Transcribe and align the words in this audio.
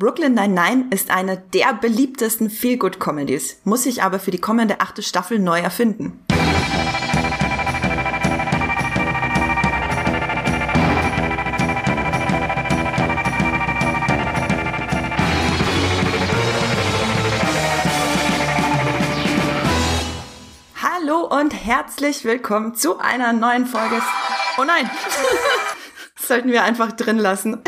Brooklyn 0.00 0.32
Nine-Nine 0.32 0.86
ist 0.92 1.10
eine 1.10 1.36
der 1.36 1.74
beliebtesten 1.74 2.48
Feel-Good-Comedies, 2.48 3.60
muss 3.64 3.82
sich 3.82 4.02
aber 4.02 4.18
für 4.18 4.30
die 4.30 4.40
kommende 4.40 4.80
achte 4.80 5.02
Staffel 5.02 5.38
neu 5.38 5.60
erfinden. 5.60 6.24
Hallo 20.82 21.26
und 21.26 21.52
herzlich 21.52 22.24
willkommen 22.24 22.74
zu 22.74 22.98
einer 23.00 23.34
neuen 23.34 23.66
Folge. 23.66 24.00
Oh 24.56 24.64
nein! 24.64 24.88
Sollten 26.16 26.52
wir 26.52 26.64
einfach 26.64 26.92
drin 26.92 27.18
lassen. 27.18 27.62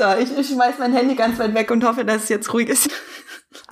So, 0.00 0.06
ich, 0.18 0.34
ich 0.34 0.48
schmeiß 0.48 0.76
mein 0.78 0.94
Handy 0.94 1.14
ganz 1.14 1.38
weit 1.38 1.52
weg 1.52 1.70
und 1.70 1.84
hoffe, 1.84 2.06
dass 2.06 2.22
es 2.22 2.30
jetzt 2.30 2.54
ruhig 2.54 2.70
ist. 2.70 2.88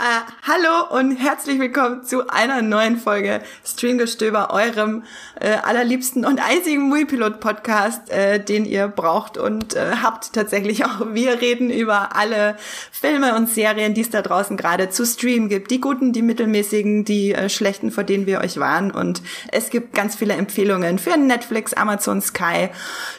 Uh, 0.01 0.23
hallo 0.47 0.97
und 0.97 1.16
herzlich 1.16 1.59
willkommen 1.59 2.05
zu 2.05 2.29
einer 2.29 2.62
neuen 2.62 2.98
Folge 2.98 3.41
Streamgestöber, 3.65 4.51
eurem 4.52 5.02
äh, 5.41 5.55
allerliebsten 5.55 6.24
und 6.24 6.38
einzigen 6.38 6.88
Moviepilot-Podcast, 6.88 8.09
äh, 8.09 8.38
den 8.38 8.65
ihr 8.65 8.87
braucht 8.87 9.37
und 9.37 9.74
äh, 9.74 9.97
habt 10.01 10.34
tatsächlich 10.34 10.84
auch. 10.84 11.12
Wir 11.15 11.41
reden 11.41 11.71
über 11.71 12.15
alle 12.15 12.57
Filme 12.93 13.34
und 13.34 13.48
Serien, 13.48 13.95
die 13.95 14.02
es 14.02 14.11
da 14.11 14.23
draußen 14.23 14.57
gerade 14.57 14.88
zu 14.88 15.05
streamen 15.05 15.48
gibt. 15.48 15.73
Die 15.73 15.80
guten, 15.80 16.12
die 16.12 16.23
mittelmäßigen, 16.23 17.05
die 17.05 17.35
äh, 17.35 17.49
schlechten, 17.49 17.91
vor 17.91 18.05
denen 18.05 18.27
wir 18.27 18.41
euch 18.41 18.60
waren. 18.60 18.93
Und 18.93 19.21
es 19.51 19.69
gibt 19.69 19.95
ganz 19.95 20.15
viele 20.15 20.35
Empfehlungen 20.35 21.01
für 21.01 21.16
Netflix, 21.16 21.73
Amazon 21.73 22.23
Sky, 22.23 22.69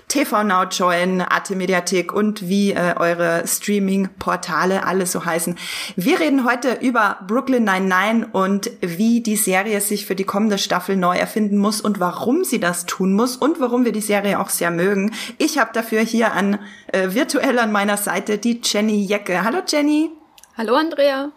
TV 0.08 0.46
Now 0.46 0.64
Join, 0.64 1.20
Arte 1.20 1.58
Mediathek 1.58 2.14
und 2.14 2.48
wie 2.48 2.72
äh, 2.72 2.96
eure 2.96 3.46
Streaming-Portale 3.46 4.86
alle 4.86 5.06
so 5.06 5.26
heißen. 5.26 5.58
Wir 5.98 6.22
reden 6.22 6.46
heute 6.46 6.69
heute 6.70 6.86
über 6.86 7.18
Brooklyn 7.26 7.64
99 7.64 8.34
und 8.34 8.72
wie 8.82 9.22
die 9.22 9.36
Serie 9.36 9.82
sich 9.82 10.06
für 10.06 10.16
die 10.16 10.24
kommende 10.24 10.58
Staffel 10.58 10.96
neu 10.96 11.18
erfinden 11.18 11.58
muss 11.58 11.82
und 11.82 12.00
warum 12.00 12.44
sie 12.44 12.60
das 12.60 12.86
tun 12.86 13.14
muss 13.14 13.36
und 13.36 13.60
warum 13.60 13.86
wir 13.86 13.92
die 13.92 14.02
Serie 14.02 14.40
auch 14.40 14.50
sehr 14.50 14.72
mögen. 14.72 15.14
Ich 15.38 15.58
habe 15.58 15.72
dafür 15.74 16.02
hier 16.02 16.34
an 16.34 16.60
äh, 16.88 17.14
virtuell 17.14 17.60
an 17.60 17.72
meiner 17.72 17.98
Seite 17.98 18.38
die 18.38 18.62
Jenny 18.64 19.04
Jecke. 19.04 19.44
Hallo 19.44 19.60
Jenny. 19.68 20.12
Hallo 20.58 20.76
Andrea. 20.76 21.32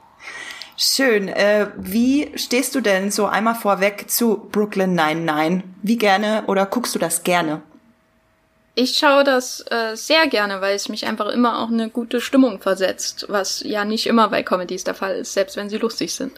Schön. 0.76 1.28
Äh, 1.28 1.68
wie 1.76 2.32
stehst 2.34 2.74
du 2.74 2.80
denn 2.80 3.10
so 3.10 3.26
einmal 3.26 3.54
vorweg 3.54 4.10
zu 4.10 4.48
Brooklyn 4.50 4.94
99? 4.94 5.64
Wie 5.82 5.98
gerne 5.98 6.44
oder 6.46 6.66
guckst 6.66 6.94
du 6.94 6.98
das 6.98 7.22
gerne? 7.22 7.62
Ich 8.74 8.96
schaue 8.96 9.22
das 9.22 9.64
äh, 9.70 9.96
sehr 9.96 10.26
gerne, 10.28 10.62
weil 10.62 10.74
es 10.74 10.88
mich 10.88 11.06
einfach 11.06 11.26
immer 11.26 11.58
auch 11.58 11.68
eine 11.68 11.90
gute 11.90 12.22
Stimmung 12.22 12.60
versetzt, 12.60 13.26
was 13.28 13.60
ja 13.60 13.84
nicht 13.84 14.06
immer 14.06 14.28
bei 14.28 14.42
Comedies 14.42 14.84
der 14.84 14.94
Fall 14.94 15.16
ist, 15.16 15.34
selbst 15.34 15.56
wenn 15.56 15.68
sie 15.68 15.76
lustig 15.76 16.14
sind. 16.14 16.32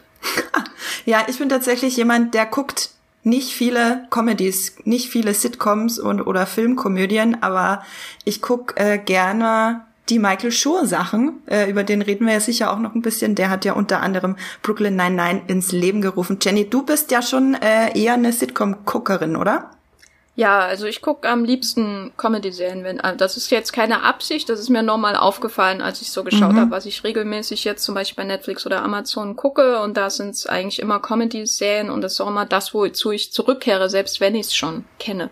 ja, 1.05 1.25
ich 1.27 1.39
bin 1.39 1.47
tatsächlich 1.47 1.95
jemand, 1.95 2.33
der 2.33 2.45
guckt 2.45 2.89
nicht 3.23 3.53
viele 3.53 4.05
Comedies, 4.09 4.75
nicht 4.83 5.09
viele 5.09 5.33
Sitcoms 5.33 5.97
und 5.97 6.21
oder 6.21 6.45
Filmkomödien, 6.45 7.41
aber 7.41 7.83
ich 8.25 8.41
guck 8.41 8.79
äh, 8.79 8.97
gerne 8.97 9.85
die 10.09 10.19
Michael 10.19 10.51
Schur 10.51 10.85
Sachen, 10.85 11.41
äh, 11.47 11.69
über 11.69 11.83
den 11.83 12.01
reden 12.01 12.27
wir 12.27 12.33
ja 12.33 12.39
sicher 12.39 12.71
auch 12.71 12.79
noch 12.79 12.93
ein 12.93 13.01
bisschen. 13.01 13.33
Der 13.33 13.49
hat 13.49 13.65
ja 13.65 13.73
unter 13.73 14.01
anderem 14.01 14.35
Brooklyn 14.61 14.95
99 14.95 15.49
ins 15.49 15.71
Leben 15.71 16.01
gerufen. 16.01 16.37
Jenny, 16.41 16.69
du 16.69 16.83
bist 16.83 17.09
ja 17.11 17.21
schon 17.21 17.55
äh, 17.55 17.97
eher 17.97 18.13
eine 18.13 18.31
Sitcom-Guckerin, 18.31 19.35
oder? 19.35 19.71
Ja, 20.37 20.59
also 20.59 20.85
ich 20.85 21.01
gucke 21.01 21.29
am 21.29 21.45
liebsten 21.45 22.11
Comedy-Serien. 22.17 22.83
Wenn, 22.83 22.99
also 22.99 23.17
das 23.17 23.37
ist 23.37 23.49
jetzt 23.51 23.71
keine 23.71 24.03
Absicht, 24.03 24.49
das 24.49 24.59
ist 24.59 24.69
mir 24.69 24.83
normal 24.83 25.15
aufgefallen, 25.15 25.81
als 25.81 26.01
ich 26.01 26.11
so 26.11 26.25
geschaut 26.25 26.51
mhm. 26.51 26.59
habe, 26.59 26.71
was 26.71 26.85
ich 26.85 27.05
regelmäßig 27.05 27.63
jetzt 27.63 27.85
zum 27.85 27.95
Beispiel 27.95 28.23
bei 28.23 28.27
Netflix 28.27 28.65
oder 28.65 28.83
Amazon 28.83 29.37
gucke. 29.37 29.79
Und 29.79 29.95
da 29.95 30.09
sind 30.09 30.31
es 30.31 30.45
eigentlich 30.45 30.79
immer 30.79 30.99
Comedy-Serien 30.99 31.89
und 31.89 32.01
das 32.01 32.13
ist 32.13 32.21
auch 32.21 32.27
immer 32.27 32.45
das, 32.45 32.73
wozu 32.73 33.11
ich 33.11 33.31
zurückkehre, 33.31 33.89
selbst 33.89 34.19
wenn 34.19 34.35
ich 34.35 34.47
es 34.47 34.55
schon 34.55 34.83
kenne. 34.99 35.29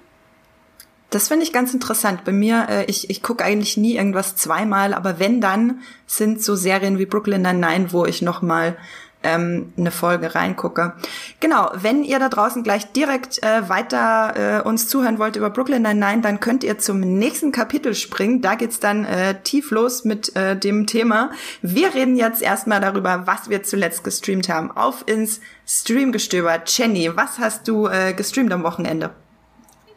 Das 1.09 1.27
finde 1.27 1.43
ich 1.43 1.51
ganz 1.51 1.73
interessant. 1.73 2.23
Bei 2.23 2.31
mir, 2.31 2.65
äh, 2.69 2.85
ich, 2.85 3.09
ich 3.09 3.21
gucke 3.21 3.43
eigentlich 3.43 3.75
nie 3.75 3.97
irgendwas 3.97 4.37
zweimal, 4.37 4.93
aber 4.93 5.19
wenn 5.19 5.41
dann, 5.41 5.81
sind 6.07 6.41
so 6.41 6.55
Serien 6.55 6.97
wie 6.97 7.05
Brooklyn 7.05 7.41
Nine-Nine, 7.41 7.91
wo 7.91 8.05
ich 8.05 8.21
noch 8.21 8.41
mal 8.41 8.77
ähm, 9.23 9.73
eine 9.77 9.91
Folge 9.91 10.35
reingucke. 10.35 10.93
Genau, 11.43 11.69
wenn 11.73 12.05
ihr 12.05 12.19
da 12.19 12.29
draußen 12.29 12.63
gleich 12.63 12.93
direkt 12.93 13.43
äh, 13.43 13.67
weiter 13.67 14.61
äh, 14.61 14.65
uns 14.65 14.87
zuhören 14.87 15.19
wollt 15.19 15.35
über 15.35 15.49
Brooklyn 15.49 15.81
Nine-Nine, 15.81 16.21
dann 16.21 16.39
könnt 16.39 16.63
ihr 16.63 16.77
zum 16.77 17.01
nächsten 17.01 17.51
Kapitel 17.51 17.95
springen. 17.95 18.41
Da 18.41 18.55
geht's 18.55 18.79
dann 18.79 19.03
äh, 19.03 19.41
tief 19.43 19.69
los 19.69 20.05
mit 20.05 20.33
äh, 20.37 20.55
dem 20.55 20.87
Thema. 20.87 21.31
Wir 21.61 21.93
reden 21.93 22.15
jetzt 22.15 22.41
erstmal 22.41 22.79
darüber, 22.79 23.27
was 23.27 23.49
wir 23.49 23.61
zuletzt 23.61 24.05
gestreamt 24.05 24.47
haben. 24.47 24.71
Auf 24.71 25.03
ins 25.05 25.41
Streamgestöber. 25.67 26.61
Jenny, 26.65 27.11
was 27.13 27.37
hast 27.39 27.67
du 27.67 27.87
äh, 27.87 28.13
gestreamt 28.13 28.53
am 28.53 28.63
Wochenende? 28.63 29.09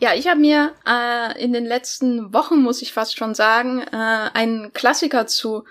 Ja, 0.00 0.14
ich 0.16 0.26
habe 0.26 0.40
mir 0.40 0.72
äh, 0.84 1.40
in 1.40 1.52
den 1.52 1.64
letzten 1.64 2.34
Wochen, 2.34 2.60
muss 2.60 2.82
ich 2.82 2.92
fast 2.92 3.16
schon 3.16 3.36
sagen, 3.36 3.82
äh, 3.82 4.30
einen 4.34 4.72
Klassiker 4.72 5.28
zu 5.28 5.62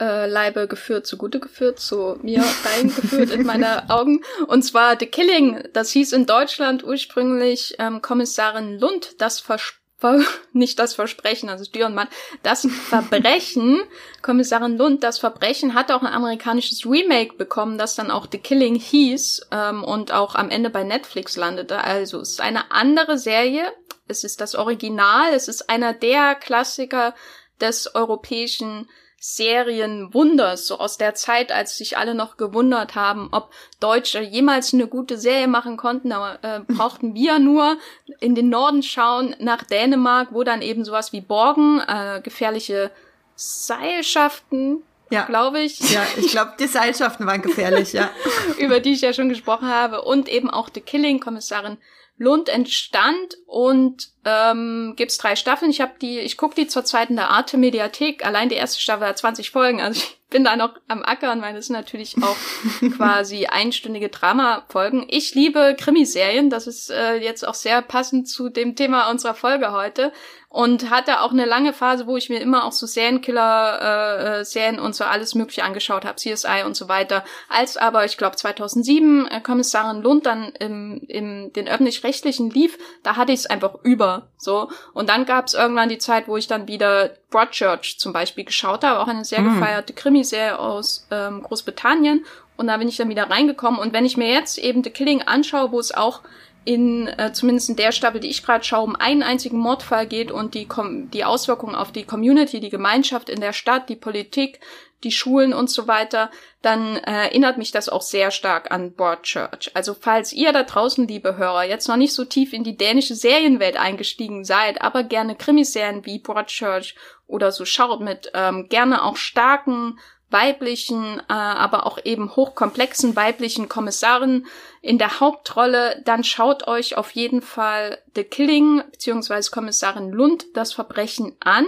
äh, 0.00 0.26
Leibe 0.26 0.68
geführt, 0.68 1.06
zugute 1.06 1.40
geführt, 1.40 1.80
zu 1.80 2.18
mir 2.22 2.44
reingeführt 2.64 3.30
in 3.30 3.44
meine 3.44 3.90
Augen. 3.90 4.22
Und 4.46 4.62
zwar 4.62 4.96
The 4.98 5.06
Killing. 5.06 5.62
Das 5.72 5.90
hieß 5.90 6.12
in 6.12 6.26
Deutschland 6.26 6.84
ursprünglich 6.84 7.76
ähm, 7.78 8.02
Kommissarin 8.02 8.78
Lund, 8.78 9.20
das 9.20 9.40
Versprechen. 9.40 9.78
nicht 10.52 10.78
das 10.78 10.94
Versprechen, 10.94 11.48
also 11.48 11.68
Dürrenmann, 11.68 12.06
das 12.44 12.68
Verbrechen, 12.88 13.82
Kommissarin 14.22 14.78
Lund, 14.78 15.02
das 15.02 15.18
Verbrechen 15.18 15.74
hat 15.74 15.90
auch 15.90 16.02
ein 16.02 16.12
amerikanisches 16.12 16.86
Remake 16.86 17.34
bekommen, 17.36 17.78
das 17.78 17.96
dann 17.96 18.12
auch 18.12 18.28
The 18.30 18.38
Killing 18.38 18.76
hieß 18.76 19.48
ähm, 19.50 19.82
und 19.82 20.12
auch 20.12 20.36
am 20.36 20.50
Ende 20.50 20.70
bei 20.70 20.84
Netflix 20.84 21.36
landete. 21.36 21.82
Also 21.82 22.20
es 22.20 22.30
ist 22.30 22.40
eine 22.40 22.70
andere 22.70 23.18
Serie, 23.18 23.72
es 24.06 24.22
ist 24.22 24.40
das 24.40 24.54
Original, 24.54 25.32
es 25.34 25.48
ist 25.48 25.68
einer 25.68 25.92
der 25.94 26.36
Klassiker 26.36 27.14
des 27.60 27.94
europäischen 27.94 28.88
Serienwunders, 29.20 30.68
so 30.68 30.78
aus 30.78 30.96
der 30.96 31.14
Zeit, 31.14 31.50
als 31.50 31.76
sich 31.76 31.98
alle 31.98 32.14
noch 32.14 32.36
gewundert 32.36 32.94
haben, 32.94 33.28
ob 33.32 33.50
Deutsche 33.80 34.20
jemals 34.20 34.72
eine 34.72 34.86
gute 34.86 35.18
Serie 35.18 35.48
machen 35.48 35.76
konnten, 35.76 36.12
aber 36.12 36.38
äh, 36.42 36.60
brauchten 36.72 37.14
wir 37.14 37.38
nur 37.38 37.78
in 38.20 38.34
den 38.34 38.48
Norden 38.48 38.82
schauen, 38.82 39.34
nach 39.40 39.64
Dänemark, 39.64 40.28
wo 40.32 40.44
dann 40.44 40.62
eben 40.62 40.84
sowas 40.84 41.12
wie 41.12 41.20
Borgen, 41.20 41.80
äh, 41.80 42.20
gefährliche 42.22 42.92
Seilschaften, 43.34 44.82
ja. 45.10 45.24
glaube 45.24 45.60
ich. 45.60 45.78
Ja, 45.90 46.06
ich 46.16 46.28
glaube, 46.28 46.54
die 46.58 46.66
Seilschaften 46.66 47.26
waren 47.26 47.42
gefährlich, 47.42 47.92
ja. 47.92 48.10
Über 48.58 48.78
die 48.78 48.92
ich 48.92 49.00
ja 49.00 49.12
schon 49.12 49.28
gesprochen 49.28 49.68
habe. 49.68 50.02
Und 50.02 50.28
eben 50.28 50.50
auch 50.50 50.68
The 50.72 50.80
Killing, 50.80 51.18
Kommissarin 51.18 51.78
Lund 52.18 52.48
entstand 52.48 53.36
und 53.48 54.10
ähm, 54.26 54.92
gibt's 54.94 55.16
drei 55.16 55.34
Staffeln. 55.34 55.70
Ich 55.70 55.80
habe 55.80 55.92
die, 56.02 56.18
ich 56.18 56.36
gucke 56.36 56.54
die 56.54 56.66
zur 56.66 56.84
zweiten 56.84 57.16
der 57.16 57.30
Arte 57.30 57.56
Mediathek. 57.56 58.24
Allein 58.24 58.50
die 58.50 58.56
erste 58.56 58.78
Staffel 58.78 59.06
hat 59.06 59.16
20 59.16 59.50
Folgen. 59.50 59.80
Also 59.80 60.02
ich 60.02 60.18
bin 60.28 60.44
da 60.44 60.54
noch 60.54 60.74
am 60.86 61.02
Ackern, 61.02 61.40
weil 61.40 61.54
das 61.54 61.68
sind 61.68 61.76
natürlich 61.76 62.16
auch 62.22 62.36
quasi 62.96 63.46
einstündige 63.46 64.10
Drama-Folgen. 64.10 65.06
Ich 65.08 65.34
liebe 65.34 65.74
Krimiserien. 65.80 66.50
Das 66.50 66.66
ist 66.66 66.90
äh, 66.90 67.16
jetzt 67.16 67.48
auch 67.48 67.54
sehr 67.54 67.80
passend 67.80 68.28
zu 68.28 68.50
dem 68.50 68.76
Thema 68.76 69.10
unserer 69.10 69.34
Folge 69.34 69.72
heute 69.72 70.12
und 70.50 70.88
hatte 70.88 71.20
auch 71.20 71.32
eine 71.32 71.44
lange 71.44 71.72
Phase, 71.74 72.06
wo 72.06 72.16
ich 72.16 72.30
mir 72.30 72.40
immer 72.40 72.64
auch 72.64 72.72
so 72.72 72.86
Serienkiller 72.86 74.40
äh, 74.40 74.44
Serien 74.44 74.78
und 74.78 74.94
so 74.94 75.04
alles 75.04 75.34
mögliche 75.34 75.62
angeschaut 75.62 76.06
habe, 76.06 76.16
CSI 76.16 76.62
und 76.64 76.74
so 76.74 76.88
weiter. 76.88 77.24
Als 77.48 77.76
aber 77.76 78.04
ich 78.06 78.16
glaube 78.16 78.36
2007 78.36 79.26
äh, 79.26 79.40
Kommissarin 79.40 80.02
Lund 80.02 80.24
dann 80.24 80.52
im, 80.58 81.02
im 81.08 81.52
den 81.52 81.68
öffentlich-rechtlichen 81.68 82.50
lief, 82.50 82.78
da 83.02 83.16
hatte 83.16 83.32
ich 83.32 83.37
es 83.38 83.46
einfach 83.46 83.74
über 83.82 84.28
so. 84.36 84.68
Und 84.92 85.08
dann 85.08 85.24
gab 85.24 85.46
es 85.46 85.54
irgendwann 85.54 85.88
die 85.88 85.98
Zeit, 85.98 86.28
wo 86.28 86.36
ich 86.36 86.46
dann 86.46 86.68
wieder 86.68 87.10
Broadchurch 87.30 87.98
zum 87.98 88.12
Beispiel 88.12 88.44
geschaut 88.44 88.84
habe, 88.84 89.00
auch 89.00 89.08
eine 89.08 89.24
sehr 89.24 89.40
mm. 89.40 89.54
gefeierte 89.54 89.92
Krimiserie 89.92 90.58
aus 90.58 91.06
ähm, 91.10 91.42
Großbritannien. 91.42 92.24
Und 92.56 92.66
da 92.66 92.76
bin 92.76 92.88
ich 92.88 92.96
dann 92.96 93.08
wieder 93.08 93.30
reingekommen. 93.30 93.80
Und 93.80 93.92
wenn 93.92 94.04
ich 94.04 94.16
mir 94.16 94.32
jetzt 94.32 94.58
eben 94.58 94.82
The 94.82 94.90
Killing 94.90 95.22
anschaue, 95.22 95.72
wo 95.72 95.78
es 95.78 95.94
auch 95.94 96.22
in 96.64 97.06
äh, 97.06 97.32
zumindest 97.32 97.70
in 97.70 97.76
der 97.76 97.92
Staffel, 97.92 98.20
die 98.20 98.28
ich 98.28 98.42
gerade 98.42 98.62
schaue, 98.62 98.84
um 98.84 98.94
einen 98.94 99.22
einzigen 99.22 99.58
Mordfall 99.58 100.06
geht 100.06 100.30
und 100.30 100.54
die, 100.54 100.68
die 101.14 101.24
Auswirkungen 101.24 101.74
auf 101.74 101.92
die 101.92 102.04
Community, 102.04 102.60
die 102.60 102.68
Gemeinschaft 102.68 103.30
in 103.30 103.40
der 103.40 103.54
Stadt, 103.54 103.88
die 103.88 103.96
Politik, 103.96 104.60
die 105.04 105.12
Schulen 105.12 105.52
und 105.52 105.70
so 105.70 105.86
weiter, 105.86 106.30
dann 106.62 106.96
äh, 106.96 107.26
erinnert 107.26 107.56
mich 107.58 107.70
das 107.70 107.88
auch 107.88 108.02
sehr 108.02 108.30
stark 108.30 108.70
an 108.70 108.94
Broadchurch. 108.94 109.70
Also 109.74 109.94
falls 109.94 110.32
ihr 110.32 110.52
da 110.52 110.64
draußen, 110.64 111.06
liebe 111.06 111.36
Hörer, 111.36 111.64
jetzt 111.64 111.88
noch 111.88 111.96
nicht 111.96 112.12
so 112.12 112.24
tief 112.24 112.52
in 112.52 112.64
die 112.64 112.76
dänische 112.76 113.14
Serienwelt 113.14 113.76
eingestiegen 113.76 114.44
seid, 114.44 114.82
aber 114.82 115.04
gerne 115.04 115.36
Krimiserien 115.36 116.04
wie 116.04 116.18
Broadchurch 116.18 116.96
oder 117.26 117.52
so 117.52 117.64
schaut 117.64 118.00
mit 118.00 118.30
ähm, 118.34 118.68
gerne 118.68 119.04
auch 119.04 119.16
starken 119.16 119.98
weiblichen, 120.30 121.20
äh, 121.20 121.32
aber 121.32 121.86
auch 121.86 121.98
eben 122.04 122.34
hochkomplexen 122.34 123.16
weiblichen 123.16 123.68
Kommissaren 123.68 124.46
in 124.82 124.98
der 124.98 125.20
Hauptrolle, 125.20 126.02
dann 126.04 126.24
schaut 126.24 126.68
euch 126.68 126.96
auf 126.96 127.12
jeden 127.12 127.40
Fall 127.40 127.98
The 128.14 128.24
Killing 128.24 128.82
bzw. 128.90 129.48
Kommissarin 129.50 130.10
Lund 130.10 130.46
das 130.54 130.72
Verbrechen 130.72 131.36
an. 131.40 131.66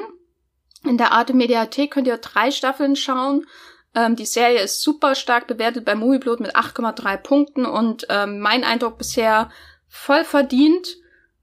In 0.84 0.96
der 0.98 1.12
Arte 1.12 1.34
Mediathek 1.34 1.92
könnt 1.92 2.06
ihr 2.06 2.16
drei 2.16 2.50
Staffeln 2.50 2.96
schauen. 2.96 3.46
Ähm, 3.94 4.16
die 4.16 4.26
Serie 4.26 4.62
ist 4.62 4.82
super 4.82 5.14
stark 5.14 5.46
bewertet 5.46 5.84
bei 5.84 5.94
Movieblood 5.94 6.40
mit 6.40 6.56
8,3 6.56 7.16
Punkten 7.18 7.66
und 7.66 8.06
ähm, 8.08 8.40
mein 8.40 8.64
Eindruck 8.64 8.98
bisher 8.98 9.50
voll 9.88 10.24
verdient, 10.24 10.96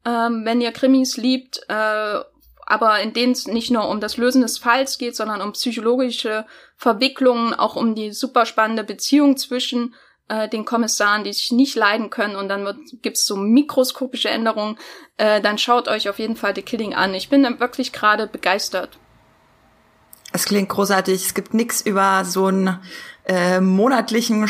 ähm, 0.06 0.46
wenn 0.46 0.62
ihr 0.62 0.72
Krimis 0.72 1.18
liebt, 1.18 1.60
äh, 1.68 2.20
aber 2.66 3.00
in 3.00 3.14
denen 3.14 3.34
es 3.34 3.48
nicht 3.48 3.72
nur 3.72 3.88
um 3.90 4.00
das 4.00 4.18
Lösen 4.18 4.42
des 4.42 4.58
Falls 4.58 4.98
geht, 4.98 5.16
sondern 5.16 5.42
um 5.42 5.54
psychologische 5.54 6.46
Verwicklungen, 6.76 7.54
auch 7.54 7.76
um 7.76 7.96
die 7.96 8.12
super 8.12 8.46
spannende 8.46 8.84
Beziehung 8.84 9.38
zwischen 9.38 9.94
äh, 10.30 10.50
den 10.50 10.66
Kommissaren, 10.66 11.24
die 11.24 11.34
sich 11.34 11.52
nicht 11.52 11.76
leiden 11.76 12.10
können 12.10 12.36
und 12.36 12.50
dann 12.50 12.66
wird, 12.66 12.78
gibt's 13.02 13.26
so 13.26 13.36
mikroskopische 13.36 14.30
Änderungen, 14.30 14.78
äh, 15.18 15.42
dann 15.42 15.58
schaut 15.58 15.88
euch 15.88 16.10
auf 16.10 16.20
jeden 16.20 16.36
Fall 16.36 16.56
The 16.56 16.62
Killing 16.62 16.94
an. 16.94 17.14
Ich 17.14 17.30
bin 17.30 17.44
wirklich 17.60 17.92
gerade 17.92 18.28
begeistert. 18.28 18.98
Es 20.38 20.46
klingt 20.46 20.70
großartig. 20.70 21.26
Es 21.26 21.34
gibt 21.34 21.56
nix 21.56 21.82
über 21.82 22.24
so 22.24 22.46
einen 22.46 22.78
äh, 23.26 23.60
monatlichen 23.60 24.48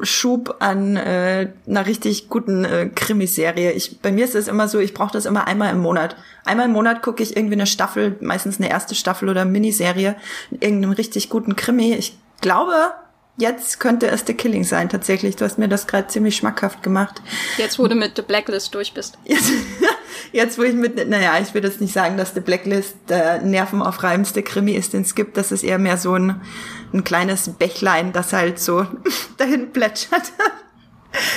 Schub 0.00 0.56
an 0.60 0.96
äh, 0.96 1.52
einer 1.66 1.84
richtig 1.84 2.30
guten 2.30 2.64
äh, 2.64 2.88
Krimiserie. 2.88 3.72
Ich, 3.72 4.00
bei 4.00 4.12
mir 4.12 4.24
ist 4.24 4.34
es 4.34 4.48
immer 4.48 4.66
so, 4.66 4.78
ich 4.78 4.94
brauche 4.94 5.12
das 5.12 5.26
immer 5.26 5.46
einmal 5.46 5.72
im 5.72 5.80
Monat. 5.80 6.16
Einmal 6.46 6.64
im 6.64 6.72
Monat 6.72 7.02
gucke 7.02 7.22
ich 7.22 7.36
irgendwie 7.36 7.52
eine 7.52 7.66
Staffel, 7.66 8.16
meistens 8.22 8.56
eine 8.56 8.70
erste 8.70 8.94
Staffel 8.94 9.28
oder 9.28 9.44
Miniserie, 9.44 10.16
in 10.52 10.62
irgendeinem 10.62 10.92
richtig 10.92 11.28
guten 11.28 11.54
Krimi. 11.54 11.92
Ich 11.92 12.16
glaube, 12.40 12.94
jetzt 13.36 13.78
könnte 13.78 14.06
es 14.06 14.24
The 14.26 14.32
Killing 14.32 14.64
sein, 14.64 14.88
tatsächlich. 14.88 15.36
Du 15.36 15.44
hast 15.44 15.58
mir 15.58 15.68
das 15.68 15.86
gerade 15.86 16.08
ziemlich 16.08 16.36
schmackhaft 16.36 16.82
gemacht. 16.82 17.20
Jetzt, 17.58 17.78
wo 17.78 17.86
du 17.88 17.94
mit 17.94 18.16
The 18.16 18.22
Blacklist 18.22 18.74
durch 18.74 18.94
bist. 18.94 19.18
Jetzt, 19.26 19.52
jetzt 20.32 20.58
wo 20.58 20.62
ich 20.62 20.74
mit, 20.74 21.08
naja, 21.08 21.38
ich 21.40 21.54
würde 21.54 21.68
jetzt 21.68 21.80
nicht 21.80 21.92
sagen, 21.92 22.16
dass 22.16 22.34
The 22.34 22.40
Blacklist 22.40 22.96
der 23.08 23.42
nervenaufreibendste 23.42 24.42
Krimi 24.42 24.72
ist, 24.72 24.92
den 24.92 25.02
es 25.02 25.14
gibt. 25.14 25.36
Das 25.36 25.52
ist 25.52 25.62
eher 25.62 25.78
mehr 25.78 25.96
so 25.96 26.14
ein, 26.14 26.40
ein 26.92 27.04
kleines 27.04 27.48
Bächlein, 27.50 28.12
das 28.12 28.32
halt 28.32 28.58
so 28.58 28.86
dahin 29.38 29.72
plätschert. 29.72 30.32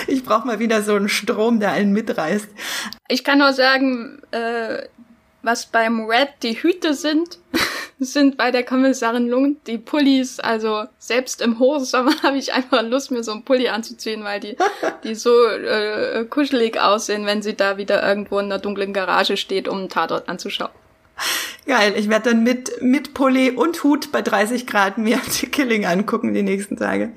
Ich 0.07 0.23
brauche 0.23 0.45
mal 0.45 0.59
wieder 0.59 0.83
so 0.83 0.95
einen 0.95 1.09
Strom, 1.09 1.59
der 1.59 1.71
einen 1.71 1.93
mitreißt. 1.93 2.49
Ich 3.07 3.23
kann 3.23 3.39
nur 3.39 3.53
sagen, 3.53 4.21
äh, 4.31 4.83
was 5.41 5.67
beim 5.67 6.05
Red 6.05 6.29
die 6.43 6.61
Hüte 6.61 6.93
sind, 6.93 7.39
sind 7.99 8.37
bei 8.37 8.51
der 8.51 8.63
Kommissarin 8.63 9.27
Lund 9.27 9.67
die 9.67 9.77
Pullis. 9.77 10.39
Also 10.39 10.85
selbst 10.97 11.41
im 11.41 11.59
Hochsommer 11.59 12.13
habe 12.23 12.37
ich 12.37 12.53
einfach 12.53 12.81
Lust, 12.83 13.11
mir 13.11 13.23
so 13.23 13.31
einen 13.31 13.43
Pulli 13.43 13.69
anzuziehen, 13.69 14.23
weil 14.23 14.39
die, 14.39 14.55
die 15.03 15.15
so 15.15 15.45
äh, 15.45 16.25
kuschelig 16.25 16.79
aussehen, 16.79 17.25
wenn 17.25 17.41
sie 17.41 17.55
da 17.55 17.77
wieder 17.77 18.07
irgendwo 18.07 18.39
in 18.39 18.45
einer 18.45 18.59
dunklen 18.59 18.93
Garage 18.93 19.37
steht, 19.37 19.67
um 19.67 19.79
einen 19.79 19.89
Tatort 19.89 20.29
anzuschauen. 20.29 20.71
Geil, 21.65 21.93
ich 21.97 22.09
werde 22.09 22.31
dann 22.31 22.43
mit, 22.43 22.81
mit 22.81 23.13
Pulli 23.13 23.51
und 23.51 23.83
Hut 23.83 24.11
bei 24.11 24.21
30 24.21 24.65
Grad 24.65 24.97
mir 24.97 25.19
die 25.41 25.47
Killing 25.47 25.85
angucken 25.85 26.33
die 26.33 26.43
nächsten 26.43 26.77
Tage. 26.77 27.11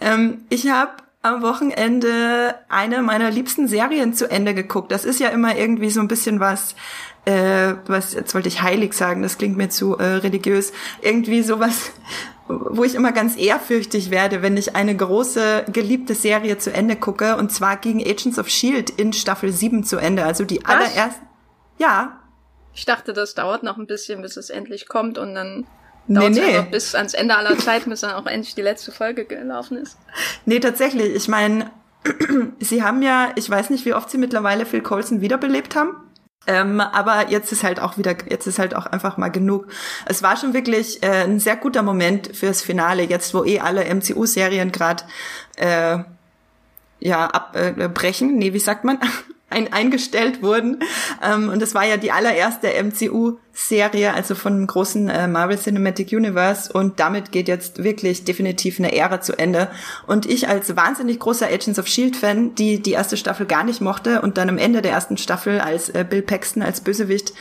Ähm, 0.00 0.44
ich 0.48 0.70
habe 0.70 0.92
am 1.22 1.42
Wochenende 1.42 2.54
eine 2.70 3.02
meiner 3.02 3.30
liebsten 3.30 3.68
Serien 3.68 4.14
zu 4.14 4.30
Ende 4.30 4.54
geguckt. 4.54 4.90
Das 4.90 5.04
ist 5.04 5.20
ja 5.20 5.28
immer 5.28 5.54
irgendwie 5.54 5.90
so 5.90 6.00
ein 6.00 6.08
bisschen 6.08 6.40
was, 6.40 6.74
äh, 7.24 7.74
was, 7.86 8.14
jetzt 8.14 8.34
wollte 8.34 8.48
ich 8.48 8.62
heilig 8.62 8.94
sagen, 8.94 9.22
das 9.22 9.38
klingt 9.38 9.56
mir 9.56 9.68
zu 9.68 9.96
äh, 9.98 10.04
religiös, 10.04 10.72
irgendwie 11.02 11.42
sowas, 11.42 11.92
wo 12.48 12.82
ich 12.84 12.94
immer 12.94 13.12
ganz 13.12 13.36
ehrfürchtig 13.36 14.10
werde, 14.10 14.42
wenn 14.42 14.56
ich 14.56 14.74
eine 14.74 14.96
große, 14.96 15.66
geliebte 15.72 16.14
Serie 16.14 16.58
zu 16.58 16.72
Ende 16.72 16.96
gucke. 16.96 17.36
Und 17.36 17.52
zwar 17.52 17.76
gegen 17.76 18.00
Agents 18.00 18.38
of 18.38 18.48
S.H.I.E.L.D. 18.48 18.94
in 18.96 19.12
Staffel 19.12 19.52
7 19.52 19.84
zu 19.84 19.98
Ende. 19.98 20.24
Also 20.24 20.44
die 20.44 20.64
allererste. 20.64 21.20
Ja. 21.78 22.20
Ich 22.74 22.86
dachte, 22.86 23.12
das 23.12 23.34
dauert 23.34 23.62
noch 23.62 23.76
ein 23.76 23.86
bisschen, 23.86 24.22
bis 24.22 24.36
es 24.36 24.50
endlich 24.50 24.88
kommt 24.88 25.18
und 25.18 25.34
dann 25.34 25.66
dauert 26.08 26.32
nee, 26.32 26.40
nee. 26.40 26.56
einfach 26.56 26.70
bis 26.70 26.94
ans 26.94 27.14
Ende 27.14 27.36
aller 27.36 27.58
Zeit, 27.58 27.84
bis 27.84 28.00
dann 28.00 28.12
auch 28.12 28.26
endlich 28.26 28.54
die 28.54 28.62
letzte 28.62 28.92
Folge 28.92 29.24
gelaufen 29.24 29.76
ist. 29.76 29.98
Nee, 30.46 30.60
tatsächlich. 30.60 31.14
Ich 31.14 31.28
meine, 31.28 31.70
sie 32.60 32.82
haben 32.82 33.02
ja, 33.02 33.32
ich 33.36 33.48
weiß 33.48 33.70
nicht, 33.70 33.84
wie 33.84 33.94
oft 33.94 34.10
sie 34.10 34.18
mittlerweile 34.18 34.66
Phil 34.66 34.82
Coulson 34.82 35.20
wiederbelebt 35.20 35.76
haben. 35.76 35.94
Ähm, 36.46 36.80
aber 36.80 37.28
jetzt 37.30 37.52
ist 37.52 37.64
halt 37.64 37.80
auch 37.80 37.98
wieder, 37.98 38.16
jetzt 38.28 38.46
ist 38.46 38.58
halt 38.58 38.74
auch 38.74 38.86
einfach 38.86 39.16
mal 39.18 39.28
genug. 39.28 39.66
Es 40.06 40.22
war 40.22 40.36
schon 40.36 40.54
wirklich 40.54 41.02
äh, 41.02 41.24
ein 41.24 41.38
sehr 41.38 41.56
guter 41.56 41.82
Moment 41.82 42.34
fürs 42.34 42.62
Finale, 42.62 43.02
jetzt 43.02 43.34
wo 43.34 43.44
eh 43.44 43.60
alle 43.60 43.84
MCU-Serien 43.84 44.72
gerade 44.72 45.04
äh, 45.56 45.98
ja 46.98 47.26
abbrechen. 47.26 48.30
Äh, 48.30 48.38
nee, 48.38 48.52
wie 48.54 48.58
sagt 48.58 48.84
man? 48.84 48.98
ein, 49.50 49.72
eingestellt 49.72 50.42
wurden. 50.42 50.78
Ähm, 51.22 51.48
und 51.48 51.60
das 51.60 51.74
war 51.74 51.84
ja 51.84 51.96
die 51.96 52.12
allererste 52.12 52.68
MCU-Serie, 52.82 54.14
also 54.14 54.34
von 54.34 54.56
dem 54.56 54.66
großen 54.66 55.08
äh, 55.08 55.28
Marvel 55.28 55.58
Cinematic 55.58 56.12
Universe. 56.12 56.72
Und 56.72 57.00
damit 57.00 57.32
geht 57.32 57.48
jetzt 57.48 57.82
wirklich 57.82 58.24
definitiv 58.24 58.78
eine 58.78 58.96
Ära 58.96 59.20
zu 59.20 59.38
Ende. 59.38 59.68
Und 60.06 60.26
ich 60.26 60.48
als 60.48 60.74
wahnsinnig 60.76 61.18
großer 61.18 61.46
Agents 61.46 61.78
of 61.78 61.86
Shield-Fan, 61.86 62.54
die 62.54 62.80
die 62.80 62.92
erste 62.92 63.16
Staffel 63.16 63.46
gar 63.46 63.64
nicht 63.64 63.80
mochte 63.80 64.22
und 64.22 64.38
dann 64.38 64.48
am 64.48 64.58
Ende 64.58 64.82
der 64.82 64.92
ersten 64.92 65.16
Staffel 65.16 65.60
als 65.60 65.88
äh, 65.90 66.04
Bill 66.08 66.22
Paxton 66.22 66.62
als 66.62 66.80
Bösewicht 66.80 67.32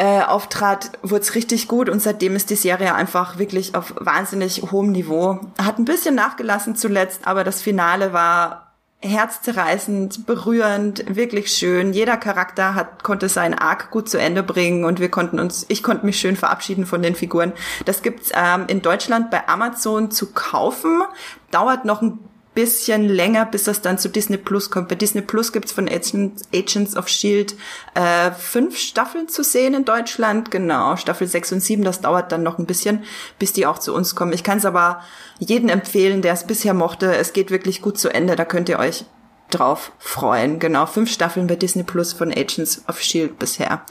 äh, 0.00 0.22
auftrat, 0.22 0.92
wurde 1.02 1.20
es 1.20 1.34
richtig 1.34 1.68
gut 1.68 1.90
und 1.90 2.00
seitdem 2.00 2.34
ist 2.34 2.48
die 2.48 2.56
Serie 2.56 2.94
einfach 2.94 3.38
wirklich 3.38 3.74
auf 3.74 3.94
wahnsinnig 3.98 4.62
hohem 4.70 4.92
Niveau. 4.92 5.40
Hat 5.60 5.78
ein 5.78 5.84
bisschen 5.84 6.14
nachgelassen 6.14 6.74
zuletzt, 6.74 7.26
aber 7.26 7.44
das 7.44 7.60
Finale 7.60 8.14
war 8.14 8.69
herzzerreißend, 9.02 10.26
berührend, 10.26 11.16
wirklich 11.16 11.52
schön. 11.52 11.92
Jeder 11.92 12.18
Charakter 12.18 12.74
hat, 12.74 13.02
konnte 13.02 13.28
seinen 13.28 13.54
Arc 13.54 13.90
gut 13.90 14.08
zu 14.10 14.18
Ende 14.18 14.42
bringen 14.42 14.84
und 14.84 15.00
wir 15.00 15.10
konnten 15.10 15.40
uns, 15.40 15.64
ich 15.68 15.82
konnte 15.82 16.04
mich 16.04 16.20
schön 16.20 16.36
verabschieden 16.36 16.84
von 16.84 17.02
den 17.02 17.14
Figuren. 17.14 17.52
Das 17.86 18.02
gibt's 18.02 18.30
ähm, 18.34 18.64
in 18.68 18.82
Deutschland 18.82 19.30
bei 19.30 19.48
Amazon 19.48 20.10
zu 20.10 20.32
kaufen. 20.32 21.02
Dauert 21.50 21.86
noch 21.86 22.02
ein 22.02 22.18
bisschen 22.54 23.08
länger, 23.08 23.46
bis 23.46 23.64
das 23.64 23.80
dann 23.80 23.98
zu 23.98 24.08
Disney 24.08 24.36
Plus 24.36 24.70
kommt. 24.70 24.88
Bei 24.88 24.94
Disney 24.96 25.22
Plus 25.22 25.52
gibt's 25.52 25.72
von 25.72 25.88
Agents, 25.88 26.96
of 26.96 27.08
Shield 27.08 27.54
äh, 27.94 28.32
fünf 28.32 28.76
Staffeln 28.76 29.28
zu 29.28 29.44
sehen 29.44 29.74
in 29.74 29.84
Deutschland. 29.84 30.50
Genau, 30.50 30.96
Staffel 30.96 31.28
sechs 31.28 31.52
und 31.52 31.60
sieben. 31.60 31.84
Das 31.84 32.00
dauert 32.00 32.32
dann 32.32 32.42
noch 32.42 32.58
ein 32.58 32.66
bisschen, 32.66 33.04
bis 33.38 33.52
die 33.52 33.66
auch 33.66 33.78
zu 33.78 33.94
uns 33.94 34.16
kommen. 34.16 34.32
Ich 34.32 34.42
kann 34.42 34.58
es 34.58 34.64
aber 34.64 35.02
jeden 35.38 35.68
empfehlen, 35.68 36.22
der 36.22 36.32
es 36.32 36.46
bisher 36.46 36.74
mochte. 36.74 37.14
Es 37.14 37.32
geht 37.32 37.50
wirklich 37.50 37.82
gut 37.82 37.98
zu 37.98 38.08
Ende. 38.08 38.34
Da 38.34 38.44
könnt 38.44 38.68
ihr 38.68 38.78
euch 38.78 39.04
drauf 39.50 39.92
freuen. 39.98 40.58
Genau, 40.58 40.86
fünf 40.86 41.10
Staffeln 41.10 41.46
bei 41.46 41.56
Disney 41.56 41.84
Plus 41.84 42.12
von 42.12 42.32
Agents 42.32 42.82
of 42.88 43.00
Shield 43.00 43.38
bisher. 43.38 43.82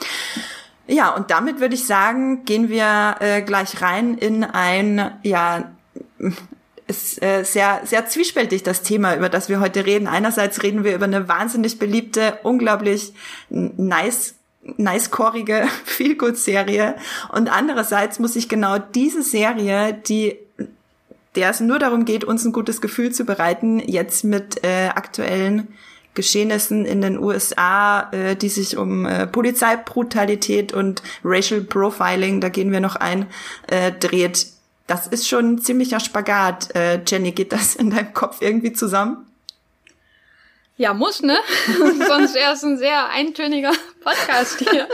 Ja, 0.88 1.16
und 1.16 1.32
damit 1.32 1.60
würde 1.60 1.76
ich 1.76 1.86
sagen, 1.86 2.46
gehen 2.46 2.70
wir 2.70 3.16
äh, 3.20 3.42
gleich 3.42 3.82
rein 3.82 4.18
in 4.18 4.44
ein 4.44 5.12
ja 5.24 5.72
ist 6.90 7.22
äh, 7.22 7.44
sehr, 7.44 7.82
sehr 7.86 8.08
zwiespältig, 8.08 8.64
das 8.64 8.82
Thema, 8.82 9.16
über 9.16 9.30
das 9.30 9.48
wir 9.48 9.60
heute 9.60 9.86
reden. 9.86 10.08
Einerseits 10.08 10.64
reden 10.64 10.84
wir 10.84 10.96
über 10.96 11.06
eine 11.06 11.28
wahnsinnig 11.28 11.80
beliebte, 11.80 12.40
unglaublich 12.44 13.14
nice 13.50 14.36
nicekorige 14.62 15.68
Feelgood-Serie 15.86 16.96
und 17.32 17.50
andererseits 17.50 18.20
muss 18.20 18.36
ich 18.36 18.50
genau 18.50 18.78
diese 18.78 19.24
Serie, 19.24 19.94
die 19.94 20.38
der 21.36 21.52
es 21.52 21.60
nur 21.60 21.80
darum 21.80 22.06
geht, 22.06 22.24
uns 22.24 22.44
ein 22.44 22.52
gutes 22.52 22.82
Gefühl 22.82 23.12
zu 23.12 23.24
bereiten, 23.24 23.80
jetzt 23.80 24.24
mit 24.24 24.64
äh, 24.64 24.88
aktuellen 24.88 25.68
Geschehnissen 26.16 26.86
in 26.86 27.02
den 27.02 27.20
USA, 27.20 28.10
äh, 28.12 28.36
die 28.36 28.50
sich 28.50 28.78
um 28.78 29.06
äh, 29.06 29.28
Polizeibrutalität 29.28 30.74
und 30.74 31.04
Racial 31.24 31.62
Profiling, 31.62 32.42
da 32.42 32.50
gehen 32.50 32.72
wir 32.72 32.82
noch 32.82 32.96
ein, 32.96 33.28
äh, 33.68 33.92
dreht, 33.92 34.48
das 34.90 35.08
ist 35.08 35.28
schon 35.28 35.54
ein 35.54 35.60
ziemlicher 35.60 36.00
Spagat. 36.00 36.76
Äh, 36.76 37.02
Jenny, 37.06 37.32
geht 37.32 37.54
das 37.54 37.76
in 37.76 37.92
deinem 37.92 38.14
Kopf 38.14 38.42
irgendwie 38.42 38.74
zusammen? 38.74 39.28
Ja, 40.78 40.94
muss, 40.94 41.22
ne? 41.22 41.38
Sonst 42.08 42.34
wäre 42.34 42.54
es 42.54 42.64
ein 42.64 42.78
sehr 42.78 43.10
eintöniger 43.10 43.74
Podcast 44.02 44.60
hier. 44.60 44.88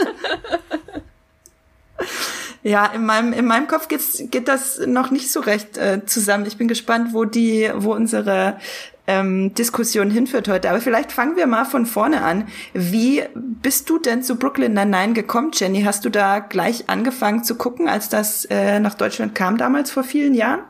Ja, 2.65 2.87
in 2.87 3.05
meinem, 3.05 3.31
in 3.31 3.45
meinem 3.45 3.67
Kopf 3.67 3.89
geht's, 3.89 4.23
geht 4.31 4.47
das 4.47 4.79
noch 4.87 5.11
nicht 5.11 5.31
so 5.31 5.39
recht 5.39 5.77
äh, 5.77 6.03
zusammen. 6.03 6.47
Ich 6.47 6.57
bin 6.57 6.67
gespannt, 6.67 7.13
wo 7.13 7.23
die, 7.23 7.69
wo 7.75 7.93
unsere 7.93 8.57
ähm, 9.05 9.53
Diskussion 9.53 10.09
hinführt 10.09 10.47
heute. 10.47 10.71
Aber 10.71 10.81
vielleicht 10.81 11.11
fangen 11.11 11.35
wir 11.35 11.45
mal 11.45 11.65
von 11.65 11.85
vorne 11.85 12.23
an. 12.23 12.47
Wie 12.73 13.21
bist 13.35 13.87
du 13.91 13.99
denn 13.99 14.23
zu 14.23 14.37
Brooklyn 14.37 14.73
Nine-Nine 14.73 15.13
gekommen, 15.13 15.51
Jenny? 15.53 15.83
Hast 15.83 16.05
du 16.05 16.09
da 16.09 16.39
gleich 16.39 16.89
angefangen 16.89 17.43
zu 17.43 17.53
gucken, 17.53 17.87
als 17.87 18.09
das 18.09 18.45
äh, 18.45 18.79
nach 18.79 18.95
Deutschland 18.95 19.35
kam 19.35 19.59
damals 19.59 19.91
vor 19.91 20.03
vielen 20.03 20.33
Jahren? 20.33 20.61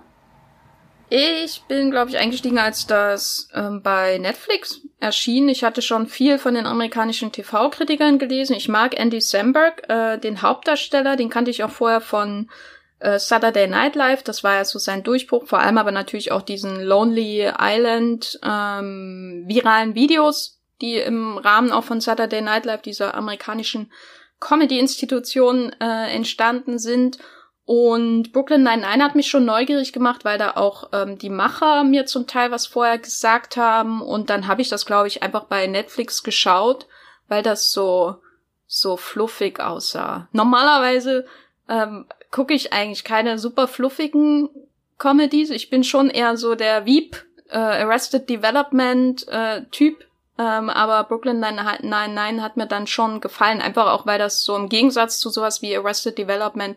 Ich 1.10 1.62
bin, 1.68 1.92
glaube 1.92 2.10
ich, 2.10 2.18
eingestiegen, 2.18 2.58
als 2.58 2.88
das 2.88 3.50
ähm, 3.54 3.82
bei 3.84 4.18
Netflix 4.18 4.82
erschien. 5.00 5.48
Ich 5.50 5.64
hatte 5.64 5.82
schon 5.82 6.08
viel 6.08 6.40
von 6.40 6.56
den 6.56 6.66
amerikanischen 6.66 7.32
TV-Kritikern 7.32 8.18
gelesen. 8.18 8.56
Ich 8.56 8.68
mag 8.68 9.00
Andy 9.00 9.22
Samberg, 9.22 9.88
äh, 9.88 10.18
den 10.18 10.42
Hauptdarsteller, 10.42 11.16
den 11.16 11.30
kannte 11.30 11.52
ich 11.52 11.64
auch 11.64 11.70
vorher 11.70 12.02
von 12.02 12.50
äh, 13.00 13.20
Saturday 13.20 13.68
Night 13.68 13.96
Live, 13.96 14.24
das 14.24 14.44
war 14.44 14.56
ja 14.56 14.66
so 14.66 14.80
sein 14.80 15.04
Durchbruch, 15.04 15.48
vor 15.48 15.60
allem 15.60 15.78
aber 15.78 15.92
natürlich 15.92 16.32
auch 16.32 16.42
diesen 16.42 16.82
Lonely 16.82 17.52
Island 17.60 18.40
ähm, 18.44 19.44
viralen 19.48 19.96
Videos, 19.96 20.60
die 20.82 20.96
im 20.96 21.38
Rahmen 21.38 21.72
auch 21.72 21.84
von 21.84 22.02
Saturday 22.02 22.42
Night 22.42 22.66
Live, 22.66 22.82
dieser 22.82 23.14
amerikanischen 23.14 23.92
Comedy-Institutionen 24.40 25.76
äh, 25.80 26.14
entstanden 26.16 26.80
sind. 26.80 27.20
Und 27.66 28.32
Brooklyn 28.32 28.62
Nine-Nine 28.62 29.04
hat 29.04 29.16
mich 29.16 29.28
schon 29.28 29.46
neugierig 29.46 29.92
gemacht, 29.92 30.24
weil 30.24 30.38
da 30.38 30.52
auch 30.52 30.90
ähm, 30.94 31.18
die 31.18 31.32
Macher 31.32 31.84
mir 31.84 32.06
zum 32.06 32.28
Teil 32.28 32.52
was 32.52 32.68
vorher 32.68 33.00
gesagt 33.00 33.58
haben. 33.58 34.02
Und 34.02 34.30
dann 34.30 34.48
habe 34.48 34.62
ich 34.62 34.70
das, 34.70 34.86
glaube 34.86 35.08
ich, 35.08 35.24
einfach 35.24 35.46
bei 35.46 35.66
Netflix 35.66 36.22
geschaut, 36.22 36.86
weil 37.28 37.42
das 37.42 37.72
so 37.72 38.18
so 38.68 38.98
fluffig 38.98 39.60
aussah. 39.60 40.28
Normalerweise 40.32 41.26
ähm, 41.70 42.06
gucke 42.32 42.54
ich 42.54 42.74
eigentlich 42.74 43.04
keine 43.04 43.40
super 43.40 43.68
fluffigen 43.68 44.50
Comedies. 44.98 45.50
Ich 45.50 45.70
bin 45.70 45.84
schon 45.84 46.10
eher 46.10 46.38
so 46.38 46.56
der 46.56 46.86
Veep, 46.86 47.16
äh, 47.50 47.58
Arrested 47.58 48.30
Development 48.30 49.28
äh, 49.28 49.64
Typ. 49.72 50.04
Ähm, 50.38 50.70
aber 50.70 51.06
Brooklyn 51.06 51.40
Nine-Nine 51.40 52.44
hat 52.44 52.58
mir 52.58 52.68
dann 52.68 52.88
schon 52.88 53.22
gefallen, 53.22 53.62
einfach 53.62 53.88
auch, 53.88 54.06
weil 54.06 54.20
das 54.20 54.44
so 54.44 54.56
im 54.56 54.68
Gegensatz 54.68 55.20
zu 55.20 55.30
sowas 55.30 55.62
wie 55.62 55.78
Arrested 55.78 56.18
Development 56.18 56.76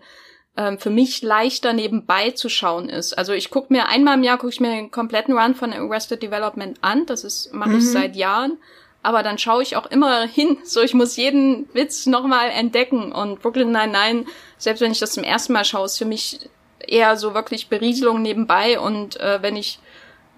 ähm, 0.58 0.78
für 0.78 0.90
mich 0.90 1.22
leichter 1.22 1.72
nebenbei 1.72 2.32
zu 2.32 2.50
schauen 2.50 2.90
ist. 2.90 3.16
Also 3.16 3.32
ich 3.32 3.48
gucke 3.48 3.72
mir 3.72 3.88
einmal 3.88 4.18
im 4.18 4.24
Jahr 4.24 4.36
gucke 4.36 4.52
ich 4.52 4.60
mir 4.60 4.70
den 4.70 4.90
kompletten 4.90 5.38
Run 5.38 5.54
von 5.54 5.72
Arrested 5.72 6.22
Development 6.22 6.76
an. 6.82 7.06
Das 7.06 7.24
ist 7.24 7.54
mache 7.54 7.70
mhm. 7.70 7.78
ich 7.78 7.90
seit 7.90 8.14
Jahren 8.14 8.58
aber 9.02 9.22
dann 9.22 9.38
schaue 9.38 9.62
ich 9.62 9.76
auch 9.76 9.86
immer 9.86 10.26
hin, 10.26 10.58
so 10.64 10.82
ich 10.82 10.94
muss 10.94 11.16
jeden 11.16 11.68
Witz 11.74 12.06
nochmal 12.06 12.50
entdecken 12.50 13.12
und 13.12 13.40
Brooklyn 13.40 13.72
Nine-Nine, 13.72 14.24
selbst 14.58 14.80
wenn 14.80 14.92
ich 14.92 14.98
das 14.98 15.12
zum 15.12 15.24
ersten 15.24 15.52
Mal 15.52 15.64
schaue, 15.64 15.86
ist 15.86 15.98
für 15.98 16.04
mich 16.04 16.40
eher 16.78 17.16
so 17.16 17.34
wirklich 17.34 17.68
Berieselung 17.68 18.22
nebenbei 18.22 18.78
und 18.78 19.18
äh, 19.20 19.42
wenn 19.42 19.56
ich 19.56 19.78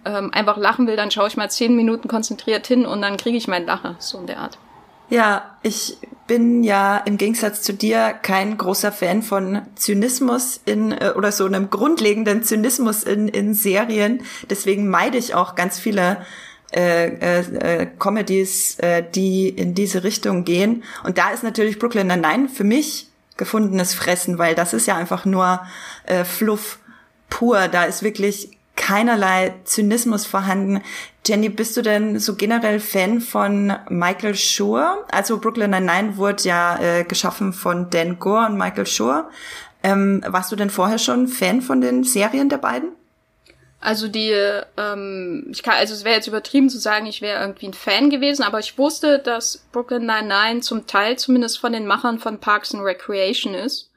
ähm, 0.04 0.32
einfach 0.32 0.56
lachen 0.56 0.86
will, 0.86 0.96
dann 0.96 1.10
schaue 1.10 1.28
ich 1.28 1.36
mal 1.36 1.50
zehn 1.50 1.76
Minuten 1.76 2.08
konzentriert 2.08 2.66
hin 2.66 2.86
und 2.86 3.02
dann 3.02 3.16
kriege 3.16 3.36
ich 3.36 3.48
meinen 3.48 3.66
Lacher, 3.66 3.96
so 3.98 4.18
in 4.18 4.26
der 4.26 4.38
Art. 4.38 4.58
Ja, 5.10 5.56
ich 5.62 5.96
bin 6.30 6.62
ja 6.62 6.98
im 6.98 7.16
Gegensatz 7.16 7.60
zu 7.60 7.72
dir 7.72 8.14
kein 8.22 8.56
großer 8.56 8.92
Fan 8.92 9.24
von 9.24 9.62
Zynismus 9.74 10.60
in 10.64 10.92
äh, 10.92 11.12
oder 11.16 11.32
so 11.32 11.44
einem 11.44 11.70
grundlegenden 11.70 12.44
Zynismus 12.44 13.02
in, 13.02 13.26
in 13.26 13.52
Serien. 13.52 14.22
Deswegen 14.48 14.88
meide 14.88 15.18
ich 15.18 15.34
auch 15.34 15.56
ganz 15.56 15.80
viele 15.80 16.24
äh, 16.70 17.40
äh, 17.40 17.86
Comedies, 17.98 18.78
äh, 18.78 19.02
die 19.02 19.48
in 19.48 19.74
diese 19.74 20.04
Richtung 20.04 20.44
gehen. 20.44 20.84
Und 21.02 21.18
da 21.18 21.30
ist 21.30 21.42
natürlich 21.42 21.80
Brooklyn 21.80 22.06
Nine-Nine 22.06 22.48
für 22.48 22.62
mich 22.62 23.08
gefundenes 23.36 23.94
Fressen, 23.94 24.38
weil 24.38 24.54
das 24.54 24.72
ist 24.72 24.86
ja 24.86 24.94
einfach 24.94 25.24
nur 25.24 25.66
äh, 26.06 26.22
Fluff 26.22 26.78
pur. 27.28 27.66
Da 27.66 27.86
ist 27.86 28.04
wirklich 28.04 28.56
keinerlei 28.80 29.54
Zynismus 29.64 30.24
vorhanden. 30.24 30.80
Jenny, 31.26 31.50
bist 31.50 31.76
du 31.76 31.82
denn 31.82 32.18
so 32.18 32.34
generell 32.34 32.80
Fan 32.80 33.20
von 33.20 33.74
Michael 33.90 34.34
Schur? 34.34 35.06
Also 35.12 35.38
Brooklyn 35.38 35.70
Nine-Nine 35.70 36.16
wurde 36.16 36.44
ja 36.44 36.80
äh, 36.80 37.04
geschaffen 37.04 37.52
von 37.52 37.90
Dan 37.90 38.18
Gore 38.18 38.46
und 38.46 38.56
Michael 38.56 38.86
Schur. 38.86 39.28
Ähm, 39.82 40.24
warst 40.26 40.50
du 40.50 40.56
denn 40.56 40.70
vorher 40.70 40.98
schon 40.98 41.28
Fan 41.28 41.60
von 41.60 41.82
den 41.82 42.04
Serien 42.04 42.48
der 42.48 42.56
beiden? 42.56 42.92
Also 43.80 44.08
die, 44.08 44.34
ähm, 44.78 45.46
ich 45.50 45.62
kann, 45.62 45.74
also 45.74 45.92
es 45.92 46.04
wäre 46.04 46.16
jetzt 46.16 46.26
übertrieben 46.26 46.70
zu 46.70 46.78
sagen, 46.78 47.04
ich 47.04 47.20
wäre 47.20 47.40
irgendwie 47.40 47.66
ein 47.66 47.74
Fan 47.74 48.08
gewesen, 48.08 48.42
aber 48.42 48.60
ich 48.60 48.78
wusste, 48.78 49.18
dass 49.18 49.66
Brooklyn 49.72 50.06
Nine-Nine 50.06 50.60
zum 50.60 50.86
Teil 50.86 51.18
zumindest 51.18 51.58
von 51.58 51.72
den 51.72 51.86
Machern 51.86 52.18
von 52.18 52.38
Parks 52.38 52.74
and 52.74 52.82
Recreation 52.82 53.52
ist. 53.52 53.89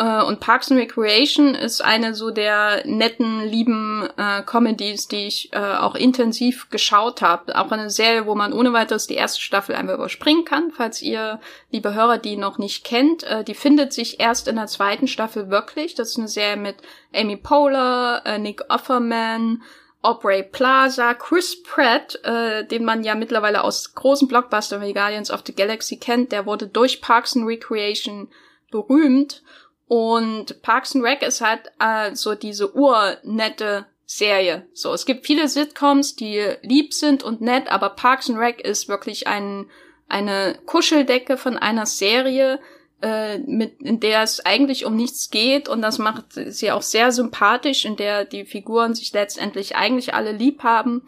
Äh, 0.00 0.22
und 0.22 0.40
Parks 0.40 0.70
and 0.70 0.80
Recreation 0.80 1.54
ist 1.54 1.82
eine 1.82 2.14
so 2.14 2.30
der 2.30 2.86
netten, 2.86 3.44
lieben 3.44 4.08
äh, 4.16 4.42
Comedies, 4.42 5.08
die 5.08 5.26
ich 5.26 5.52
äh, 5.52 5.58
auch 5.58 5.94
intensiv 5.94 6.70
geschaut 6.70 7.20
habe. 7.20 7.54
Auch 7.58 7.70
eine 7.70 7.90
Serie, 7.90 8.26
wo 8.26 8.34
man 8.34 8.54
ohne 8.54 8.72
weiteres 8.72 9.06
die 9.06 9.14
erste 9.14 9.42
Staffel 9.42 9.74
einfach 9.74 9.94
überspringen 9.94 10.46
kann, 10.46 10.72
falls 10.74 11.02
ihr, 11.02 11.38
liebe 11.70 11.92
Hörer, 11.92 12.16
die 12.16 12.36
noch 12.36 12.56
nicht 12.56 12.82
kennt. 12.82 13.24
Äh, 13.24 13.44
die 13.44 13.54
findet 13.54 13.92
sich 13.92 14.18
erst 14.20 14.48
in 14.48 14.56
der 14.56 14.68
zweiten 14.68 15.06
Staffel 15.06 15.50
wirklich. 15.50 15.94
Das 15.94 16.10
ist 16.10 16.18
eine 16.18 16.28
Serie 16.28 16.56
mit 16.56 16.76
Amy 17.14 17.36
Poehler, 17.36 18.22
äh, 18.24 18.38
Nick 18.38 18.62
Offerman, 18.70 19.62
Aubrey 20.00 20.42
Plaza, 20.42 21.12
Chris 21.12 21.62
Pratt, 21.62 22.18
äh, 22.24 22.64
den 22.64 22.86
man 22.86 23.04
ja 23.04 23.14
mittlerweile 23.14 23.62
aus 23.62 23.94
großen 23.94 24.28
Blockbuster 24.28 24.80
wie 24.80 24.94
Guardians 24.94 25.30
of 25.30 25.42
the 25.46 25.54
Galaxy 25.54 25.98
kennt, 25.98 26.32
der 26.32 26.46
wurde 26.46 26.68
durch 26.68 27.02
Parks 27.02 27.36
and 27.36 27.46
Recreation 27.46 28.28
berühmt 28.70 29.42
und 29.90 30.62
Parks 30.62 30.94
and 30.94 31.04
Rec 31.04 31.20
ist 31.22 31.40
halt 31.40 31.62
äh, 31.80 32.14
so 32.14 32.36
diese 32.36 32.76
urnette 32.76 33.86
Serie. 34.06 34.68
So, 34.72 34.94
es 34.94 35.04
gibt 35.04 35.26
viele 35.26 35.48
Sitcoms, 35.48 36.14
die 36.14 36.46
lieb 36.62 36.94
sind 36.94 37.24
und 37.24 37.40
nett, 37.40 37.66
aber 37.66 37.88
Parks 37.90 38.30
and 38.30 38.38
Rec 38.38 38.60
ist 38.60 38.88
wirklich 38.88 39.26
ein, 39.26 39.66
eine 40.06 40.56
Kuscheldecke 40.64 41.36
von 41.36 41.58
einer 41.58 41.86
Serie, 41.86 42.60
äh, 43.02 43.38
mit, 43.38 43.82
in 43.82 43.98
der 43.98 44.22
es 44.22 44.46
eigentlich 44.46 44.84
um 44.84 44.94
nichts 44.94 45.28
geht 45.30 45.68
und 45.68 45.82
das 45.82 45.98
macht 45.98 46.34
sie 46.34 46.70
auch 46.70 46.82
sehr 46.82 47.10
sympathisch, 47.10 47.84
in 47.84 47.96
der 47.96 48.24
die 48.24 48.44
Figuren 48.44 48.94
sich 48.94 49.12
letztendlich 49.12 49.74
eigentlich 49.74 50.14
alle 50.14 50.30
lieb 50.30 50.62
haben. 50.62 51.02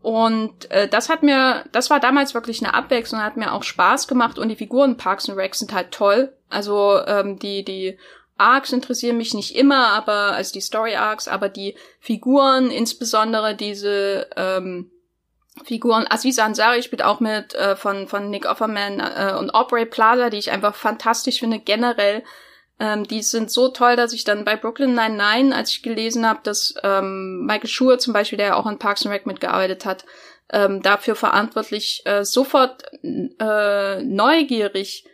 Und 0.00 0.70
äh, 0.70 0.88
das 0.88 1.08
hat 1.08 1.22
mir, 1.22 1.64
das 1.72 1.90
war 1.90 2.00
damals 2.00 2.34
wirklich 2.34 2.62
eine 2.62 2.74
Abwechslung, 2.74 3.20
hat 3.20 3.36
mir 3.36 3.52
auch 3.52 3.64
Spaß 3.64 4.06
gemacht 4.06 4.38
und 4.38 4.48
die 4.48 4.56
Figuren 4.56 4.96
Parks 4.96 5.28
and 5.28 5.38
Rec 5.38 5.54
sind 5.54 5.72
halt 5.72 5.90
toll. 5.90 6.32
Also 6.48 7.00
ähm, 7.06 7.38
die 7.38 7.64
die 7.64 7.98
Arcs 8.36 8.72
interessieren 8.72 9.16
mich 9.16 9.34
nicht 9.34 9.56
immer, 9.56 9.88
aber 9.88 10.32
also 10.32 10.52
die 10.52 10.60
Story 10.60 10.94
Arcs, 10.94 11.26
aber 11.26 11.48
die 11.48 11.74
Figuren, 11.98 12.70
insbesondere 12.70 13.56
diese 13.56 14.28
ähm, 14.36 14.90
Figuren, 15.64 16.06
Aziz 16.08 16.38
Ansari 16.38 16.84
spielt 16.84 17.02
auch 17.02 17.18
mit 17.18 17.54
äh, 17.56 17.74
von 17.74 18.06
von 18.06 18.30
Nick 18.30 18.46
Offerman 18.46 19.00
äh, 19.00 19.34
und 19.36 19.52
Aubrey 19.52 19.86
Plaza, 19.86 20.30
die 20.30 20.38
ich 20.38 20.52
einfach 20.52 20.76
fantastisch 20.76 21.40
finde 21.40 21.58
generell. 21.58 22.22
Ähm, 22.80 23.04
die 23.04 23.22
sind 23.22 23.50
so 23.50 23.68
toll, 23.68 23.96
dass 23.96 24.12
ich 24.12 24.24
dann 24.24 24.44
bei 24.44 24.56
Brooklyn 24.56 24.94
Nine-Nine, 24.94 25.54
als 25.54 25.72
ich 25.72 25.82
gelesen 25.82 26.26
habe, 26.26 26.40
dass 26.42 26.74
ähm, 26.82 27.44
Michael 27.44 27.68
Schur 27.68 27.98
zum 27.98 28.12
Beispiel, 28.12 28.38
der 28.38 28.56
auch 28.56 28.66
in 28.66 28.78
Parks 28.78 29.04
and 29.04 29.14
Rec 29.14 29.26
mitgearbeitet 29.26 29.84
hat, 29.84 30.04
ähm, 30.50 30.82
dafür 30.82 31.14
verantwortlich 31.14 32.02
äh, 32.04 32.24
sofort 32.24 32.84
äh, 33.02 34.02
neugierig 34.02 35.04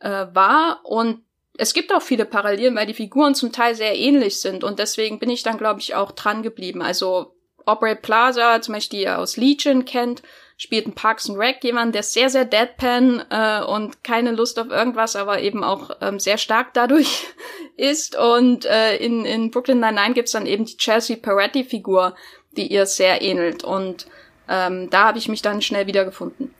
äh, 0.00 0.26
war 0.32 0.80
und 0.84 1.22
es 1.58 1.72
gibt 1.72 1.92
auch 1.92 2.02
viele 2.02 2.26
Parallelen, 2.26 2.76
weil 2.76 2.86
die 2.86 2.94
Figuren 2.94 3.34
zum 3.34 3.50
Teil 3.50 3.74
sehr 3.74 3.96
ähnlich 3.96 4.40
sind 4.40 4.62
und 4.62 4.78
deswegen 4.78 5.18
bin 5.18 5.30
ich 5.30 5.42
dann, 5.42 5.56
glaube 5.56 5.80
ich, 5.80 5.94
auch 5.94 6.12
dran 6.12 6.42
geblieben. 6.42 6.82
Also 6.82 7.34
Aubrey 7.64 7.96
Plaza, 7.96 8.60
zum 8.60 8.74
Beispiel, 8.74 8.98
die 8.98 9.04
ihr 9.04 9.18
aus 9.18 9.38
Legion 9.38 9.86
kennt, 9.86 10.22
spielt 10.56 10.86
in 10.86 10.94
Parks 10.94 11.28
and 11.28 11.38
Rec 11.38 11.62
jemand, 11.62 11.94
der 11.94 12.02
sehr, 12.02 12.30
sehr 12.30 12.44
deadpan 12.44 13.24
äh, 13.30 13.62
und 13.62 14.02
keine 14.02 14.32
Lust 14.32 14.58
auf 14.58 14.70
irgendwas, 14.70 15.16
aber 15.16 15.40
eben 15.40 15.62
auch 15.62 15.90
ähm, 16.00 16.18
sehr 16.18 16.38
stark 16.38 16.72
dadurch 16.72 17.26
ist. 17.76 18.16
Und 18.16 18.64
äh, 18.64 18.96
in, 18.96 19.24
in 19.24 19.50
Brooklyn 19.50 19.80
Nine-Nine 19.80 20.14
gibt's 20.14 20.32
dann 20.32 20.46
eben 20.46 20.64
die 20.64 20.76
Chelsea 20.76 21.16
Peretti-Figur, 21.16 22.14
die 22.56 22.68
ihr 22.68 22.86
sehr 22.86 23.20
ähnelt. 23.20 23.64
Und 23.64 24.06
ähm, 24.48 24.88
da 24.90 25.08
habe 25.08 25.18
ich 25.18 25.28
mich 25.28 25.42
dann 25.42 25.60
schnell 25.60 25.86
wiedergefunden. 25.86 26.54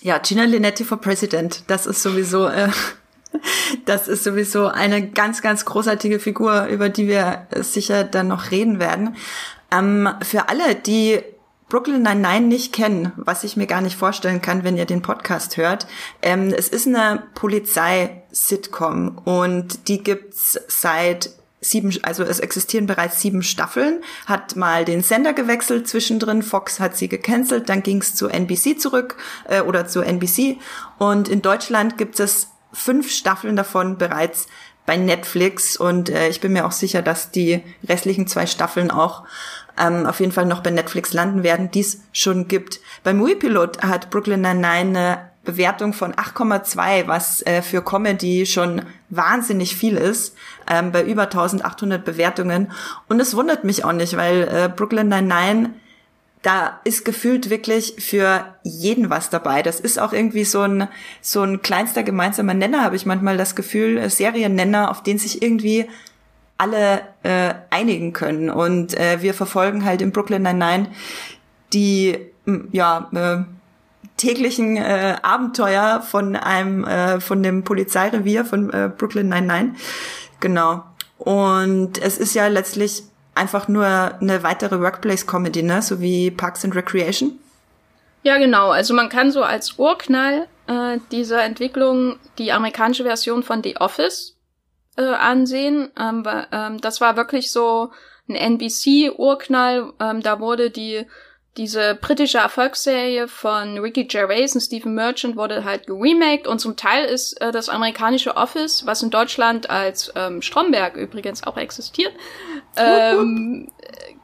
Ja, 0.00 0.18
Gina 0.18 0.44
Linetti 0.44 0.84
for 0.84 1.00
President, 1.00 1.64
das 1.66 1.86
ist 1.86 2.02
sowieso 2.02 2.46
äh, 2.46 2.68
das 3.84 4.08
ist 4.08 4.24
sowieso 4.24 4.68
eine 4.68 5.08
ganz, 5.08 5.42
ganz 5.42 5.64
großartige 5.64 6.18
Figur, 6.18 6.66
über 6.66 6.88
die 6.88 7.08
wir 7.08 7.46
sicher 7.56 8.04
dann 8.04 8.28
noch 8.28 8.50
reden 8.50 8.78
werden. 8.78 9.16
Ähm, 9.72 10.08
für 10.22 10.48
alle, 10.48 10.74
die 10.74 11.22
Brooklyn 11.68 12.02
Nine-Nine 12.02 12.46
nicht 12.46 12.72
kennen, 12.72 13.12
was 13.16 13.44
ich 13.44 13.56
mir 13.56 13.66
gar 13.66 13.80
nicht 13.80 13.96
vorstellen 13.96 14.40
kann, 14.40 14.64
wenn 14.64 14.76
ihr 14.76 14.86
den 14.86 15.02
Podcast 15.02 15.56
hört. 15.56 15.86
Ähm, 16.22 16.52
es 16.56 16.68
ist 16.68 16.86
eine 16.86 17.24
Polizei-Sitcom 17.34 19.18
und 19.24 19.88
die 19.88 20.02
gibt's 20.02 20.58
seit 20.68 21.30
sieben, 21.60 21.92
also 22.02 22.22
es 22.22 22.40
existieren 22.40 22.86
bereits 22.86 23.20
sieben 23.20 23.42
Staffeln, 23.42 24.02
hat 24.26 24.56
mal 24.56 24.84
den 24.84 25.02
Sender 25.02 25.32
gewechselt 25.32 25.88
zwischendrin, 25.88 26.42
Fox 26.42 26.80
hat 26.80 26.96
sie 26.96 27.08
gecancelt, 27.08 27.68
dann 27.68 27.82
ging's 27.82 28.14
zu 28.14 28.28
NBC 28.28 28.80
zurück 28.80 29.16
äh, 29.48 29.60
oder 29.60 29.86
zu 29.86 30.00
NBC 30.00 30.58
und 30.98 31.28
in 31.28 31.42
Deutschland 31.42 31.98
gibt 31.98 32.18
es 32.20 32.48
fünf 32.72 33.10
Staffeln 33.10 33.56
davon 33.56 33.98
bereits 33.98 34.46
bei 34.86 34.96
Netflix 34.96 35.76
und 35.76 36.08
äh, 36.08 36.28
ich 36.28 36.40
bin 36.40 36.52
mir 36.52 36.64
auch 36.64 36.72
sicher, 36.72 37.02
dass 37.02 37.30
die 37.30 37.62
restlichen 37.86 38.26
zwei 38.26 38.46
Staffeln 38.46 38.90
auch 38.90 39.24
ähm, 39.78 40.06
auf 40.06 40.20
jeden 40.20 40.32
Fall 40.32 40.46
noch 40.46 40.62
bei 40.62 40.70
Netflix 40.70 41.12
landen 41.12 41.42
werden, 41.42 41.70
die 41.70 41.80
es 41.80 42.00
schon 42.12 42.48
gibt. 42.48 42.80
Beim 43.04 43.18
Moviepilot 43.18 43.82
hat 43.82 44.10
Brooklyn 44.10 44.40
Nine-Nine 44.40 44.98
eine 44.98 45.18
Bewertung 45.44 45.94
von 45.94 46.12
8,2, 46.12 47.06
was 47.06 47.40
äh, 47.46 47.62
für 47.62 47.82
Comedy 47.82 48.44
schon 48.44 48.82
wahnsinnig 49.08 49.76
viel 49.76 49.96
ist, 49.96 50.36
ähm, 50.70 50.92
bei 50.92 51.02
über 51.02 51.22
1800 51.22 52.04
Bewertungen. 52.04 52.70
Und 53.08 53.20
es 53.20 53.34
wundert 53.34 53.64
mich 53.64 53.84
auch 53.84 53.92
nicht, 53.92 54.16
weil 54.16 54.42
äh, 54.42 54.68
Brooklyn 54.68 55.08
Nine-Nine 55.08 55.70
da 56.42 56.80
ist 56.84 57.04
gefühlt 57.04 57.50
wirklich 57.50 57.94
für 57.98 58.44
jeden 58.62 59.10
was 59.10 59.30
dabei. 59.30 59.62
Das 59.62 59.80
ist 59.80 59.98
auch 59.98 60.12
irgendwie 60.12 60.44
so 60.44 60.60
ein, 60.60 60.88
so 61.20 61.42
ein 61.42 61.62
kleinster 61.62 62.02
gemeinsamer 62.02 62.54
Nenner, 62.54 62.84
habe 62.84 62.96
ich 62.96 63.06
manchmal 63.06 63.36
das 63.36 63.56
Gefühl, 63.56 64.08
Seriennenner, 64.08 64.90
auf 64.90 65.02
den 65.02 65.18
sich 65.18 65.42
irgendwie 65.42 65.88
alle 66.58 67.02
äh, 67.22 67.54
einigen 67.70 68.12
können. 68.12 68.50
Und 68.50 68.98
äh, 68.98 69.22
wir 69.22 69.32
verfolgen 69.32 69.84
halt 69.84 70.02
in 70.02 70.12
Brooklyn 70.12 70.42
Nine-Nine 70.42 70.88
die, 71.72 72.18
ja, 72.72 73.08
äh, 73.14 73.44
täglichen 74.16 74.76
äh, 74.76 75.16
Abenteuer 75.22 76.02
von 76.02 76.36
einem 76.36 76.84
äh, 76.84 77.20
von 77.20 77.42
dem 77.42 77.64
Polizeirevier 77.64 78.44
von 78.44 78.70
äh, 78.70 78.90
Brooklyn 78.94 79.28
99. 79.28 79.80
Genau. 80.40 80.84
Und 81.18 81.98
es 81.98 82.18
ist 82.18 82.34
ja 82.34 82.48
letztlich 82.48 83.04
einfach 83.34 83.68
nur 83.68 83.86
eine 83.86 84.42
weitere 84.42 84.80
Workplace-Comedy, 84.80 85.62
ne? 85.62 85.80
So 85.82 86.00
wie 86.00 86.30
Parks 86.30 86.64
and 86.64 86.74
Recreation. 86.74 87.38
Ja, 88.22 88.38
genau. 88.38 88.70
Also 88.70 88.94
man 88.94 89.08
kann 89.08 89.30
so 89.30 89.42
als 89.42 89.78
Urknall 89.78 90.48
äh, 90.66 90.98
dieser 91.12 91.44
Entwicklung 91.44 92.18
die 92.38 92.52
amerikanische 92.52 93.04
Version 93.04 93.42
von 93.42 93.62
The 93.62 93.76
Office 93.76 94.34
äh, 94.98 95.04
ansehen. 95.04 95.90
Ähm, 95.98 96.24
ähm, 96.52 96.80
das 96.80 97.00
war 97.00 97.16
wirklich 97.16 97.50
so 97.50 97.90
ein 98.28 98.34
NBC-Urknall. 98.34 99.92
Ähm, 100.00 100.22
da 100.22 100.40
wurde 100.40 100.70
die 100.70 101.06
diese 101.56 101.96
britische 101.96 102.38
Erfolgsserie 102.38 103.26
von 103.26 103.78
Ricky 103.78 104.04
Gervais 104.04 104.54
und 104.54 104.60
Stephen 104.60 104.94
Merchant 104.94 105.36
wurde 105.36 105.64
halt 105.64 105.88
geremaked 105.88 106.46
und 106.46 106.60
zum 106.60 106.76
Teil 106.76 107.04
ist 107.04 107.40
äh, 107.40 107.50
das 107.50 107.68
amerikanische 107.68 108.36
Office, 108.36 108.86
was 108.86 109.02
in 109.02 109.10
Deutschland 109.10 109.68
als 109.68 110.12
ähm, 110.14 110.40
Stromberg 110.40 110.96
übrigens 110.96 111.42
auch 111.42 111.56
existiert, 111.56 112.12
ähm, 112.76 113.68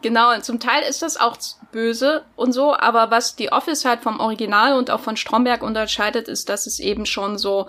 genau, 0.01 0.33
und 0.33 0.45
zum 0.45 0.61
Teil 0.61 0.83
ist 0.89 1.03
das 1.03 1.17
auch 1.17 1.37
böse 1.73 2.25
und 2.37 2.53
so, 2.53 2.77
aber 2.77 3.11
was 3.11 3.35
die 3.35 3.51
Office 3.51 3.85
halt 3.85 4.03
vom 4.03 4.21
Original 4.21 4.75
und 4.75 4.91
auch 4.91 5.01
von 5.01 5.17
Stromberg 5.17 5.63
unterscheidet, 5.63 6.29
ist, 6.29 6.49
dass 6.49 6.67
es 6.67 6.79
eben 6.79 7.05
schon 7.05 7.37
so 7.37 7.67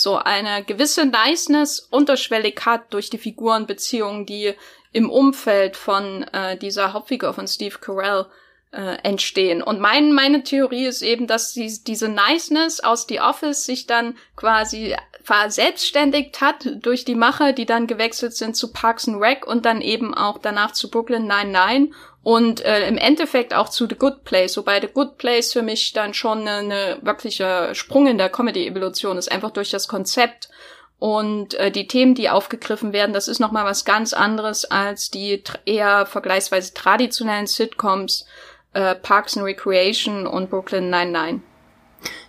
so 0.00 0.16
eine 0.16 0.62
gewisse 0.62 1.06
Niceness 1.06 1.80
unterschwellig 1.80 2.64
hat 2.64 2.92
durch 2.94 3.10
die 3.10 3.18
Figurenbeziehungen, 3.18 4.26
die 4.26 4.54
im 4.92 5.10
Umfeld 5.10 5.76
von 5.76 6.22
äh, 6.32 6.56
dieser 6.56 6.92
Hauptfigur 6.92 7.34
von 7.34 7.48
Steve 7.48 7.78
Carell 7.80 8.26
äh, 8.70 8.96
entstehen. 9.02 9.60
Und 9.60 9.80
mein, 9.80 10.12
meine 10.12 10.44
Theorie 10.44 10.86
ist 10.86 11.02
eben, 11.02 11.26
dass 11.26 11.52
die, 11.52 11.82
diese 11.82 12.08
Niceness 12.08 12.78
aus 12.78 13.06
The 13.08 13.20
Office 13.20 13.64
sich 13.64 13.88
dann 13.88 14.16
quasi 14.36 14.94
verselbstständigt 15.24 16.40
hat 16.40 16.68
durch 16.80 17.04
die 17.04 17.16
Macher, 17.16 17.52
die 17.52 17.66
dann 17.66 17.88
gewechselt 17.88 18.34
sind 18.34 18.54
zu 18.54 18.72
Parks 18.72 19.08
and 19.08 19.20
Rec 19.20 19.48
und 19.48 19.66
dann 19.66 19.80
eben 19.80 20.14
auch 20.14 20.38
danach 20.38 20.70
zu 20.70 20.90
Brooklyn 20.90 21.26
99 21.26 21.92
und 22.28 22.62
äh, 22.62 22.86
im 22.86 22.98
Endeffekt 22.98 23.54
auch 23.54 23.70
zu 23.70 23.86
The 23.88 23.94
Good 23.94 24.22
Place, 24.24 24.58
wobei 24.58 24.82
The 24.82 24.88
Good 24.88 25.16
Place 25.16 25.54
für 25.54 25.62
mich 25.62 25.94
dann 25.94 26.12
schon 26.12 26.46
eine, 26.46 26.58
eine 26.58 26.98
wirkliche 27.00 27.70
Sprung 27.74 28.06
in 28.06 28.18
der 28.18 28.28
Comedy-Evolution 28.28 29.16
ist, 29.16 29.32
einfach 29.32 29.50
durch 29.50 29.70
das 29.70 29.88
Konzept 29.88 30.50
und 30.98 31.54
äh, 31.54 31.70
die 31.70 31.88
Themen, 31.88 32.14
die 32.14 32.28
aufgegriffen 32.28 32.92
werden, 32.92 33.14
das 33.14 33.28
ist 33.28 33.38
nochmal 33.38 33.64
was 33.64 33.86
ganz 33.86 34.12
anderes 34.12 34.66
als 34.66 35.10
die 35.10 35.42
eher 35.64 36.04
vergleichsweise 36.04 36.74
traditionellen 36.74 37.46
Sitcoms 37.46 38.26
äh, 38.74 38.94
Parks 38.94 39.38
and 39.38 39.46
Recreation 39.46 40.26
und 40.26 40.50
Brooklyn 40.50 40.90
99. 40.90 41.40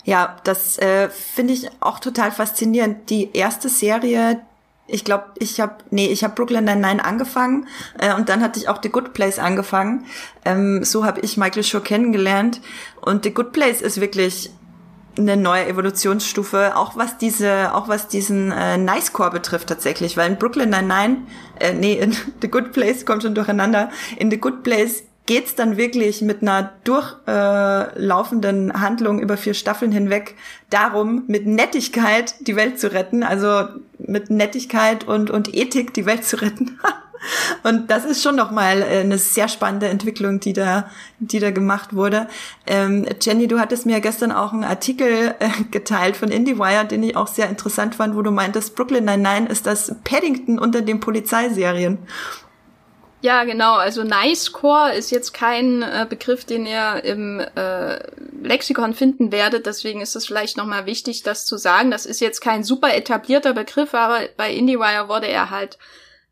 Ja, 0.05 0.37
das 0.45 0.77
äh, 0.77 1.09
finde 1.09 1.51
ich 1.51 1.67
auch 1.81 1.99
total 1.99 2.31
faszinierend. 2.31 3.09
Die 3.09 3.31
erste 3.33 3.67
Serie, 3.67 4.45
ich 4.91 5.05
glaube, 5.05 5.25
ich 5.39 5.59
habe, 5.59 5.75
nee, 5.91 6.07
ich 6.07 6.23
habe 6.23 6.35
Brooklyn 6.35 6.65
Nine-Nine 6.65 7.03
angefangen 7.03 7.67
äh, 7.99 8.13
und 8.13 8.29
dann 8.29 8.41
hatte 8.41 8.59
ich 8.59 8.67
auch 8.69 8.81
The 8.81 8.89
Good 8.89 9.13
Place 9.13 9.39
angefangen. 9.39 10.05
Ähm, 10.45 10.83
so 10.83 11.05
habe 11.05 11.21
ich 11.21 11.37
Michael 11.37 11.63
Schur 11.63 11.83
kennengelernt 11.83 12.61
und 13.01 13.23
The 13.23 13.33
Good 13.33 13.51
Place 13.51 13.81
ist 13.81 14.01
wirklich 14.01 14.51
eine 15.17 15.35
neue 15.35 15.67
Evolutionsstufe, 15.67 16.77
auch 16.77 16.95
was 16.95 17.17
diese, 17.17 17.73
auch 17.75 17.87
was 17.87 18.07
diesen 18.07 18.51
äh, 18.51 18.77
Nice 18.77 19.11
Core 19.11 19.31
betrifft 19.31 19.67
tatsächlich, 19.67 20.15
weil 20.17 20.31
in 20.31 20.37
Brooklyn 20.37 20.69
Nine-Nine, 20.69 21.17
äh, 21.59 21.73
nee, 21.73 21.93
in 21.93 22.15
The 22.41 22.49
Good 22.49 22.71
Place 22.71 23.05
kommt 23.05 23.23
schon 23.23 23.35
durcheinander. 23.35 23.89
In 24.17 24.31
The 24.31 24.39
Good 24.39 24.63
Place 24.63 25.03
geht's 25.29 25.53
dann 25.53 25.77
wirklich 25.77 26.23
mit 26.23 26.41
einer 26.41 26.71
durchlaufenden 26.85 28.71
äh, 28.71 28.73
Handlung 28.73 29.19
über 29.19 29.37
vier 29.37 29.53
Staffeln 29.53 29.91
hinweg 29.91 30.33
darum, 30.71 31.25
mit 31.27 31.45
Nettigkeit 31.45 32.33
die 32.47 32.55
Welt 32.55 32.79
zu 32.79 32.91
retten, 32.91 33.21
also 33.21 33.65
mit 33.99 34.31
Nettigkeit 34.31 35.07
und, 35.07 35.29
und 35.29 35.53
Ethik 35.55 35.93
die 35.93 36.07
Welt 36.07 36.25
zu 36.25 36.41
retten. 36.41 36.79
und 37.63 37.91
das 37.91 38.05
ist 38.05 38.23
schon 38.23 38.35
nochmal 38.35 38.81
äh, 38.81 39.01
eine 39.01 39.19
sehr 39.19 39.47
spannende 39.47 39.87
Entwicklung, 39.87 40.39
die 40.39 40.53
da, 40.53 40.89
die 41.19 41.37
da 41.37 41.51
gemacht 41.51 41.93
wurde. 41.93 42.27
Ähm, 42.65 43.05
Jenny, 43.21 43.47
du 43.47 43.59
hattest 43.59 43.85
mir 43.85 43.99
gestern 43.99 44.31
auch 44.31 44.51
einen 44.51 44.63
Artikel 44.63 45.35
äh, 45.37 45.49
geteilt 45.69 46.17
von 46.17 46.29
IndieWire, 46.29 46.85
den 46.85 47.03
ich 47.03 47.15
auch 47.15 47.27
sehr 47.27 47.49
interessant 47.49 47.93
fand, 47.93 48.15
wo 48.15 48.23
du 48.23 48.31
meintest, 48.31 48.75
Brooklyn 48.75 49.05
Nine-Nine 49.05 49.47
ist 49.47 49.67
das 49.67 49.93
Paddington 50.03 50.57
unter 50.57 50.81
den 50.81 50.99
Polizeiserien. 50.99 51.99
Ja, 53.21 53.43
genau. 53.43 53.75
Also 53.75 54.03
Nice 54.03 54.53
Core 54.53 54.93
ist 54.93 55.11
jetzt 55.11 55.33
kein 55.33 55.81
äh, 55.81 56.05
Begriff, 56.09 56.45
den 56.45 56.65
ihr 56.65 57.03
im 57.03 57.39
äh, 57.39 57.99
Lexikon 58.41 58.93
finden 58.93 59.33
werdet. 59.33 59.65
Deswegen 59.65 59.99
ist 59.99 60.15
es 60.15 60.25
vielleicht 60.25 60.55
nochmal 60.55 60.85
wichtig, 60.85 61.23
das 61.23 61.45
zu 61.45 61.57
sagen. 61.57 61.91
Das 61.91 62.05
ist 62.05 62.21
jetzt 62.21 62.39
kein 62.39 62.63
super 62.63 62.95
etablierter 62.95 63.53
Begriff, 63.53 63.93
aber 63.93 64.21
bei 64.37 64.53
IndieWire 64.53 65.09
wurde 65.09 65.27
er 65.27 65.49
halt 65.49 65.77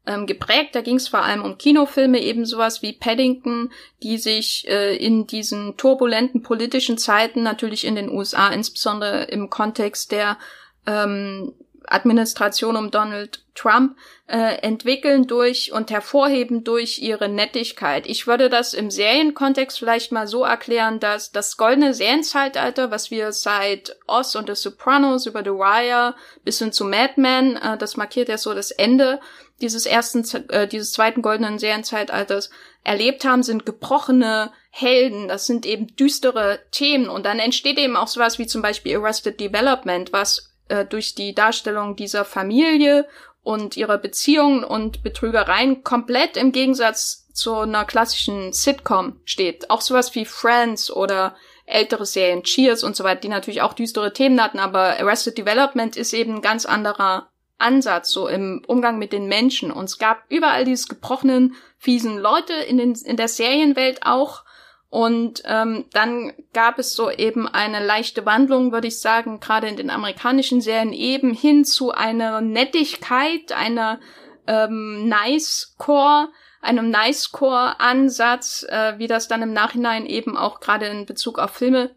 ähm, 0.05 0.25
geprägt. 0.27 0.75
Da 0.75 0.81
ging 0.81 0.95
es 0.95 1.09
vor 1.09 1.23
allem 1.23 1.43
um 1.43 1.57
Kinofilme, 1.57 2.21
eben 2.21 2.45
sowas 2.45 2.81
wie 2.81 2.93
Paddington, 2.93 3.69
die 4.01 4.17
sich 4.17 4.65
äh, 4.69 4.95
in 4.95 5.27
diesen 5.27 5.75
turbulenten 5.75 6.41
politischen 6.41 6.97
Zeiten, 6.97 7.43
natürlich 7.43 7.83
in 7.83 7.95
den 7.95 8.09
USA, 8.09 8.47
insbesondere 8.47 9.25
im 9.25 9.49
Kontext 9.49 10.13
der 10.13 10.37
ähm, 10.85 11.53
Administration 11.87 12.75
um 12.75 12.91
Donald 12.91 13.43
Trump 13.55 13.97
äh, 14.27 14.59
entwickeln 14.61 15.25
durch 15.25 15.71
und 15.71 15.89
hervorheben 15.89 16.63
durch 16.63 16.99
ihre 16.99 17.29
Nettigkeit. 17.29 18.05
Ich 18.05 18.27
würde 18.27 18.49
das 18.49 18.73
im 18.73 18.91
Serienkontext 18.91 19.79
vielleicht 19.79 20.11
mal 20.11 20.27
so 20.27 20.43
erklären, 20.43 20.99
dass 20.99 21.31
das 21.31 21.57
goldene 21.57 21.93
Serienzeitalter, 21.93 22.91
was 22.91 23.09
wir 23.09 23.31
seit 23.31 23.95
Oz 24.05 24.35
und 24.35 24.47
The 24.47 24.55
Sopranos 24.55 25.25
über 25.25 25.43
The 25.43 25.51
Wire 25.51 26.15
bis 26.43 26.59
hin 26.59 26.71
zu 26.71 26.85
Mad 26.85 27.13
Men, 27.15 27.55
äh, 27.55 27.77
das 27.77 27.97
markiert 27.97 28.29
ja 28.29 28.37
so 28.37 28.53
das 28.53 28.71
Ende 28.71 29.19
dieses 29.61 29.85
ersten, 29.85 30.23
äh, 30.49 30.67
dieses 30.67 30.91
zweiten 30.91 31.21
goldenen 31.21 31.57
Serienzeitalters 31.57 32.49
erlebt 32.83 33.25
haben, 33.25 33.43
sind 33.43 33.65
gebrochene 33.65 34.51
Helden. 34.69 35.27
Das 35.27 35.45
sind 35.45 35.65
eben 35.65 35.95
düstere 35.95 36.59
Themen 36.71 37.09
und 37.09 37.25
dann 37.25 37.39
entsteht 37.39 37.79
eben 37.79 37.95
auch 37.95 38.07
sowas 38.07 38.37
wie 38.39 38.47
zum 38.47 38.61
Beispiel 38.61 38.97
Arrested 38.97 39.39
Development, 39.39 40.13
was 40.13 40.46
äh, 40.69 40.85
durch 40.85 41.15
die 41.15 41.33
Darstellung 41.33 41.95
dieser 41.95 42.25
Familie 42.25 43.07
und 43.43 43.77
ihrer 43.77 43.97
Beziehungen 43.97 44.63
und 44.63 45.03
Betrügereien 45.03 45.83
komplett 45.83 46.35
im 46.37 46.51
Gegensatz 46.51 47.27
zu 47.33 47.55
einer 47.55 47.85
klassischen 47.85 48.51
Sitcom 48.51 49.21
steht. 49.23 49.69
Auch 49.69 49.81
sowas 49.81 50.13
wie 50.15 50.25
Friends 50.25 50.91
oder 50.91 51.35
ältere 51.65 52.05
Serien, 52.05 52.43
Cheers 52.43 52.83
und 52.83 52.95
so 52.95 53.03
weiter, 53.03 53.21
die 53.21 53.29
natürlich 53.29 53.61
auch 53.61 53.73
düstere 53.73 54.13
Themen 54.13 54.41
hatten, 54.41 54.59
aber 54.59 54.99
Arrested 54.99 55.37
Development 55.37 55.95
ist 55.95 56.13
eben 56.13 56.35
ein 56.35 56.41
ganz 56.41 56.65
anderer 56.65 57.29
Ansatz, 57.57 58.11
so 58.11 58.27
im 58.27 58.63
Umgang 58.67 58.97
mit 58.99 59.13
den 59.13 59.27
Menschen. 59.27 59.71
Und 59.71 59.85
es 59.85 59.97
gab 59.97 60.23
überall 60.29 60.65
diese 60.65 60.87
gebrochenen, 60.87 61.55
fiesen 61.77 62.17
Leute 62.17 62.53
in, 62.53 62.77
den, 62.77 62.93
in 62.93 63.17
der 63.17 63.27
Serienwelt 63.27 63.99
auch, 64.03 64.43
und 64.89 65.43
ähm, 65.45 65.85
dann 65.91 66.33
gab 66.53 66.79
es 66.79 66.93
so 66.93 67.11
eben 67.11 67.47
eine 67.47 67.85
leichte 67.85 68.25
Wandlung, 68.25 68.71
würde 68.71 68.87
ich 68.87 68.99
sagen, 69.01 69.39
gerade 69.39 69.67
in 69.67 69.75
den 69.75 69.89
amerikanischen 69.89 70.61
Serien 70.61 70.93
eben 70.93 71.33
hin 71.33 71.65
zu 71.65 71.91
einer 71.91 72.39
Nettigkeit, 72.39 73.51
einer 73.51 73.99
ähm, 74.47 75.09
Nice-Core, 75.09 76.29
einem 76.61 76.89
Nice-Core-Ansatz, 76.89 78.65
äh, 78.69 78.93
wie 78.97 79.07
das 79.07 79.27
dann 79.27 79.41
im 79.41 79.51
Nachhinein 79.51 80.05
eben 80.05 80.37
auch 80.37 80.61
gerade 80.61 80.85
in 80.87 81.05
Bezug 81.05 81.37
auf 81.37 81.51
Filme 81.51 81.91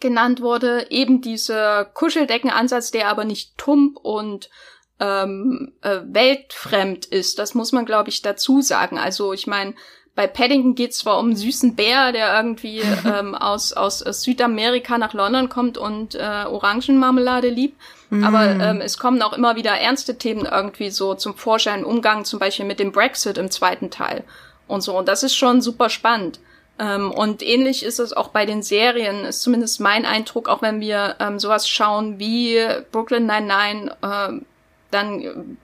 genannt 0.00 0.40
wurde. 0.40 0.90
Eben 0.90 1.20
dieser 1.20 1.84
Kuscheldeckenansatz, 1.84 2.90
der 2.90 3.08
aber 3.08 3.24
nicht 3.24 3.56
tump 3.56 3.96
und 3.98 4.50
ähm, 4.98 5.72
äh, 5.82 6.00
weltfremd 6.04 7.06
ist. 7.06 7.38
Das 7.38 7.54
muss 7.54 7.70
man, 7.70 7.86
glaube 7.86 8.10
ich, 8.10 8.20
dazu 8.20 8.60
sagen. 8.62 8.98
Also 8.98 9.32
ich 9.32 9.46
meine, 9.46 9.74
bei 10.20 10.26
Paddington 10.26 10.74
geht 10.74 10.90
es 10.90 10.98
zwar 10.98 11.18
um 11.18 11.28
einen 11.28 11.36
süßen 11.36 11.76
Bär, 11.76 12.12
der 12.12 12.36
irgendwie 12.36 12.82
ähm, 13.06 13.34
aus, 13.34 13.72
aus, 13.72 14.02
aus 14.02 14.20
Südamerika 14.20 14.98
nach 14.98 15.14
London 15.14 15.48
kommt 15.48 15.78
und 15.78 16.14
äh, 16.14 16.44
Orangenmarmelade 16.46 17.48
liebt, 17.48 17.80
mm. 18.10 18.22
aber 18.22 18.44
ähm, 18.44 18.82
es 18.82 18.98
kommen 18.98 19.22
auch 19.22 19.32
immer 19.32 19.56
wieder 19.56 19.70
ernste 19.70 20.18
Themen 20.18 20.44
irgendwie 20.44 20.90
so 20.90 21.14
zum 21.14 21.34
Vorschein, 21.36 21.86
Umgang 21.86 22.26
zum 22.26 22.38
Beispiel 22.38 22.66
mit 22.66 22.80
dem 22.80 22.92
Brexit 22.92 23.38
im 23.38 23.50
zweiten 23.50 23.90
Teil 23.90 24.24
und 24.68 24.82
so. 24.82 24.98
Und 24.98 25.08
das 25.08 25.22
ist 25.22 25.34
schon 25.34 25.62
super 25.62 25.88
spannend. 25.88 26.38
Ähm, 26.78 27.10
und 27.12 27.42
ähnlich 27.42 27.82
ist 27.82 27.98
es 27.98 28.12
auch 28.12 28.28
bei 28.28 28.44
den 28.44 28.62
Serien, 28.62 29.24
ist 29.24 29.40
zumindest 29.40 29.80
mein 29.80 30.04
Eindruck, 30.04 30.50
auch 30.50 30.60
wenn 30.60 30.82
wir 30.82 31.16
ähm, 31.18 31.38
sowas 31.38 31.66
schauen 31.66 32.18
wie 32.18 32.58
Brooklyn 32.92 33.24
Nine-Nine, 33.24 33.96
äh, 34.02 34.44
dann 34.90 35.56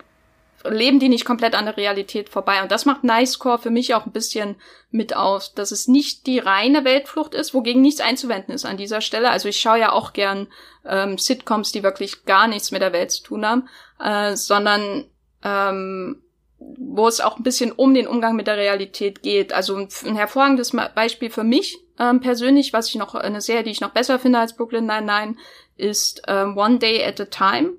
leben 0.70 0.98
die 0.98 1.08
nicht 1.08 1.24
komplett 1.24 1.54
an 1.54 1.66
der 1.66 1.76
Realität 1.76 2.28
vorbei. 2.28 2.62
Und 2.62 2.70
das 2.72 2.84
macht 2.84 3.04
Nicecore 3.04 3.58
für 3.58 3.70
mich 3.70 3.94
auch 3.94 4.06
ein 4.06 4.12
bisschen 4.12 4.56
mit 4.90 5.14
aus, 5.14 5.54
dass 5.54 5.70
es 5.70 5.88
nicht 5.88 6.26
die 6.26 6.38
reine 6.38 6.84
Weltflucht 6.84 7.34
ist, 7.34 7.54
wogegen 7.54 7.82
nichts 7.82 8.00
einzuwenden 8.00 8.54
ist 8.54 8.64
an 8.64 8.76
dieser 8.76 9.00
Stelle. 9.00 9.30
Also 9.30 9.48
ich 9.48 9.60
schaue 9.60 9.80
ja 9.80 9.92
auch 9.92 10.12
gern 10.12 10.48
ähm, 10.84 11.18
Sitcoms, 11.18 11.72
die 11.72 11.82
wirklich 11.82 12.24
gar 12.24 12.48
nichts 12.48 12.70
mit 12.70 12.82
der 12.82 12.92
Welt 12.92 13.10
zu 13.10 13.22
tun 13.22 13.46
haben, 13.46 13.68
äh, 14.00 14.36
sondern 14.36 15.04
ähm, 15.42 16.22
wo 16.58 17.06
es 17.06 17.20
auch 17.20 17.36
ein 17.36 17.42
bisschen 17.42 17.72
um 17.72 17.94
den 17.94 18.06
Umgang 18.06 18.34
mit 18.34 18.46
der 18.46 18.56
Realität 18.56 19.22
geht. 19.22 19.52
Also 19.52 19.76
ein, 19.76 19.88
ein 20.06 20.16
hervorragendes 20.16 20.72
Beispiel 20.94 21.30
für 21.30 21.44
mich 21.44 21.78
ähm, 21.98 22.20
persönlich, 22.20 22.72
was 22.72 22.88
ich 22.88 22.96
noch, 22.96 23.14
eine 23.14 23.40
Serie, 23.40 23.64
die 23.64 23.70
ich 23.70 23.80
noch 23.80 23.90
besser 23.90 24.18
finde 24.18 24.38
als 24.38 24.56
Brooklyn 24.56 24.86
Nine-Nine, 24.86 25.36
ist 25.76 26.22
ähm, 26.26 26.56
One 26.56 26.78
Day 26.78 27.04
at 27.04 27.20
a 27.20 27.26
Time. 27.26 27.74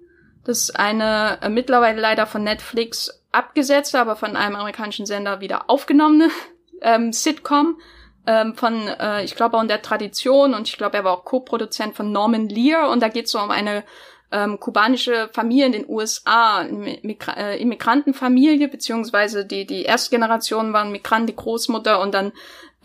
Das 0.47 0.62
ist 0.62 0.79
eine 0.79 1.39
äh, 1.41 1.49
mittlerweile 1.49 1.99
leider 1.99 2.25
von 2.25 2.41
Netflix 2.41 3.21
abgesetzte, 3.33 3.99
aber 3.99 4.15
von 4.15 4.38
einem 4.38 4.55
amerikanischen 4.55 5.05
Sender 5.05 5.41
wieder 5.41 5.69
aufgenommene 5.69 6.29
ähm, 6.81 7.12
Sitcom 7.12 7.77
ähm, 8.25 8.55
von, 8.55 8.88
äh, 8.88 9.25
ich 9.25 9.36
glaube, 9.36 9.57
auch 9.57 9.62
in 9.62 9.67
der 9.67 9.81
Tradition 9.81 10.53
und 10.53 10.69
ich 10.69 10.77
glaube, 10.77 10.95
er 10.95 11.03
war 11.03 11.12
auch 11.12 11.25
Co-Produzent 11.25 11.95
von 11.95 12.13
Norman 12.13 12.47
Lear 12.47 12.89
und 12.89 13.01
da 13.01 13.10
geht 13.10 13.25
es 13.25 13.31
so 13.31 13.39
um 13.39 13.51
eine 13.51 13.83
ähm, 14.31 14.57
kubanische 14.60 15.29
Familie 15.33 15.65
in 15.65 15.71
den 15.73 15.89
USA, 15.89 16.63
Migra 16.63 17.33
äh, 17.33 17.62
Immigrantenfamilie, 17.62 18.69
beziehungsweise 18.69 19.45
die, 19.45 19.65
die 19.65 19.83
erste 19.83 20.12
Generation 20.12 20.71
waren 20.71 20.91
Migranten, 20.93 21.27
die 21.27 21.36
Großmutter 21.36 21.99
und 21.99 22.13
dann 22.13 22.31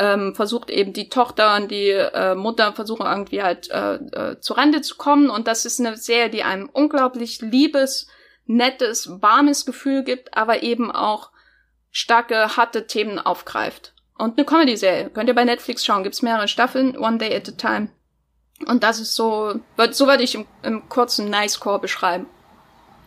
ähm, 0.03 0.35
versucht 0.35 0.69
eben 0.69 0.93
die 0.93 1.09
Tochter 1.09 1.55
und 1.57 1.71
die 1.71 1.91
äh, 1.91 2.35
Mutter 2.35 2.73
versuchen 2.73 3.07
irgendwie 3.07 3.43
halt 3.43 3.71
äh, 3.71 3.95
äh, 3.95 4.41
zu 4.41 4.55
Rande 4.55 4.81
zu 4.81 4.97
kommen 4.97 5.31
und 5.31 5.47
das 5.47 5.65
ist 5.65 5.79
eine 5.79 5.97
Serie, 5.97 6.29
die 6.29 6.43
einem 6.43 6.69
unglaublich 6.73 7.41
liebes, 7.41 8.09
nettes, 8.47 9.09
warmes 9.23 9.65
Gefühl 9.65 10.03
gibt, 10.03 10.37
aber 10.37 10.65
eben 10.65 10.91
auch 10.91 11.31
starke, 11.93 12.57
harte 12.57 12.89
Themen 12.89 13.21
aufgreift. 13.21 13.95
Und 14.19 14.37
eine 14.37 14.45
Comedy-Serie. 14.45 15.11
Könnt 15.11 15.29
ihr 15.29 15.35
bei 15.35 15.45
Netflix 15.45 15.85
schauen. 15.85 16.03
Gibt's 16.03 16.23
mehrere 16.23 16.49
Staffeln, 16.49 16.97
One 16.97 17.19
Day 17.19 17.35
at 17.35 17.49
a 17.49 17.53
Time. 17.53 17.89
Und 18.67 18.85
das 18.85 19.01
ist 19.01 19.15
so, 19.15 19.55
so 19.91 20.07
würde 20.07 20.23
ich 20.23 20.35
im, 20.35 20.47
im 20.63 20.89
kurzen 20.89 21.31
Nice-Core 21.31 21.81
beschreiben. 21.81 22.27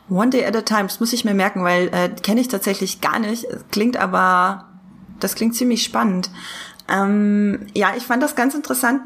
One 0.10 0.30
Day 0.30 0.46
at 0.46 0.56
a 0.56 0.62
Time, 0.62 0.84
das 0.84 1.00
muss 1.00 1.14
ich 1.14 1.26
mir 1.26 1.34
merken, 1.34 1.64
weil 1.64 1.88
äh, 1.94 2.10
kenne 2.10 2.42
ich 2.42 2.48
tatsächlich 2.48 3.02
gar 3.02 3.20
nicht. 3.20 3.46
Klingt 3.72 3.98
aber, 3.98 4.70
das 5.20 5.36
klingt 5.36 5.56
ziemlich 5.56 5.84
spannend. 5.84 6.30
Ähm, 6.90 7.68
ja, 7.74 7.94
ich 7.96 8.04
fand 8.04 8.22
das 8.22 8.36
ganz 8.36 8.54
interessant, 8.54 9.02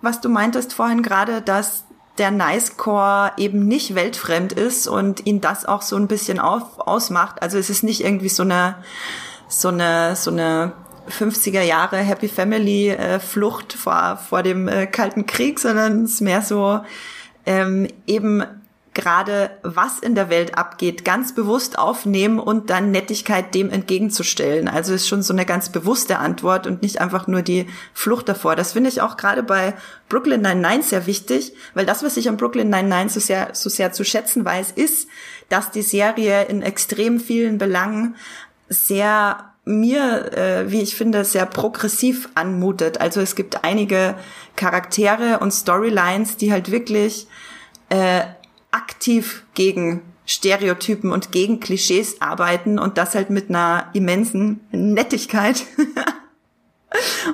was 0.00 0.20
du 0.20 0.28
meintest 0.28 0.74
vorhin 0.74 1.02
gerade, 1.02 1.40
dass 1.42 1.84
der 2.18 2.30
Nice 2.30 2.76
Core 2.76 3.32
eben 3.38 3.66
nicht 3.66 3.94
weltfremd 3.94 4.52
ist 4.52 4.86
und 4.86 5.26
ihn 5.26 5.40
das 5.40 5.64
auch 5.64 5.82
so 5.82 5.96
ein 5.96 6.08
bisschen 6.08 6.38
auf, 6.38 6.78
ausmacht. 6.78 7.40
Also 7.40 7.58
es 7.58 7.70
ist 7.70 7.82
nicht 7.82 8.04
irgendwie 8.04 8.28
so 8.28 8.42
eine, 8.42 8.76
so 9.48 9.68
eine, 9.68 10.14
so 10.14 10.30
eine 10.30 10.72
50er 11.08 11.62
Jahre 11.62 11.96
Happy 11.98 12.28
Family 12.28 12.90
äh, 12.90 13.18
Flucht 13.18 13.72
vor, 13.72 14.18
vor 14.28 14.42
dem 14.42 14.68
äh, 14.68 14.86
Kalten 14.86 15.26
Krieg, 15.26 15.58
sondern 15.58 16.04
es 16.04 16.14
ist 16.14 16.20
mehr 16.20 16.42
so 16.42 16.80
ähm, 17.46 17.88
eben 18.06 18.44
gerade 18.94 19.50
was 19.62 19.98
in 19.98 20.14
der 20.14 20.28
Welt 20.28 20.58
abgeht, 20.58 21.04
ganz 21.04 21.34
bewusst 21.34 21.78
aufnehmen 21.78 22.38
und 22.38 22.68
dann 22.68 22.90
Nettigkeit 22.90 23.54
dem 23.54 23.70
entgegenzustellen. 23.70 24.68
Also 24.68 24.92
ist 24.92 25.08
schon 25.08 25.22
so 25.22 25.32
eine 25.32 25.46
ganz 25.46 25.70
bewusste 25.70 26.18
Antwort 26.18 26.66
und 26.66 26.82
nicht 26.82 27.00
einfach 27.00 27.26
nur 27.26 27.40
die 27.42 27.66
Flucht 27.94 28.28
davor. 28.28 28.54
Das 28.54 28.72
finde 28.72 28.90
ich 28.90 29.00
auch 29.00 29.16
gerade 29.16 29.42
bei 29.42 29.74
Brooklyn 30.10 30.42
Nine-Nine 30.42 30.82
sehr 30.82 31.06
wichtig, 31.06 31.54
weil 31.72 31.86
das, 31.86 32.02
was 32.02 32.18
ich 32.18 32.28
an 32.28 32.36
Brooklyn 32.36 32.68
Nine-Nine 32.68 33.08
so 33.08 33.18
sehr, 33.18 33.50
so 33.54 33.70
sehr 33.70 33.92
zu 33.92 34.04
schätzen 34.04 34.44
weiß, 34.44 34.72
ist, 34.72 35.08
dass 35.48 35.70
die 35.70 35.82
Serie 35.82 36.44
in 36.44 36.60
extrem 36.60 37.18
vielen 37.18 37.56
Belangen 37.56 38.16
sehr 38.68 39.52
mir, 39.64 40.32
äh, 40.36 40.70
wie 40.70 40.82
ich 40.82 40.96
finde, 40.96 41.24
sehr 41.24 41.46
progressiv 41.46 42.28
anmutet. 42.34 43.00
Also 43.00 43.20
es 43.20 43.36
gibt 43.36 43.64
einige 43.64 44.16
Charaktere 44.56 45.38
und 45.38 45.52
Storylines, 45.52 46.36
die 46.36 46.52
halt 46.52 46.70
wirklich 46.70 47.26
äh, 47.88 48.22
aktiv 48.72 49.44
gegen 49.54 50.02
Stereotypen 50.26 51.10
und 51.10 51.32
gegen 51.32 51.60
Klischees 51.60 52.20
arbeiten 52.20 52.78
und 52.78 52.98
das 52.98 53.14
halt 53.14 53.30
mit 53.30 53.48
einer 53.48 53.88
immensen 53.92 54.60
Nettigkeit. 54.70 55.64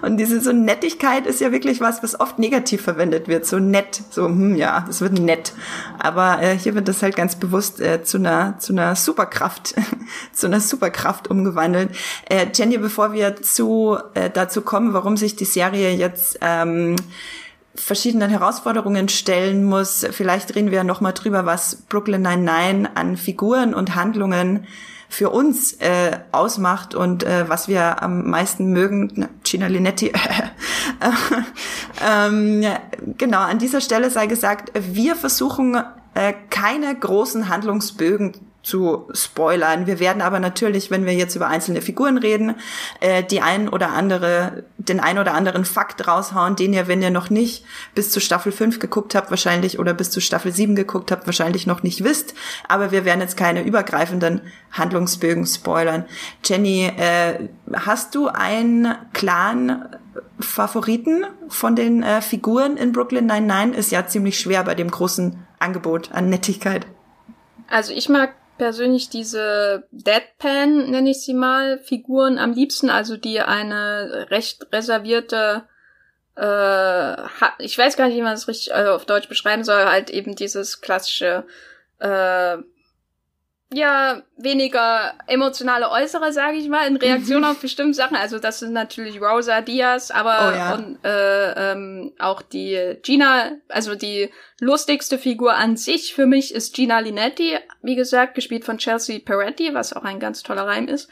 Und 0.03 0.19
diese 0.19 0.41
so 0.41 0.53
Nettigkeit 0.53 1.27
ist 1.27 1.41
ja 1.41 1.51
wirklich 1.53 1.81
was, 1.81 2.03
was 2.03 2.19
oft 2.21 2.39
negativ 2.39 2.83
verwendet 2.83 3.29
wird. 3.29 3.45
So 3.47 3.59
nett, 3.59 4.03
so 4.11 4.27
hm, 4.27 4.55
ja, 4.55 4.85
das 4.87 5.01
wird 5.01 5.15
nett. 5.15 5.53
Aber 5.99 6.41
äh, 6.43 6.57
hier 6.57 6.75
wird 6.75 6.89
das 6.89 7.03
halt 7.03 7.17
ganz 7.17 7.37
bewusst 7.37 7.81
äh, 7.81 8.03
zu 8.03 8.19
einer 8.19 8.59
zu 8.59 8.73
einer 8.73 8.95
Superkraft, 8.95 9.75
zu 10.33 10.47
einer 10.47 10.61
Superkraft 10.61 11.29
umgewandelt. 11.29 11.91
Äh, 12.29 12.47
Jenny, 12.55 12.79
bevor 12.79 13.13
wir 13.13 13.37
zu 13.43 13.99
äh, 14.15 14.31
dazu 14.31 14.63
kommen, 14.63 14.93
warum 14.93 15.17
sich 15.17 15.37
die 15.37 15.45
Serie 15.45 15.91
jetzt 15.93 16.39
ähm, 16.41 16.97
verschiedenen 17.81 18.31
Herausforderungen 18.31 19.09
stellen 19.09 19.65
muss. 19.65 20.07
Vielleicht 20.11 20.55
reden 20.55 20.71
wir 20.71 20.85
noch 20.85 21.01
mal 21.01 21.13
drüber, 21.13 21.47
was 21.47 21.77
Brooklyn 21.89 22.23
Nine-Nine 22.23 22.97
an 22.97 23.17
Figuren 23.17 23.75
und 23.75 23.95
Handlungen 23.95 24.67
für 25.09 25.31
uns 25.31 25.73
äh, 25.75 26.19
ausmacht 26.33 26.95
und 26.95 27.23
äh, 27.23 27.49
was 27.49 27.69
wir 27.69 28.03
am 28.03 28.29
meisten 28.29 28.73
mögen. 28.73 29.29
Gina 29.43 29.67
Linetti. 29.67 30.13
ähm, 32.07 32.65
genau, 33.17 33.41
an 33.41 33.59
dieser 33.59 33.81
Stelle 33.81 34.11
sei 34.11 34.27
gesagt, 34.27 34.73
wir 34.75 35.17
versuchen 35.17 35.83
äh, 36.15 36.35
keine 36.51 36.95
großen 36.95 37.49
Handlungsbögen 37.49 38.33
zu 38.69 39.09
spoilern. 39.15 39.87
Wir 39.87 39.99
werden 39.99 40.21
aber 40.21 40.41
natürlich, 40.41 40.91
wenn 40.91 41.07
wir 41.07 41.15
jetzt 41.15 41.35
über 41.35 41.49
einzelne 41.49 41.81
Figuren 41.81 42.19
reden, 42.19 42.55
äh, 43.01 43.25
die 43.25 43.41
ein 43.41 43.69
oder 43.69 43.91
andere, 43.91 44.65
den 44.77 45.01
ein 45.01 45.19
oder 45.19 45.33
anderen 45.33 45.65
Fakt 45.65 46.07
raushauen, 46.07 46.55
den 46.55 46.75
ihr, 46.75 46.87
wenn 46.87 47.01
ihr 47.01 47.11
noch 47.11 47.31
nicht 47.31 47.65
bis 47.95 48.11
zu 48.11 48.21
Staffel 48.21 48.53
5 48.53 48.79
geguckt 48.79 49.15
habt, 49.15 49.31
wahrscheinlich 49.31 49.79
oder 49.79 49.95
bis 49.95 50.11
zu 50.11 50.21
Staffel 50.21 50.53
7 50.53 50.77
geguckt 50.77 51.11
habt, 51.11 51.27
wahrscheinlich 51.27 51.67
noch 51.67 51.83
nicht 51.83 52.05
wisst. 52.05 52.35
Aber 52.69 52.93
wir 52.93 53.07
werden 53.07 53.21
jetzt 53.21 53.39
keine 53.39 53.63
übergreifenden 53.63 54.43
Handlungsbögen 54.73 55.47
spoilern. 55.47 56.05
Jenny, 56.45 56.93
äh, 56.97 57.49
hast 57.73 58.15
du 58.15 58.29
einen 58.29 58.95
klaren 59.15 59.87
Favoriten 60.41 61.25
von 61.49 61.75
den 61.75 62.03
äh, 62.03 62.21
Figuren 62.21 62.77
in 62.77 62.93
Brooklyn 62.93 63.27
99? 63.27 63.79
Ist 63.79 63.93
ja 63.93 64.07
ziemlich 64.07 64.39
schwer 64.39 64.63
bei 64.63 64.75
dem 64.75 64.91
großen 64.91 65.43
Angebot 65.59 66.13
an 66.13 66.29
Nettigkeit. 66.29 66.87
Also 67.69 67.93
ich 67.93 68.09
mag 68.09 68.35
persönlich 68.59 69.09
diese 69.09 69.89
Deadpan, 69.91 70.91
nenne 70.91 71.11
ich 71.11 71.23
sie 71.23 71.35
mal, 71.35 71.79
Figuren 71.79 72.39
am 72.39 72.53
liebsten, 72.53 72.91
also 72.91 73.17
die 73.17 73.41
eine 73.41 74.27
recht 74.31 74.67
reservierte, 74.73 75.65
äh, 76.37 77.17
ich 77.59 77.77
weiß 77.77 77.97
gar 77.97 78.09
nicht, 78.09 78.17
wie 78.17 78.23
man 78.23 78.35
es 78.35 78.49
richtig 78.49 78.71
äh, 78.73 78.89
auf 78.89 79.07
Deutsch 79.07 79.29
beschreiben 79.29 79.65
soll, 79.65 79.85
halt 79.85 80.11
eben 80.11 80.37
dieses 80.37 80.81
klassische 80.81 81.45
äh, 81.99 82.59
ja 83.73 84.23
weniger 84.37 85.15
emotionale 85.27 85.91
Äußere, 85.91 86.33
sage 86.33 86.57
ich 86.57 86.69
mal, 86.69 86.87
in 86.87 86.97
Reaktion 86.97 87.43
mhm. 87.43 87.49
auf 87.49 87.61
bestimmte 87.61 87.95
Sachen. 87.95 88.17
Also 88.17 88.39
das 88.39 88.61
sind 88.61 88.73
natürlich 88.73 89.21
Rosa 89.21 89.61
Diaz, 89.61 90.11
aber 90.11 90.53
oh, 90.53 90.57
ja. 90.57 90.75
und, 90.75 91.05
äh, 91.05 91.73
ähm, 91.73 92.13
auch 92.19 92.41
die 92.41 92.97
Gina, 93.03 93.53
also 93.69 93.95
die 93.95 94.31
lustigste 94.61 95.19
Figur 95.19 95.55
an 95.55 95.77
sich 95.77 96.15
für 96.15 96.27
mich 96.27 96.55
ist 96.55 96.75
Gina 96.75 97.01
Linetti, 97.01 97.59
wie 97.83 97.97
gesagt, 97.97 98.35
gespielt 98.35 98.65
von 98.65 98.79
Chelsea 98.79 99.19
Peretti, 99.19 99.75
was 99.75 99.93
auch 99.93 100.05
ein 100.05 100.21
ganz 100.21 100.43
toller 100.43 100.67
Reim 100.67 100.89
ist. 100.89 101.11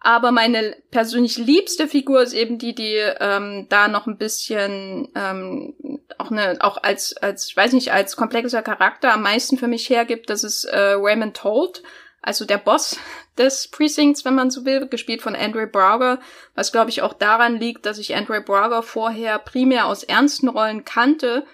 Aber 0.00 0.30
meine 0.30 0.76
persönlich 0.90 1.38
liebste 1.38 1.88
Figur 1.88 2.22
ist 2.22 2.32
eben 2.32 2.58
die, 2.58 2.74
die 2.74 2.94
ähm, 2.94 3.66
da 3.68 3.88
noch 3.88 4.06
ein 4.06 4.18
bisschen 4.18 5.08
ähm, 5.14 5.74
auch 6.18 6.30
eine, 6.30 6.58
auch 6.60 6.82
als, 6.82 7.16
als, 7.16 7.48
ich 7.48 7.56
weiß 7.56 7.72
nicht, 7.72 7.92
als 7.92 8.16
komplexer 8.16 8.62
Charakter 8.62 9.12
am 9.12 9.22
meisten 9.22 9.58
für 9.58 9.68
mich 9.68 9.88
hergibt. 9.88 10.30
Das 10.30 10.44
ist 10.44 10.64
äh, 10.64 10.94
Raymond 10.96 11.42
Holt, 11.42 11.82
also 12.22 12.44
der 12.44 12.58
Boss 12.58 12.98
des 13.38 13.68
Precincts, 13.68 14.24
wenn 14.24 14.34
man 14.34 14.50
so 14.50 14.64
will, 14.64 14.86
gespielt 14.86 15.22
von 15.22 15.34
Andre 15.34 15.66
Braga, 15.66 16.20
was 16.54 16.72
glaube 16.72 16.90
ich 16.90 17.02
auch 17.02 17.12
daran 17.12 17.56
liegt, 17.58 17.86
dass 17.86 17.98
ich 17.98 18.14
Andre 18.14 18.40
Braga 18.40 18.82
vorher 18.82 19.38
primär 19.38 19.86
aus 19.86 20.04
ernsten 20.04 20.48
Rollen 20.48 20.84
kannte 20.84 21.44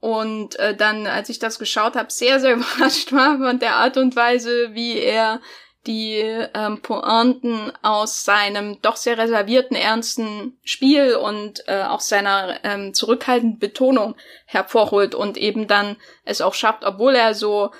und 0.00 0.58
äh, 0.58 0.74
dann, 0.74 1.06
als 1.06 1.28
ich 1.28 1.38
das 1.38 1.58
geschaut 1.58 1.94
habe, 1.94 2.10
sehr, 2.10 2.40
sehr 2.40 2.54
überrascht 2.56 3.12
war 3.12 3.38
von 3.38 3.58
der 3.58 3.76
Art 3.76 3.96
und 3.96 4.16
Weise, 4.16 4.70
wie 4.72 4.98
er 4.98 5.40
die 5.86 6.18
ähm, 6.18 6.82
Pointen 6.82 7.72
aus 7.82 8.24
seinem 8.24 8.80
doch 8.82 8.96
sehr 8.96 9.16
reservierten, 9.16 9.76
ernsten 9.76 10.58
Spiel 10.62 11.14
und 11.14 11.66
äh, 11.68 11.82
auch 11.84 12.00
seiner 12.00 12.62
ähm, 12.64 12.92
zurückhaltenden 12.92 13.58
Betonung 13.58 14.14
hervorholt 14.44 15.14
und 15.14 15.38
eben 15.38 15.66
dann 15.66 15.96
es 16.24 16.42
auch 16.42 16.54
schafft, 16.54 16.84
obwohl 16.84 17.14
er 17.14 17.34
so 17.34 17.70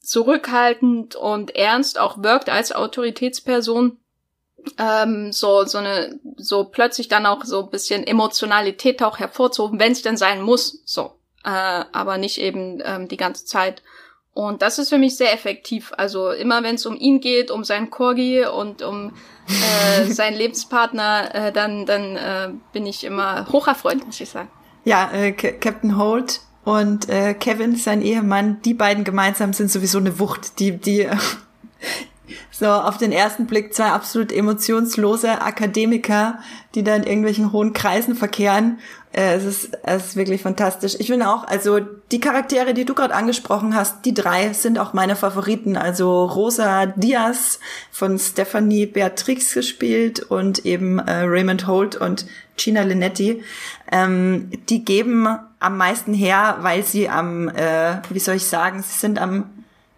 zurückhaltend 0.00 1.16
und 1.16 1.56
ernst 1.56 1.98
auch 1.98 2.22
wirkt 2.22 2.48
als 2.48 2.72
Autoritätsperson, 2.72 3.98
ähm, 4.78 5.32
so 5.32 5.64
so 5.64 5.78
eine 5.78 6.18
so 6.36 6.64
plötzlich 6.64 7.08
dann 7.08 7.26
auch 7.26 7.44
so 7.44 7.64
ein 7.64 7.70
bisschen 7.70 8.06
Emotionalität 8.06 9.02
auch 9.02 9.18
hervorzuhoben, 9.18 9.80
wenn 9.80 9.92
es 9.92 10.02
denn 10.02 10.16
sein 10.16 10.42
muss, 10.42 10.80
so, 10.84 11.12
äh, 11.44 11.48
aber 11.50 12.18
nicht 12.18 12.40
eben 12.40 12.80
ähm, 12.84 13.08
die 13.08 13.16
ganze 13.16 13.44
Zeit. 13.44 13.82
Und 14.38 14.62
das 14.62 14.78
ist 14.78 14.90
für 14.90 14.98
mich 14.98 15.16
sehr 15.16 15.32
effektiv. 15.32 15.92
Also 15.96 16.30
immer 16.30 16.62
wenn 16.62 16.76
es 16.76 16.86
um 16.86 16.94
ihn 16.94 17.20
geht, 17.20 17.50
um 17.50 17.64
seinen 17.64 17.90
Corgi 17.90 18.44
und 18.46 18.82
um 18.82 19.10
äh, 19.48 20.04
seinen 20.12 20.36
Lebenspartner, 20.36 21.34
äh, 21.34 21.52
dann, 21.52 21.86
dann 21.86 22.14
äh, 22.14 22.50
bin 22.72 22.86
ich 22.86 23.02
immer 23.02 23.48
hocherfreut, 23.50 24.06
muss 24.06 24.20
ich 24.20 24.28
sagen. 24.28 24.48
Ja, 24.84 25.10
äh, 25.12 25.32
Captain 25.32 25.98
Holt 25.98 26.40
und 26.62 27.08
äh, 27.08 27.34
Kevin, 27.34 27.74
sein 27.74 28.00
Ehemann, 28.00 28.62
die 28.62 28.74
beiden 28.74 29.02
gemeinsam 29.02 29.52
sind 29.54 29.72
sowieso 29.72 29.98
eine 29.98 30.20
Wucht. 30.20 30.60
Die, 30.60 30.76
die 30.76 31.08
So 32.50 32.66
auf 32.66 32.98
den 32.98 33.12
ersten 33.12 33.46
Blick 33.46 33.74
zwei 33.74 33.86
absolut 33.86 34.32
emotionslose 34.32 35.40
Akademiker, 35.40 36.38
die 36.74 36.82
da 36.82 36.94
in 36.94 37.04
irgendwelchen 37.04 37.52
hohen 37.52 37.72
Kreisen 37.72 38.14
verkehren. 38.14 38.78
Äh, 39.12 39.34
es, 39.34 39.44
ist, 39.44 39.78
es 39.82 40.06
ist 40.06 40.16
wirklich 40.16 40.42
fantastisch. 40.42 40.96
Ich 40.98 41.06
finde 41.06 41.28
auch, 41.28 41.44
also 41.44 41.80
die 42.12 42.20
Charaktere, 42.20 42.74
die 42.74 42.84
du 42.84 42.94
gerade 42.94 43.14
angesprochen 43.14 43.74
hast, 43.74 44.04
die 44.04 44.14
drei 44.14 44.52
sind 44.52 44.78
auch 44.78 44.92
meine 44.92 45.16
Favoriten. 45.16 45.76
Also 45.76 46.24
Rosa 46.24 46.86
Diaz 46.86 47.58
von 47.90 48.18
Stephanie 48.18 48.86
Beatrix 48.86 49.54
gespielt 49.54 50.20
und 50.20 50.66
eben 50.66 50.98
äh, 50.98 51.22
Raymond 51.22 51.66
Holt 51.66 51.96
und 51.96 52.26
Gina 52.56 52.82
Linetti. 52.82 53.42
Ähm, 53.90 54.50
die 54.68 54.84
geben 54.84 55.26
am 55.58 55.76
meisten 55.76 56.12
her, 56.12 56.58
weil 56.60 56.84
sie 56.84 57.08
am, 57.08 57.48
äh, 57.48 58.00
wie 58.10 58.18
soll 58.18 58.36
ich 58.36 58.46
sagen, 58.46 58.82
sie 58.82 58.98
sind 58.98 59.18
am 59.18 59.50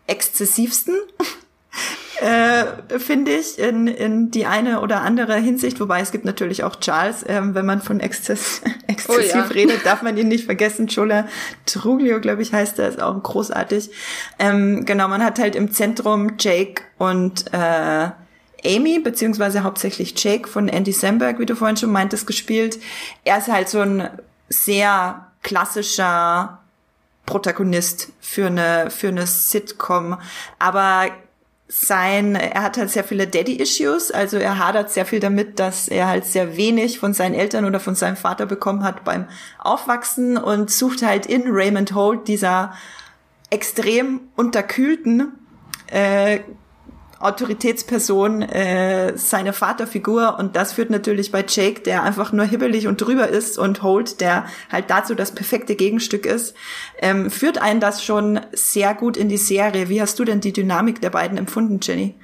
exzessivsten 0.07 0.95
äh, 2.21 2.99
finde 2.99 3.33
ich, 3.33 3.59
in, 3.59 3.87
in 3.87 4.31
die 4.31 4.45
eine 4.45 4.81
oder 4.81 5.01
andere 5.01 5.37
Hinsicht. 5.37 5.81
Wobei 5.81 6.01
es 6.01 6.13
gibt 6.13 6.25
natürlich 6.25 6.65
auch 6.65 6.77
Charles, 6.77 7.25
ähm, 7.27 7.55
wenn 7.55 7.65
man 7.65 7.81
von 7.81 7.99
Exzess, 7.99 8.61
exzessiv 8.87 9.33
oh, 9.35 9.39
ja. 9.39 9.43
redet, 9.45 9.87
darf 9.87 10.03
man 10.03 10.17
ihn 10.19 10.29
nicht 10.29 10.45
vergessen. 10.45 10.87
Chola 10.87 11.27
Truglio, 11.65 12.21
glaube 12.21 12.43
ich, 12.43 12.53
heißt 12.53 12.79
er, 12.79 12.89
ist 12.89 13.01
auch 13.01 13.23
großartig. 13.23 13.91
Ähm, 14.39 14.85
genau, 14.85 15.09
man 15.09 15.25
hat 15.25 15.39
halt 15.39 15.55
im 15.55 15.73
Zentrum 15.73 16.33
Jake 16.39 16.83
und 16.99 17.47
äh, 17.55 18.11
Amy, 18.65 18.99
beziehungsweise 18.99 19.63
hauptsächlich 19.63 20.13
Jake 20.23 20.47
von 20.47 20.69
Andy 20.69 20.93
Samberg, 20.93 21.39
wie 21.39 21.47
du 21.47 21.57
vorhin 21.57 21.79
schon 21.79 21.93
meintest, 21.93 22.27
gespielt. 22.27 22.79
Er 23.25 23.39
ist 23.39 23.49
halt 23.49 23.71
so 23.71 23.81
ein 23.81 24.09
sehr 24.51 25.27
klassischer 25.43 26.59
Protagonist 27.25 28.13
für 28.21 28.49
eine, 28.49 28.91
für 28.91 29.09
eine 29.09 29.27
Sitcom. 29.27 30.19
Aber 30.59 31.07
sein, 31.73 32.35
er 32.35 32.63
hat 32.63 32.77
halt 32.79 32.91
sehr 32.91 33.05
viele 33.05 33.29
Daddy-Issues, 33.29 34.11
also 34.11 34.39
er 34.39 34.59
hadert 34.59 34.91
sehr 34.91 35.07
viel 35.07 35.21
damit, 35.21 35.61
dass 35.61 35.87
er 35.87 36.09
halt 36.09 36.25
sehr 36.27 36.57
wenig 36.57 36.99
von 36.99 37.15
seinen 37.15 37.35
Eltern 37.35 37.65
oder 37.65 37.79
von 37.79 37.95
seinem 37.95 38.17
Vater 38.17 38.45
bekommen 38.47 38.83
hat 38.83 39.05
beim 39.05 39.27
Aufwachsen 39.61 40.37
und 40.37 40.71
sucht 40.71 41.03
halt 41.03 41.27
in 41.27 41.45
Raymond 41.47 41.95
Holt, 41.95 42.27
dieser 42.27 42.73
extrem 43.51 44.21
unterkühlten 44.35 45.33
äh, 45.87 46.41
Autoritätsperson 47.21 48.41
äh, 48.43 49.13
seine 49.17 49.53
Vaterfigur 49.53 50.39
und 50.39 50.57
das 50.57 50.73
führt 50.73 50.89
natürlich 50.89 51.31
bei 51.31 51.45
Jake, 51.47 51.83
der 51.83 52.03
einfach 52.03 52.33
nur 52.33 52.47
hibbelig 52.47 52.89
und 52.89 52.99
drüber 52.99 53.29
ist 53.29 53.59
und 53.59 53.83
Holt, 53.83 54.23
der 54.23 54.47
halt 54.73 54.89
dazu 54.89 55.15
das 55.15 55.33
perfekte 55.33 55.77
Gegenstück 55.77 56.25
ist, 56.25 56.57
ähm, 56.99 57.31
führt 57.31 57.61
einen 57.61 57.79
das 57.79 58.03
schon 58.03 58.41
sehr 58.53 58.95
gut 58.95 59.19
in 59.19 59.29
die 59.29 59.37
Serie. 59.37 59.91
Wie 59.91 60.01
hast 60.01 60.19
du 60.19 60.25
denn 60.25 60.41
die 60.41 60.55
Dynamik 60.55 61.03
der 61.03 61.11
beiden 61.11 61.37
empfunden, 61.37 61.79
Jenny? 61.83 62.15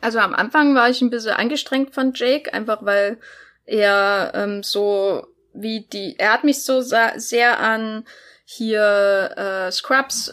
Also 0.00 0.18
am 0.18 0.34
Anfang 0.34 0.74
war 0.74 0.90
ich 0.90 1.00
ein 1.00 1.10
bisschen 1.10 1.34
angestrengt 1.34 1.94
von 1.94 2.12
Jake, 2.12 2.52
einfach 2.52 2.84
weil 2.84 3.18
er 3.66 4.32
ähm, 4.34 4.62
so 4.64 5.26
wie 5.52 5.86
die, 5.92 6.16
er 6.18 6.32
hat 6.32 6.42
mich 6.42 6.64
so 6.64 6.80
sehr 6.80 7.60
an 7.60 8.04
hier 8.44 9.30
äh, 9.36 9.70
Scrubs, 9.70 10.32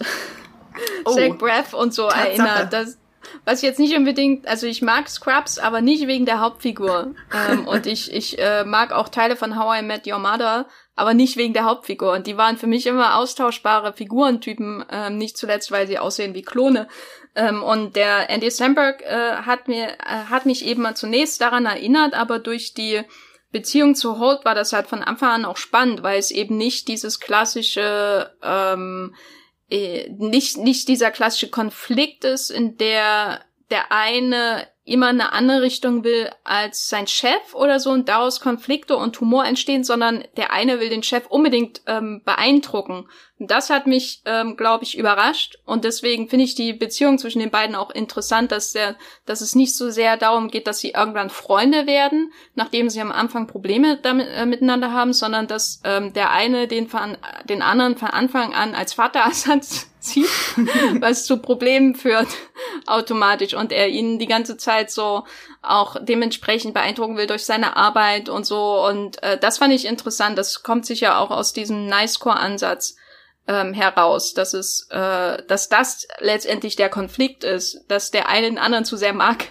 oh, 1.06 1.34
Breath 1.36 1.74
und 1.74 1.94
so 1.94 2.08
Tatsache. 2.08 2.30
erinnert. 2.30 2.74
Das, 2.74 2.98
was 3.46 3.60
ich 3.60 3.68
jetzt 3.68 3.80
nicht 3.80 3.96
unbedingt, 3.96 4.48
also 4.48 4.68
ich 4.68 4.82
mag 4.82 5.10
Scrubs, 5.10 5.60
aber 5.60 5.82
nicht 5.82 6.08
wegen 6.08 6.26
der 6.26 6.40
Hauptfigur. 6.40 7.14
ähm, 7.50 7.68
und 7.68 7.86
ich, 7.86 8.14
ich 8.14 8.40
äh, 8.40 8.64
mag 8.64 8.92
auch 8.92 9.10
Teile 9.10 9.36
von 9.36 9.58
How 9.58 9.80
I 9.80 9.82
Met 9.84 10.08
Your 10.08 10.20
Mother, 10.20 10.68
aber 10.96 11.14
nicht 11.14 11.38
wegen 11.38 11.54
der 11.54 11.66
Hauptfigur. 11.66 12.14
Und 12.14 12.28
die 12.28 12.38
waren 12.38 12.58
für 12.58 12.68
mich 12.68 12.86
immer 12.86 13.18
austauschbare 13.18 13.94
Figurentypen, 13.94 14.86
ähm, 14.90 15.18
nicht 15.18 15.38
zuletzt, 15.38 15.72
weil 15.72 15.88
sie 15.88 16.00
aussehen 16.00 16.34
wie 16.34 16.44
Klone. 16.44 16.88
Ähm, 17.36 17.64
und 17.64 17.96
der 17.96 18.30
Andy 18.30 18.52
Samberg 18.52 19.02
äh, 19.02 19.38
hat 19.38 19.68
mir, 19.68 19.90
äh, 19.90 20.30
hat 20.30 20.46
mich 20.46 20.66
eben 20.66 20.84
mal 20.84 20.96
zunächst 20.96 21.42
daran 21.42 21.66
erinnert, 21.66 22.14
aber 22.14 22.40
durch 22.40 22.74
die 22.74 23.02
Beziehung 23.52 23.96
zu 23.96 24.20
Holt 24.20 24.46
war 24.46 24.56
das 24.56 24.74
halt 24.74 24.88
von 24.88 25.04
Anfang 25.04 25.30
an 25.30 25.46
auch 25.46 25.58
spannend, 25.58 26.04
weil 26.04 26.20
es 26.20 26.32
eben 26.32 26.58
nicht 26.58 26.88
dieses 26.88 27.20
klassische 27.20 28.32
ähm, 28.44 29.14
äh, 29.14 29.18
nicht, 29.74 30.58
nicht 30.58 30.88
dieser 30.88 31.12
klassische 31.12 31.50
Konflikt 31.50 32.24
ist, 32.26 32.50
in 32.52 32.78
der 32.78 33.42
der 33.70 33.92
eine 33.92 34.68
immer 34.86 35.08
eine 35.08 35.32
andere 35.32 35.62
Richtung 35.62 36.04
will 36.04 36.30
als 36.44 36.90
sein 36.90 37.08
Chef 37.08 37.54
oder 37.54 37.80
so 37.80 37.92
und 37.92 38.10
daraus 38.10 38.42
Konflikte 38.42 38.98
und 38.98 39.20
Humor 39.22 39.46
entstehen, 39.46 39.86
sondern 39.86 40.26
der 40.36 40.52
eine 40.52 40.82
will 40.82 40.90
den 40.90 41.04
Chef 41.04 41.26
unbedingt 41.28 41.82
ähm, 41.88 42.22
beeindrucken. 42.26 43.08
Und 43.40 43.50
das 43.50 43.70
hat 43.70 43.88
mich, 43.88 44.22
ähm, 44.26 44.58
glaube 44.58 44.84
ich, 44.84 44.98
überrascht 44.98 45.58
und 45.66 45.86
deswegen 45.86 46.28
finde 46.28 46.46
ich 46.46 46.56
die 46.56 46.74
Beziehung 46.74 47.18
zwischen 47.18 47.40
den 47.40 47.50
beiden 47.50 47.76
auch 47.76 47.92
interessant, 47.92 48.52
dass 48.52 48.74
der, 48.74 48.98
dass 49.26 49.40
es 49.40 49.56
nicht 49.56 49.76
so 49.76 49.90
sehr 49.90 50.18
darum 50.18 50.50
geht, 50.50 50.68
dass 50.68 50.80
sie 50.80 50.92
irgendwann 50.92 51.30
Freunde 51.30 51.88
werden, 51.88 52.34
nachdem 52.56 52.90
sie 52.90 53.00
am 53.00 53.12
Anfang 53.12 53.48
Probleme 53.48 53.98
damit, 54.02 54.28
äh, 54.28 54.46
miteinander 54.46 54.92
haben, 54.92 55.14
sondern 55.14 55.48
dass 55.48 55.82
ähm, 55.86 56.12
der 56.12 56.32
eine 56.32 56.68
den, 56.68 56.90
den 57.48 57.62
anderen 57.62 57.96
von 57.96 58.10
Anfang 58.10 58.54
an 58.54 58.76
als 58.76 58.94
Vaterersatz 58.94 59.90
sieht, 60.06 60.30
was 61.02 61.26
zu 61.26 61.38
Problemen 61.38 61.96
führt 61.96 62.28
automatisch. 62.86 63.54
Und 63.54 63.72
er 63.72 63.90
ihn 63.90 64.20
die 64.20 64.28
ganze 64.28 64.58
Zeit 64.58 64.92
so 64.92 65.26
auch 65.62 65.98
dementsprechend 66.02 66.74
beeindrucken 66.74 67.18
will 67.18 67.28
durch 67.28 67.46
seine 67.46 67.76
Arbeit 67.78 68.30
und 68.30 68.46
so. 68.46 68.86
Und 68.86 69.22
äh, 69.24 69.38
das 69.38 69.58
fand 69.58 69.74
ich 69.74 69.86
interessant. 69.86 70.38
Das 70.38 70.64
kommt 70.64 70.86
sicher 70.86 71.20
auch 71.20 71.32
aus 71.32 71.54
diesem 71.54 71.88
Nice-Core-Ansatz 71.88 72.96
ähm, 73.48 73.74
heraus, 73.74 74.34
dass 74.34 74.54
es, 74.54 74.88
äh, 74.90 75.44
dass 75.48 75.70
das 75.70 76.08
letztendlich 76.20 76.76
der 76.76 76.90
Konflikt 76.90 77.44
ist, 77.44 77.86
dass 77.88 78.12
der 78.12 78.30
eine 78.30 78.48
den 78.48 78.58
anderen 78.58 78.86
zu 78.86 78.96
sehr 78.96 79.14
mag 79.14 79.46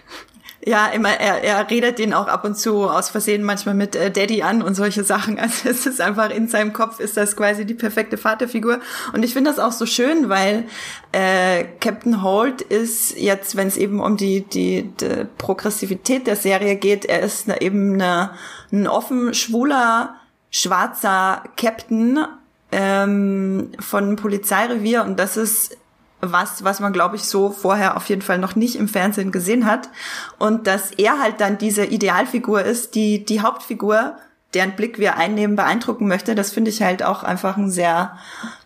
ja, 0.64 0.86
immer, 0.88 1.10
er, 1.10 1.42
er 1.42 1.70
redet 1.70 1.98
den 1.98 2.14
auch 2.14 2.28
ab 2.28 2.44
und 2.44 2.56
zu 2.56 2.88
aus 2.88 3.10
Versehen 3.10 3.42
manchmal 3.42 3.74
mit 3.74 3.96
äh, 3.96 4.12
Daddy 4.12 4.42
an 4.42 4.62
und 4.62 4.74
solche 4.74 5.02
Sachen. 5.02 5.38
Also 5.42 5.68
es 5.68 5.86
ist 5.86 6.00
einfach 6.00 6.30
in 6.30 6.46
seinem 6.46 6.72
Kopf 6.72 7.00
ist 7.00 7.16
das 7.16 7.36
quasi 7.36 7.64
die 7.64 7.74
perfekte 7.74 8.16
Vaterfigur. 8.16 8.78
Und 9.12 9.24
ich 9.24 9.32
finde 9.32 9.50
das 9.50 9.58
auch 9.58 9.72
so 9.72 9.86
schön, 9.86 10.28
weil 10.28 10.64
äh, 11.10 11.64
Captain 11.80 12.22
Holt 12.22 12.62
ist 12.62 13.18
jetzt, 13.18 13.56
wenn 13.56 13.66
es 13.66 13.76
eben 13.76 14.00
um 14.00 14.16
die, 14.16 14.42
die, 14.42 14.92
die 15.00 15.26
Progressivität 15.36 16.28
der 16.28 16.36
Serie 16.36 16.76
geht, 16.76 17.06
er 17.06 17.20
ist 17.20 17.48
eine, 17.48 17.60
eben 17.60 17.94
eine, 17.94 18.30
ein 18.70 18.86
offen 18.86 19.34
schwuler, 19.34 20.14
schwarzer 20.50 21.42
Captain 21.56 22.24
ähm, 22.70 23.72
von 23.80 24.14
Polizeirevier 24.14 25.02
und 25.02 25.18
das 25.18 25.36
ist 25.36 25.76
was, 26.22 26.62
was 26.62 26.78
man, 26.78 26.92
glaube 26.92 27.16
ich, 27.16 27.24
so 27.24 27.50
vorher 27.50 27.96
auf 27.96 28.08
jeden 28.08 28.22
Fall 28.22 28.38
noch 28.38 28.54
nicht 28.54 28.76
im 28.76 28.88
Fernsehen 28.88 29.32
gesehen 29.32 29.66
hat. 29.66 29.90
Und 30.38 30.66
dass 30.68 30.92
er 30.92 31.20
halt 31.20 31.40
dann 31.40 31.58
diese 31.58 31.84
Idealfigur 31.84 32.62
ist, 32.62 32.94
die 32.94 33.24
die 33.24 33.40
Hauptfigur, 33.40 34.16
deren 34.54 34.76
Blick 34.76 34.98
wir 34.98 35.16
einnehmen, 35.16 35.56
beeindrucken 35.56 36.06
möchte, 36.06 36.34
das 36.34 36.52
finde 36.52 36.70
ich 36.70 36.80
halt 36.80 37.02
auch 37.02 37.24
einfach 37.24 37.56
ein 37.56 37.70
sehr, 37.70 38.16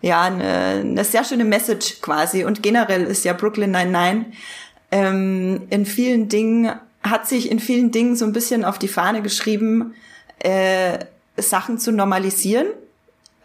ja, 0.01 0.21
eine, 0.21 0.81
eine 0.81 1.03
sehr 1.03 1.23
schöne 1.23 1.45
Message 1.45 1.99
quasi. 2.01 2.45
Und 2.45 2.61
generell 2.61 3.03
ist 3.03 3.25
ja 3.25 3.33
Brooklyn 3.33 3.71
Nine-Nine 3.71 4.25
ähm, 4.91 5.63
in 5.71 5.85
vielen 5.85 6.29
Dingen, 6.29 6.71
hat 7.01 7.27
sich 7.27 7.49
in 7.49 7.59
vielen 7.59 7.91
Dingen 7.91 8.15
so 8.15 8.25
ein 8.25 8.33
bisschen 8.33 8.65
auf 8.65 8.77
die 8.77 8.87
Fahne 8.87 9.23
geschrieben, 9.23 9.95
äh, 10.39 10.99
Sachen 11.37 11.79
zu 11.79 11.91
normalisieren 11.91 12.67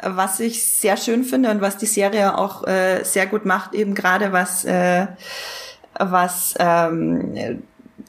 was 0.03 0.41
ich 0.41 0.67
sehr 0.67 0.97
schön 0.97 1.25
finde 1.25 1.51
und 1.51 1.61
was 1.61 1.77
die 1.77 1.87
Serie 1.87 2.37
auch 2.37 2.67
äh, 2.67 3.05
sehr 3.05 3.27
gut 3.27 3.45
macht, 3.45 3.75
eben 3.75 3.95
gerade 3.95 4.33
was, 4.33 4.65
äh, 4.65 5.07
was 5.99 6.55
ähm, 6.59 7.62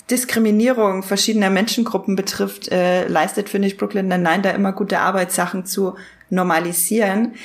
Diskriminierung 0.10 1.04
verschiedener 1.04 1.50
Menschengruppen 1.50 2.16
betrifft, 2.16 2.72
äh, 2.72 3.08
leistet, 3.08 3.50
finde 3.50 3.68
ich, 3.68 3.78
Brooklyn 3.78 4.08
Nine-Nine 4.08 4.42
da 4.42 4.50
immer 4.52 4.74
gute 4.74 5.00
Arbeit, 5.00 5.32
Sachen 5.32 5.66
zu 5.66 5.96
normalisieren. 6.30 7.36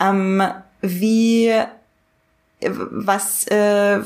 Ähm, 0.00 0.42
wie, 0.80 1.52
was 2.60 3.46
äh, 3.48 4.00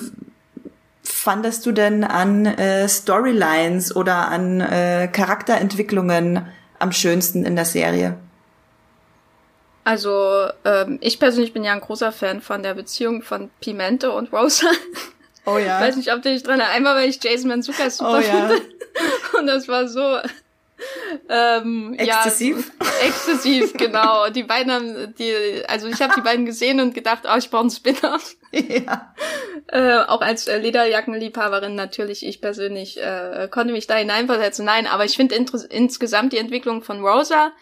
fandest 1.02 1.64
du 1.64 1.72
denn 1.72 2.04
an 2.04 2.46
äh, 2.46 2.88
Storylines 2.88 3.94
oder 3.94 4.28
an 4.28 4.60
äh, 4.60 5.08
Charakterentwicklungen 5.08 6.46
am 6.78 6.92
schönsten 6.92 7.44
in 7.44 7.56
der 7.56 7.64
Serie? 7.64 8.16
Also, 9.84 10.48
ähm, 10.64 10.98
ich 11.00 11.18
persönlich 11.18 11.52
bin 11.52 11.64
ja 11.64 11.72
ein 11.72 11.80
großer 11.80 12.12
Fan 12.12 12.40
von 12.40 12.62
der 12.62 12.74
Beziehung 12.74 13.22
von 13.22 13.50
Pimente 13.60 14.12
und 14.12 14.32
Rosa. 14.32 14.68
Oh 15.44 15.58
ja. 15.58 15.80
Weiß 15.80 15.96
nicht, 15.96 16.12
ob 16.12 16.22
du 16.22 16.30
dich 16.30 16.42
dran. 16.42 16.60
Einmal, 16.60 16.96
weil 16.96 17.08
ich 17.08 17.22
Jason 17.22 17.48
Manzuka 17.48 17.90
super 17.90 18.18
oh, 18.18 18.20
ja. 18.20 18.48
finde. 18.48 18.62
Und 19.38 19.46
das 19.46 19.66
war 19.68 19.88
so, 19.88 20.18
ähm, 21.28 21.94
exzessiv? 21.96 22.72
Ja, 22.80 22.86
exzessiv, 23.06 23.72
genau. 23.74 24.28
Die 24.30 24.42
beiden 24.42 24.72
haben, 24.72 25.14
die, 25.18 25.62
also 25.68 25.86
ich 25.86 26.00
habe 26.00 26.14
die 26.16 26.20
beiden 26.20 26.46
gesehen 26.46 26.80
und 26.80 26.94
gedacht, 26.94 27.22
oh, 27.24 27.36
ich 27.36 27.50
brauche 27.50 27.62
einen 27.62 27.70
Spin-off. 27.70 28.36
Ja. 28.52 29.14
Äh, 29.68 29.98
auch 29.98 30.20
als 30.20 30.46
äh, 30.46 30.58
Lederjackenliebhaberin 30.58 31.74
natürlich, 31.74 32.26
ich 32.26 32.40
persönlich 32.40 33.00
äh, 33.00 33.48
konnte 33.50 33.72
mich 33.72 33.86
da 33.86 33.94
hineinversetzen. 33.94 34.64
Nein, 34.64 34.86
aber 34.86 35.04
ich 35.04 35.16
finde 35.16 35.34
insgesamt 35.34 36.32
die 36.32 36.38
Entwicklung 36.38 36.82
von 36.82 37.04
Rosa 37.04 37.52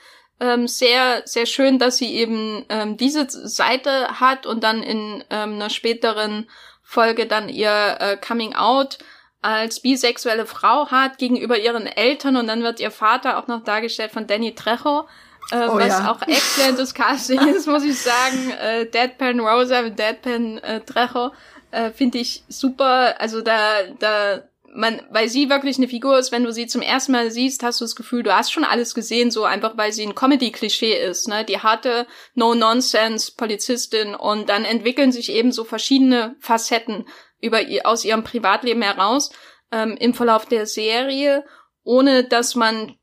ähm, 0.40 0.66
sehr, 0.66 1.22
sehr 1.26 1.46
schön, 1.46 1.78
dass 1.78 1.98
sie 1.98 2.14
eben 2.14 2.64
ähm, 2.68 2.96
diese 2.96 3.26
Seite 3.28 4.20
hat 4.20 4.46
und 4.46 4.64
dann 4.64 4.82
in 4.82 5.22
ähm, 5.30 5.54
einer 5.54 5.70
späteren 5.70 6.48
Folge 6.82 7.26
dann 7.26 7.48
ihr 7.48 7.96
äh, 8.00 8.16
Coming 8.16 8.54
Out 8.54 8.98
als 9.42 9.80
bisexuelle 9.80 10.46
Frau 10.46 10.90
hat 10.90 11.18
gegenüber 11.18 11.58
ihren 11.58 11.86
Eltern 11.86 12.36
und 12.36 12.46
dann 12.46 12.62
wird 12.62 12.80
ihr 12.80 12.90
Vater 12.90 13.38
auch 13.38 13.46
noch 13.46 13.64
dargestellt 13.64 14.12
von 14.12 14.26
Danny 14.26 14.54
Trejo, 14.54 15.06
äh, 15.50 15.66
oh, 15.66 15.76
was 15.76 15.88
ja. 15.88 16.10
auch 16.10 16.22
exzellentes 16.22 16.94
Casting 16.94 17.40
ist, 17.48 17.66
muss 17.68 17.84
ich 17.84 17.98
sagen. 17.98 18.50
Äh, 18.50 18.86
Deadpan 18.86 19.40
Rosa 19.40 19.82
mit 19.82 19.98
Deadpan 19.98 20.58
äh, 20.58 20.80
Trejo 20.80 21.32
äh, 21.70 21.90
finde 21.90 22.18
ich 22.18 22.44
super. 22.48 23.18
Also 23.18 23.40
da, 23.40 23.84
da 23.98 24.42
man, 24.74 25.02
weil 25.10 25.28
sie 25.28 25.50
wirklich 25.50 25.78
eine 25.78 25.88
Figur 25.88 26.18
ist, 26.18 26.32
wenn 26.32 26.44
du 26.44 26.52
sie 26.52 26.66
zum 26.66 26.82
ersten 26.82 27.12
Mal 27.12 27.30
siehst, 27.30 27.62
hast 27.62 27.80
du 27.80 27.84
das 27.84 27.96
Gefühl, 27.96 28.22
du 28.22 28.34
hast 28.34 28.52
schon 28.52 28.64
alles 28.64 28.94
gesehen, 28.94 29.30
so 29.30 29.44
einfach, 29.44 29.76
weil 29.76 29.92
sie 29.92 30.04
ein 30.04 30.14
Comedy-Klischee 30.14 30.94
ist, 30.94 31.28
ne? 31.28 31.44
Die 31.44 31.58
harte 31.58 32.06
No-Nonsense-Polizistin 32.34 34.14
und 34.14 34.48
dann 34.48 34.64
entwickeln 34.64 35.12
sich 35.12 35.32
eben 35.32 35.52
so 35.52 35.64
verschiedene 35.64 36.36
Facetten 36.40 37.06
über 37.40 37.62
ihr, 37.62 37.86
aus 37.86 38.04
ihrem 38.04 38.22
Privatleben 38.22 38.82
heraus 38.82 39.30
ähm, 39.72 39.96
im 39.98 40.14
Verlauf 40.14 40.46
der 40.46 40.66
Serie, 40.66 41.44
ohne 41.82 42.24
dass 42.24 42.54
man 42.54 42.96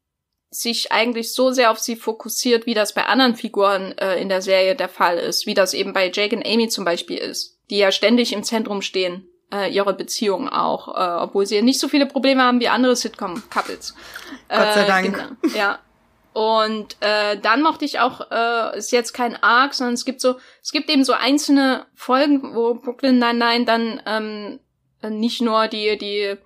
sich 0.50 0.92
eigentlich 0.92 1.34
so 1.34 1.52
sehr 1.52 1.72
auf 1.72 1.80
sie 1.80 1.98
fokussiert, 1.98 2.66
wie 2.66 2.74
das 2.74 2.94
bei 2.94 3.06
anderen 3.06 3.36
Figuren 3.36 3.98
äh, 3.98 4.22
in 4.22 4.30
der 4.30 4.42
Serie 4.42 4.76
der 4.76 4.90
Fall 4.90 5.18
ist, 5.18 5.46
wie 5.46 5.54
das 5.54 5.74
eben 5.74 5.92
bei 5.92 6.10
Jake 6.14 6.36
und 6.36 6.48
Amy 6.48 6.70
zum 6.70 6.86
Beispiel 6.86 7.18
ist, 7.18 7.60
die 7.70 7.78
ja 7.78 7.92
ständig 7.92 8.32
im 8.32 8.44
Zentrum 8.44 8.82
stehen 8.82 9.30
äh, 9.54 9.72
ihre 9.72 9.94
Beziehung 9.94 10.50
auch, 10.50 10.88
äh, 10.90 11.24
obwohl 11.24 11.46
sie 11.46 11.62
nicht 11.62 11.80
so 11.80 11.88
viele 11.88 12.06
Probleme 12.06 12.44
haben 12.44 12.60
wie 12.60 12.68
andere 12.68 12.96
Sitcom-Couples. 12.96 13.96
Gott 14.50 14.74
sei 14.74 14.84
äh, 14.84 14.88
Dank. 14.88 15.38
Genau, 15.42 15.56
ja. 15.56 15.80
Und 16.34 16.98
äh, 17.00 17.40
dann 17.40 17.64
mochte 17.64 17.84
ich 17.86 18.00
auch, 18.00 18.30
äh, 18.30 18.78
ist 18.78 18.92
jetzt 18.92 19.14
kein 19.14 19.42
Arc, 19.42 19.74
sondern 19.74 19.96
es 19.96 20.06
gibt 20.06 20.22
so, 20.22 20.36
es 20.62 20.72
gibt 20.72 20.90
eben 20.90 21.04
so 21.04 21.14
einzelne 21.14 21.88
Folgen, 21.96 22.54
wo 22.54 22.76
Brooklyn 22.76 23.18
Nine-Nine 23.18 23.66
dann 23.66 24.02
ähm, 24.06 24.60
nicht 25.02 25.42
nur 25.42 25.68
die, 25.68 25.98
die 25.98 26.38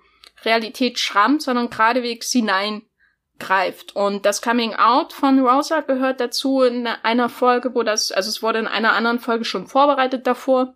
Realität 0.44 0.98
schrammt, 0.98 1.42
sondern 1.42 1.68
geradewegs 1.68 2.32
hineingreift. 2.32 3.94
Und 3.94 4.24
das 4.24 4.40
Coming 4.40 4.74
Out 4.74 5.12
von 5.12 5.46
Rosa 5.46 5.80
gehört 5.80 6.20
dazu 6.20 6.62
in 6.62 6.86
einer 6.86 7.28
Folge, 7.28 7.74
wo 7.74 7.82
das, 7.82 8.12
also 8.12 8.30
es 8.30 8.42
wurde 8.42 8.60
in 8.60 8.68
einer 8.68 8.94
anderen 8.94 9.18
Folge 9.18 9.44
schon 9.44 9.66
vorbereitet 9.66 10.26
davor 10.26 10.74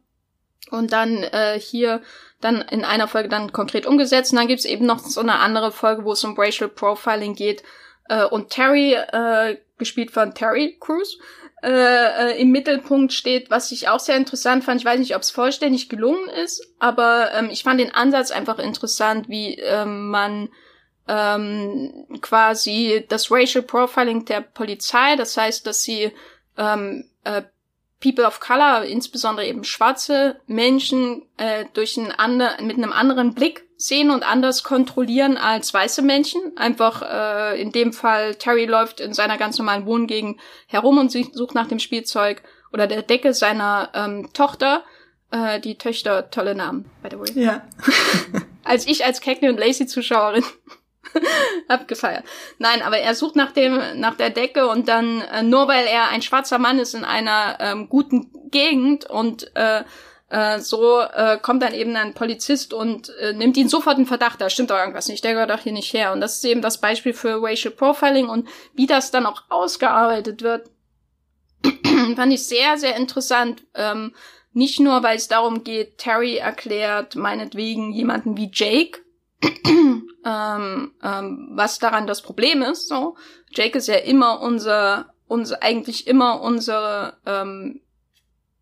und 0.71 0.93
dann 0.93 1.23
äh, 1.23 1.59
hier 1.59 2.03
dann 2.41 2.61
in 2.61 2.85
einer 2.85 3.09
Folge 3.09 3.29
dann 3.29 3.53
konkret 3.53 3.87
umgesetzt. 3.87 4.33
Und 4.33 4.39
dann 4.39 4.49
gibt's 4.49 4.65
eben 4.65 4.87
noch 4.87 4.99
so 4.99 5.21
eine 5.21 5.39
andere 5.39 5.73
Folge, 5.73 6.05
wo 6.05 6.13
es 6.13 6.25
um 6.25 6.39
Racial 6.39 6.69
Profiling 6.69 7.35
geht. 7.35 7.63
Äh, 8.09 8.25
und 8.25 8.51
Terry, 8.51 8.95
äh, 8.95 9.57
gespielt 9.79 10.11
von 10.11 10.35
Terry 10.35 10.77
Crews, 10.81 11.19
äh, 11.63 11.71
äh, 12.31 12.41
im 12.41 12.51
Mittelpunkt 12.51 13.13
steht, 13.13 13.51
was 13.51 13.73
ich 13.73 13.89
auch 13.89 14.01
sehr 14.01 14.17
interessant 14.17 14.65
fand. 14.65 14.81
Ich 14.81 14.87
weiß 14.87 14.99
nicht, 14.99 15.17
ob 15.17 15.23
es 15.23 15.31
vollständig 15.31 15.89
gelungen 15.89 16.29
ist, 16.29 16.65
aber 16.79 17.33
ähm, 17.35 17.49
ich 17.51 17.63
fand 17.63 17.81
den 17.81 17.95
Ansatz 17.95 18.31
einfach 18.31 18.59
interessant, 18.59 19.29
wie 19.29 19.55
ähm, 19.59 20.11
man 20.11 20.49
ähm, 21.09 22.07
quasi 22.21 23.05
das 23.09 23.31
Racial 23.31 23.65
Profiling 23.65 24.25
der 24.27 24.43
Polizei, 24.43 25.17
das 25.17 25.37
heißt, 25.37 25.67
dass 25.67 25.83
sie 25.83 26.13
ähm, 26.59 27.09
äh, 27.25 27.43
People 28.01 28.27
of 28.27 28.41
Color, 28.41 28.85
insbesondere 28.85 29.47
eben 29.47 29.65
schwarze 29.65 30.41
Menschen, 30.47 31.23
äh, 31.39 31.65
durch 31.73 31.99
einen 31.99 32.13
anderen, 32.13 32.67
mit 32.67 32.77
einem 32.77 32.93
anderen 32.93 33.35
Blick 33.35 33.65
sehen 33.77 34.11
und 34.11 34.23
anders 34.23 34.65
kontrollieren 34.65 35.37
als 35.37 35.73
weiße 35.73 36.03
Menschen. 36.03 36.41
Einfach 36.57 37.03
äh, 37.03 37.61
in 37.61 37.73
dem 37.73 37.93
Fall, 37.93 38.35
Terry 38.35 38.67
läuft 38.67 39.01
in 39.01 39.15
seiner 39.15 39.39
ganz 39.39 39.59
normalen 39.59 39.87
Wohngegend 39.87 40.39
herum 40.67 40.99
und 40.99 41.11
sucht 41.11 41.55
nach 41.55 41.69
dem 41.69 41.79
Spielzeug 41.79 42.43
oder 42.73 42.87
der 42.87 43.03
Decke 43.03 43.33
seiner 43.33 43.91
ähm, 43.95 44.31
Tochter. 44.33 44.83
Äh, 45.31 45.61
die 45.61 45.77
Töchter, 45.77 46.31
tolle 46.31 46.55
Namen, 46.55 46.91
by 47.03 47.09
the 47.11 47.19
way. 47.19 47.45
Ja. 47.45 47.67
als 48.65 48.87
ich 48.87 49.05
als 49.05 49.21
Cagney 49.21 49.49
und 49.49 49.59
Lacey 49.59 49.87
Zuschauerin 49.87 50.45
Hab 51.69 51.89
gefeiert. 51.89 52.25
Nein, 52.59 52.83
aber 52.83 52.99
er 52.99 53.15
sucht 53.15 53.37
nach 53.37 53.53
dem, 53.53 53.81
nach 53.95 54.17
der 54.17 54.31
Decke 54.31 54.69
und 54.69 54.89
dann, 54.89 55.21
äh, 55.23 55.43
nur 55.43 55.69
weil 55.69 55.87
er 55.87 56.09
ein 56.09 56.23
schwarzer 56.23 56.59
Mann 56.59 56.79
ist 56.79 56.95
in 56.95 57.05
einer 57.05 57.59
ähm, 57.61 57.89
guten 57.89 58.31
Gegend 58.51 59.09
und 59.09 59.55
äh, 59.57 59.85
äh, 60.29 60.59
so 60.59 61.01
äh, 61.01 61.39
kommt 61.41 61.63
dann 61.63 61.73
eben 61.73 61.95
ein 61.97 62.15
Polizist 62.15 62.75
und 62.75 63.11
äh, 63.21 63.33
nimmt 63.33 63.57
ihn 63.57 63.69
sofort 63.69 63.99
in 63.99 64.07
Verdacht, 64.07 64.41
da 64.41 64.51
stimmt 64.51 64.71
doch 64.71 64.79
irgendwas 64.79 65.09
nicht, 65.09 65.23
der 65.23 65.35
gehört 65.35 65.51
doch 65.51 65.61
hier 65.61 65.73
nicht 65.73 65.93
her. 65.93 66.13
Und 66.13 66.21
das 66.21 66.37
ist 66.37 66.45
eben 66.45 66.63
das 66.63 66.81
Beispiel 66.81 67.13
für 67.13 67.41
Racial 67.41 67.73
Profiling 67.73 68.29
und 68.29 68.49
wie 68.75 68.87
das 68.87 69.11
dann 69.11 69.27
auch 69.27 69.45
ausgearbeitet 69.51 70.43
wird, 70.43 70.69
fand 72.17 72.33
ich 72.33 72.47
sehr, 72.47 72.77
sehr 72.77 72.97
interessant. 72.97 73.65
Ähm, 73.75 74.15
nicht 74.53 74.81
nur, 74.81 75.03
weil 75.03 75.17
es 75.17 75.29
darum 75.29 75.65
geht, 75.65 75.99
Terry 75.99 76.37
erklärt 76.37 77.15
meinetwegen 77.15 77.93
jemanden 77.93 78.37
wie 78.37 78.51
Jake, 78.53 79.01
ähm, 79.43 80.93
ähm, 81.03 81.49
was 81.53 81.79
daran 81.79 82.07
das 82.07 82.23
Problem 82.23 82.63
ist. 82.63 82.89
So, 82.89 83.17
Jake 83.51 83.79
ist 83.79 83.89
ja 83.89 83.97
immer 83.97 84.41
unser, 84.41 85.13
unser 85.29 85.63
eigentlich 85.63 86.07
immer 86.07 86.41
unsere 86.41 87.17
ähm, 87.27 87.81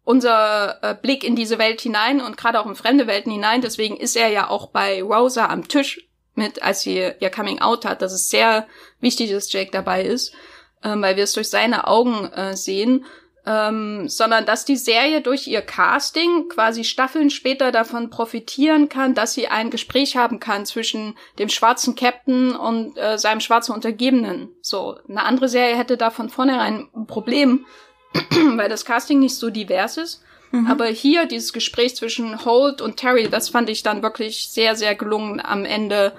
unser 0.05 0.79
äh, 0.83 0.95
Blick 0.95 1.25
in 1.25 1.35
diese 1.35 1.59
Welt 1.59 1.81
hinein 1.81 2.21
und 2.21 2.37
gerade 2.37 2.61
auch 2.61 2.67
in 2.67 2.75
fremde 2.75 3.07
Welten 3.07 3.33
hinein. 3.33 3.63
Deswegen 3.63 3.97
ist 3.97 4.17
er 4.17 4.29
ja 4.29 4.51
auch 4.51 4.69
bei 4.69 5.03
Rosa 5.03 5.47
am 5.47 5.67
Tisch 5.67 6.07
mit, 6.35 6.63
als 6.63 6.83
sie 6.83 6.97
ihr 7.19 7.31
Coming 7.31 7.61
Out 7.61 7.85
hat. 7.85 8.03
Das 8.03 8.13
ist 8.13 8.29
sehr 8.29 8.67
wichtig, 9.01 9.31
dass 9.31 9.53
Jake 9.53 9.71
dabei 9.71 10.03
ist, 10.03 10.35
ähm, 10.83 11.01
weil 11.01 11.17
wir 11.17 11.25
es 11.25 11.33
durch 11.33 11.49
seine 11.49 11.87
Augen 11.87 12.31
äh, 12.33 12.57
sehen 12.57 13.07
ähm, 13.47 14.09
sondern 14.09 14.47
dass 14.47 14.65
die 14.65 14.77
Serie 14.77 15.21
durch 15.21 15.47
ihr 15.47 15.61
Casting 15.61 16.49
quasi 16.49 16.83
Staffeln 16.83 17.29
später 17.29 17.73
davon 17.73 18.09
profitieren 18.09 18.89
kann, 18.89 19.15
dass 19.15 19.35
sie 19.35 19.49
ein 19.49 19.71
Gespräch 19.71 20.17
haben 20.17 20.41
kann 20.41 20.65
zwischen 20.65 21.15
dem 21.39 21.51
schwarzen 21.51 21.95
Captain 21.95 22.57
und 22.57 22.97
äh, 22.97 23.19
seinem 23.19 23.41
schwarzen 23.41 23.75
Untergebenen. 23.75 24.49
So, 24.63 24.99
eine 25.09 25.25
andere 25.25 25.49
Serie 25.49 25.77
hätte 25.77 25.97
da 25.97 26.11
von 26.11 26.31
vornherein 26.31 26.89
ein 26.95 27.07
Problem, 27.07 27.67
weil 28.57 28.71
das 28.71 28.87
Casting 28.87 29.21
nicht 29.21 29.37
so 29.37 29.51
divers 29.51 29.99
ist. 29.99 30.23
Mhm. 30.51 30.67
Aber 30.67 30.87
hier 30.87 31.27
dieses 31.27 31.53
Gespräch 31.53 31.97
zwischen 31.97 32.45
Holt 32.47 32.81
und 32.81 32.97
Terry, 32.97 33.29
das 33.29 33.51
fand 33.51 33.69
ich 33.69 33.83
dann 33.83 34.03
wirklich 34.03 34.49
sehr, 34.49 34.75
sehr 34.75 34.95
gelungen 34.95 35.45
am 35.45 35.67
Ende. 35.67 36.13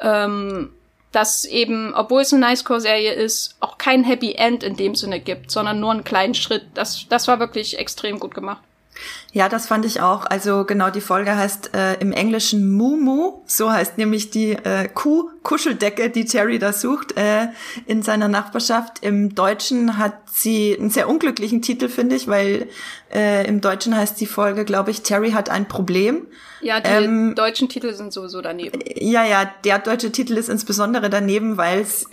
Ähm, 0.00 0.72
dass 1.12 1.44
eben, 1.44 1.92
obwohl 1.94 2.22
es 2.22 2.32
eine 2.32 2.46
Nice-Core-Serie 2.46 3.12
ist, 3.12 3.56
auch 3.60 3.78
kein 3.78 4.04
Happy 4.04 4.34
End 4.34 4.62
in 4.62 4.76
dem 4.76 4.94
Sinne 4.94 5.20
gibt, 5.20 5.50
sondern 5.50 5.80
nur 5.80 5.90
einen 5.90 6.04
kleinen 6.04 6.34
Schritt. 6.34 6.66
Das, 6.74 7.06
das 7.08 7.26
war 7.28 7.40
wirklich 7.40 7.78
extrem 7.78 8.20
gut 8.20 8.34
gemacht. 8.34 8.62
Ja, 9.32 9.48
das 9.48 9.66
fand 9.66 9.84
ich 9.84 10.00
auch. 10.00 10.26
Also 10.26 10.64
genau, 10.64 10.90
die 10.90 11.00
Folge 11.00 11.36
heißt 11.36 11.74
äh, 11.74 11.94
im 12.00 12.12
Englischen 12.12 12.68
Mumu. 12.70 13.42
So 13.46 13.70
heißt 13.70 13.96
nämlich 13.96 14.30
die 14.30 14.52
äh, 14.52 14.88
Kuh-Kuscheldecke, 14.88 16.10
die 16.10 16.24
Terry 16.24 16.58
da 16.58 16.72
sucht 16.72 17.16
äh, 17.16 17.48
in 17.86 18.02
seiner 18.02 18.28
Nachbarschaft. 18.28 18.98
Im 19.02 19.34
Deutschen 19.34 19.98
hat 19.98 20.14
sie 20.26 20.76
einen 20.78 20.90
sehr 20.90 21.08
unglücklichen 21.08 21.62
Titel, 21.62 21.88
finde 21.88 22.16
ich, 22.16 22.26
weil 22.26 22.68
äh, 23.14 23.46
im 23.46 23.60
Deutschen 23.60 23.96
heißt 23.96 24.20
die 24.20 24.26
Folge, 24.26 24.64
glaube 24.64 24.90
ich, 24.90 25.02
Terry 25.02 25.30
hat 25.30 25.48
ein 25.48 25.68
Problem. 25.68 26.26
Ja, 26.60 26.80
die 26.80 26.90
ähm, 26.90 27.34
deutschen 27.36 27.68
Titel 27.68 27.94
sind 27.94 28.12
sowieso 28.12 28.42
daneben. 28.42 28.80
Ja, 28.96 29.24
ja, 29.24 29.50
der 29.64 29.78
deutsche 29.78 30.10
Titel 30.10 30.36
ist 30.36 30.48
insbesondere 30.48 31.08
daneben, 31.08 31.56
weil 31.56 31.80
es 31.80 32.06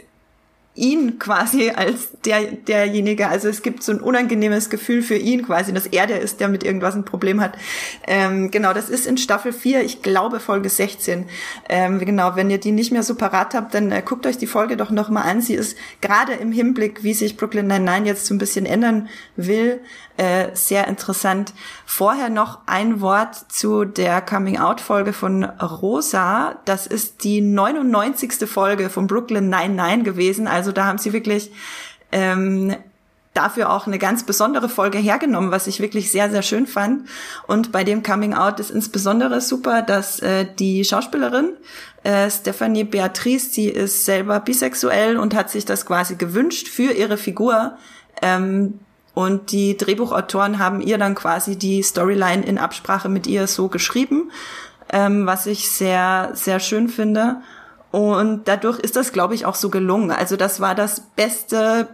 ihn 0.77 1.19
quasi 1.19 1.71
als 1.71 2.09
der, 2.23 2.43
derjenige, 2.51 3.27
also 3.27 3.49
es 3.49 3.61
gibt 3.63 3.83
so 3.83 3.91
ein 3.91 3.99
unangenehmes 3.99 4.69
Gefühl 4.69 5.01
für 5.01 5.15
ihn 5.17 5.45
quasi, 5.45 5.73
dass 5.73 5.87
er 5.87 6.07
der 6.07 6.21
ist, 6.21 6.39
der 6.39 6.47
mit 6.47 6.63
irgendwas 6.63 6.95
ein 6.95 7.03
Problem 7.03 7.41
hat. 7.41 7.57
Ähm, 8.05 8.51
genau, 8.51 8.73
das 8.73 8.89
ist 8.89 9.07
in 9.07 9.17
Staffel 9.17 9.51
4, 9.51 9.83
ich 9.83 10.01
glaube 10.01 10.39
Folge 10.39 10.69
16. 10.69 11.25
Ähm, 11.67 11.99
genau, 11.99 12.35
wenn 12.35 12.49
ihr 12.49 12.59
die 12.59 12.71
nicht 12.71 12.91
mehr 12.91 13.03
so 13.03 13.15
parat 13.15 13.53
habt, 13.53 13.73
dann 13.73 13.91
äh, 13.91 14.03
guckt 14.05 14.25
euch 14.25 14.37
die 14.37 14.47
Folge 14.47 14.77
doch 14.77 14.91
nochmal 14.91 15.23
an. 15.23 15.41
Sie 15.41 15.55
ist 15.55 15.77
gerade 16.01 16.33
im 16.33 16.51
Hinblick, 16.51 17.03
wie 17.03 17.13
sich 17.13 17.37
Brooklyn 17.37 17.67
Nine-Nine 17.67 18.05
jetzt 18.05 18.25
so 18.25 18.33
ein 18.33 18.37
bisschen 18.37 18.65
ändern 18.65 19.09
will, 19.35 19.81
äh, 20.17 20.55
sehr 20.55 20.87
interessant. 20.87 21.53
Vorher 21.85 22.29
noch 22.29 22.59
ein 22.65 23.01
Wort 23.01 23.35
zu 23.51 23.85
der 23.85 24.19
Coming-out-Folge 24.21 25.13
von 25.13 25.43
Rosa. 25.43 26.55
Das 26.65 26.87
ist 26.87 27.23
die 27.23 27.41
99. 27.41 28.49
Folge 28.49 28.89
von 28.89 29.05
Brooklyn 29.05 29.49
Nine-Nine 29.49 30.01
gewesen. 30.01 30.47
Also 30.47 30.66
da 30.71 30.85
haben 30.85 30.97
sie 30.97 31.13
wirklich 31.13 31.51
ähm, 32.11 32.75
dafür 33.37 33.71
auch 33.71 33.85
eine 33.85 33.99
ganz 33.99 34.23
besondere 34.23 34.67
Folge 34.67 34.97
hergenommen, 34.97 35.51
was 35.51 35.67
ich 35.67 35.79
wirklich 35.79 36.11
sehr, 36.11 36.29
sehr 36.29 36.41
schön 36.41 36.65
fand. 36.65 37.07
Und 37.45 37.71
bei 37.71 37.83
dem 37.83 38.01
Coming 38.01 38.33
Out 38.33 38.59
ist 38.59 38.71
insbesondere 38.71 39.41
super, 39.41 39.83
dass 39.83 40.19
äh, 40.19 40.47
die 40.57 40.83
Schauspielerin 40.83 41.51
äh, 42.03 42.31
Stephanie 42.31 42.83
Beatrice, 42.83 43.51
sie 43.51 43.69
ist 43.69 44.05
selber 44.05 44.39
bisexuell 44.39 45.17
und 45.17 45.35
hat 45.35 45.51
sich 45.51 45.65
das 45.65 45.85
quasi 45.85 46.15
gewünscht 46.15 46.67
für 46.67 46.91
ihre 46.91 47.17
Figur. 47.17 47.77
Ähm, 48.21 48.79
und 49.13 49.51
die 49.51 49.77
Drehbuchautoren 49.77 50.59
haben 50.59 50.81
ihr 50.81 50.97
dann 50.97 51.15
quasi 51.15 51.57
die 51.57 51.83
Storyline 51.83 52.45
in 52.45 52.57
Absprache 52.57 53.09
mit 53.09 53.27
ihr 53.27 53.47
so 53.47 53.67
geschrieben, 53.67 54.31
ähm, 54.91 55.25
was 55.25 55.45
ich 55.45 55.69
sehr, 55.71 56.31
sehr 56.33 56.59
schön 56.59 56.87
finde. 56.87 57.41
Und 57.91 58.47
dadurch 58.47 58.79
ist 58.79 58.95
das, 58.95 59.13
glaube 59.13 59.35
ich, 59.35 59.45
auch 59.45 59.55
so 59.55 59.69
gelungen. 59.69 60.11
Also 60.11 60.35
das 60.35 60.59
war 60.59 60.75
das 60.75 61.01
beste 61.15 61.87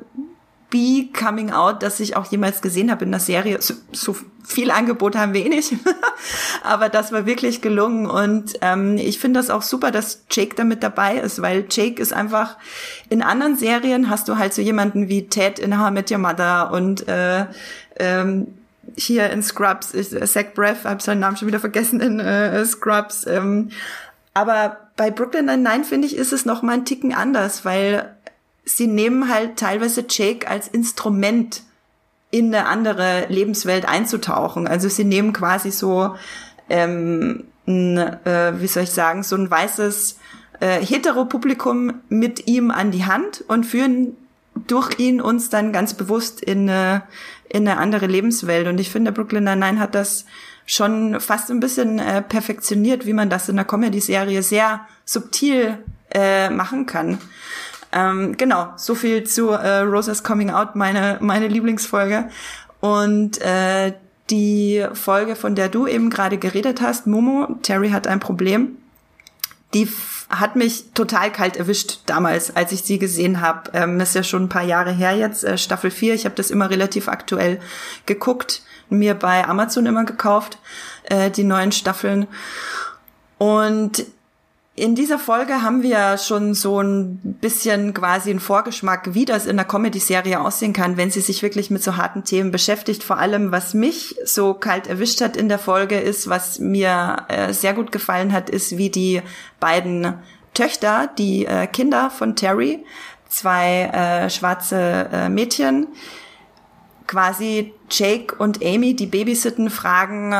Coming 1.14 1.52
Out, 1.52 1.84
das 1.84 2.00
ich 2.00 2.16
auch 2.16 2.26
jemals 2.32 2.62
gesehen 2.62 2.90
habe 2.90 3.06
in 3.06 3.12
der 3.12 3.20
Serie. 3.20 3.62
So, 3.62 3.76
so 3.92 4.16
viel 4.44 4.72
Angebot 4.72 5.16
haben 5.16 5.34
wir 5.34 5.46
eh 5.46 5.50
nicht. 5.50 5.74
Aber 6.64 6.90
das 6.90 7.12
war 7.12 7.26
wirklich 7.26 7.62
gelungen. 7.62 8.08
Und 8.08 8.54
ähm, 8.62 8.98
ich 8.98 9.20
finde 9.20 9.40
das 9.40 9.50
auch 9.50 9.62
super, 9.62 9.92
dass 9.92 10.24
Jake 10.32 10.56
damit 10.56 10.82
dabei 10.82 11.18
ist, 11.18 11.42
weil 11.42 11.66
Jake 11.70 12.02
ist 12.02 12.12
einfach, 12.12 12.58
in 13.10 13.22
anderen 13.22 13.56
Serien 13.56 14.10
hast 14.10 14.28
du 14.28 14.38
halt 14.38 14.54
so 14.54 14.62
jemanden 14.62 15.10
wie 15.10 15.28
Ted 15.28 15.60
in 15.60 15.80
How 15.80 15.92
Met 15.92 16.12
Your 16.12 16.18
Mother 16.18 16.72
und 16.72 17.08
äh, 17.08 17.46
ähm, 17.98 18.48
hier 18.96 19.30
in 19.30 19.44
Scrubs, 19.44 19.94
ich, 19.94 20.12
äh, 20.12 20.26
Zach 20.26 20.54
Breath, 20.56 20.86
habe 20.86 21.02
seinen 21.02 21.20
Namen 21.20 21.38
schon 21.38 21.48
wieder 21.48 21.60
vergessen 21.60 22.00
in 22.00 22.20
äh, 22.20 22.66
Scrubs. 22.66 23.28
Ähm, 23.28 23.70
aber 24.34 24.83
bei 24.96 25.12
Brooklyn 25.12 25.46
Nine-Nine 25.46 25.84
finde 25.84 26.08
ich, 26.08 26.16
ist 26.16 26.34
es 26.34 26.46
noch 26.46 26.62
mal 26.62 26.74
ein 26.74 26.86
Ticken 26.86 27.14
anders, 27.14 27.66
weil 27.66 28.16
sie 28.66 28.88
nehmen 28.88 29.30
halt 29.30 29.58
teilweise 29.58 30.06
Jake 30.08 30.48
als 30.48 30.68
Instrument 30.68 31.64
in 32.32 32.54
eine 32.54 32.66
andere 32.66 33.28
Lebenswelt 33.30 33.88
einzutauchen. 33.88 34.68
Also 34.68 34.90
sie 34.90 35.04
nehmen 35.04 35.34
quasi 35.34 35.72
so, 35.72 36.16
ähm, 36.70 37.44
ein, 37.68 37.98
äh, 37.98 38.54
wie 38.60 38.68
soll 38.68 38.84
ich 38.84 38.92
sagen, 38.92 39.24
so 39.24 39.36
ein 39.36 39.50
weißes 39.50 40.18
äh, 40.60 40.80
Heteropublikum 40.80 42.02
mit 42.10 42.48
ihm 42.48 42.72
an 42.72 42.92
die 42.92 43.06
Hand 43.06 43.44
und 43.48 43.66
führen 43.66 44.16
durch 44.68 45.00
ihn 45.00 45.22
uns 45.22 45.50
dann 45.50 45.74
ganz 45.74 45.94
bewusst 45.94 46.42
in 46.42 46.70
eine, 46.70 47.04
in 47.50 47.68
eine 47.68 47.80
andere 47.80 48.08
Lebenswelt. 48.08 48.68
Und 48.68 48.80
ich 48.80 48.90
finde, 48.90 49.12
Brooklyn 49.12 49.44
Nine-Nine 49.44 49.80
hat 49.80 49.96
das 49.96 50.26
schon 50.66 51.20
fast 51.20 51.52
ein 51.52 51.60
bisschen 51.60 52.00
äh, 52.00 52.22
perfektioniert, 52.22 53.06
wie 53.06 53.14
man 53.14 53.30
das 53.30 53.50
in 53.50 53.58
einer 53.58 53.66
Comedy-Serie 53.66 54.44
sehr 54.44 54.82
subtil 55.06 55.78
äh, 56.12 56.50
machen 56.50 56.86
kann. 56.86 57.20
Ähm, 57.92 58.38
genau, 58.38 58.74
so 58.76 58.96
viel 58.96 59.24
zu 59.24 59.50
äh, 59.50 59.80
Rosas 59.80 60.24
Coming 60.24 60.50
Out, 60.50 60.76
meine, 60.76 61.18
meine 61.22 61.48
Lieblingsfolge. 61.48 62.30
Und 62.80 63.40
äh, 63.42 63.94
die 64.30 64.86
Folge, 64.94 65.36
von 65.36 65.56
der 65.56 65.70
du 65.70 65.86
eben 65.86 66.10
gerade 66.10 66.38
geredet 66.38 66.82
hast, 66.82 67.08
Momo, 67.08 67.56
Terry 67.62 67.92
hat 67.92 68.08
ein 68.08 68.20
Problem, 68.20 68.78
die 69.74 69.88
hat 70.30 70.56
mich 70.56 70.94
total 70.94 71.32
kalt 71.32 71.58
erwischt 71.58 72.00
damals, 72.06 72.56
als 72.56 72.72
ich 72.72 72.82
sie 72.82 73.00
gesehen 73.00 73.42
habe. 73.42 73.72
Ähm, 73.74 74.00
das 74.00 74.10
ist 74.10 74.16
ja 74.16 74.24
schon 74.24 74.44
ein 74.44 74.50
paar 74.50 74.64
Jahre 74.64 74.92
her 74.92 75.16
jetzt, 75.16 75.44
äh, 75.44 75.58
Staffel 75.58 75.92
4. 75.92 76.16
Ich 76.16 76.26
habe 76.26 76.36
das 76.36 76.52
immer 76.52 76.70
relativ 76.70 77.08
aktuell 77.08 77.60
geguckt, 78.06 78.64
mir 78.90 79.14
bei 79.14 79.48
Amazon 79.48 79.86
immer 79.86 80.06
gekauft, 80.06 80.58
äh, 81.04 81.30
die 81.32 81.44
neuen 81.44 81.72
Staffeln. 81.72 82.28
Und 83.38 84.06
in 84.76 84.96
dieser 84.96 85.20
Folge 85.20 85.62
haben 85.62 85.84
wir 85.84 86.18
schon 86.18 86.56
so 86.56 86.82
ein 86.82 87.20
bisschen 87.40 87.94
quasi 87.94 88.32
einen 88.32 88.40
Vorgeschmack, 88.40 89.14
wie 89.14 89.26
das 89.26 89.46
in 89.46 89.56
der 89.56 89.66
Comedy-Serie 89.66 90.40
aussehen 90.42 90.74
kann, 90.74 90.98
wenn 90.98 91.12
sie 91.12 91.22
sich 91.22 91.44
wirklich 91.44 91.70
mit 91.70 91.84
so 91.84 91.96
harten 91.96 92.24
Themen 92.24 92.50
beschäftigt. 92.50 93.04
Vor 93.04 93.20
allem, 93.20 93.52
was 93.52 93.76
mich 93.76 94.16
so 94.26 94.56
kalt 94.56 94.88
erwischt 94.88 95.22
hat 95.22 95.38
in 95.38 95.48
der 95.48 95.60
Folge, 95.60 96.00
ist, 96.00 96.28
was 96.28 96.58
mir 96.58 97.18
äh, 97.28 97.54
sehr 97.54 97.74
gut 97.74 97.92
gefallen 97.92 98.34
hat, 98.34 98.50
ist, 98.50 98.76
wie 98.78 98.90
die 98.90 99.22
beiden 99.60 100.16
Töchter, 100.56 101.08
die 101.20 101.46
äh, 101.46 101.68
Kinder 101.68 102.10
von 102.10 102.36
Terry, 102.36 102.84
zwei 103.30 103.84
äh, 103.94 104.30
schwarze 104.32 105.08
äh, 105.12 105.30
Mädchen, 105.30 105.88
quasi 107.14 107.74
Jake 107.92 108.36
und 108.36 108.66
Amy, 108.66 108.96
die 108.96 109.06
babysitten, 109.06 109.70
fragen, 109.70 110.36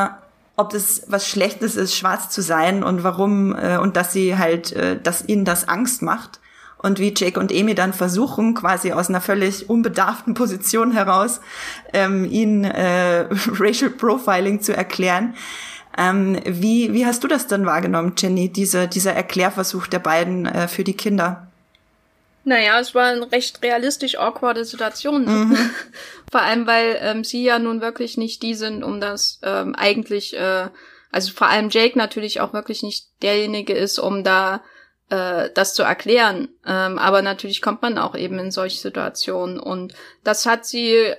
ob 0.56 0.70
das 0.70 1.04
was 1.06 1.28
Schlechtes 1.28 1.76
ist, 1.76 1.96
schwarz 1.96 2.30
zu 2.30 2.42
sein 2.42 2.82
und 2.82 3.04
warum 3.04 3.54
äh, 3.56 3.78
und 3.78 3.96
dass 3.96 4.12
sie 4.12 4.36
halt, 4.36 4.72
äh, 4.72 5.00
dass 5.00 5.28
ihnen 5.28 5.44
das 5.44 5.68
Angst 5.68 6.02
macht 6.02 6.40
und 6.78 6.98
wie 6.98 7.14
Jake 7.16 7.38
und 7.38 7.52
Amy 7.52 7.76
dann 7.76 7.92
versuchen, 7.92 8.54
quasi 8.54 8.90
aus 8.90 9.08
einer 9.08 9.20
völlig 9.20 9.70
unbedarften 9.70 10.34
Position 10.34 10.90
heraus, 10.90 11.40
ähm, 11.92 12.24
ihnen 12.24 12.64
äh, 12.64 13.28
Racial 13.60 13.90
Profiling 13.90 14.60
zu 14.60 14.76
erklären. 14.76 15.34
Ähm, 15.96 16.40
wie, 16.44 16.92
wie 16.92 17.06
hast 17.06 17.22
du 17.22 17.28
das 17.28 17.46
dann 17.46 17.66
wahrgenommen, 17.66 18.14
Jenny, 18.16 18.48
diese, 18.48 18.88
dieser 18.88 19.12
Erklärversuch 19.12 19.86
der 19.86 20.00
beiden 20.00 20.46
äh, 20.46 20.66
für 20.66 20.82
die 20.82 20.94
Kinder? 20.94 21.46
Naja, 22.44 22.78
es 22.78 22.94
war 22.94 23.06
eine 23.06 23.32
recht 23.32 23.62
realistisch 23.62 24.18
awkwarde 24.18 24.64
Situation. 24.64 25.24
Mhm. 25.24 25.58
Vor 26.30 26.42
allem, 26.42 26.66
weil 26.66 26.98
ähm, 27.00 27.24
sie 27.24 27.42
ja 27.42 27.58
nun 27.58 27.80
wirklich 27.80 28.16
nicht 28.16 28.42
die 28.42 28.54
sind, 28.54 28.82
um 28.82 29.00
das 29.00 29.40
ähm, 29.42 29.74
eigentlich, 29.74 30.36
äh, 30.36 30.68
also 31.10 31.32
vor 31.32 31.46
allem 31.46 31.70
Jake 31.70 31.96
natürlich 31.96 32.40
auch 32.40 32.52
wirklich 32.52 32.82
nicht 32.82 33.06
derjenige 33.22 33.72
ist, 33.72 34.00
um 34.00 34.24
da 34.24 34.62
äh, 35.10 35.50
das 35.54 35.74
zu 35.74 35.82
erklären. 35.84 36.48
Ähm, 36.66 36.98
aber 36.98 37.22
natürlich 37.22 37.62
kommt 37.62 37.82
man 37.82 37.98
auch 37.98 38.16
eben 38.16 38.38
in 38.38 38.50
solche 38.50 38.80
Situationen. 38.80 39.60
Und 39.60 39.94
das 40.24 40.44
hat 40.44 40.66
sie, 40.66 41.14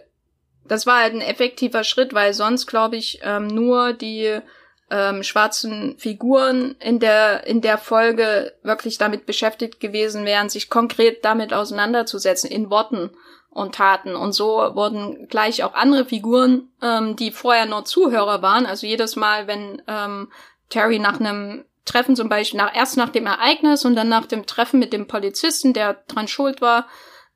das 0.67 0.85
war 0.85 0.99
halt 0.99 1.13
ein 1.13 1.21
effektiver 1.21 1.83
Schritt, 1.83 2.13
weil 2.13 2.33
sonst, 2.33 2.67
glaube 2.67 2.97
ich, 2.97 3.19
ähm, 3.23 3.47
nur 3.47 3.93
die 3.93 4.41
ähm, 4.89 5.23
schwarzen 5.23 5.97
Figuren 5.97 6.75
in 6.79 6.99
der 6.99 7.47
in 7.47 7.61
der 7.61 7.77
Folge 7.77 8.53
wirklich 8.61 8.97
damit 8.97 9.25
beschäftigt 9.25 9.79
gewesen 9.79 10.25
wären, 10.25 10.49
sich 10.49 10.69
konkret 10.69 11.25
damit 11.25 11.53
auseinanderzusetzen 11.53 12.49
in 12.49 12.69
Worten 12.69 13.09
und 13.49 13.73
Taten. 13.73 14.15
Und 14.15 14.33
so 14.33 14.47
wurden 14.75 15.27
gleich 15.27 15.63
auch 15.63 15.73
andere 15.73 16.05
Figuren, 16.05 16.69
ähm, 16.81 17.15
die 17.15 17.31
vorher 17.31 17.65
nur 17.65 17.85
Zuhörer 17.85 18.41
waren, 18.41 18.65
also 18.65 18.85
jedes 18.85 19.15
Mal, 19.15 19.47
wenn 19.47 19.81
ähm, 19.87 20.31
Terry 20.69 20.99
nach 20.99 21.19
einem 21.19 21.65
Treffen 21.85 22.15
zum 22.15 22.29
Beispiel, 22.29 22.57
nach, 22.57 22.75
erst 22.75 22.97
nach 22.97 23.09
dem 23.09 23.27
Ereignis 23.27 23.85
und 23.85 23.95
dann 23.95 24.09
nach 24.09 24.25
dem 24.25 24.45
Treffen 24.45 24.79
mit 24.79 24.91
dem 24.91 25.07
Polizisten, 25.07 25.73
der 25.73 26.03
dran 26.07 26.27
schuld 26.27 26.61
war, 26.61 26.87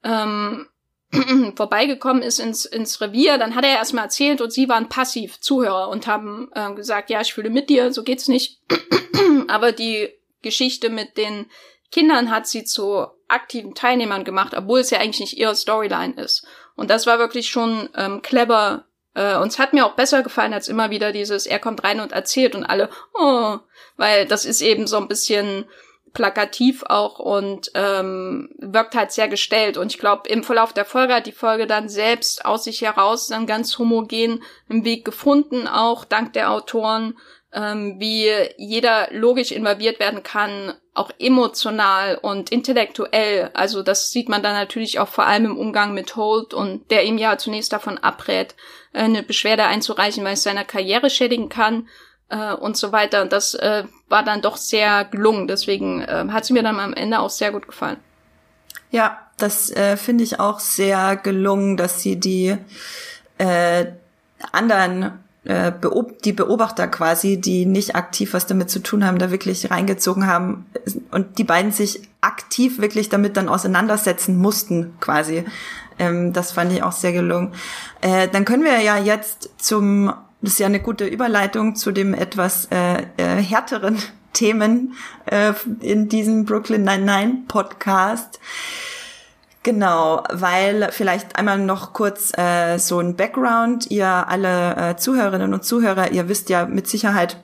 ähm, 0.04 0.68
vorbeigekommen 1.56 2.22
ist 2.22 2.40
ins, 2.40 2.66
ins 2.66 3.02
Revier, 3.02 3.38
dann 3.38 3.56
hat 3.56 3.66
er 3.66 3.78
erstmal 3.78 4.06
erzählt 4.06 4.42
und 4.42 4.54
sie 4.54 4.70
waren 4.70 4.90
passiv 4.90 5.40
Zuhörer 5.40 5.90
und 5.90 6.08
haben 6.08 6.50
äh, 6.54 6.74
gesagt, 6.74 7.10
ja, 7.10 7.22
ich 7.22 7.34
fühle 7.34 7.50
mit 7.50 7.70
dir, 7.70 7.92
so 7.92 8.04
geht's 8.04 8.28
nicht. 8.28 8.62
Aber 9.48 9.72
die 9.72 10.10
Geschichte 10.42 10.90
mit 10.90 11.18
den 11.18 11.48
Kindern 11.92 12.30
hat 12.30 12.48
sie 12.48 12.64
zu 12.64 13.08
aktiven 13.28 13.74
Teilnehmern 13.74 14.24
gemacht, 14.24 14.54
obwohl 14.56 14.80
es 14.80 14.92
ja 14.92 15.00
eigentlich 15.00 15.20
nicht 15.20 15.38
ihre 15.38 15.56
Storyline 15.56 16.14
ist. 16.14 16.46
Und 16.76 16.90
das 16.90 17.08
war 17.08 17.20
wirklich 17.20 17.50
schon 17.50 17.90
ähm, 17.96 18.22
clever. 18.22 18.86
Äh, 19.16 19.38
und 19.38 19.48
es 19.48 19.60
hat 19.60 19.74
mir 19.74 19.86
auch 19.86 19.96
besser 19.96 20.22
gefallen 20.22 20.54
als 20.54 20.68
immer 20.68 20.92
wieder 20.92 21.12
dieses, 21.12 21.46
er 21.48 21.60
kommt 21.60 21.84
rein 21.84 22.00
und 22.00 22.12
erzählt 22.12 22.56
und 22.56 22.66
alle, 22.66 22.90
oh, 23.14 23.58
weil 23.98 24.28
das 24.28 24.46
ist 24.46 24.62
eben 24.62 24.86
so 24.88 24.98
ein 24.98 25.08
bisschen 25.08 25.66
plakativ 26.14 26.84
auch 26.84 27.20
und 27.20 27.72
ähm, 27.76 28.50
wirkt 28.58 28.96
halt 28.96 29.12
sehr 29.12 29.28
gestellt. 29.28 29.78
Und 29.78 29.92
ich 29.92 30.00
glaube, 30.00 30.30
im 30.30 30.44
Verlauf 30.44 30.74
der 30.74 30.86
Folge 30.86 31.14
hat 31.14 31.28
die 31.28 31.32
Folge 31.32 31.68
dann 31.68 31.90
selbst 31.90 32.46
aus 32.46 32.64
sich 32.64 32.82
heraus 32.82 33.28
dann 33.28 33.48
ganz 33.48 33.78
homogen 33.78 34.44
einen 34.70 34.86
Weg 34.86 35.06
gefunden, 35.06 35.68
auch 35.68 36.06
dank 36.06 36.34
der 36.34 36.52
Autoren, 36.52 37.18
ähm, 37.54 38.00
wie 38.00 38.30
jeder 38.58 39.08
logisch 39.12 39.52
involviert 39.52 40.00
werden 40.00 40.24
kann, 40.24 40.74
auch 40.94 41.12
emotional 41.18 42.18
und 42.22 42.52
intellektuell. 42.52 43.50
Also 43.54 43.82
das 43.82 44.12
sieht 44.12 44.30
man 44.30 44.44
dann 44.44 44.54
natürlich 44.54 45.00
auch 45.00 45.08
vor 45.08 45.26
allem 45.26 45.46
im 45.46 45.58
Umgang 45.58 45.94
mit 45.94 46.16
Holt 46.16 46.54
und 46.54 46.92
der 46.92 47.06
ihm 47.06 47.18
ja 47.18 47.38
zunächst 47.38 47.74
davon 47.74 47.98
abrät, 47.98 48.56
eine 48.94 49.24
Beschwerde 49.24 49.66
einzureichen, 49.66 50.24
weil 50.24 50.34
es 50.34 50.44
seiner 50.44 50.66
Karriere 50.66 51.10
schädigen 51.10 51.50
kann 51.50 51.88
äh, 52.30 52.54
und 52.54 52.78
so 52.78 52.92
weiter. 52.92 53.22
Und 53.22 53.32
das 53.32 53.54
äh, 53.56 53.84
war 54.08 54.24
dann 54.24 54.42
doch 54.42 54.58
sehr 54.58 55.06
gelungen. 55.06 55.48
Deswegen 55.48 56.02
äh, 56.02 56.26
hat 56.30 56.46
sie 56.46 56.54
mir 56.54 56.64
dann 56.64 56.80
am 56.80 56.94
Ende 56.94 57.20
auch 57.20 57.30
sehr 57.30 57.52
gut 57.52 57.68
gefallen. 57.68 57.98
Ja, 58.92 59.20
das 59.38 59.70
äh, 59.72 59.98
finde 59.98 60.24
ich 60.24 60.40
auch 60.40 60.60
sehr 60.60 61.16
gelungen, 61.16 61.78
dass 61.78 62.02
sie 62.02 62.20
die 62.20 62.58
äh, 63.38 63.86
anderen 64.52 65.20
äh, 65.46 65.72
beob 65.72 66.22
die 66.22 66.34
Beobachter 66.34 66.88
quasi, 66.88 67.40
die 67.40 67.66
nicht 67.66 67.96
aktiv 67.96 68.34
was 68.34 68.46
damit 68.46 68.70
zu 68.70 68.80
tun 68.80 69.06
haben, 69.06 69.20
da 69.20 69.32
wirklich 69.32 69.72
reingezogen 69.72 70.28
haben 70.28 70.66
und 71.12 71.38
die 71.38 71.44
beiden 71.44 71.72
sich 71.72 72.02
aktiv 72.22 72.80
wirklich 72.80 73.10
damit 73.10 73.38
dann 73.38 73.48
auseinandersetzen 73.48 74.38
mussten 74.38 74.96
quasi. 75.00 75.46
Ähm, 75.98 76.34
das 76.34 76.52
fand 76.52 76.74
ich 76.74 76.84
auch 76.84 76.92
sehr 76.92 77.14
gelungen. 77.14 77.54
Äh, 78.02 78.28
dann 78.28 78.46
können 78.46 78.64
wir 78.64 78.82
ja 78.82 78.98
jetzt 78.98 79.50
zum 79.58 80.14
das 80.42 80.54
ist 80.54 80.60
ja 80.60 80.68
eine 80.68 80.80
gute 80.80 81.06
Überleitung 81.06 81.76
zu 81.76 81.92
dem 81.92 82.14
etwas 82.14 82.68
äh, 82.72 83.04
äh, 83.18 83.42
härteren 83.42 83.98
Themen 84.34 84.94
äh, 85.26 85.54
in 85.82 86.08
diesem 86.08 86.46
Brooklyn 86.46 86.84
Nine-Nine 86.84 87.44
Podcast. 87.48 88.40
Genau, 89.64 90.24
weil 90.32 90.90
vielleicht 90.92 91.36
einmal 91.36 91.58
noch 91.60 91.92
kurz 91.92 92.32
äh, 92.38 92.78
so 92.78 93.00
ein 93.00 93.16
Background. 93.16 93.92
Ihr 93.92 94.08
alle 94.08 94.76
äh, 94.76 94.96
Zuhörerinnen 94.96 95.54
und 95.54 95.66
Zuhörer, 95.66 96.12
ihr 96.12 96.30
wisst 96.30 96.50
ja 96.50 96.66
mit 96.66 96.88
Sicherheit 96.88 97.38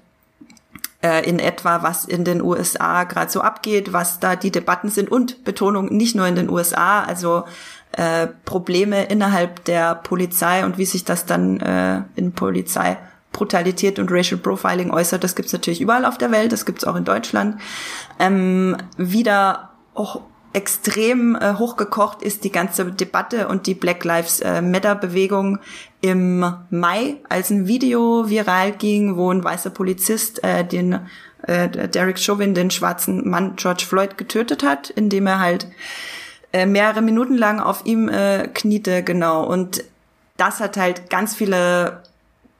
äh, 1.03 1.27
in 1.29 1.39
etwa, 1.39 1.83
was 1.83 2.05
in 2.05 2.23
den 2.23 2.41
USA 2.41 3.03
gerade 3.03 3.29
so 3.29 3.41
abgeht, 3.41 3.91
was 3.91 4.21
da 4.21 4.37
die 4.37 4.51
Debatten 4.51 4.89
sind 4.89 5.11
und 5.11 5.43
Betonung 5.43 5.95
nicht 5.95 6.15
nur 6.15 6.25
in 6.25 6.35
den 6.35 6.49
USA, 6.49 7.03
also 7.03 7.43
äh, 7.97 8.27
Probleme 8.45 9.05
innerhalb 9.05 9.63
der 9.65 9.95
Polizei 9.95 10.65
und 10.65 10.77
wie 10.77 10.85
sich 10.85 11.05
das 11.05 11.25
dann 11.25 11.59
äh, 11.59 12.03
in 12.15 12.33
Polizei 12.33 12.97
Brutalität 13.31 13.99
und 13.99 14.11
Racial 14.11 14.39
Profiling 14.39 14.91
äußert, 14.91 15.23
das 15.23 15.35
gibt's 15.35 15.51
natürlich 15.51 15.81
überall 15.81 16.05
auf 16.05 16.17
der 16.17 16.31
Welt, 16.31 16.51
das 16.51 16.65
gibt's 16.65 16.85
auch 16.85 16.95
in 16.95 17.03
Deutschland. 17.03 17.59
Ähm, 18.17 18.77
wieder 18.97 19.71
oh, 19.93 20.21
extrem 20.53 21.35
äh, 21.35 21.55
hochgekocht 21.55 22.21
ist 22.21 22.45
die 22.45 22.51
ganze 22.51 22.85
Debatte 22.85 23.49
und 23.49 23.67
die 23.67 23.73
Black 23.73 24.05
Lives 24.05 24.39
äh, 24.39 24.61
Matter 24.61 24.95
Bewegung 24.95 25.59
im 25.99 26.45
Mai, 26.69 27.17
als 27.27 27.49
ein 27.49 27.67
Video 27.67 28.29
viral 28.29 28.71
ging, 28.71 29.17
wo 29.17 29.31
ein 29.31 29.43
weißer 29.43 29.69
Polizist 29.69 30.41
äh, 30.45 30.63
den 30.63 30.99
äh, 31.43 31.89
Derek 31.89 32.19
Chauvin, 32.19 32.53
den 32.53 32.71
schwarzen 32.71 33.29
Mann 33.29 33.57
George 33.57 33.83
Floyd, 33.85 34.17
getötet 34.17 34.63
hat, 34.63 34.89
indem 34.89 35.27
er 35.27 35.39
halt 35.39 35.67
äh, 36.55 36.65
mehrere 36.65 37.01
Minuten 37.01 37.35
lang 37.35 37.59
auf 37.59 37.85
ihm 37.85 38.07
äh, 38.07 38.47
kniete, 38.47 39.03
genau. 39.03 39.43
Und 39.43 39.83
das 40.37 40.61
hat 40.61 40.77
halt 40.77 41.09
ganz 41.09 41.35
viele 41.35 42.01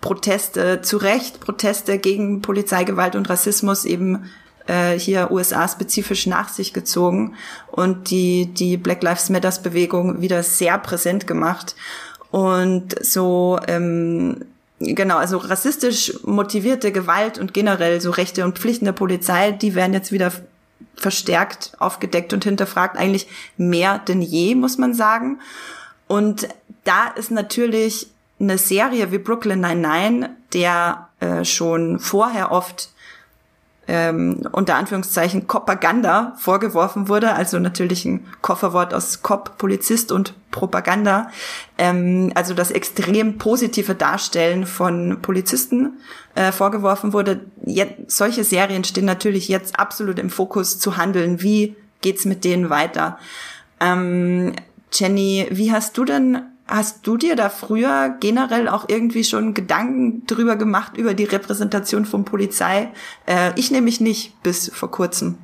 Proteste, 0.02 0.82
zu 0.82 0.98
Recht 0.98 1.39
Proteste 1.39 1.98
gegen 1.98 2.41
Polizeigewalt 2.41 3.16
und 3.16 3.30
Rassismus 3.30 3.86
eben 3.86 4.30
äh, 4.68 5.00
hier 5.00 5.32
USA 5.32 5.66
spezifisch 5.70 6.28
nach 6.28 6.50
sich 6.50 6.74
gezogen 6.74 7.36
und 7.72 8.10
die, 8.10 8.48
die 8.48 8.76
Black 8.76 9.02
Lives 9.02 9.30
Matters 9.30 9.62
Bewegung 9.62 10.20
wieder 10.20 10.43
sehr 10.43 10.78
präsent 10.78 11.26
gemacht. 11.26 11.78
Und 12.32 13.02
so, 13.02 13.60
ähm, 13.66 14.43
genau, 14.80 15.20
also 15.20 15.38
rassistisch 15.38 16.20
motivierte 16.26 16.91
Gewalt 16.91 17.38
und 17.38 17.54
generell 17.54 18.02
so 18.02 18.12
Rechte 18.12 18.43
und 18.43 18.60
Pflichten 18.60 18.84
der 18.84 18.91
Polizei, 18.91 19.52
die 19.52 19.74
werden 19.74 19.93
jetzt 19.93 20.12
wieder 20.12 20.34
verstärkt 20.96 21.74
aufgedeckt 21.80 22.34
und 22.34 22.44
hinterfragt, 22.44 22.98
eigentlich 22.98 23.28
mehr 23.58 24.00
denn 24.00 24.22
je, 24.22 24.56
muss 24.56 24.78
man 24.78 24.94
sagen. 24.94 25.40
Und 26.08 26.48
da 26.84 27.08
ist 27.08 27.32
natürlich 27.32 28.08
eine 28.40 28.58
Serie 28.58 29.12
wie 29.12 29.18
Brooklyn 29.18 29.62
Nine-Nine, 29.62 30.36
der 30.54 31.10
äh, 31.20 31.46
schon 31.46 32.00
vorher 32.00 32.52
oft 32.52 32.90
ähm, 33.88 34.48
unter 34.52 34.76
Anführungszeichen 34.76 35.48
Propaganda 35.48 36.34
vorgeworfen 36.38 37.08
wurde, 37.08 37.34
also 37.34 37.60
natürlich 37.60 38.06
ein 38.06 38.26
Kofferwort 38.42 38.94
aus 38.94 39.22
Cop, 39.22 39.58
Polizist 39.58 40.12
und 40.12 40.34
Propaganda, 40.52 41.30
ähm, 41.78 42.32
also 42.36 42.54
das 42.54 42.72
extrem 42.72 43.38
positive 43.38 43.94
Darstellen 43.94 44.66
von 44.66 45.20
Polizisten 45.22 46.00
äh, 46.34 46.52
vorgeworfen 46.52 47.14
wurde. 47.14 47.42
Jetzt, 47.66 48.12
solche 48.12 48.44
Serien 48.44 48.84
stehen 48.84 49.06
natürlich 49.06 49.48
jetzt 49.48 49.80
absolut 49.80 50.18
im 50.20 50.30
Fokus 50.30 50.80
zu 50.80 50.98
handeln. 50.98 51.42
Wie 51.42 51.76
geht's 52.02 52.26
mit 52.26 52.44
denen 52.44 52.70
weiter? 52.70 53.20
Ähm, 53.80 54.54
Jenny, 54.92 55.48
wie 55.52 55.72
hast 55.72 55.98
du 55.98 56.06
denn 56.06 56.42
Hast 56.68 57.05
du 57.05 57.16
dir 57.16 57.36
da 57.36 57.49
früher 57.49 58.16
generell 58.20 58.68
auch 58.68 58.89
irgendwie 58.89 59.24
schon 59.24 59.53
Gedanken 59.53 60.26
drüber 60.26 60.55
gemacht, 60.55 60.97
über 60.97 61.13
die 61.13 61.26
Repräsentation 61.26 62.05
von 62.05 62.26
Polizei? 62.26 62.91
Äh, 63.28 63.51
ich 63.55 63.70
nämlich 63.70 64.01
nicht 64.01 64.41
bis 64.41 64.72
vor 64.74 64.89
kurzem. 64.89 65.38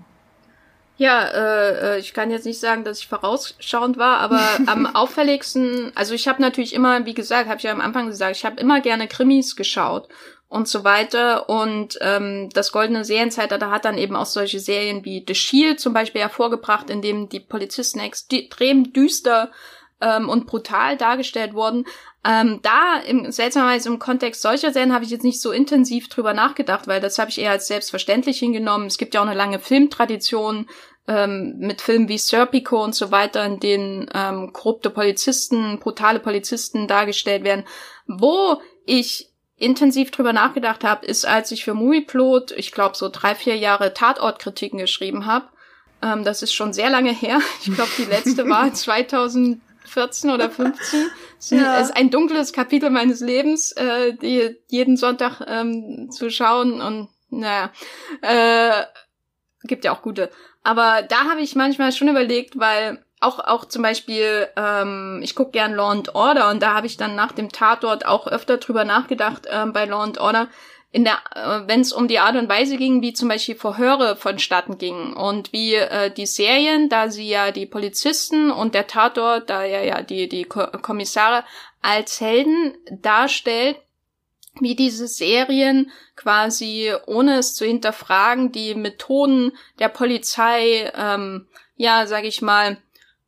Ja, 0.97 1.23
äh, 1.25 1.95
äh 1.95 1.99
ich 1.99 2.13
kann 2.13 2.31
jetzt 2.31 2.45
nicht 2.45 2.59
sagen, 2.59 2.83
dass 2.83 2.99
ich 2.99 3.07
vorausschauend 3.07 3.97
war, 3.97 4.17
aber 4.17 4.41
am 4.65 4.87
auffälligsten, 4.87 5.91
also 5.93 6.15
ich 6.15 6.27
habe 6.27 6.41
natürlich 6.41 6.73
immer, 6.73 7.05
wie 7.05 7.13
gesagt, 7.13 7.47
habe 7.47 7.57
ich 7.57 7.63
ja 7.63 7.71
am 7.71 7.81
Anfang 7.81 8.07
gesagt, 8.07 8.35
ich 8.35 8.45
habe 8.45 8.59
immer 8.59 8.81
gerne 8.81 9.07
Krimis 9.07 9.55
geschaut 9.55 10.07
und 10.51 10.67
so 10.67 10.83
weiter. 10.83 11.49
Und 11.49 11.97
ähm, 12.01 12.49
das 12.53 12.71
Goldene 12.71 13.05
Serienzeitalter 13.05 13.71
hat 13.71 13.85
dann 13.85 13.97
eben 13.97 14.15
auch 14.15 14.25
solche 14.25 14.59
Serien 14.59 15.05
wie 15.05 15.23
The 15.25 15.33
Shield 15.33 15.79
zum 15.79 15.93
Beispiel 15.93 16.21
hervorgebracht, 16.21 16.89
in 16.89 17.01
dem 17.01 17.29
die 17.29 17.39
Polizisten 17.39 17.99
extrem 17.99 18.91
düster 18.91 19.51
ähm, 20.01 20.29
und 20.29 20.47
brutal 20.47 20.97
dargestellt 20.97 21.53
wurden. 21.53 21.85
Ähm, 22.23 22.59
da 22.61 22.99
im, 22.99 23.31
seltsamerweise 23.31 23.89
im 23.89 23.99
Kontext 23.99 24.41
solcher 24.41 24.71
Serien 24.71 24.93
habe 24.93 25.03
ich 25.03 25.09
jetzt 25.09 25.23
nicht 25.23 25.41
so 25.41 25.51
intensiv 25.51 26.07
drüber 26.07 26.33
nachgedacht, 26.33 26.87
weil 26.87 27.01
das 27.01 27.17
habe 27.17 27.31
ich 27.31 27.39
eher 27.39 27.51
als 27.51 27.67
selbstverständlich 27.67 28.37
hingenommen. 28.39 28.87
Es 28.87 28.97
gibt 28.97 29.13
ja 29.13 29.21
auch 29.21 29.25
eine 29.25 29.35
lange 29.35 29.59
Filmtradition 29.59 30.67
ähm, 31.07 31.55
mit 31.57 31.81
Filmen 31.81 32.09
wie 32.09 32.19
Serpico 32.19 32.83
und 32.83 32.93
so 32.93 33.11
weiter, 33.11 33.43
in 33.45 33.59
denen 33.59 34.09
ähm, 34.13 34.53
korrupte 34.53 34.91
Polizisten, 34.91 35.79
brutale 35.79 36.19
Polizisten 36.19 36.87
dargestellt 36.87 37.43
werden. 37.43 37.65
Wo 38.05 38.61
ich 38.85 39.29
intensiv 39.57 40.11
drüber 40.11 40.33
nachgedacht 40.33 40.83
habe, 40.83 41.05
ist, 41.05 41.25
als 41.25 41.51
ich 41.51 41.63
für 41.63 41.73
Movieplot, 41.73 42.51
ich 42.51 42.71
glaube 42.71 42.95
so 42.95 43.09
drei, 43.09 43.35
vier 43.35 43.57
Jahre 43.57 43.93
Tatortkritiken 43.93 44.79
geschrieben 44.79 45.25
habe. 45.25 45.47
Ähm, 46.01 46.23
das 46.23 46.41
ist 46.41 46.53
schon 46.53 46.73
sehr 46.73 46.89
lange 46.89 47.11
her. 47.11 47.39
Ich 47.65 47.73
glaube, 47.73 47.91
die 47.97 48.05
letzte 48.05 48.47
war 48.49 48.73
2000 48.73 49.61
14 49.91 50.29
oder 50.31 50.49
15. 50.49 51.09
Es 51.39 51.49
ja. 51.49 51.79
ist 51.79 51.95
ein 51.95 52.09
dunkles 52.09 52.53
Kapitel 52.53 52.89
meines 52.89 53.19
Lebens, 53.19 53.71
äh, 53.73 54.13
die 54.13 54.57
jeden 54.67 54.97
Sonntag 54.97 55.41
ähm, 55.47 56.09
zu 56.11 56.29
schauen 56.29 56.81
und 56.81 57.09
naja, 57.29 57.71
äh, 58.21 58.83
gibt 59.63 59.85
ja 59.85 59.93
auch 59.93 60.01
gute. 60.01 60.29
Aber 60.63 61.01
da 61.01 61.25
habe 61.25 61.41
ich 61.41 61.55
manchmal 61.55 61.91
schon 61.91 62.09
überlegt, 62.09 62.59
weil 62.59 63.03
auch 63.19 63.39
auch 63.39 63.65
zum 63.65 63.83
Beispiel, 63.83 64.47
ähm, 64.55 65.21
ich 65.23 65.35
gucke 65.35 65.51
gern 65.51 65.73
Law 65.73 65.91
and 65.91 66.15
Order 66.15 66.49
und 66.49 66.61
da 66.61 66.73
habe 66.73 66.87
ich 66.87 66.97
dann 66.97 67.15
nach 67.15 67.31
dem 67.31 67.51
Tatort 67.51 68.05
auch 68.05 68.27
öfter 68.27 68.57
drüber 68.57 68.83
nachgedacht 68.83 69.47
ähm, 69.49 69.73
bei 69.73 69.85
Law 69.85 70.03
and 70.03 70.17
Order, 70.19 70.47
in 70.91 71.05
der, 71.05 71.21
äh, 71.33 71.67
wenn 71.67 71.81
es 71.81 71.93
um 71.93 72.07
die 72.07 72.19
Art 72.19 72.35
und 72.35 72.49
Weise 72.49 72.77
ging, 72.77 73.01
wie 73.01 73.13
zum 73.13 73.29
Beispiel 73.29 73.55
Verhöre 73.55 74.15
vonstatten 74.15 74.77
gingen 74.77 75.13
und 75.13 75.53
wie 75.53 75.75
äh, 75.75 76.11
die 76.11 76.25
Serien, 76.25 76.89
da 76.89 77.09
sie 77.09 77.29
ja 77.29 77.51
die 77.51 77.65
Polizisten 77.65 78.51
und 78.51 78.75
der 78.75 78.87
Tatort, 78.87 79.49
da 79.49 79.63
ja 79.63 79.81
ja 79.81 80.01
die 80.01 80.27
die 80.27 80.43
Ko 80.43 80.67
Kommissare 80.81 81.45
als 81.81 82.19
Helden 82.19 82.75
darstellt, 82.89 83.77
wie 84.59 84.75
diese 84.75 85.07
Serien 85.07 85.91
quasi 86.17 86.93
ohne 87.07 87.37
es 87.37 87.55
zu 87.55 87.65
hinterfragen 87.65 88.51
die 88.51 88.75
Methoden 88.75 89.53
der 89.79 89.87
Polizei, 89.87 90.91
ähm, 90.93 91.47
ja 91.77 92.05
sage 92.05 92.27
ich 92.27 92.41
mal 92.41 92.77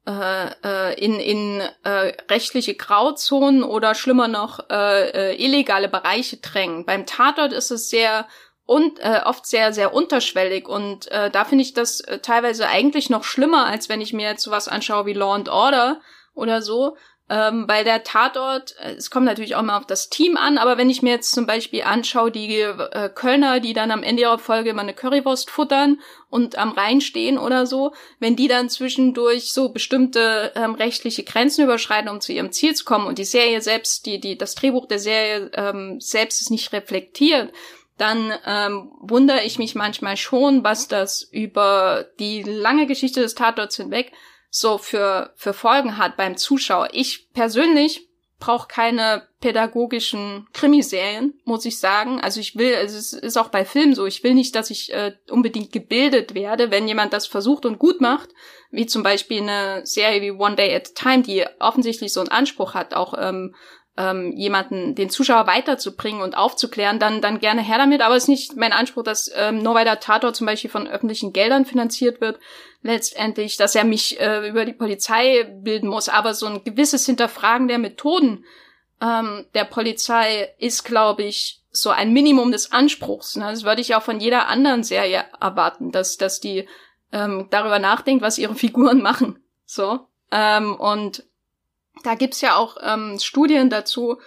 äh, 0.06 0.48
äh, 0.64 1.00
in, 1.00 1.20
in 1.20 1.62
äh, 1.84 2.14
rechtliche 2.30 2.76
Grauzonen 2.76 3.64
oder 3.64 3.96
schlimmer 3.96 4.28
noch 4.28 4.70
äh, 4.70 5.32
äh, 5.32 5.44
illegale 5.44 5.88
Bereiche 5.88 6.38
drängen. 6.38 6.86
Beim 6.86 7.06
Tatort 7.06 7.54
ist 7.54 7.72
es 7.72 7.90
sehr 7.90 8.28
und 8.66 9.00
äh, 9.00 9.22
oft 9.26 9.46
sehr 9.46 9.74
sehr 9.74 9.94
unterschwellig 9.94 10.68
und 10.68 11.10
äh, 11.12 11.30
da 11.30 11.46
finde 11.46 11.64
ich 11.64 11.74
das 11.74 12.04
teilweise 12.22 12.68
eigentlich 12.68 13.10
noch 13.10 13.24
schlimmer, 13.24 13.66
als 13.66 13.90
wenn 13.90 14.02
ich 14.02 14.14
mir 14.14 14.30
jetzt 14.30 14.44
sowas 14.44 14.68
anschaue 14.68 15.06
wie 15.06 15.14
Law 15.14 15.36
and 15.36 15.50
Order 15.50 16.02
oder 16.34 16.62
so, 16.62 16.98
ähm, 17.30 17.66
weil 17.68 17.86
der 17.86 18.04
Tatort, 18.04 18.76
äh, 18.80 18.92
es 18.94 19.10
kommt 19.10 19.26
natürlich 19.26 19.56
auch 19.56 19.62
mal 19.62 19.78
auf 19.78 19.88
das 19.88 20.10
Team 20.10 20.36
an, 20.36 20.58
aber 20.58 20.78
wenn 20.78 20.90
ich 20.90 21.02
mir 21.02 21.12
jetzt 21.12 21.32
zum 21.32 21.46
Beispiel 21.46 21.84
anschaue, 21.84 22.32
die 22.32 22.60
äh, 22.60 23.10
Kölner, 23.14 23.62
die 23.62 23.74
dann 23.74 23.92
am 23.92 24.04
Ende 24.04 24.24
ihrer 24.24 24.40
Folge 24.40 24.72
immer 24.72 24.82
eine 24.82 24.94
Currywurst 24.94 25.50
futtern 25.50 26.02
und 26.30 26.58
am 26.58 26.74
Rhein 26.74 27.00
stehen 27.00 27.38
oder 27.38 27.66
so, 27.66 27.94
wenn 28.20 28.36
die 28.36 28.50
dann 28.50 28.70
zwischendurch 28.70 29.54
so 29.54 29.70
bestimmte 29.70 30.52
ähm, 30.56 30.76
rechtliche 30.76 31.24
Grenzen 31.24 31.64
überschreiten, 31.64 32.10
um 32.10 32.20
zu 32.20 32.34
ihrem 32.34 32.52
Ziel 32.52 32.76
zu 32.76 32.84
kommen 32.84 33.08
und 33.08 33.18
die 33.18 33.26
Serie 33.26 33.62
selbst, 33.62 34.06
die, 34.06 34.20
die, 34.20 34.38
das 34.38 34.56
Drehbuch 34.56 34.88
der 34.88 35.00
Serie 35.00 35.50
ähm, 35.54 36.02
selbst 36.02 36.42
ist 36.42 36.52
nicht 36.52 36.74
reflektiert, 36.74 37.54
dann 37.98 38.34
ähm, 38.46 38.92
wundere 39.00 39.44
ich 39.44 39.60
mich 39.60 39.76
manchmal 39.76 40.18
schon, 40.18 40.64
was 40.64 40.90
das 40.90 41.22
über 41.22 42.06
die 42.20 42.44
lange 42.44 42.86
Geschichte 42.86 43.22
des 43.22 43.36
Tatorts 43.36 43.78
hinweg 43.78 44.12
so 44.56 44.78
für, 44.78 45.34
für 45.36 45.52
Folgen 45.52 45.98
hat 45.98 46.16
beim 46.16 46.38
Zuschauer. 46.38 46.90
Ich 46.92 47.32
persönlich 47.34 48.08
brauche 48.38 48.68
keine 48.68 49.28
pädagogischen 49.40 50.48
Krimiserien, 50.54 51.42
muss 51.44 51.66
ich 51.66 51.80
sagen. 51.80 52.22
Also 52.22 52.40
ich 52.40 52.56
will, 52.56 52.76
also 52.76 52.98
es 52.98 53.14
ist 53.14 53.38
auch 53.38 53.50
bei 53.50 53.66
Filmen 53.66 53.96
so, 53.96 54.06
ich 54.06 54.24
will 54.24 54.36
nicht, 54.36 54.54
dass 54.54 54.70
ich 54.70 54.94
äh, 54.94 55.14
unbedingt 55.32 55.72
gebildet 55.72 56.36
werde, 56.36 56.70
wenn 56.70 56.88
jemand 56.88 57.14
das 57.14 57.26
versucht 57.26 57.66
und 57.66 57.80
gut 57.80 58.00
macht, 58.00 58.30
wie 58.70 58.86
zum 58.86 59.02
Beispiel 59.02 59.42
eine 59.42 59.88
Serie 59.88 60.22
wie 60.22 60.32
One 60.32 60.56
Day 60.56 60.76
at 60.76 60.90
a 60.90 60.94
Time, 60.94 61.24
die 61.24 61.46
offensichtlich 61.60 62.14
so 62.14 62.20
einen 62.20 62.30
Anspruch 62.30 62.76
hat, 62.76 62.94
auch 62.94 63.16
ähm, 63.18 63.56
ähm, 63.96 64.32
jemanden, 64.36 64.96
den 64.96 65.10
Zuschauer 65.10 65.46
weiterzubringen 65.46 66.22
und 66.22 66.36
aufzuklären, 66.36 66.98
dann, 66.98 67.22
dann 67.22 67.40
gerne 67.40 67.62
her 67.62 67.78
damit. 67.78 68.02
Aber 68.02 68.16
es 68.16 68.24
ist 68.24 68.30
nicht 68.30 68.56
mein 68.56 68.74
Anspruch, 68.74 69.04
dass 69.04 69.32
ähm, 69.36 69.60
nur 69.60 69.76
weil 69.76 69.86
der 69.86 70.00
Tatort 70.00 70.36
zum 70.36 70.48
Beispiel 70.48 70.70
von 70.70 70.88
öffentlichen 70.88 71.32
Geldern 71.32 71.66
finanziert 71.66 72.20
wird, 72.20 72.40
letztendlich, 72.82 73.56
dass 73.58 73.76
er 73.76 73.84
mich 73.84 74.20
äh, 74.20 74.48
über 74.48 74.66
die 74.66 74.74
Polizei 74.74 75.44
bilden 75.44 75.90
muss. 75.90 76.10
Aber 76.10 76.34
so 76.34 76.48
ein 76.48 76.64
gewisses 76.64 77.06
Hinterfragen 77.06 77.68
der 77.68 77.78
Methoden 77.78 78.46
ähm, 79.00 79.46
der 79.54 79.66
Polizei 79.66 80.54
ist, 80.58 80.86
glaube 80.86 81.24
ich, 81.24 81.62
so 81.72 81.90
ein 81.90 82.14
Minimum 82.14 82.52
des 82.52 82.72
Anspruchs. 82.72 83.36
Ne? 83.36 83.46
Das 83.46 83.64
würde 83.64 83.82
ich 83.82 83.96
auch 83.96 84.04
von 84.04 84.20
jeder 84.20 84.48
anderen 84.48 84.84
Serie 84.84 85.26
erwarten, 85.40 85.92
dass, 85.92 86.18
dass 86.18 86.40
die 86.40 86.68
ähm, 87.12 87.48
darüber 87.52 87.80
nachdenkt, 87.80 88.24
was 88.24 88.38
ihre 88.38 88.56
Figuren 88.56 89.02
machen. 89.04 89.44
So. 89.66 90.08
Ähm, 90.32 90.76
und 90.76 91.24
da 92.04 92.16
gibt's 92.16 92.42
ja 92.42 92.56
auch 92.56 92.78
ähm, 92.82 93.20
Studien 93.20 93.70
dazu 93.70 94.20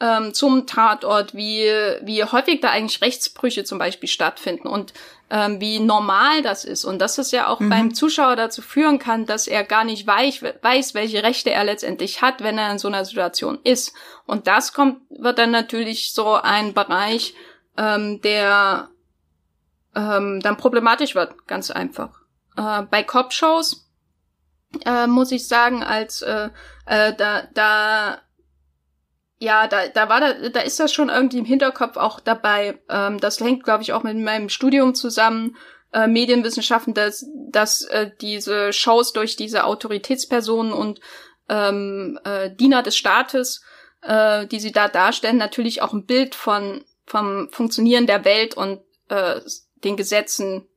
ähm, 0.00 0.34
zum 0.34 0.66
Tatort, 0.66 1.34
wie, 1.34 1.64
wie 2.02 2.24
häufig 2.24 2.60
da 2.60 2.70
eigentlich 2.70 3.00
Rechtsbrüche 3.00 3.62
zum 3.62 3.78
Beispiel 3.78 4.08
stattfinden 4.08 4.66
und 4.66 4.92
ähm, 5.30 5.60
wie 5.60 5.78
normal 5.78 6.42
das 6.42 6.64
ist. 6.64 6.84
Und 6.84 6.98
dass 6.98 7.18
es 7.18 7.30
ja 7.30 7.46
auch 7.46 7.60
mhm. 7.60 7.70
beim 7.70 7.94
Zuschauer 7.94 8.34
dazu 8.34 8.60
führen 8.62 8.98
kann, 8.98 9.26
dass 9.26 9.46
er 9.46 9.62
gar 9.62 9.84
nicht 9.84 10.06
weich, 10.06 10.42
weiß, 10.42 10.94
welche 10.94 11.22
Rechte 11.22 11.50
er 11.50 11.62
letztendlich 11.62 12.20
hat, 12.20 12.42
wenn 12.42 12.58
er 12.58 12.72
in 12.72 12.78
so 12.78 12.88
einer 12.88 13.04
Situation 13.04 13.60
ist. 13.62 13.94
Und 14.26 14.48
das 14.48 14.72
kommt, 14.72 14.98
wird 15.08 15.38
dann 15.38 15.52
natürlich 15.52 16.12
so 16.12 16.34
ein 16.34 16.74
Bereich, 16.74 17.34
ähm, 17.78 18.20
der 18.22 18.90
ähm, 19.94 20.40
dann 20.40 20.56
problematisch 20.56 21.14
wird, 21.14 21.46
ganz 21.46 21.70
einfach. 21.70 22.22
Äh, 22.56 22.82
bei 22.90 23.02
Cop-Shows 23.02 23.81
äh, 24.84 25.06
muss 25.06 25.32
ich 25.32 25.46
sagen, 25.46 25.82
als 25.82 26.22
äh, 26.22 26.50
äh, 26.86 27.14
da, 27.14 27.42
da 27.54 28.20
ja, 29.38 29.66
da, 29.66 29.88
da 29.88 30.08
war 30.08 30.20
da, 30.20 30.48
da 30.50 30.60
ist 30.60 30.78
das 30.78 30.92
schon 30.92 31.08
irgendwie 31.08 31.38
im 31.38 31.44
Hinterkopf 31.44 31.96
auch 31.96 32.20
dabei. 32.20 32.78
Ähm, 32.88 33.18
das 33.18 33.40
hängt, 33.40 33.64
glaube 33.64 33.82
ich, 33.82 33.92
auch 33.92 34.04
mit 34.04 34.16
meinem 34.16 34.48
Studium 34.48 34.94
zusammen, 34.94 35.56
äh, 35.92 36.06
Medienwissenschaften, 36.06 36.94
dass, 36.94 37.26
dass 37.50 37.82
äh, 37.82 38.10
diese 38.20 38.72
Shows 38.72 39.12
durch 39.12 39.36
diese 39.36 39.64
Autoritätspersonen 39.64 40.72
und 40.72 41.00
ähm, 41.48 42.18
äh, 42.24 42.54
Diener 42.54 42.82
des 42.82 42.96
Staates, 42.96 43.64
äh, 44.02 44.46
die 44.46 44.60
sie 44.60 44.72
da 44.72 44.88
darstellen, 44.88 45.38
natürlich 45.38 45.82
auch 45.82 45.92
ein 45.92 46.06
Bild 46.06 46.34
von 46.34 46.84
vom 47.04 47.48
Funktionieren 47.50 48.06
der 48.06 48.24
Welt 48.24 48.56
und 48.56 48.80
äh, 49.08 49.40
den 49.84 49.96
Gesetzen 49.96 50.68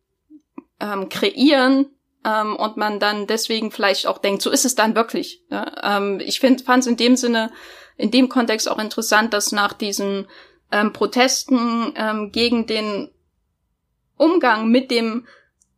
ähm, 0.80 1.08
kreieren 1.10 1.95
ähm, 2.26 2.56
und 2.56 2.76
man 2.76 3.00
dann 3.00 3.28
deswegen 3.28 3.72
vielleicht 3.72 4.08
auch 4.08 4.18
denkt, 4.18 4.42
so 4.42 4.50
ist 4.50 4.66
es 4.66 4.76
dann 4.76 4.96
wirklich. 4.96 5.42
Ja? 5.50 5.98
Ähm, 5.98 6.20
ich 6.20 6.40
fand 6.40 6.62
es 6.68 6.88
in 6.88 6.98
dem 6.98 7.16
Sinne 7.16 7.52
in 7.98 8.12
dem 8.12 8.28
Kontext 8.28 8.68
auch 8.70 8.80
interessant, 8.80 9.34
dass 9.34 9.54
nach 9.54 9.72
diesen 9.72 10.28
ähm, 10.72 10.92
Protesten 10.92 11.94
ähm, 11.96 12.32
gegen 12.32 12.66
den 12.66 13.10
Umgang 14.18 14.68
mit 14.68 14.92
dem 14.92 15.28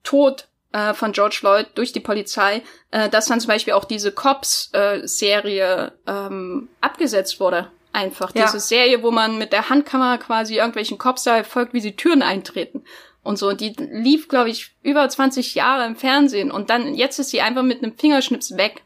Tod 0.04 0.48
äh, 0.72 0.94
von 0.94 1.12
George 1.12 1.36
Floyd 1.40 1.68
durch 1.76 1.92
die 1.92 2.00
Polizei, 2.00 2.64
äh, 2.92 3.10
dass 3.10 3.26
dann 3.28 3.40
zum 3.40 3.50
Beispiel 3.50 3.74
auch 3.74 3.86
diese 3.86 4.12
Cops-Serie 4.12 5.92
äh, 6.06 6.12
ähm, 6.12 6.70
abgesetzt 6.82 7.40
wurde. 7.40 7.72
Einfach 7.94 8.34
ja. 8.36 8.46
diese 8.46 8.60
Serie, 8.60 9.04
wo 9.04 9.12
man 9.12 9.38
mit 9.38 9.52
der 9.52 9.70
Handkamera 9.70 10.18
quasi 10.18 10.56
irgendwelchen 10.58 10.98
Cops 10.98 11.24
da 11.24 11.44
folgt, 11.44 11.74
wie 11.74 11.82
sie 11.82 11.96
Türen 11.96 12.22
eintreten 12.22 12.84
und 13.28 13.38
so. 13.38 13.52
Die 13.52 13.76
lief, 13.78 14.30
glaube 14.30 14.50
ich, 14.50 14.72
über 14.82 15.08
20 15.08 15.54
Jahre 15.54 15.86
im 15.86 15.96
Fernsehen 15.96 16.50
und 16.50 16.70
dann 16.70 16.96
jetzt 16.96 17.20
ist 17.20 17.30
sie 17.30 17.42
einfach 17.42 17.64
mit 17.64 17.84
einem 17.84 17.94
Fingerschnips 17.96 18.58
weg. 18.58 18.84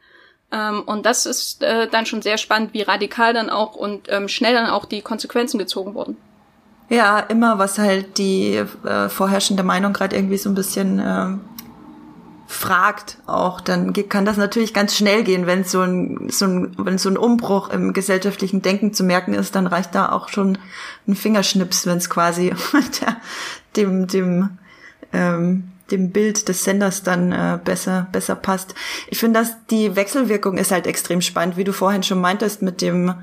Ähm, 0.52 0.82
und 0.86 1.06
das 1.06 1.26
ist 1.26 1.64
äh, 1.64 1.88
dann 1.88 2.06
schon 2.06 2.22
sehr 2.22 2.38
spannend, 2.38 2.74
wie 2.74 2.82
radikal 2.82 3.34
dann 3.34 3.50
auch 3.50 3.76
und 3.76 4.08
ähm, 4.10 4.28
schnell 4.28 4.54
dann 4.54 4.70
auch 4.70 4.86
die 4.86 5.02
Konsequenzen 5.02 5.60
gezogen 5.60 5.94
wurden. 5.94 6.18
Ja, 6.90 7.20
immer 7.20 7.58
was 7.58 7.78
halt 7.78 8.18
die 8.18 8.56
äh, 8.56 9.08
vorherrschende 9.08 9.64
Meinung 9.64 9.94
gerade 9.94 10.16
irgendwie 10.16 10.38
so 10.38 10.50
ein 10.50 10.56
bisschen 10.56 11.00
äh, 11.00 11.38
fragt 12.52 13.18
auch, 13.28 13.62
dann 13.62 13.94
kann 14.10 14.26
das 14.26 14.38
natürlich 14.38 14.74
ganz 14.74 14.96
schnell 14.96 15.24
gehen, 15.24 15.48
wenn 15.48 15.64
so 15.64 15.82
ein, 15.82 16.28
so 16.30 16.46
ein, 16.46 16.76
wenn 16.78 16.98
so 16.98 17.10
ein 17.10 17.18
Umbruch 17.18 17.70
im 17.70 17.94
gesellschaftlichen 17.94 18.62
Denken 18.62 18.94
zu 18.94 19.04
merken 19.04 19.34
ist, 19.34 19.56
dann 19.56 19.68
reicht 19.68 19.96
da 19.96 20.12
auch 20.12 20.28
schon 20.30 20.58
ein 21.08 21.16
Fingerschnips, 21.16 21.86
wenn 21.86 21.98
es 21.98 22.10
quasi 22.10 22.54
der, 23.02 23.18
dem, 23.76 24.08
dem 24.08 24.50
ähm, 25.14 25.72
dem 25.92 26.12
Bild 26.12 26.48
des 26.48 26.64
Senders 26.64 27.04
dann 27.04 27.32
äh, 27.32 27.60
besser 27.64 28.08
besser 28.12 28.36
passt. 28.36 28.76
Ich 29.10 29.20
finde, 29.20 29.40
dass 29.42 29.56
die 29.70 29.96
Wechselwirkung 29.96 30.58
ist 30.58 30.72
halt 30.72 30.88
extrem 30.88 31.22
spannend, 31.22 31.58
wie 31.58 31.66
du 31.66 31.74
vorhin 31.74 32.04
schon 32.04 32.22
meintest 32.22 32.62
mit 32.62 32.82
dem 32.82 33.14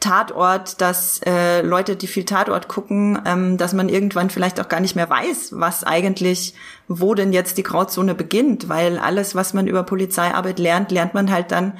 Tatort, 0.00 0.80
dass 0.80 1.20
äh, 1.26 1.60
Leute, 1.60 1.94
die 1.94 2.06
viel 2.06 2.24
Tatort 2.24 2.68
gucken, 2.68 3.20
ähm, 3.26 3.58
dass 3.58 3.74
man 3.74 3.88
irgendwann 3.88 4.30
vielleicht 4.30 4.58
auch 4.58 4.68
gar 4.68 4.80
nicht 4.80 4.96
mehr 4.96 5.10
weiß, 5.10 5.52
was 5.52 5.84
eigentlich, 5.84 6.54
wo 6.88 7.14
denn 7.14 7.32
jetzt 7.32 7.58
die 7.58 7.62
Grauzone 7.62 8.14
beginnt, 8.14 8.68
weil 8.68 8.98
alles, 8.98 9.34
was 9.34 9.52
man 9.52 9.66
über 9.66 9.82
Polizeiarbeit 9.82 10.58
lernt, 10.58 10.90
lernt 10.90 11.12
man 11.12 11.30
halt 11.30 11.52
dann 11.52 11.74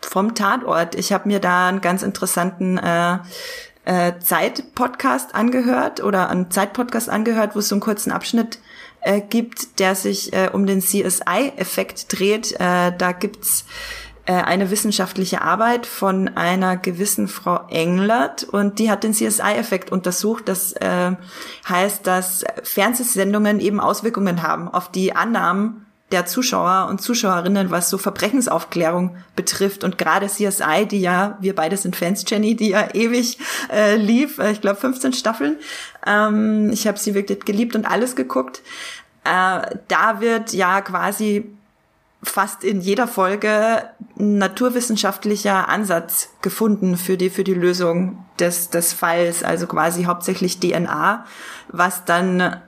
vom 0.00 0.34
Tatort. 0.34 0.96
Ich 0.96 1.12
habe 1.12 1.28
mir 1.28 1.40
da 1.40 1.68
einen 1.68 1.80
ganz 1.80 2.02
interessanten 2.02 2.78
äh, 2.78 3.18
äh, 3.84 4.18
Zeit-Podcast 4.18 5.34
angehört 5.34 6.02
oder 6.02 6.28
einen 6.28 6.50
Zeit-Podcast 6.50 7.08
angehört, 7.08 7.54
wo 7.54 7.60
es 7.60 7.68
so 7.68 7.76
einen 7.76 7.80
kurzen 7.80 8.10
Abschnitt 8.10 8.58
äh, 9.00 9.20
gibt, 9.20 9.78
der 9.78 9.94
sich 9.94 10.32
äh, 10.32 10.50
um 10.52 10.66
den 10.66 10.80
CSI-Effekt 10.80 12.18
dreht. 12.18 12.52
Äh, 12.58 12.92
da 12.98 13.12
gibt's 13.12 13.64
eine 14.32 14.70
wissenschaftliche 14.70 15.42
Arbeit 15.42 15.86
von 15.86 16.28
einer 16.36 16.76
gewissen 16.76 17.28
Frau 17.28 17.60
Englert 17.68 18.44
und 18.44 18.78
die 18.78 18.90
hat 18.90 19.04
den 19.04 19.12
CSI-Effekt 19.12 19.92
untersucht. 19.92 20.48
Das 20.48 20.72
äh, 20.72 21.12
heißt, 21.68 22.06
dass 22.06 22.44
Fernsehsendungen 22.62 23.60
eben 23.60 23.78
Auswirkungen 23.80 24.42
haben 24.42 24.68
auf 24.68 24.90
die 24.90 25.14
Annahmen 25.14 25.86
der 26.12 26.24
Zuschauer 26.24 26.86
und 26.88 27.00
Zuschauerinnen, 27.00 27.70
was 27.70 27.90
so 27.90 27.98
Verbrechensaufklärung 27.98 29.16
betrifft. 29.34 29.82
Und 29.82 29.98
gerade 29.98 30.26
CSI, 30.26 30.86
die 30.88 31.00
ja, 31.00 31.36
wir 31.40 31.54
beide 31.54 31.76
sind 31.76 31.96
Fans, 31.96 32.24
Jenny, 32.28 32.54
die 32.54 32.70
ja 32.70 32.88
ewig 32.94 33.38
äh, 33.72 33.96
lief, 33.96 34.38
äh, 34.38 34.52
ich 34.52 34.60
glaube 34.60 34.78
15 34.78 35.12
Staffeln. 35.14 35.56
Ähm, 36.06 36.70
ich 36.70 36.86
habe 36.86 36.98
sie 36.98 37.14
wirklich 37.14 37.44
geliebt 37.44 37.74
und 37.74 37.86
alles 37.86 38.14
geguckt. 38.14 38.62
Äh, 39.24 39.76
da 39.88 40.20
wird 40.20 40.52
ja 40.52 40.80
quasi 40.80 41.50
fast 42.22 42.64
in 42.64 42.80
jeder 42.80 43.06
Folge 43.06 43.90
ein 44.18 44.38
naturwissenschaftlicher 44.38 45.68
Ansatz 45.68 46.30
gefunden 46.42 46.96
für 46.96 47.16
die, 47.16 47.30
für 47.30 47.44
die 47.44 47.54
Lösung 47.54 48.24
des, 48.38 48.70
des 48.70 48.92
Falls, 48.92 49.42
also 49.42 49.66
quasi 49.66 50.04
hauptsächlich 50.04 50.58
DNA, 50.58 51.24
was 51.68 52.04
dann 52.04 52.60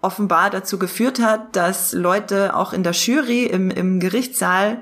offenbar 0.00 0.50
dazu 0.50 0.78
geführt 0.78 1.20
hat, 1.20 1.54
dass 1.54 1.92
Leute 1.92 2.56
auch 2.56 2.72
in 2.72 2.82
der 2.82 2.92
Jury 2.92 3.44
im, 3.44 3.70
im 3.70 4.00
Gerichtssaal 4.00 4.78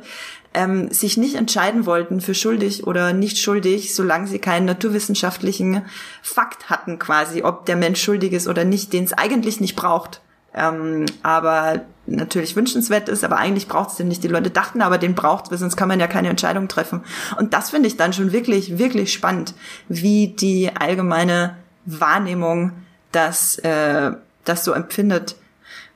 ähm, 0.55 0.91
sich 0.91 1.17
nicht 1.17 1.37
entscheiden 1.37 1.87
wollten 1.87 2.21
für 2.21 2.35
schuldig 2.35 2.87
oder 2.87 3.13
nicht 3.13 3.39
schuldig, 3.39 3.95
solange 3.95 4.27
sie 4.27 4.39
keinen 4.39 4.65
naturwissenschaftlichen 4.65 5.83
Fakt 6.23 6.71
hatten, 6.71 6.99
quasi, 6.99 7.43
ob 7.43 7.67
der 7.67 7.77
Mensch 7.77 8.03
schuldig 8.03 8.33
ist 8.33 8.49
oder 8.49 8.65
nicht, 8.65 8.93
den 8.93 9.05
es 9.05 9.13
eigentlich 9.13 9.61
nicht 9.61 9.77
braucht. 9.77 10.21
Ähm, 10.53 11.07
aber 11.23 11.83
natürlich 12.07 12.57
wünschenswert 12.57 13.09
ist, 13.09 13.23
aber 13.23 13.37
eigentlich 13.37 13.69
braucht 13.69 13.91
es 13.91 13.97
den 13.97 14.09
nicht. 14.09 14.25
Die 14.25 14.29
Leute 14.29 14.51
dachten 14.51 14.83
aber, 14.83 14.99
den 14.99 15.15
braucht 15.15 15.53
es, 15.53 15.61
sonst 15.61 15.77
kann 15.77 15.89
man 15.89 16.01
ja 16.01 16.09
keine 16.09 16.29
Entscheidung 16.29 16.67
treffen. 16.67 17.05
Und 17.39 17.55
das 17.55 17.71
finde 17.71 17.87
ich 17.87 17.97
dann 17.97 18.13
schon 18.13 18.33
wirklich, 18.33 18.79
wirklich 18.79 19.13
spannend, 19.13 19.55
wie 19.89 20.29
die 20.29 20.71
allgemeine 20.75 21.57
Wahrnehmung 21.87 22.73
das 23.13 23.59
äh, 23.59 24.13
das 24.45 24.65
so 24.65 24.73
empfindet 24.73 25.37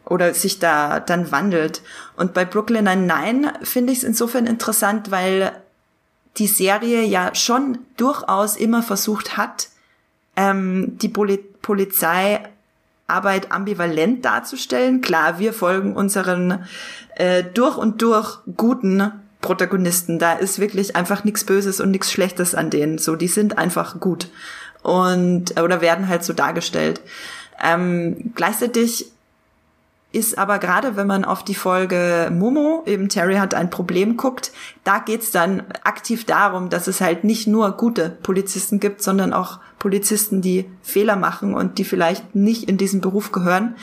oder 0.05 0.35
sich 0.35 0.59
da 0.59 1.01
dann 1.01 1.33
wandelt. 1.33 1.83
Und 2.17 2.35
bei 2.35 2.45
Brooklyn 2.45 2.85
Nine-Nine 2.85 3.55
finde 3.63 3.93
ich 3.93 3.99
es 3.99 4.05
insofern 4.05 4.47
interessant, 4.47 5.11
weil 5.11 5.53
die 6.37 6.47
Serie 6.47 7.05
ja 7.05 7.35
schon 7.35 7.79
durchaus 7.97 8.57
immer 8.57 8.83
versucht 8.83 9.37
hat, 9.37 9.69
ähm, 10.37 10.99
die 10.99 11.09
Poli 11.09 11.89
Polizeiarbeit 13.07 13.53
ambivalent 13.53 14.25
darzustellen. 14.25 15.01
Klar, 15.01 15.39
wir 15.39 15.53
folgen 15.53 15.95
unseren 15.95 16.65
äh, 17.17 17.45
durch 17.45 17.77
und 17.77 18.03
durch 18.03 18.39
guten 18.57 19.13
Protagonisten. 19.41 20.19
Da 20.19 20.33
ist 20.35 20.59
wirklich 20.59 20.97
einfach 20.97 21.25
nichts 21.25 21.45
Böses 21.45 21.81
und 21.81 21.91
nichts 21.91 22.11
Schlechtes 22.11 22.55
an 22.55 22.71
denen. 22.71 22.99
So, 22.99 23.17
die 23.17 23.29
sind 23.29 23.59
einfach 23.59 24.01
gut 24.01 24.29
und 24.83 25.61
oder 25.61 25.81
werden 25.81 26.09
halt 26.09 26.25
so 26.25 26.33
dargestellt. 26.33 27.01
Ähm, 27.63 28.33
gleichzeitig 28.35 29.07
ist 30.15 30.39
aber 30.39 30.59
gerade, 30.59 30.97
wenn 30.97 31.07
man 31.07 31.25
auf 31.25 31.43
die 31.43 31.55
Folge 31.55 32.31
Momo, 32.33 32.83
eben 32.87 33.09
Terry 33.09 33.37
hat 33.37 33.55
ein 33.55 33.71
Problem 33.71 34.17
guckt, 34.17 34.53
da 34.85 34.99
geht's 34.99 35.31
dann 35.31 35.65
aktiv 35.83 36.25
darum, 36.25 36.71
dass 36.71 36.87
es 36.87 37.01
halt 37.01 37.25
nicht 37.25 37.47
nur 37.47 37.73
gute 37.73 38.11
Polizisten 38.23 38.81
gibt, 38.81 39.03
sondern 39.03 39.33
auch 39.33 39.59
Polizisten, 39.79 40.41
die 40.41 40.71
Fehler 40.83 41.17
machen 41.17 41.55
und 41.55 41.79
die 41.79 41.85
vielleicht 41.85 42.35
nicht 42.35 42.69
in 42.69 42.77
diesen 42.77 43.01
Beruf 43.01 43.33
gehören. 43.33 43.75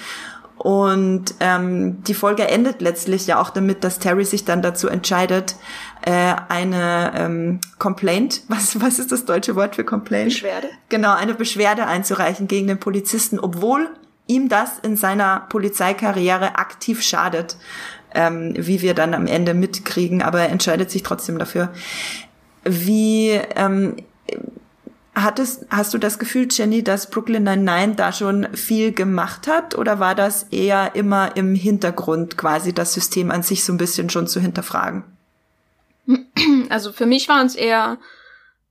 Und 0.57 1.33
ähm, 1.39 2.03
die 2.03 2.13
Folge 2.13 2.47
endet 2.47 2.81
letztlich 2.81 3.25
ja 3.25 3.41
auch 3.41 3.49
damit, 3.49 3.83
dass 3.83 3.97
Terry 3.97 4.25
sich 4.25 4.45
dann 4.45 4.61
dazu 4.61 4.87
entscheidet, 4.87 5.55
äh, 6.03 6.35
eine 6.49 7.13
ähm, 7.15 7.59
Complaint, 7.79 8.43
was, 8.47 8.79
was 8.79 8.99
ist 8.99 9.11
das 9.11 9.25
deutsche 9.25 9.55
Wort 9.55 9.75
für 9.75 9.83
Complaint? 9.83 10.29
Beschwerde. 10.29 10.69
Genau, 10.89 11.15
eine 11.15 11.33
Beschwerde 11.33 11.87
einzureichen 11.87 12.47
gegen 12.47 12.67
den 12.67 12.79
Polizisten, 12.79 13.39
obwohl 13.39 13.89
ihm 14.31 14.49
das 14.49 14.79
in 14.79 14.95
seiner 14.95 15.41
Polizeikarriere 15.49 16.55
aktiv 16.55 17.01
schadet, 17.01 17.57
ähm, 18.13 18.53
wie 18.57 18.81
wir 18.81 18.93
dann 18.93 19.13
am 19.13 19.27
Ende 19.27 19.53
mitkriegen, 19.53 20.21
aber 20.21 20.41
er 20.41 20.49
entscheidet 20.49 20.89
sich 20.89 21.03
trotzdem 21.03 21.37
dafür. 21.37 21.71
Wie 22.63 23.31
ähm, 23.55 23.95
Hattest, 25.13 25.65
hast 25.69 25.93
du 25.93 25.97
das 25.97 26.19
Gefühl, 26.19 26.47
Jenny, 26.49 26.85
dass 26.85 27.09
Brooklyn 27.09 27.43
Nine-Nine 27.43 27.95
da 27.95 28.13
schon 28.13 28.47
viel 28.55 28.93
gemacht 28.93 29.45
hat 29.45 29.77
oder 29.77 29.99
war 29.99 30.15
das 30.15 30.43
eher 30.43 30.95
immer 30.95 31.35
im 31.35 31.53
Hintergrund 31.53 32.37
quasi 32.37 32.73
das 32.73 32.93
System 32.93 33.29
an 33.29 33.43
sich 33.43 33.65
so 33.65 33.73
ein 33.73 33.77
bisschen 33.77 34.09
schon 34.09 34.27
zu 34.27 34.39
hinterfragen? 34.39 35.03
Also 36.69 36.93
für 36.93 37.05
mich 37.05 37.27
waren 37.27 37.45
es 37.45 37.55
eher 37.55 37.97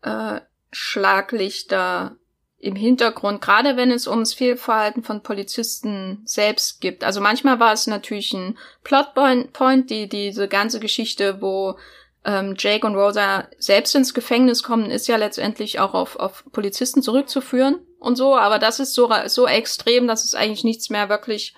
äh, 0.00 0.40
Schlaglichter 0.72 2.16
im 2.60 2.76
Hintergrund, 2.76 3.40
gerade 3.40 3.76
wenn 3.76 3.90
es 3.90 4.06
ums 4.06 4.34
Fehlverhalten 4.34 5.02
von 5.02 5.22
Polizisten 5.22 6.20
selbst 6.26 6.80
gibt. 6.80 7.04
Also 7.04 7.20
manchmal 7.20 7.58
war 7.58 7.72
es 7.72 7.86
natürlich 7.86 8.32
ein 8.34 8.58
Plotpoint, 8.84 9.88
die 9.88 10.08
diese 10.08 10.46
ganze 10.46 10.78
Geschichte, 10.78 11.40
wo 11.40 11.76
ähm, 12.24 12.54
Jake 12.58 12.86
und 12.86 12.96
Rosa 12.96 13.48
selbst 13.58 13.94
ins 13.94 14.12
Gefängnis 14.12 14.62
kommen, 14.62 14.90
ist 14.90 15.08
ja 15.08 15.16
letztendlich 15.16 15.80
auch 15.80 15.94
auf, 15.94 16.16
auf 16.16 16.44
Polizisten 16.52 17.02
zurückzuführen 17.02 17.78
und 17.98 18.16
so, 18.16 18.36
aber 18.36 18.58
das 18.58 18.78
ist 18.78 18.92
so, 18.92 19.10
so 19.26 19.46
extrem, 19.46 20.06
dass 20.06 20.24
es 20.24 20.34
eigentlich 20.34 20.64
nichts 20.64 20.90
mehr 20.90 21.08
wirklich 21.08 21.54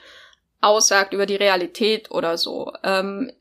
aussagt 0.60 1.12
über 1.12 1.26
die 1.26 1.34
Realität 1.36 2.12
oder 2.12 2.38
so. 2.38 2.72
Ähm, 2.84 3.32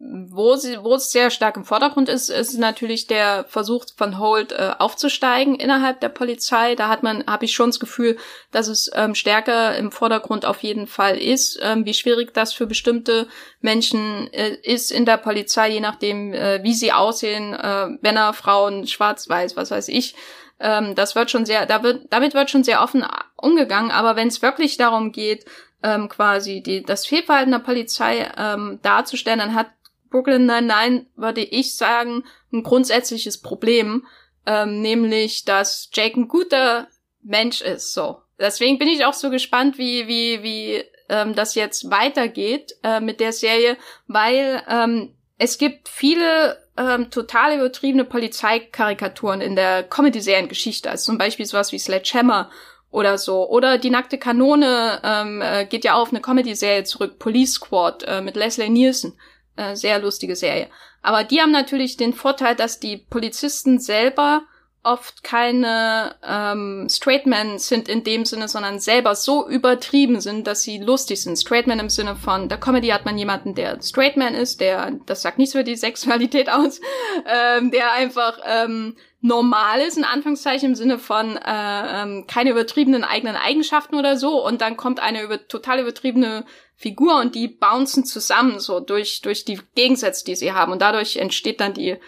wo 0.00 0.56
sie, 0.56 0.82
wo 0.82 0.94
es 0.94 1.12
sehr 1.12 1.30
stark 1.30 1.56
im 1.56 1.64
Vordergrund 1.64 2.08
ist, 2.08 2.30
ist 2.30 2.58
natürlich 2.58 3.06
der 3.06 3.44
Versuch 3.48 3.84
von 3.96 4.18
Holt 4.18 4.52
äh, 4.52 4.72
aufzusteigen 4.78 5.54
innerhalb 5.54 6.00
der 6.00 6.08
Polizei. 6.08 6.74
Da 6.74 6.88
hat 6.88 7.02
man, 7.02 7.24
habe 7.26 7.44
ich 7.44 7.52
schon 7.52 7.70
das 7.70 7.78
Gefühl, 7.78 8.16
dass 8.50 8.66
es 8.66 8.90
ähm, 8.94 9.14
stärker 9.14 9.76
im 9.76 9.92
Vordergrund 9.92 10.44
auf 10.44 10.62
jeden 10.62 10.88
Fall 10.88 11.16
ist, 11.16 11.60
ähm, 11.62 11.84
wie 11.84 11.94
schwierig 11.94 12.34
das 12.34 12.52
für 12.52 12.66
bestimmte 12.66 13.28
Menschen 13.60 14.32
äh, 14.32 14.56
ist 14.62 14.90
in 14.90 15.04
der 15.04 15.16
Polizei, 15.16 15.70
je 15.70 15.80
nachdem, 15.80 16.32
äh, 16.32 16.62
wie 16.64 16.74
sie 16.74 16.92
aussehen, 16.92 17.54
äh, 17.54 17.86
Männer, 18.00 18.32
Frauen, 18.32 18.86
Schwarz-Weiß, 18.86 19.56
was 19.56 19.70
weiß 19.70 19.88
ich. 19.88 20.16
Ähm, 20.60 20.96
das 20.96 21.14
wird 21.14 21.30
schon 21.30 21.46
sehr, 21.46 21.66
da 21.66 21.84
wird, 21.84 22.06
damit 22.10 22.34
wird 22.34 22.50
schon 22.50 22.64
sehr 22.64 22.82
offen 22.82 23.06
umgegangen. 23.36 23.92
Aber 23.92 24.16
wenn 24.16 24.28
es 24.28 24.42
wirklich 24.42 24.76
darum 24.76 25.12
geht, 25.12 25.44
ähm, 25.82 26.08
quasi 26.08 26.62
die, 26.62 26.82
das 26.82 27.06
Fehlverhalten 27.06 27.52
der 27.52 27.60
Polizei 27.60 28.30
ähm, 28.36 28.78
darzustellen, 28.82 29.38
dann 29.38 29.54
hat 29.54 29.68
Brooklyn 30.10 30.46
Nine-Nine, 30.46 31.06
würde 31.16 31.42
ich 31.42 31.76
sagen, 31.76 32.24
ein 32.52 32.62
grundsätzliches 32.62 33.40
Problem, 33.40 34.06
ähm, 34.46 34.80
nämlich, 34.80 35.44
dass 35.44 35.90
Jake 35.92 36.18
ein 36.18 36.28
guter 36.28 36.88
Mensch 37.22 37.60
ist, 37.60 37.92
so. 37.92 38.22
Deswegen 38.38 38.78
bin 38.78 38.88
ich 38.88 39.04
auch 39.04 39.14
so 39.14 39.30
gespannt, 39.30 39.78
wie, 39.78 40.06
wie, 40.06 40.42
wie 40.42 40.84
ähm, 41.08 41.34
das 41.34 41.54
jetzt 41.54 41.90
weitergeht 41.90 42.72
äh, 42.82 43.00
mit 43.00 43.20
der 43.20 43.32
Serie, 43.32 43.76
weil 44.06 44.62
ähm, 44.68 45.14
es 45.38 45.58
gibt 45.58 45.88
viele 45.88 46.58
ähm, 46.76 47.10
total 47.10 47.56
übertriebene 47.56 48.04
Polizeikarikaturen 48.04 49.40
in 49.40 49.56
der 49.56 49.82
Comedy-Seriengeschichte, 49.82 50.90
also 50.90 51.06
zum 51.06 51.18
Beispiel 51.18 51.46
sowas 51.46 51.72
wie 51.72 51.78
Sledgehammer 51.78 52.50
oder 52.90 53.18
so. 53.18 53.48
Oder 53.48 53.78
die 53.78 53.90
nackte 53.90 54.18
Kanone 54.18 55.00
ähm, 55.04 55.42
äh, 55.42 55.66
geht 55.66 55.84
ja 55.84 55.94
auf 55.94 56.10
eine 56.10 56.20
Comedy-Serie 56.20 56.84
zurück, 56.84 57.18
Police 57.18 57.54
Squad 57.54 58.02
äh, 58.04 58.20
mit 58.20 58.36
Leslie 58.36 58.70
Nielsen. 58.70 59.18
Äh, 59.56 59.76
sehr 59.76 59.98
lustige 59.98 60.36
Serie. 60.36 60.68
Aber 61.02 61.24
die 61.24 61.40
haben 61.40 61.52
natürlich 61.52 61.96
den 61.96 62.12
Vorteil, 62.12 62.54
dass 62.54 62.80
die 62.80 62.96
Polizisten 62.96 63.78
selber 63.78 64.42
oft 64.88 65.22
keine 65.22 66.16
ähm, 66.26 66.86
Straight 66.90 67.26
Men 67.26 67.58
sind 67.58 67.88
in 67.88 68.04
dem 68.04 68.24
Sinne, 68.24 68.48
sondern 68.48 68.80
selber 68.80 69.14
so 69.14 69.46
übertrieben 69.46 70.20
sind, 70.20 70.46
dass 70.46 70.62
sie 70.62 70.78
lustig 70.78 71.22
sind. 71.22 71.36
Straight 71.36 71.66
Man 71.66 71.78
im 71.78 71.90
Sinne 71.90 72.16
von, 72.16 72.48
der 72.48 72.58
Comedy 72.58 72.88
hat 72.88 73.04
man 73.04 73.18
jemanden, 73.18 73.54
der 73.54 73.82
Straight 73.82 74.16
Man 74.16 74.34
ist, 74.34 74.60
der, 74.60 74.92
das 75.04 75.20
sagt 75.20 75.38
nichts 75.38 75.52
für 75.52 75.62
die 75.62 75.76
Sexualität 75.76 76.48
aus, 76.50 76.80
ähm, 77.26 77.70
der 77.70 77.92
einfach 77.92 78.38
ähm, 78.46 78.96
normal 79.20 79.80
ist, 79.80 79.98
in 79.98 80.04
Anführungszeichen, 80.04 80.70
im 80.70 80.74
Sinne 80.74 80.98
von 80.98 81.36
äh, 81.36 82.02
ähm, 82.02 82.24
keine 82.26 82.50
übertriebenen 82.50 83.04
eigenen 83.04 83.36
Eigenschaften 83.36 83.96
oder 83.96 84.16
so. 84.16 84.42
Und 84.44 84.62
dann 84.62 84.78
kommt 84.78 85.00
eine 85.00 85.22
über, 85.22 85.46
total 85.48 85.80
übertriebene 85.80 86.46
Figur 86.76 87.20
und 87.20 87.34
die 87.34 87.48
bouncen 87.48 88.06
zusammen 88.06 88.58
so 88.58 88.80
durch, 88.80 89.20
durch 89.20 89.44
die 89.44 89.60
Gegensätze, 89.74 90.24
die 90.24 90.36
sie 90.36 90.52
haben. 90.52 90.72
Und 90.72 90.80
dadurch 90.80 91.16
entsteht 91.16 91.60
dann 91.60 91.74
die, 91.74 91.98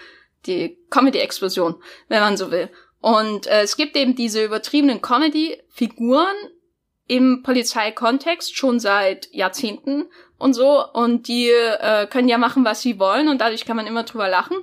die 0.46 0.78
Comedy-Explosion, 0.90 1.76
wenn 2.08 2.20
man 2.20 2.36
so 2.36 2.50
will. 2.50 2.70
Und 3.00 3.46
äh, 3.46 3.62
es 3.62 3.76
gibt 3.76 3.96
eben 3.96 4.14
diese 4.14 4.44
übertriebenen 4.44 5.00
Comedy-Figuren 5.00 6.36
im 7.06 7.42
Polizeikontext 7.42 8.56
schon 8.56 8.78
seit 8.78 9.32
Jahrzehnten 9.32 10.06
und 10.38 10.54
so. 10.54 10.84
Und 10.92 11.28
die 11.28 11.48
äh, 11.48 12.06
können 12.06 12.28
ja 12.28 12.38
machen, 12.38 12.64
was 12.64 12.82
sie 12.82 12.98
wollen 12.98 13.28
und 13.28 13.40
dadurch 13.40 13.64
kann 13.64 13.76
man 13.76 13.86
immer 13.86 14.04
drüber 14.04 14.28
lachen. 14.28 14.56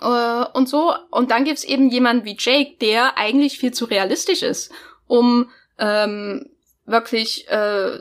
Äh, 0.00 0.44
und 0.52 0.68
so. 0.68 0.94
Und 1.10 1.30
dann 1.30 1.44
gibt's 1.44 1.64
eben 1.64 1.88
jemanden 1.90 2.24
wie 2.24 2.36
Jake, 2.38 2.76
der 2.80 3.16
eigentlich 3.16 3.58
viel 3.58 3.72
zu 3.72 3.84
realistisch 3.84 4.42
ist, 4.42 4.72
um 5.06 5.50
ähm, 5.78 6.50
wirklich 6.86 7.48
äh, 7.48 8.00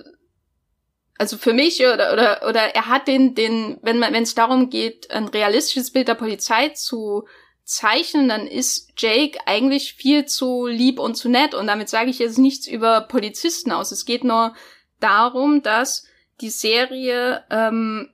also 1.23 1.37
für 1.37 1.53
mich 1.53 1.79
oder 1.79 2.11
oder 2.11 2.41
oder 2.49 2.75
er 2.75 2.87
hat 2.87 3.07
den 3.07 3.33
den 3.33 3.77
wenn 3.81 3.97
man 3.97 4.13
wenn 4.13 4.23
es 4.23 4.35
darum 4.35 4.69
geht 4.69 5.09
ein 5.09 5.29
realistisches 5.29 5.91
Bild 5.91 6.09
der 6.09 6.15
Polizei 6.15 6.67
zu 6.69 7.23
zeichnen, 7.63 8.27
dann 8.27 8.45
ist 8.45 8.91
Jake 8.97 9.39
eigentlich 9.45 9.93
viel 9.93 10.25
zu 10.25 10.67
lieb 10.67 10.99
und 10.99 11.15
zu 11.15 11.29
nett 11.29 11.53
und 11.53 11.65
damit 11.65 11.87
sage 11.87 12.09
ich 12.09 12.19
jetzt 12.19 12.39
nichts 12.39 12.67
über 12.67 12.99
Polizisten 12.99 13.71
aus. 13.71 13.93
Es 13.93 14.03
geht 14.03 14.25
nur 14.25 14.53
darum, 14.99 15.63
dass 15.63 16.05
die 16.41 16.49
Serie, 16.49 17.45
ähm, 17.49 18.09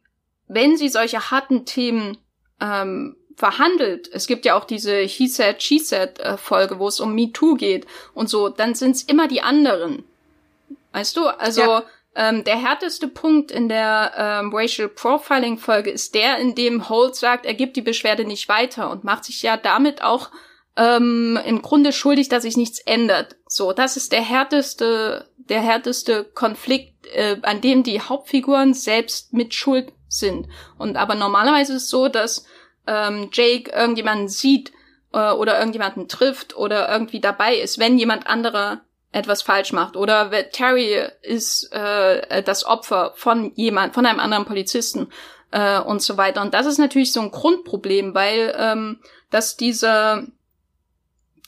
wenn 0.48 0.78
sie 0.78 0.90
solche 0.90 1.32
harten 1.32 1.66
Themen 1.66 2.20
ähm, 2.62 3.16
verhandelt, 3.36 4.08
es 4.14 4.28
gibt 4.28 4.46
ja 4.46 4.56
auch 4.56 4.66
diese 4.66 4.98
He 5.00 5.28
Said, 5.28 5.64
She 5.64 5.80
Said 5.80 6.20
äh, 6.20 6.38
Folge, 6.38 6.78
wo 6.78 6.88
es 6.88 7.00
um 7.00 7.16
MeToo 7.16 7.56
geht 7.56 7.88
und 8.14 8.30
so, 8.30 8.50
dann 8.50 8.76
sind 8.76 8.98
es 8.98 9.02
immer 9.02 9.28
die 9.28 9.42
anderen. 9.42 10.04
Weißt 10.92 11.18
du? 11.18 11.26
Also 11.26 11.62
ja. 11.62 11.84
Ähm, 12.20 12.44
der 12.44 12.58
härteste 12.58 13.08
Punkt 13.08 13.50
in 13.50 13.70
der 13.70 14.12
ähm, 14.18 14.54
Racial 14.54 14.90
Profiling 14.90 15.58
Folge 15.58 15.90
ist 15.90 16.16
der, 16.16 16.38
in 16.38 16.54
dem 16.54 16.90
Holt 16.90 17.16
sagt, 17.16 17.46
er 17.46 17.54
gibt 17.54 17.78
die 17.78 17.82
Beschwerde 17.82 18.26
nicht 18.26 18.50
weiter 18.50 18.92
und 18.92 19.06
macht 19.06 19.24
sich 19.24 19.42
ja 19.42 19.56
damit 19.56 20.02
auch 20.04 20.30
ähm, 20.76 21.40
im 21.46 21.62
Grunde 21.62 21.94
schuldig, 21.94 22.28
dass 22.28 22.44
sich 22.44 22.58
nichts 22.58 22.80
ändert. 22.80 23.38
So, 23.48 23.72
das 23.72 23.96
ist 23.96 24.12
der 24.12 24.22
härteste, 24.22 25.30
der 25.38 25.62
härteste 25.62 26.26
Konflikt, 26.26 27.08
äh, 27.08 27.38
an 27.44 27.62
dem 27.62 27.84
die 27.84 28.02
Hauptfiguren 28.02 28.74
selbst 28.74 29.32
mit 29.32 29.54
Schuld 29.54 29.94
sind. 30.10 30.50
Und 30.78 30.98
aber 30.98 31.16
normalerweise 31.16 31.74
ist 31.76 31.84
es 31.84 31.90
so, 31.90 32.10
dass 32.10 32.46
ähm, 32.86 33.30
Jake 33.32 33.72
irgendjemanden 33.72 34.28
sieht 34.28 34.74
äh, 35.14 35.32
oder 35.32 35.58
irgendjemanden 35.58 36.10
trifft 36.10 36.58
oder 36.58 36.92
irgendwie 36.92 37.22
dabei 37.22 37.56
ist, 37.56 37.80
wenn 37.80 37.98
jemand 37.98 38.28
anderer 38.28 38.82
etwas 39.12 39.42
falsch 39.42 39.74
macht 39.74 39.96
oder 39.96 40.32
Terry 40.52 41.04
ist 41.22 41.72
äh, 41.72 42.44
das 42.44 42.66
Opfer 42.66 43.14
von 43.16 43.52
jemand, 43.56 43.96
von 43.96 44.06
einem 44.06 44.20
anderen 44.20 44.46
Polizisten 44.46 45.12
äh, 45.52 45.80
und 45.80 46.02
so 46.02 46.18
weiter. 46.18 46.42
Und 46.42 46.54
das 46.54 46.68
ist 46.68 46.78
natürlich 46.78 47.12
so 47.12 47.22
ein 47.22 47.32
Grundproblem, 47.32 48.14
weil 48.14 48.54
ähm, 48.58 49.00
dass 49.32 49.58
diese 49.58 50.28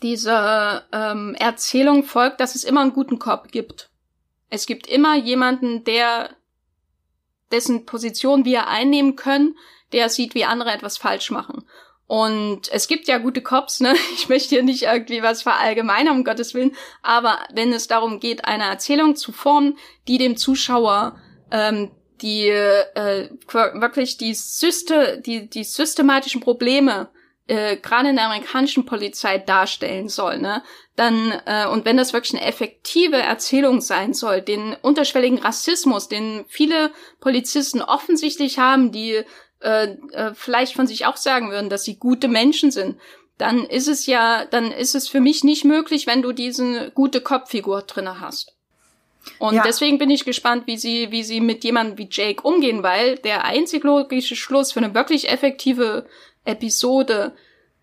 diese 0.02 0.84
ähm, 0.92 1.36
Erzählung 1.36 2.04
folgt, 2.04 2.40
dass 2.40 2.56
es 2.56 2.64
immer 2.64 2.82
einen 2.82 2.94
guten 2.94 3.20
Kopf 3.20 3.50
gibt. 3.52 3.92
Es 4.50 4.66
gibt 4.66 4.88
immer 4.88 5.16
jemanden, 5.16 5.84
der 5.84 6.32
dessen 7.52 7.86
Position 7.86 8.46
wir 8.46 8.68
einnehmen 8.68 9.16
können, 9.16 9.56
der 9.92 10.10
sieht, 10.10 10.34
wie 10.36 10.46
andere 10.46 10.72
etwas 10.72 10.98
falsch 10.98 11.32
machen. 11.32 11.66
Und 12.12 12.70
es 12.74 12.90
gibt 12.90 13.08
ja 13.08 13.20
gute 13.20 13.42
Cops, 13.42 13.80
ne? 13.80 13.96
Ich 14.16 14.28
möchte 14.28 14.50
hier 14.50 14.64
nicht 14.64 14.84
irgendwie 14.84 15.24
was 15.24 15.44
verallgemeinern, 15.44 16.18
um 16.18 16.24
Gottes 16.26 16.54
Willen. 16.54 16.76
Aber 17.02 17.40
wenn 17.54 17.72
es 17.72 17.88
darum 17.88 18.20
geht, 18.20 18.44
eine 18.44 18.66
Erzählung 18.66 19.16
zu 19.16 19.32
formen, 19.32 19.78
die 20.10 20.18
dem 20.18 20.36
Zuschauer 20.36 21.16
ähm, 21.52 21.90
die 22.22 22.50
äh, 22.50 23.30
wirklich 23.48 24.18
die, 24.18 24.34
Syste 24.34 25.22
die, 25.26 25.50
die 25.50 25.64
systematischen 25.64 26.42
Probleme 26.42 27.10
äh, 27.48 27.78
gerade 27.78 28.10
in 28.10 28.18
der 28.18 28.26
amerikanischen 28.26 28.86
Polizei 28.86 29.38
darstellen 29.38 30.10
soll, 30.10 30.38
ne? 30.38 30.64
Dann 30.98 31.32
äh, 31.46 31.66
und 31.68 31.86
wenn 31.86 31.96
das 31.96 32.12
wirklich 32.12 32.34
eine 32.34 32.46
effektive 32.46 33.22
Erzählung 33.22 33.80
sein 33.80 34.14
soll, 34.14 34.42
den 34.42 34.76
unterschwelligen 34.82 35.40
Rassismus, 35.40 36.10
den 36.10 36.44
viele 36.50 36.92
Polizisten 37.22 37.82
offensichtlich 37.82 38.60
haben, 38.60 38.92
die 38.92 39.24
äh, 39.62 39.96
äh, 40.12 40.34
vielleicht 40.34 40.76
von 40.76 40.88
sich 40.88 41.06
auch 41.06 41.18
sagen 41.18 41.52
würden, 41.52 41.70
dass 41.70 41.84
sie 41.84 41.96
gute 41.96 42.28
Menschen 42.28 42.72
sind, 42.72 42.98
dann 43.38 43.66
ist 43.66 43.88
es 43.88 44.06
ja, 44.06 44.46
dann 44.46 44.72
ist 44.72 44.94
es 44.96 45.08
für 45.08 45.20
mich 45.20 45.44
nicht 45.44 45.66
möglich, 45.66 46.06
wenn 46.06 46.22
du 46.22 46.32
diese 46.32 46.92
gute 46.92 47.22
Kopffigur 47.22 47.82
drinne 47.84 48.20
hast. 48.20 48.54
Und 49.40 49.56
ja. 49.56 49.64
deswegen 49.64 49.98
bin 49.98 50.10
ich 50.10 50.26
gespannt, 50.26 50.68
wie 50.68 50.78
sie, 50.78 51.12
wie 51.12 51.24
sie 51.24 51.42
mit 51.42 51.64
jemandem 51.64 51.98
wie 51.98 52.08
Jake 52.10 52.42
umgehen, 52.42 52.84
weil 52.84 53.18
der 53.18 53.46
einzig 53.46 53.84
logische 53.84 54.36
Schluss 54.36 54.72
für 54.72 54.80
eine 54.80 54.94
wirklich 54.94 55.30
effektive 55.30 56.06
Episode 56.44 57.34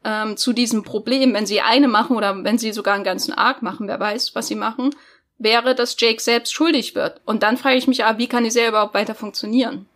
ähm, 0.04 0.36
zu 0.36 0.52
diesem 0.52 0.82
Problem, 0.82 1.34
wenn 1.34 1.46
sie 1.46 1.60
eine 1.60 1.88
machen 1.88 2.16
oder 2.16 2.44
wenn 2.44 2.58
sie 2.58 2.72
sogar 2.72 2.94
einen 2.94 3.04
ganzen 3.04 3.32
Arc 3.32 3.62
machen, 3.62 3.88
wer 3.88 4.00
weiß, 4.00 4.34
was 4.34 4.48
sie 4.48 4.56
machen, 4.56 4.94
wäre, 5.38 5.74
dass 5.74 5.96
Jake 5.98 6.20
selbst 6.20 6.52
schuldig 6.52 6.94
wird. 6.94 7.20
Und 7.24 7.42
dann 7.42 7.56
frage 7.56 7.76
ich 7.76 7.86
mich, 7.86 8.04
ah, 8.04 8.18
wie 8.18 8.26
kann 8.26 8.44
die 8.44 8.50
Serie 8.50 8.70
überhaupt 8.70 8.94
weiter 8.94 9.14
funktionieren? 9.14 9.86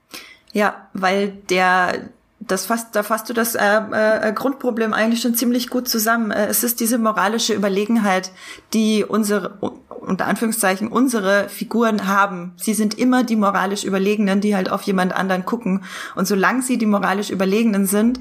Ja, 0.52 0.88
weil 0.92 1.30
der 1.48 2.10
das 2.46 2.66
fasst, 2.66 2.88
da 2.92 3.02
fasst 3.02 3.28
du 3.28 3.34
das 3.34 3.54
äh, 3.54 3.60
äh, 3.60 4.32
Grundproblem 4.32 4.92
eigentlich 4.92 5.22
schon 5.22 5.34
ziemlich 5.34 5.68
gut 5.68 5.88
zusammen. 5.88 6.30
Äh, 6.30 6.46
es 6.46 6.64
ist 6.64 6.80
diese 6.80 6.98
moralische 6.98 7.54
Überlegenheit, 7.54 8.32
die 8.72 9.04
unsere, 9.04 9.50
unter 9.88 10.26
Anführungszeichen, 10.26 10.88
unsere 10.88 11.48
Figuren 11.48 12.06
haben. 12.06 12.52
Sie 12.56 12.74
sind 12.74 12.98
immer 12.98 13.24
die 13.24 13.36
moralisch 13.36 13.84
Überlegenen, 13.84 14.40
die 14.40 14.56
halt 14.56 14.70
auf 14.70 14.82
jemand 14.82 15.14
anderen 15.14 15.46
gucken. 15.46 15.84
Und 16.16 16.26
solange 16.26 16.62
sie 16.62 16.78
die 16.78 16.86
moralisch 16.86 17.30
Überlegenen 17.30 17.86
sind, 17.86 18.20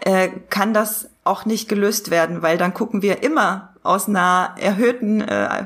äh, 0.00 0.28
kann 0.50 0.72
das 0.72 1.08
auch 1.24 1.44
nicht 1.44 1.68
gelöst 1.68 2.10
werden, 2.10 2.42
weil 2.42 2.58
dann 2.58 2.74
gucken 2.74 3.02
wir 3.02 3.22
immer 3.22 3.72
aus 3.86 4.08
einer 4.08 4.54
erhöhten, 4.58 5.20
äh, 5.20 5.64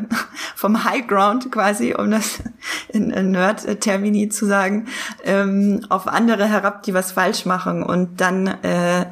vom 0.55 0.85
High 0.85 1.07
Ground 1.07 1.51
quasi, 1.51 1.95
um 1.95 2.11
das 2.11 2.43
in, 2.89 3.11
in 3.11 3.33
Nerd-Termini 3.33 4.29
zu 4.29 4.47
sagen, 4.47 4.87
ähm, 5.25 5.85
auf 5.89 6.07
andere 6.07 6.47
herab, 6.47 6.83
die 6.83 6.95
was 6.95 7.13
falsch 7.13 7.47
machen. 7.47 7.83
Und 7.83 8.21
dann 8.21 8.47
äh, 8.47 9.07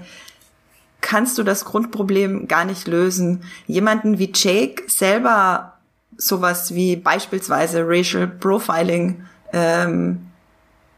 kannst 1.01 1.39
du 1.39 1.43
das 1.43 1.65
Grundproblem 1.65 2.49
gar 2.49 2.65
nicht 2.65 2.87
lösen. 2.87 3.45
Jemanden 3.67 4.19
wie 4.19 4.33
Jake 4.35 4.83
selber 4.89 5.75
sowas 6.17 6.75
wie 6.75 6.97
beispielsweise 6.97 7.85
Racial 7.87 8.27
Profiling 8.27 9.25
ähm, 9.53 10.27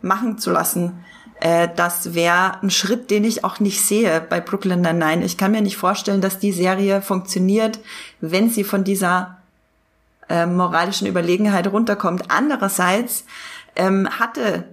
machen 0.03 0.39
zu 0.39 0.51
lassen, 0.51 1.05
äh, 1.41 1.69
das 1.75 2.15
wäre 2.15 2.63
ein 2.63 2.71
Schritt, 2.71 3.11
den 3.11 3.25
ich 3.25 3.45
auch 3.45 3.61
nicht 3.61 3.81
sehe 3.81 4.21
bei 4.21 4.41
Brooklyn 4.41 4.83
Nine-Nine. 4.83 5.25
Ich 5.25 5.39
kann 5.39 5.53
mir 5.53 5.63
nicht 5.63 5.79
vorstellen, 5.79 6.21
dass 6.21 6.39
die 6.39 6.53
Serie 6.53 7.03
funktioniert, 7.03 7.81
wenn 8.21 8.51
sie 8.51 8.63
von 8.63 8.85
dieser 8.85 9.39
äh, 10.29 10.47
moralischen 10.47 11.07
Überlegenheit 11.07 11.67
runterkommt. 11.67 12.25
Andererseits 12.29 13.25
ähm, 13.75 14.09
hatte 14.11 14.65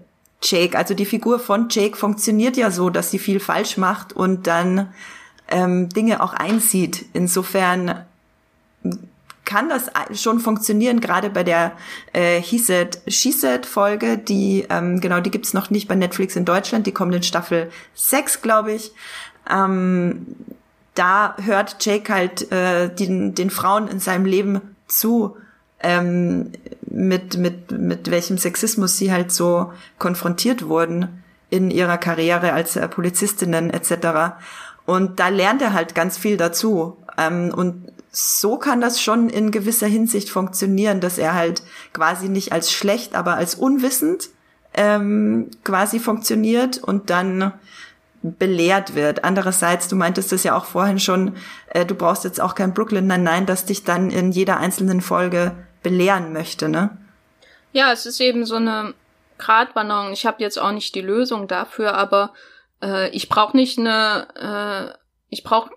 Jake, 0.41 0.77
also 0.77 0.93
die 0.93 1.05
Figur 1.05 1.39
von 1.39 1.67
Jake 1.69 1.97
funktioniert 1.97 2.57
ja 2.57 2.69
so, 2.69 2.89
dass 2.89 3.11
sie 3.11 3.19
viel 3.19 3.39
falsch 3.39 3.77
macht 3.77 4.13
und 4.13 4.45
dann 4.45 4.93
ähm, 5.47 5.89
Dinge 5.89 6.21
auch 6.21 6.33
einsieht. 6.33 7.05
Insofern 7.13 8.05
kann 9.47 9.69
das 9.69 9.89
schon 10.21 10.39
funktionieren, 10.39 10.99
gerade 10.99 11.31
bei 11.31 11.43
der 11.43 11.71
äh, 12.13 12.39
He 12.39 12.59
Said, 12.59 12.99
She 13.07 13.31
Said 13.31 13.65
Folge, 13.65 14.17
die, 14.19 14.67
ähm, 14.69 14.99
genau, 14.99 15.21
die 15.21 15.31
gibt's 15.31 15.53
noch 15.53 15.71
nicht 15.71 15.87
bei 15.87 15.95
Netflix 15.95 16.35
in 16.35 16.45
Deutschland, 16.45 16.85
die 16.85 16.91
kommt 16.91 17.15
in 17.15 17.23
Staffel 17.23 17.71
6, 17.95 18.41
glaube 18.41 18.73
ich. 18.73 18.91
Ähm, 19.49 20.27
da 20.93 21.35
hört 21.41 21.83
Jake 21.83 22.13
halt 22.13 22.51
äh, 22.51 22.93
den, 22.93 23.33
den 23.33 23.49
Frauen 23.49 23.87
in 23.87 23.99
seinem 23.99 24.25
Leben 24.25 24.61
zu, 24.87 25.37
ähm, 25.79 26.51
mit, 26.81 27.37
mit, 27.37 27.71
mit 27.71 28.11
welchem 28.11 28.37
Sexismus 28.37 28.97
sie 28.97 29.11
halt 29.11 29.31
so 29.31 29.71
konfrontiert 29.97 30.67
wurden 30.67 31.23
in 31.49 31.71
ihrer 31.71 31.97
Karriere 31.97 32.51
als 32.51 32.75
äh, 32.75 32.87
Polizistinnen 32.87 33.69
etc. 33.69 34.35
Und 34.85 35.19
da 35.19 35.29
lernt 35.29 35.61
er 35.61 35.71
halt 35.73 35.95
ganz 35.95 36.17
viel 36.17 36.35
dazu. 36.35 36.97
Ähm, 37.17 37.53
und 37.55 37.91
so 38.17 38.57
kann 38.57 38.81
das 38.81 38.99
schon 38.99 39.29
in 39.29 39.51
gewisser 39.51 39.85
Hinsicht 39.85 40.31
funktionieren, 40.31 41.01
dass 41.01 41.19
er 41.19 41.35
halt 41.35 41.61
quasi 41.93 42.29
nicht 42.29 42.51
als 42.51 42.71
schlecht, 42.71 43.13
aber 43.13 43.35
als 43.35 43.53
unwissend 43.53 44.29
ähm, 44.73 45.51
quasi 45.63 45.99
funktioniert 45.99 46.79
und 46.79 47.11
dann 47.11 47.53
belehrt 48.23 48.95
wird. 48.95 49.23
Andererseits, 49.23 49.87
du 49.87 49.95
meintest 49.95 50.31
das 50.31 50.43
ja 50.43 50.57
auch 50.57 50.65
vorhin 50.65 50.99
schon, 50.99 51.35
äh, 51.67 51.85
du 51.85 51.93
brauchst 51.93 52.23
jetzt 52.23 52.41
auch 52.41 52.55
kein 52.55 52.73
Brooklyn 52.73 53.05
nein, 53.05 53.21
nein, 53.21 53.45
das 53.45 53.65
dich 53.65 53.83
dann 53.83 54.09
in 54.09 54.31
jeder 54.31 54.57
einzelnen 54.57 55.01
Folge 55.01 55.51
belehren 55.83 56.33
möchte, 56.33 56.69
ne? 56.69 56.97
Ja, 57.71 57.91
es 57.91 58.07
ist 58.07 58.19
eben 58.19 58.45
so 58.45 58.55
eine 58.55 58.95
Gratwanderung. 59.37 60.11
Ich 60.11 60.25
habe 60.25 60.41
jetzt 60.41 60.57
auch 60.57 60.71
nicht 60.71 60.95
die 60.95 61.01
Lösung 61.01 61.47
dafür, 61.47 61.93
aber 61.93 62.33
äh, 62.81 63.09
ich 63.09 63.29
brauche 63.29 63.55
nicht 63.55 63.77
eine 63.77 64.93
äh, 64.95 64.97
ich 65.29 65.43
brauche 65.43 65.71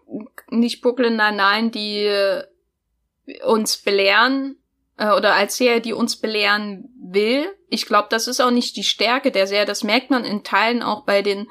nicht 0.50 0.80
Brooklyn 0.80 1.16
Nine-Nine, 1.16 1.70
die 1.70 3.42
uns 3.44 3.76
belehren 3.78 4.56
äh, 4.96 5.10
oder 5.10 5.34
als 5.34 5.56
Serie, 5.56 5.80
die 5.80 5.92
uns 5.92 6.16
belehren 6.16 6.88
will. 7.00 7.46
Ich 7.68 7.86
glaube, 7.86 8.08
das 8.10 8.28
ist 8.28 8.40
auch 8.40 8.50
nicht 8.50 8.76
die 8.76 8.84
Stärke 8.84 9.30
der 9.30 9.46
Serie. 9.46 9.66
Das 9.66 9.84
merkt 9.84 10.10
man 10.10 10.24
in 10.24 10.44
Teilen 10.44 10.82
auch 10.82 11.04
bei 11.04 11.22
den 11.22 11.48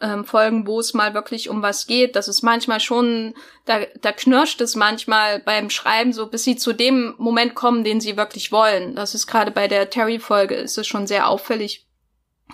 ähm, 0.00 0.24
Folgen, 0.24 0.66
wo 0.66 0.78
es 0.80 0.94
mal 0.94 1.14
wirklich 1.14 1.48
um 1.48 1.62
was 1.62 1.86
geht. 1.86 2.16
Das 2.16 2.28
ist 2.28 2.42
manchmal 2.42 2.80
schon, 2.80 3.34
da, 3.64 3.80
da 4.00 4.12
knirscht 4.12 4.60
es 4.60 4.76
manchmal 4.76 5.40
beim 5.40 5.70
Schreiben 5.70 6.12
so, 6.12 6.28
bis 6.28 6.44
sie 6.44 6.56
zu 6.56 6.72
dem 6.72 7.14
Moment 7.18 7.54
kommen, 7.54 7.84
den 7.84 8.00
sie 8.00 8.16
wirklich 8.16 8.52
wollen. 8.52 8.94
Das 8.94 9.14
ist 9.14 9.26
gerade 9.26 9.50
bei 9.50 9.68
der 9.68 9.90
Terry-Folge, 9.90 10.54
ist 10.54 10.78
es 10.78 10.86
schon 10.86 11.06
sehr 11.06 11.28
auffällig, 11.28 11.87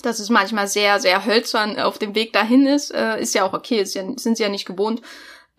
dass 0.02 0.18
es 0.18 0.30
manchmal 0.30 0.68
sehr, 0.68 1.00
sehr 1.00 1.24
hölzern 1.24 1.78
auf 1.78 1.98
dem 1.98 2.14
Weg 2.14 2.32
dahin 2.32 2.66
ist, 2.66 2.90
äh, 2.90 3.20
ist 3.20 3.34
ja 3.34 3.44
auch 3.44 3.52
okay, 3.52 3.82
ja, 3.82 3.84
sind 4.16 4.36
sie 4.36 4.42
ja 4.42 4.48
nicht 4.48 4.66
gewohnt. 4.66 5.02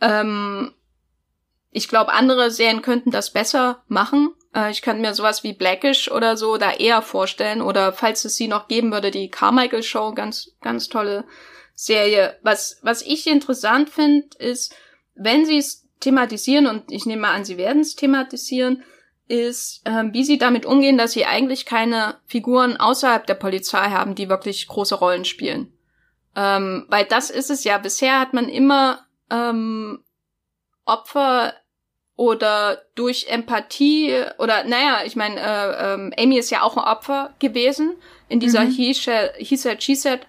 Ähm, 0.01 0.73
ich 1.71 1.89
glaube, 1.89 2.13
andere 2.13 2.51
Serien 2.51 2.81
könnten 2.81 3.11
das 3.11 3.31
besser 3.31 3.83
machen. 3.87 4.33
Äh, 4.55 4.71
ich 4.71 4.81
könnte 4.81 5.01
mir 5.01 5.13
sowas 5.13 5.43
wie 5.43 5.53
Blackish 5.53 6.09
oder 6.09 6.37
so 6.37 6.57
da 6.57 6.71
eher 6.71 7.01
vorstellen. 7.01 7.61
Oder 7.61 7.91
falls 7.91 8.23
es 8.25 8.35
sie 8.35 8.47
noch 8.47 8.67
geben 8.67 8.91
würde, 8.91 9.11
die 9.11 9.29
Carmichael 9.29 9.83
Show, 9.83 10.13
ganz, 10.13 10.51
ganz 10.61 10.87
tolle 10.87 11.25
Serie. 11.73 12.39
Was, 12.43 12.79
was 12.81 13.01
ich 13.01 13.27
interessant 13.27 13.89
finde, 13.89 14.27
ist, 14.39 14.73
wenn 15.15 15.45
sie 15.45 15.57
es 15.57 15.85
thematisieren, 15.99 16.67
und 16.67 16.91
ich 16.91 17.05
nehme 17.05 17.23
mal 17.23 17.33
an, 17.33 17.45
sie 17.45 17.57
werden 17.57 17.81
es 17.81 17.95
thematisieren, 17.95 18.83
ist, 19.27 19.81
ähm, 19.85 20.13
wie 20.13 20.23
sie 20.23 20.37
damit 20.37 20.65
umgehen, 20.65 20.97
dass 20.97 21.13
sie 21.13 21.25
eigentlich 21.25 21.65
keine 21.65 22.15
Figuren 22.25 22.77
außerhalb 22.77 23.25
der 23.25 23.33
Polizei 23.35 23.89
haben, 23.89 24.15
die 24.15 24.29
wirklich 24.29 24.67
große 24.67 24.95
Rollen 24.95 25.25
spielen. 25.25 25.73
Ähm, 26.35 26.85
weil 26.89 27.05
das 27.05 27.29
ist 27.29 27.49
es 27.49 27.63
ja. 27.63 27.77
Bisher 27.77 28.19
hat 28.19 28.33
man 28.33 28.49
immer 28.49 29.05
ähm, 29.31 30.03
Opfer 30.85 31.53
oder 32.17 32.81
durch 32.95 33.27
Empathie 33.27 34.23
oder 34.37 34.63
naja, 34.63 34.99
ich 35.05 35.15
meine, 35.15 35.39
äh, 35.39 35.93
ähm, 35.93 36.13
Amy 36.17 36.37
ist 36.37 36.51
ja 36.51 36.61
auch 36.61 36.77
ein 36.77 36.83
Opfer 36.83 37.33
gewesen 37.39 37.95
in 38.29 38.39
dieser 38.39 38.63
mhm. 38.65 38.71
He, 38.71 38.93
He 38.93 39.55
Said, 39.57 39.83
She 39.83 39.95
Said 39.95 40.27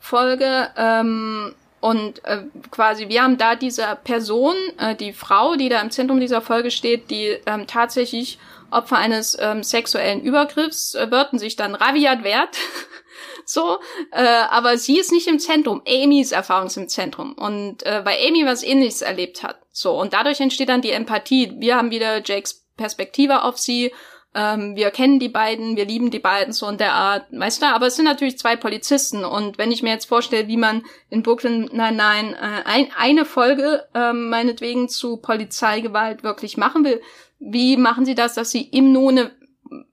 Folge. 0.00 0.70
Ähm, 0.76 1.54
und 1.80 2.24
äh, 2.24 2.42
quasi, 2.70 3.08
wir 3.08 3.22
haben 3.22 3.38
da 3.38 3.54
diese 3.54 3.98
Person, 4.02 4.56
äh, 4.78 4.96
die 4.96 5.12
Frau, 5.12 5.54
die 5.54 5.68
da 5.68 5.80
im 5.80 5.90
Zentrum 5.90 6.18
dieser 6.18 6.40
Folge 6.40 6.70
steht, 6.70 7.10
die 7.10 7.36
ähm, 7.46 7.66
tatsächlich 7.66 8.38
Opfer 8.70 8.98
eines 8.98 9.36
ähm, 9.40 9.62
sexuellen 9.62 10.20
Übergriffs 10.20 10.94
äh, 10.94 11.10
wird 11.10 11.32
und 11.32 11.38
sich 11.38 11.56
dann 11.56 11.74
raviat 11.74 12.24
wert. 12.24 12.56
so, 13.44 13.78
äh, 14.10 14.24
aber 14.50 14.76
sie 14.76 14.98
ist 14.98 15.12
nicht 15.12 15.28
im 15.28 15.38
Zentrum. 15.38 15.82
Erfahrung 15.84 16.66
ist 16.66 16.76
im 16.76 16.88
Zentrum. 16.88 17.34
Und 17.34 17.86
äh, 17.86 18.04
weil 18.04 18.18
Amy 18.26 18.44
was 18.44 18.62
ähnliches 18.62 19.02
erlebt 19.02 19.42
hat. 19.42 19.60
So, 19.70 19.98
und 19.98 20.12
dadurch 20.12 20.40
entsteht 20.40 20.68
dann 20.68 20.82
die 20.82 20.90
Empathie. 20.90 21.54
Wir 21.58 21.76
haben 21.76 21.90
wieder 21.90 22.22
Jakes 22.24 22.66
Perspektive 22.76 23.42
auf 23.42 23.58
sie 23.58 23.92
ähm, 24.34 24.76
wir 24.76 24.90
kennen 24.90 25.18
die 25.18 25.28
beiden, 25.28 25.76
wir 25.76 25.86
lieben 25.86 26.10
die 26.10 26.18
beiden 26.18 26.52
so 26.52 26.68
in 26.68 26.78
der 26.78 26.92
Art, 26.92 27.26
weißt 27.30 27.62
du, 27.62 27.66
aber 27.66 27.86
es 27.86 27.96
sind 27.96 28.04
natürlich 28.04 28.38
zwei 28.38 28.56
Polizisten 28.56 29.24
und 29.24 29.58
wenn 29.58 29.72
ich 29.72 29.82
mir 29.82 29.90
jetzt 29.90 30.06
vorstelle, 30.06 30.48
wie 30.48 30.56
man 30.56 30.84
in 31.08 31.22
Brooklyn 31.22 31.70
nein 31.72 31.96
nein 31.96 32.34
äh, 32.34 32.62
ein, 32.64 32.88
eine 32.96 33.24
Folge 33.24 33.86
ähm, 33.94 34.28
meinetwegen 34.28 34.88
zu 34.88 35.16
Polizeigewalt 35.16 36.22
wirklich 36.22 36.56
machen 36.56 36.84
will, 36.84 37.00
wie 37.38 37.76
machen 37.76 38.04
sie 38.04 38.14
das, 38.14 38.34
dass 38.34 38.50
sie 38.50 38.62
im 38.62 38.92
nur 38.92 39.10
eine 39.10 39.30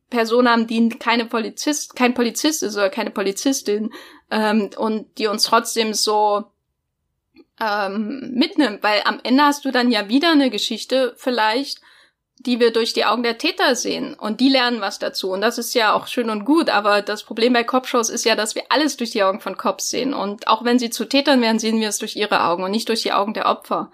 Person 0.09 0.49
haben, 0.49 0.67
die 0.67 0.89
keine 0.89 1.25
Polizist, 1.25 1.95
kein 1.95 2.13
Polizist 2.13 2.63
ist 2.63 2.75
oder 2.75 2.89
keine 2.89 3.11
Polizistin 3.11 3.91
ähm, 4.31 4.69
und 4.77 5.17
die 5.17 5.27
uns 5.27 5.43
trotzdem 5.43 5.93
so 5.93 6.45
ähm, 7.59 8.31
mitnimmt, 8.33 8.83
weil 8.83 9.01
am 9.05 9.19
Ende 9.23 9.43
hast 9.43 9.65
du 9.65 9.71
dann 9.71 9.91
ja 9.91 10.09
wieder 10.09 10.31
eine 10.31 10.49
Geschichte 10.49 11.13
vielleicht, 11.17 11.81
die 12.45 12.59
wir 12.59 12.71
durch 12.71 12.93
die 12.93 13.05
Augen 13.05 13.23
der 13.23 13.37
Täter 13.37 13.75
sehen 13.75 14.13
und 14.13 14.39
die 14.39 14.49
lernen 14.49 14.81
was 14.81 14.99
dazu 14.99 15.31
und 15.31 15.41
das 15.41 15.57
ist 15.57 15.73
ja 15.73 15.93
auch 15.93 16.07
schön 16.07 16.29
und 16.29 16.45
gut, 16.45 16.69
aber 16.69 17.01
das 17.01 17.23
Problem 17.23 17.53
bei 17.53 17.63
Cop-Shows 17.63 18.09
ist 18.09 18.25
ja, 18.25 18.35
dass 18.35 18.55
wir 18.55 18.63
alles 18.69 18.97
durch 18.97 19.11
die 19.11 19.23
Augen 19.23 19.39
von 19.39 19.57
Cops 19.57 19.89
sehen 19.89 20.13
und 20.13 20.47
auch 20.47 20.63
wenn 20.63 20.79
sie 20.79 20.89
zu 20.89 21.05
Tätern 21.05 21.41
werden, 21.41 21.59
sehen 21.59 21.79
wir 21.79 21.89
es 21.89 21.97
durch 21.97 22.15
ihre 22.15 22.43
Augen 22.43 22.63
und 22.63 22.71
nicht 22.71 22.89
durch 22.89 23.01
die 23.01 23.13
Augen 23.13 23.33
der 23.33 23.47
Opfer. 23.47 23.91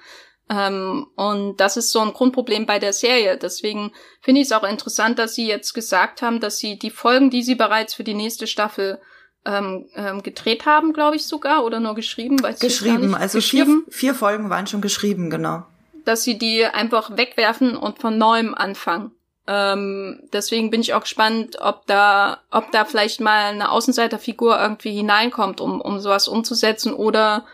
Ähm, 0.50 1.08
und 1.16 1.58
das 1.58 1.78
ist 1.78 1.92
so 1.92 2.00
ein 2.02 2.12
Grundproblem 2.12 2.66
bei 2.66 2.78
der 2.78 2.92
Serie. 2.92 3.38
Deswegen 3.38 3.94
finde 4.22 4.42
ich 4.42 4.48
es 4.48 4.52
auch 4.52 4.64
interessant, 4.64 5.18
dass 5.18 5.34
sie 5.34 5.48
jetzt 5.48 5.74
gesagt 5.74 6.22
haben, 6.22 6.42
dass 6.42 6.58
sie 6.58 6.78
die 6.78 6.90
Folgen, 6.90 7.30
die 7.30 7.42
sie 7.42 7.56
bereits 7.56 7.94
für 7.94 8.04
die 8.04 8.14
nächste 8.14 8.48
Staffel 8.48 9.00
ähm, 9.46 9.88
ähm, 9.96 10.22
gedreht 10.24 10.66
haben, 10.66 10.92
glaube 10.92 11.16
ich 11.16 11.26
sogar, 11.26 11.64
oder 11.64 11.80
nur 11.80 11.96
geschrieben. 11.96 12.44
Weiß 12.44 12.60
geschrieben, 12.60 13.16
also 13.16 13.38
geschrieben. 13.38 13.86
Vier, 13.86 13.94
vier 13.94 14.16
Folgen 14.16 14.50
waren 14.50 14.68
schon 14.68 14.82
geschrieben, 14.82 15.30
genau 15.30 15.64
dass 16.06 16.24
sie 16.24 16.38
die 16.38 16.66
einfach 16.66 17.18
wegwerfen 17.18 17.76
und 17.76 18.00
von 18.00 18.18
neuem 18.18 18.54
anfangen. 18.54 19.12
Ähm, 19.48 20.22
deswegen 20.32 20.70
bin 20.70 20.82
ich 20.82 20.94
auch 20.94 21.02
gespannt, 21.02 21.58
ob 21.60 21.86
da, 21.88 22.40
ob 22.52 22.72
da 22.72 22.86
vielleicht 22.86 23.22
mal 23.22 23.46
eine 23.46 23.72
Außenseiterfigur 23.72 24.60
irgendwie 24.60 24.92
hineinkommt, 24.92 25.60
um, 25.60 25.82
um 25.82 26.00
sowas 26.00 26.28
umzusetzen 26.28 26.94
oder 26.94 27.46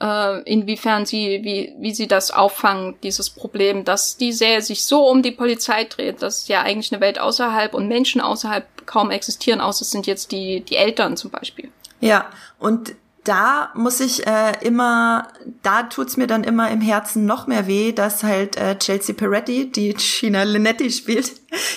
äh, 0.00 0.42
inwiefern 0.42 1.06
sie, 1.06 1.40
wie, 1.42 1.74
wie 1.78 1.94
sie 1.94 2.06
das 2.06 2.30
auffangen, 2.30 2.96
dieses 3.02 3.30
Problem, 3.30 3.84
dass 3.84 4.16
die 4.16 4.32
Serie 4.32 4.62
sich 4.62 4.84
so 4.84 5.06
um 5.06 5.22
die 5.22 5.30
Polizei 5.30 5.84
dreht, 5.84 6.22
dass 6.22 6.48
ja 6.48 6.62
eigentlich 6.62 6.92
eine 6.92 7.00
Welt 7.00 7.18
außerhalb 7.18 7.74
und 7.74 7.88
Menschen 7.88 8.20
außerhalb 8.20 8.86
kaum 8.86 9.10
existieren, 9.10 9.60
außer 9.60 9.82
es 9.82 9.90
sind 9.90 10.06
jetzt 10.06 10.32
die, 10.32 10.60
die 10.60 10.76
Eltern 10.76 11.16
zum 11.16 11.30
Beispiel. 11.30 11.70
Ja, 12.00 12.30
und 12.58 12.94
da 13.24 13.70
muss 13.74 14.00
ich 14.00 14.26
äh, 14.26 14.52
immer, 14.62 15.28
da 15.62 15.84
tut's 15.84 16.16
mir 16.16 16.26
dann 16.26 16.44
immer 16.44 16.70
im 16.70 16.80
Herzen 16.80 17.26
noch 17.26 17.46
mehr 17.46 17.66
weh, 17.66 17.92
dass 17.92 18.22
halt 18.22 18.56
äh, 18.56 18.78
Chelsea 18.78 19.14
Peretti, 19.14 19.70
die 19.70 19.94
Gina 19.98 20.42
Linetti 20.42 20.90
spielt, 20.90 21.32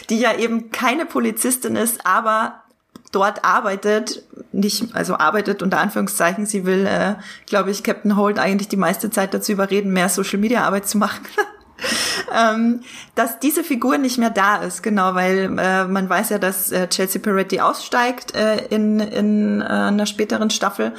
die 0.09 0.19
ja 0.19 0.35
eben 0.35 0.71
keine 0.71 1.05
Polizistin 1.05 1.75
ist, 1.75 2.05
aber 2.05 2.63
dort 3.11 3.43
arbeitet, 3.43 4.23
nicht, 4.51 4.95
also 4.95 5.15
arbeitet 5.15 5.61
unter 5.61 5.79
Anführungszeichen, 5.79 6.45
sie 6.45 6.65
will, 6.65 6.85
äh, 6.85 7.15
glaube 7.45 7.71
ich, 7.71 7.83
Captain 7.83 8.15
Holt 8.15 8.39
eigentlich 8.39 8.69
die 8.69 8.77
meiste 8.77 9.09
Zeit 9.09 9.33
dazu 9.33 9.51
überreden, 9.51 9.93
mehr 9.93 10.09
Social 10.09 10.39
Media 10.39 10.63
Arbeit 10.63 10.87
zu 10.87 10.97
machen. 10.97 11.23
ähm, 12.33 12.81
dass 13.15 13.39
diese 13.39 13.63
Figur 13.63 13.97
nicht 13.97 14.17
mehr 14.17 14.29
da 14.29 14.57
ist, 14.57 14.83
genau, 14.83 15.15
weil 15.15 15.57
äh, 15.57 15.85
man 15.85 16.09
weiß 16.09 16.29
ja, 16.29 16.39
dass 16.39 16.71
äh, 16.71 16.87
Chelsea 16.87 17.21
Peretti 17.21 17.59
aussteigt 17.59 18.35
äh, 18.35 18.65
in, 18.67 18.99
in 18.99 19.61
äh, 19.61 19.65
einer 19.65 20.05
späteren 20.05 20.49
Staffel. 20.49 20.93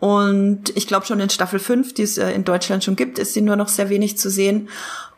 Und 0.00 0.76
ich 0.76 0.86
glaube 0.86 1.06
schon 1.06 1.20
in 1.20 1.30
Staffel 1.30 1.58
5, 1.58 1.94
die 1.94 2.02
es 2.02 2.18
äh, 2.18 2.30
in 2.32 2.44
Deutschland 2.44 2.84
schon 2.84 2.96
gibt, 2.96 3.18
ist 3.18 3.34
sie 3.34 3.40
nur 3.40 3.56
noch 3.56 3.68
sehr 3.68 3.88
wenig 3.88 4.18
zu 4.18 4.30
sehen. 4.30 4.68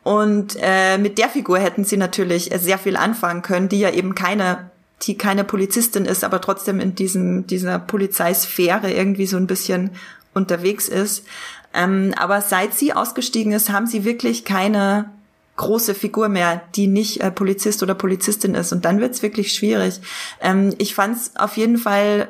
Und 0.02 0.56
äh, 0.60 0.96
mit 0.96 1.18
der 1.18 1.28
Figur 1.28 1.58
hätten 1.58 1.84
sie 1.84 1.98
natürlich 1.98 2.50
sehr 2.56 2.78
viel 2.78 2.96
anfangen 2.96 3.42
können, 3.42 3.68
die 3.68 3.80
ja 3.80 3.90
eben 3.90 4.14
keine 4.14 4.70
die 5.02 5.16
keine 5.16 5.44
Polizistin 5.44 6.04
ist, 6.04 6.24
aber 6.24 6.40
trotzdem 6.40 6.80
in 6.80 6.94
diesem, 6.94 7.46
dieser 7.46 7.78
Polizeisphäre 7.78 8.92
irgendwie 8.92 9.26
so 9.26 9.36
ein 9.36 9.46
bisschen 9.46 9.90
unterwegs 10.34 10.88
ist. 10.88 11.24
Ähm, 11.72 12.14
aber 12.16 12.40
seit 12.40 12.74
sie 12.74 12.92
ausgestiegen 12.92 13.52
ist, 13.52 13.70
haben 13.70 13.86
sie 13.86 14.04
wirklich 14.04 14.44
keine 14.44 15.10
große 15.56 15.94
Figur 15.94 16.28
mehr, 16.28 16.62
die 16.74 16.86
nicht 16.86 17.20
äh, 17.20 17.30
Polizist 17.30 17.82
oder 17.82 17.94
Polizistin 17.94 18.54
ist. 18.54 18.72
Und 18.72 18.84
dann 18.84 19.00
wird's 19.00 19.22
wirklich 19.22 19.52
schwierig. 19.52 20.00
Ähm, 20.40 20.74
ich 20.78 20.94
fand's 20.94 21.32
auf 21.36 21.56
jeden 21.56 21.76
Fall 21.76 22.28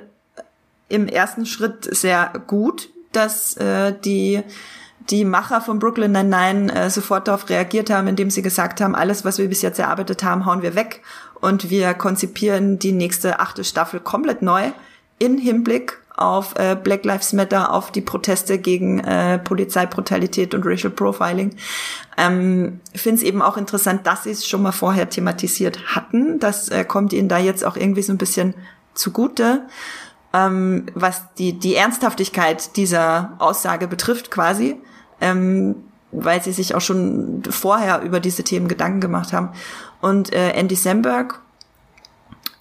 im 0.89 1.07
ersten 1.07 1.47
Schritt 1.47 1.89
sehr 1.95 2.33
gut, 2.47 2.91
dass 3.13 3.57
äh, 3.57 3.95
die 4.05 4.43
die 5.09 5.25
Macher 5.25 5.61
von 5.61 5.79
Brooklyn 5.79 6.13
Nine-Nine 6.13 6.73
äh, 6.73 6.91
sofort 6.91 7.27
darauf 7.27 7.49
reagiert 7.49 7.91
haben, 7.91 8.07
indem 8.07 8.31
sie 8.31 8.43
gesagt 8.43 8.81
haben, 8.81 8.95
alles, 8.95 9.25
was 9.25 9.39
wir 9.39 9.49
bis 9.49 9.63
jetzt 9.63 9.79
erarbeitet 9.79 10.23
haben, 10.23 10.47
hauen 10.47 10.63
wir 10.63 10.75
weg 10.75 11.03
und 11.41 11.71
wir 11.71 11.95
konzipieren 11.95 12.79
die 12.79 12.93
nächste 12.93 13.41
achte 13.41 13.65
Staffel 13.65 14.01
komplett 14.01 14.43
neu 14.43 14.71
in 15.19 15.39
Hinblick 15.39 16.00
auf 16.21 16.55
äh, 16.57 16.77
Black 16.81 17.05
Lives 17.05 17.33
Matter, 17.33 17.73
auf 17.73 17.91
die 17.91 18.01
Proteste 18.01 18.59
gegen 18.59 19.01
äh, 19.01 19.39
Polizeibrutalität 19.39 20.55
und 20.55 20.67
Racial 20.67 20.93
Profiling. 20.93 21.57
Ähm, 22.17 22.81
Finde 22.95 23.17
es 23.17 23.23
eben 23.23 23.43
auch 23.43 23.57
interessant, 23.57 24.07
dass 24.07 24.25
sie 24.25 24.31
es 24.31 24.47
schon 24.47 24.63
mal 24.63 24.73
vorher 24.73 25.09
thematisiert 25.09 25.95
hatten. 25.95 26.39
Das 26.39 26.69
äh, 26.69 26.85
kommt 26.85 27.13
ihnen 27.13 27.29
da 27.29 27.39
jetzt 27.39 27.65
auch 27.65 27.77
irgendwie 27.77 28.03
so 28.03 28.13
ein 28.13 28.19
bisschen 28.19 28.55
zugute. 28.95 29.63
Ähm, 30.33 30.87
was 30.95 31.23
die, 31.39 31.59
die 31.59 31.75
Ernsthaftigkeit 31.75 32.77
dieser 32.77 33.33
Aussage 33.39 33.89
betrifft 33.89 34.31
quasi, 34.31 34.81
ähm, 35.21 35.75
weil 36.13 36.43
sie 36.43 36.53
sich 36.53 36.75
auch 36.75 36.81
schon 36.81 37.43
vorher 37.49 38.03
über 38.03 38.21
diese 38.21 38.45
Themen 38.45 38.69
Gedanken 38.69 39.01
gemacht 39.01 39.33
haben. 39.33 39.51
Und 40.01 40.33
äh, 40.33 40.51
Andy 40.51 40.77
Samberg 40.77 41.41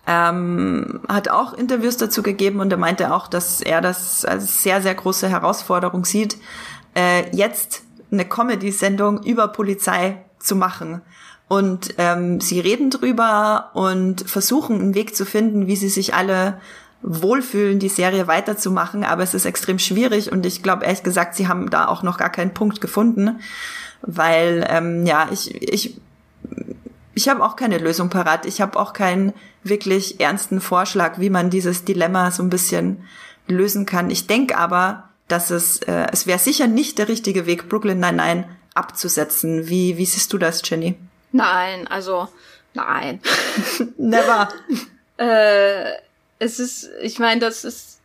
ähm, 0.09 1.01
hat 1.07 1.29
auch 1.29 1.53
Interviews 1.53 1.97
dazu 1.97 2.23
gegeben 2.23 2.61
und 2.61 2.71
er 2.71 2.79
meinte 2.79 3.13
auch, 3.13 3.27
dass 3.27 3.61
er 3.61 3.79
das 3.79 4.25
als 4.25 4.63
sehr, 4.63 4.81
sehr 4.81 4.95
große 4.95 5.29
Herausforderung 5.29 6.03
sieht, 6.03 6.37
äh, 6.95 7.29
jetzt 7.35 7.83
eine 8.11 8.25
Comedy-Sendung 8.25 9.21
über 9.21 9.49
Polizei 9.49 10.17
zu 10.39 10.55
machen. 10.55 11.01
Und 11.47 11.93
ähm, 11.99 12.41
sie 12.41 12.59
reden 12.59 12.89
drüber 12.89 13.69
und 13.73 14.27
versuchen 14.27 14.79
einen 14.79 14.95
Weg 14.95 15.15
zu 15.15 15.25
finden, 15.25 15.67
wie 15.67 15.75
sie 15.75 15.89
sich 15.89 16.15
alle 16.15 16.59
wohlfühlen, 17.03 17.77
die 17.77 17.89
Serie 17.89 18.27
weiterzumachen, 18.27 19.03
aber 19.03 19.21
es 19.21 19.35
ist 19.35 19.45
extrem 19.45 19.77
schwierig 19.77 20.31
und 20.31 20.45
ich 20.45 20.63
glaube 20.63 20.85
ehrlich 20.85 21.03
gesagt, 21.03 21.35
sie 21.35 21.47
haben 21.47 21.69
da 21.69 21.87
auch 21.87 22.03
noch 22.03 22.17
gar 22.17 22.29
keinen 22.29 22.53
Punkt 22.53 22.81
gefunden, 22.81 23.39
weil 24.01 24.65
ähm, 24.69 25.05
ja 25.05 25.29
ich 25.31 25.61
ich 25.61 26.01
ich 27.19 27.27
habe 27.27 27.43
auch 27.43 27.57
keine 27.57 27.79
Lösung 27.79 28.09
parat. 28.09 28.45
Ich 28.45 28.61
habe 28.61 28.79
auch 28.79 28.93
keinen 28.93 29.33
wirklich 29.61 30.21
ernsten 30.21 30.61
Vorschlag, 30.61 31.19
wie 31.19 31.29
man 31.29 31.49
dieses 31.49 31.83
Dilemma 31.83 32.31
so 32.31 32.41
ein 32.41 32.49
bisschen 32.49 33.03
lösen 33.45 33.85
kann. 33.85 34.09
Ich 34.09 34.25
denke 34.25 34.57
aber, 34.57 35.09
dass 35.27 35.49
es, 35.49 35.79
äh, 35.79 36.07
es 36.13 36.27
wäre 36.27 36.39
sicher 36.39 36.67
nicht 36.67 36.97
der 36.97 37.09
richtige 37.09 37.45
Weg, 37.45 37.67
Brooklyn 37.67 37.99
Nine-Nine 37.99 38.47
abzusetzen. 38.73 39.67
Wie, 39.67 39.97
wie 39.97 40.05
siehst 40.05 40.31
du 40.31 40.37
das, 40.37 40.61
Jenny? 40.63 40.95
Nein, 41.33 41.87
also, 41.87 42.29
nein. 42.73 43.19
Never. 43.97 44.47
äh, 45.17 45.91
es 46.39 46.57
ist, 46.57 46.89
ich 47.01 47.19
meine, 47.19 47.41
das 47.41 47.65
ist 47.65 47.98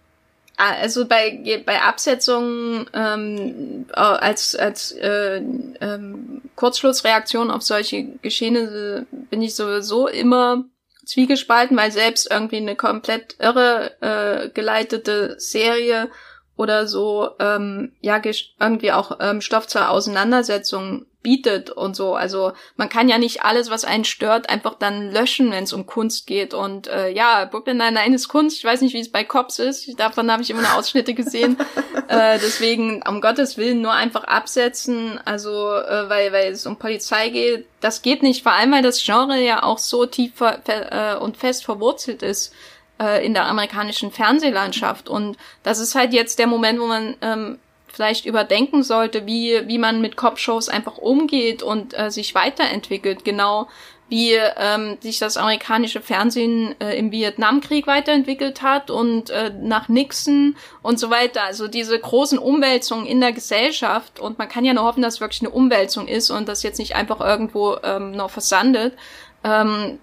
also 0.56 1.06
bei 1.06 1.62
bei 1.66 1.80
Absetzungen 1.82 2.86
ähm, 2.92 3.86
als 3.92 4.54
als 4.54 4.92
äh, 4.92 5.36
ähm, 5.36 6.42
Kurzschlussreaktion 6.54 7.50
auf 7.50 7.62
solche 7.62 8.04
Geschehnisse 8.22 9.06
bin 9.30 9.42
ich 9.42 9.54
sowieso 9.54 10.06
immer 10.06 10.64
zwiegespalten, 11.04 11.76
weil 11.76 11.90
selbst 11.90 12.30
irgendwie 12.30 12.58
eine 12.58 12.76
komplett 12.76 13.36
irre 13.38 13.92
äh, 14.00 14.48
geleitete 14.50 15.34
Serie 15.38 16.08
oder 16.56 16.86
so 16.86 17.30
ähm, 17.40 17.92
ja 18.00 18.22
irgendwie 18.60 18.92
auch 18.92 19.18
ähm, 19.20 19.40
Stoff 19.40 19.66
zur 19.66 19.90
Auseinandersetzung 19.90 21.06
bietet 21.24 21.70
und 21.70 21.96
so. 21.96 22.14
Also 22.14 22.52
man 22.76 22.88
kann 22.88 23.08
ja 23.08 23.18
nicht 23.18 23.42
alles, 23.42 23.70
was 23.70 23.84
einen 23.84 24.04
stört, 24.04 24.48
einfach 24.48 24.74
dann 24.74 25.10
löschen, 25.10 25.50
wenn 25.50 25.64
es 25.64 25.72
um 25.72 25.86
Kunst 25.86 26.28
geht. 26.28 26.54
Und 26.54 26.86
äh, 26.86 27.08
ja, 27.08 27.46
Brooklyn 27.46 27.78
Nine-Nine 27.78 28.14
ist 28.14 28.28
Kunst. 28.28 28.58
Ich 28.58 28.64
weiß 28.64 28.82
nicht, 28.82 28.94
wie 28.94 29.00
es 29.00 29.10
bei 29.10 29.24
Cops 29.24 29.58
ist. 29.58 29.98
Davon 29.98 30.30
habe 30.30 30.42
ich 30.42 30.50
immer 30.50 30.62
nur 30.62 30.74
Ausschnitte 30.74 31.14
gesehen. 31.14 31.56
äh, 32.08 32.38
deswegen, 32.38 33.02
um 33.08 33.20
Gottes 33.20 33.56
Willen, 33.56 33.82
nur 33.82 33.92
einfach 33.92 34.24
absetzen. 34.24 35.18
Also, 35.24 35.50
äh, 35.50 36.08
weil, 36.08 36.32
weil 36.32 36.52
es 36.52 36.66
um 36.66 36.78
Polizei 36.78 37.30
geht. 37.30 37.66
Das 37.80 38.02
geht 38.02 38.22
nicht. 38.22 38.44
Vor 38.44 38.52
allem, 38.52 38.70
weil 38.70 38.82
das 38.82 39.02
Genre 39.02 39.40
ja 39.40 39.64
auch 39.64 39.78
so 39.78 40.06
tief 40.06 40.32
äh, 40.40 41.16
und 41.16 41.36
fest 41.36 41.64
verwurzelt 41.64 42.22
ist 42.22 42.52
äh, 43.00 43.24
in 43.24 43.34
der 43.34 43.46
amerikanischen 43.46 44.12
Fernsehlandschaft. 44.12 45.08
Und 45.08 45.36
das 45.62 45.80
ist 45.80 45.94
halt 45.94 46.12
jetzt 46.12 46.38
der 46.38 46.46
Moment, 46.46 46.80
wo 46.80 46.86
man 46.86 47.16
ähm, 47.22 47.58
vielleicht 47.94 48.26
überdenken 48.26 48.82
sollte, 48.82 49.26
wie, 49.26 49.62
wie 49.66 49.78
man 49.78 50.00
mit 50.00 50.16
Cop-Shows 50.16 50.68
einfach 50.68 50.98
umgeht 50.98 51.62
und 51.62 51.96
äh, 51.98 52.10
sich 52.10 52.34
weiterentwickelt. 52.34 53.24
Genau 53.24 53.68
wie 54.08 54.34
ähm, 54.34 54.98
sich 55.00 55.18
das 55.18 55.36
amerikanische 55.36 56.02
Fernsehen 56.02 56.74
äh, 56.78 56.96
im 56.98 57.10
Vietnamkrieg 57.10 57.86
weiterentwickelt 57.86 58.60
hat 58.60 58.90
und 58.90 59.30
äh, 59.30 59.50
nach 59.58 59.88
Nixon 59.88 60.56
und 60.82 60.98
so 60.98 61.08
weiter. 61.08 61.42
Also 61.44 61.68
diese 61.68 61.98
großen 61.98 62.38
Umwälzungen 62.38 63.06
in 63.06 63.20
der 63.20 63.32
Gesellschaft 63.32 64.20
und 64.20 64.38
man 64.38 64.48
kann 64.48 64.64
ja 64.64 64.74
nur 64.74 64.84
hoffen, 64.84 65.02
dass 65.02 65.14
es 65.14 65.20
wirklich 65.20 65.40
eine 65.40 65.50
Umwälzung 65.50 66.06
ist 66.06 66.30
und 66.30 66.48
das 66.48 66.62
jetzt 66.62 66.78
nicht 66.78 66.94
einfach 66.96 67.20
irgendwo 67.20 67.76
ähm, 67.82 68.12
noch 68.12 68.30
versandet. 68.30 68.94
Ähm, 69.42 69.98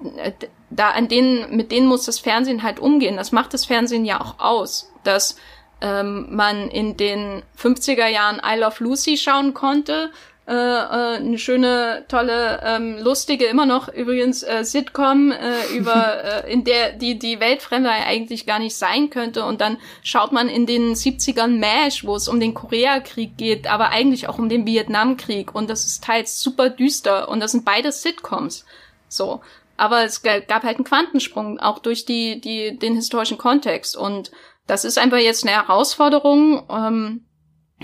da 0.72 0.90
an 0.92 1.08
denen, 1.08 1.56
mit 1.56 1.72
denen 1.72 1.88
muss 1.88 2.06
das 2.06 2.20
Fernsehen 2.20 2.64
halt 2.64 2.80
umgehen. 2.80 3.18
Das 3.18 3.32
macht 3.32 3.54
das 3.54 3.66
Fernsehen 3.66 4.06
ja 4.06 4.20
auch 4.20 4.40
aus, 4.40 4.92
dass 5.04 5.36
ähm, 5.82 6.28
man 6.36 6.70
in 6.70 6.98
den 6.98 7.44
50er 7.60 8.08
Jahren 8.08 8.42
I 8.46 8.60
Love 8.60 8.84
Lucy 8.84 9.18
schauen 9.18 9.54
konnte. 9.54 10.12
Äh, 10.48 10.54
äh, 10.54 11.16
eine 11.18 11.38
schöne, 11.38 12.04
tolle, 12.08 12.62
ähm, 12.66 12.98
lustige, 12.98 13.46
immer 13.46 13.66
noch 13.66 13.88
übrigens 13.88 14.44
äh, 14.44 14.66
Sitcom, 14.66 15.32
äh, 15.32 15.78
über 15.78 16.44
äh, 16.46 16.52
in 16.52 16.64
der 16.64 16.94
die 16.94 17.18
die 17.18 17.40
Weltfremde 17.40 17.90
eigentlich 17.90 18.46
gar 18.48 18.60
nicht 18.60 18.76
sein 18.76 19.10
könnte. 19.10 19.46
Und 19.46 19.62
dann 19.62 19.78
schaut 20.04 20.32
man 20.32 20.50
in 20.50 20.66
den 20.66 20.94
70ern 20.94 21.60
MASH, 21.60 22.04
wo 22.06 22.16
es 22.16 22.28
um 22.28 22.40
den 22.40 22.54
Koreakrieg 22.54 23.38
geht, 23.38 23.68
aber 23.68 23.90
eigentlich 23.90 24.28
auch 24.28 24.40
um 24.40 24.50
den 24.50 24.66
Vietnamkrieg. 24.66 25.56
Und 25.56 25.70
das 25.70 25.86
ist 25.86 26.04
teils 26.04 26.42
super 26.42 26.70
düster. 26.70 27.30
Und 27.30 27.40
das 27.40 27.52
sind 27.52 27.64
beides 27.64 28.02
Sitcoms. 28.02 28.66
So. 29.08 29.42
Aber 29.78 30.04
es 30.04 30.22
gab 30.22 30.64
halt 30.64 30.76
einen 30.78 30.84
Quantensprung, 30.84 31.60
auch 31.60 31.80
durch 31.80 32.06
die, 32.06 32.42
die, 32.42 32.78
den 32.78 32.96
historischen 32.96 33.38
Kontext. 33.38 33.96
Und 33.96 34.32
das 34.68 34.86
ist 34.86 34.98
einfach 34.98 35.18
jetzt 35.18 35.46
eine 35.46 35.56
Herausforderung, 35.56 36.64
ähm, 36.70 37.26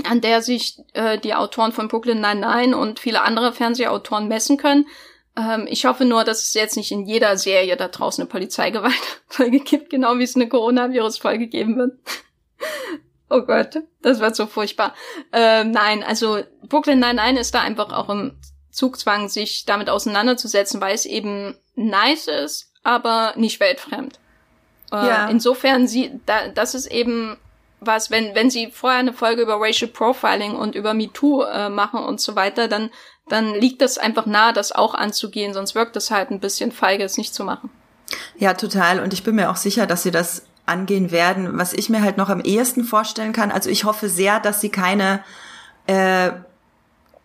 an 0.03 0.21
der 0.21 0.41
sich 0.41 0.77
äh, 0.93 1.17
die 1.17 1.33
Autoren 1.33 1.71
von 1.71 1.87
Brooklyn 1.87 2.21
Nine-Nine 2.21 2.77
und 2.77 2.99
viele 2.99 3.21
andere 3.21 3.53
Fernsehautoren 3.53 4.27
messen 4.27 4.57
können. 4.57 4.85
Ähm, 5.35 5.67
ich 5.69 5.85
hoffe 5.85 6.05
nur, 6.05 6.23
dass 6.23 6.43
es 6.43 6.53
jetzt 6.53 6.77
nicht 6.77 6.91
in 6.91 7.05
jeder 7.05 7.37
Serie 7.37 7.77
da 7.77 7.87
draußen 7.87 8.21
eine 8.21 8.29
Polizeigewaltfolge 8.29 9.59
gibt, 9.65 9.89
genau 9.89 10.17
wie 10.17 10.23
es 10.23 10.35
eine 10.35 10.49
Coronavirus-Folge 10.49 11.47
geben 11.47 11.77
wird. 11.77 11.93
oh 13.29 13.41
Gott, 13.41 13.81
das 14.01 14.19
wird 14.19 14.35
so 14.35 14.47
furchtbar. 14.47 14.93
Ähm, 15.31 15.71
nein, 15.71 16.03
also 16.03 16.43
Brooklyn 16.67 16.99
Nine-Nine 16.99 17.39
ist 17.39 17.53
da 17.53 17.61
einfach 17.61 17.91
auch 17.91 18.09
im 18.09 18.37
Zugzwang, 18.71 19.29
sich 19.29 19.65
damit 19.65 19.89
auseinanderzusetzen, 19.89 20.81
weil 20.81 20.93
es 20.93 21.05
eben 21.05 21.55
nice 21.75 22.27
ist, 22.27 22.71
aber 22.83 23.33
nicht 23.35 23.59
weltfremd. 23.59 24.19
Äh, 24.91 24.95
ja. 24.95 25.27
Insofern 25.27 25.87
sie, 25.87 26.19
da, 26.25 26.47
das 26.49 26.75
ist 26.75 26.87
eben 26.87 27.37
was, 27.79 28.09
wenn, 28.09 28.33
wenn 28.33 28.49
sie 28.49 28.71
vorher 28.71 28.99
eine 28.99 29.13
Folge 29.13 29.41
über 29.41 29.59
Racial 29.59 29.89
Profiling 29.89 30.55
und 30.55 30.75
über 30.75 30.93
MeToo 30.93 31.43
äh, 31.43 31.69
machen 31.69 31.99
und 31.99 32.19
so 32.19 32.35
weiter, 32.35 32.67
dann, 32.67 32.89
dann 33.29 33.53
liegt 33.53 33.81
das 33.81 33.97
einfach 33.97 34.25
nahe, 34.25 34.53
das 34.53 34.71
auch 34.71 34.95
anzugehen, 34.95 35.53
sonst 35.53 35.75
wirkt 35.75 35.95
das 35.95 36.09
halt 36.09 36.31
ein 36.31 36.39
bisschen 36.39 36.71
feige, 36.71 37.03
es 37.03 37.17
nicht 37.17 37.35
zu 37.35 37.43
machen. 37.43 37.69
Ja, 38.37 38.53
total. 38.53 38.99
Und 38.99 39.13
ich 39.13 39.23
bin 39.23 39.35
mir 39.35 39.49
auch 39.49 39.57
sicher, 39.57 39.85
dass 39.85 40.03
sie 40.03 40.11
das 40.11 40.43
angehen 40.65 41.11
werden. 41.11 41.57
Was 41.57 41.73
ich 41.73 41.89
mir 41.89 42.01
halt 42.01 42.17
noch 42.17 42.29
am 42.29 42.41
ehesten 42.41 42.83
vorstellen 42.83 43.33
kann, 43.33 43.51
also 43.51 43.69
ich 43.69 43.83
hoffe 43.83 44.09
sehr, 44.09 44.39
dass 44.39 44.61
sie 44.61 44.69
keine 44.69 45.23
äh, 45.87 46.31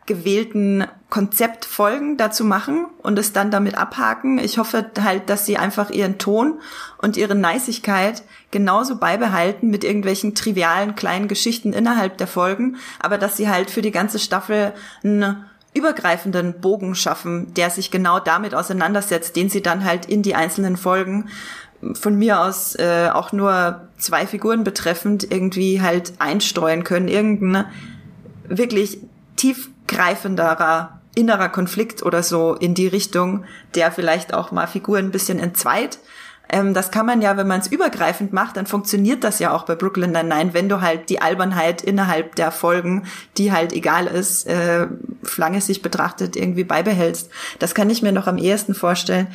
gewählten 0.07 0.85
Konzeptfolgen 1.11 2.17
dazu 2.17 2.45
machen 2.45 2.87
und 3.03 3.19
es 3.19 3.33
dann 3.33 3.51
damit 3.51 3.77
abhaken. 3.77 4.39
Ich 4.39 4.59
hoffe 4.59 4.91
halt, 5.01 5.31
dass 5.31 5.47
sie 5.47 5.59
einfach 5.59 5.91
ihren 5.91 6.19
Ton 6.19 6.61
und 6.99 7.17
ihre 7.17 7.35
Neisigkeit 7.35 8.23
genauso 8.51 8.97
beibehalten 8.97 9.71
mit 9.71 9.85
irgendwelchen 9.85 10.35
trivialen 10.35 10.97
kleinen 10.97 11.29
Geschichten 11.29 11.73
innerhalb 11.73 12.19
der 12.19 12.27
Folgen, 12.27 12.77
aber 12.99 13.19
dass 13.19 13.37
sie 13.37 13.49
halt 13.49 13.71
für 13.71 13.83
die 13.83 13.91
ganze 13.91 14.19
Staffel 14.19 14.73
einen 15.05 15.45
übergreifenden 15.75 16.61
Bogen 16.61 16.95
schaffen, 16.95 17.55
der 17.55 17.71
sich 17.71 17.91
genau 17.91 18.19
damit 18.19 18.55
auseinandersetzt, 18.55 19.37
den 19.37 19.49
sie 19.49 19.63
dann 19.63 19.85
halt 19.85 20.07
in 20.07 20.23
die 20.23 20.35
einzelnen 20.35 20.77
Folgen 20.77 21.29
von 21.95 22.17
mir 22.17 22.41
aus 22.41 22.75
äh, 22.77 23.09
auch 23.13 23.33
nur 23.33 23.89
zwei 23.99 24.27
Figuren 24.27 24.65
betreffend 24.65 25.31
irgendwie 25.31 25.81
halt 25.81 26.13
einstreuen 26.19 26.85
können, 26.85 27.09
irgendeine 27.09 27.67
wirklich 28.47 28.99
tiefgreifenderer 29.93 31.01
innerer 31.15 31.51
Konflikt 31.51 32.03
oder 32.03 32.23
so 32.23 32.55
in 32.55 32.75
die 32.75 32.87
Richtung, 32.87 33.45
der 33.75 33.93
vielleicht 33.93 34.33
auch 34.33 34.51
mal 34.51 34.67
Figuren 34.67 35.07
ein 35.07 35.11
bisschen 35.11 35.39
entzweit. 35.39 35.99
Ähm, 36.53 36.75
das 36.75 36.91
kann 36.91 37.07
man 37.07 37.23
ja, 37.23 37.37
wenn 37.37 37.49
man 37.49 37.61
es 37.61 37.67
übergreifend 37.67 38.33
macht, 38.33 38.57
dann 38.57 38.67
funktioniert 38.67 39.25
das 39.25 39.39
ja 39.39 39.53
auch 39.53 39.65
bei 39.65 39.75
Brooklyn 39.75 40.13
Nine-Nine, 40.13 40.55
wenn 40.55 40.69
du 40.69 40.83
halt 40.83 41.09
die 41.09 41.21
Albernheit 41.21 41.83
innerhalb 41.83 42.37
der 42.37 42.53
Folgen, 42.53 43.07
die 43.39 43.53
halt 43.53 43.73
egal 43.73 44.07
ist, 44.07 44.47
äh, 44.47 44.87
lange 45.37 45.61
sich 45.63 45.81
betrachtet, 45.81 46.37
irgendwie 46.37 46.65
beibehältst. 46.65 47.31
Das 47.59 47.75
kann 47.75 47.89
ich 47.89 48.03
mir 48.03 48.13
noch 48.13 48.27
am 48.27 48.37
ehesten 48.37 48.75
vorstellen. 48.75 49.29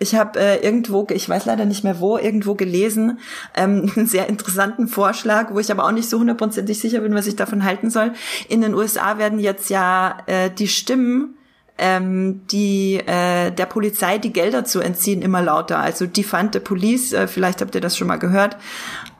Ich 0.00 0.16
habe 0.16 0.38
äh, 0.40 0.64
irgendwo, 0.64 1.06
ich 1.10 1.28
weiß 1.28 1.44
leider 1.46 1.64
nicht 1.64 1.84
mehr 1.84 2.00
wo, 2.00 2.18
irgendwo 2.18 2.54
gelesen, 2.54 3.20
ähm, 3.54 3.90
einen 3.96 4.06
sehr 4.06 4.28
interessanten 4.28 4.88
Vorschlag, 4.88 5.54
wo 5.54 5.60
ich 5.60 5.70
aber 5.70 5.84
auch 5.84 5.92
nicht 5.92 6.10
so 6.10 6.18
hundertprozentig 6.18 6.80
sicher 6.80 7.00
bin, 7.00 7.14
was 7.14 7.28
ich 7.28 7.36
davon 7.36 7.64
halten 7.64 7.88
soll. 7.88 8.12
In 8.48 8.60
den 8.60 8.74
USA 8.74 9.18
werden 9.18 9.38
jetzt 9.38 9.70
ja 9.70 10.18
äh, 10.26 10.50
die 10.50 10.68
Stimmen 10.68 11.36
ähm, 11.78 12.46
die 12.48 12.96
äh, 12.96 13.50
der 13.50 13.66
Polizei 13.66 14.18
die 14.18 14.32
Gelder 14.32 14.64
zu 14.64 14.80
entziehen 14.80 15.22
immer 15.22 15.42
lauter. 15.42 15.78
Also 15.78 16.06
Defund 16.06 16.52
the 16.54 16.60
Police, 16.60 17.12
äh, 17.12 17.26
vielleicht 17.26 17.60
habt 17.60 17.74
ihr 17.74 17.80
das 17.80 17.96
schon 17.96 18.08
mal 18.08 18.18
gehört. 18.18 18.56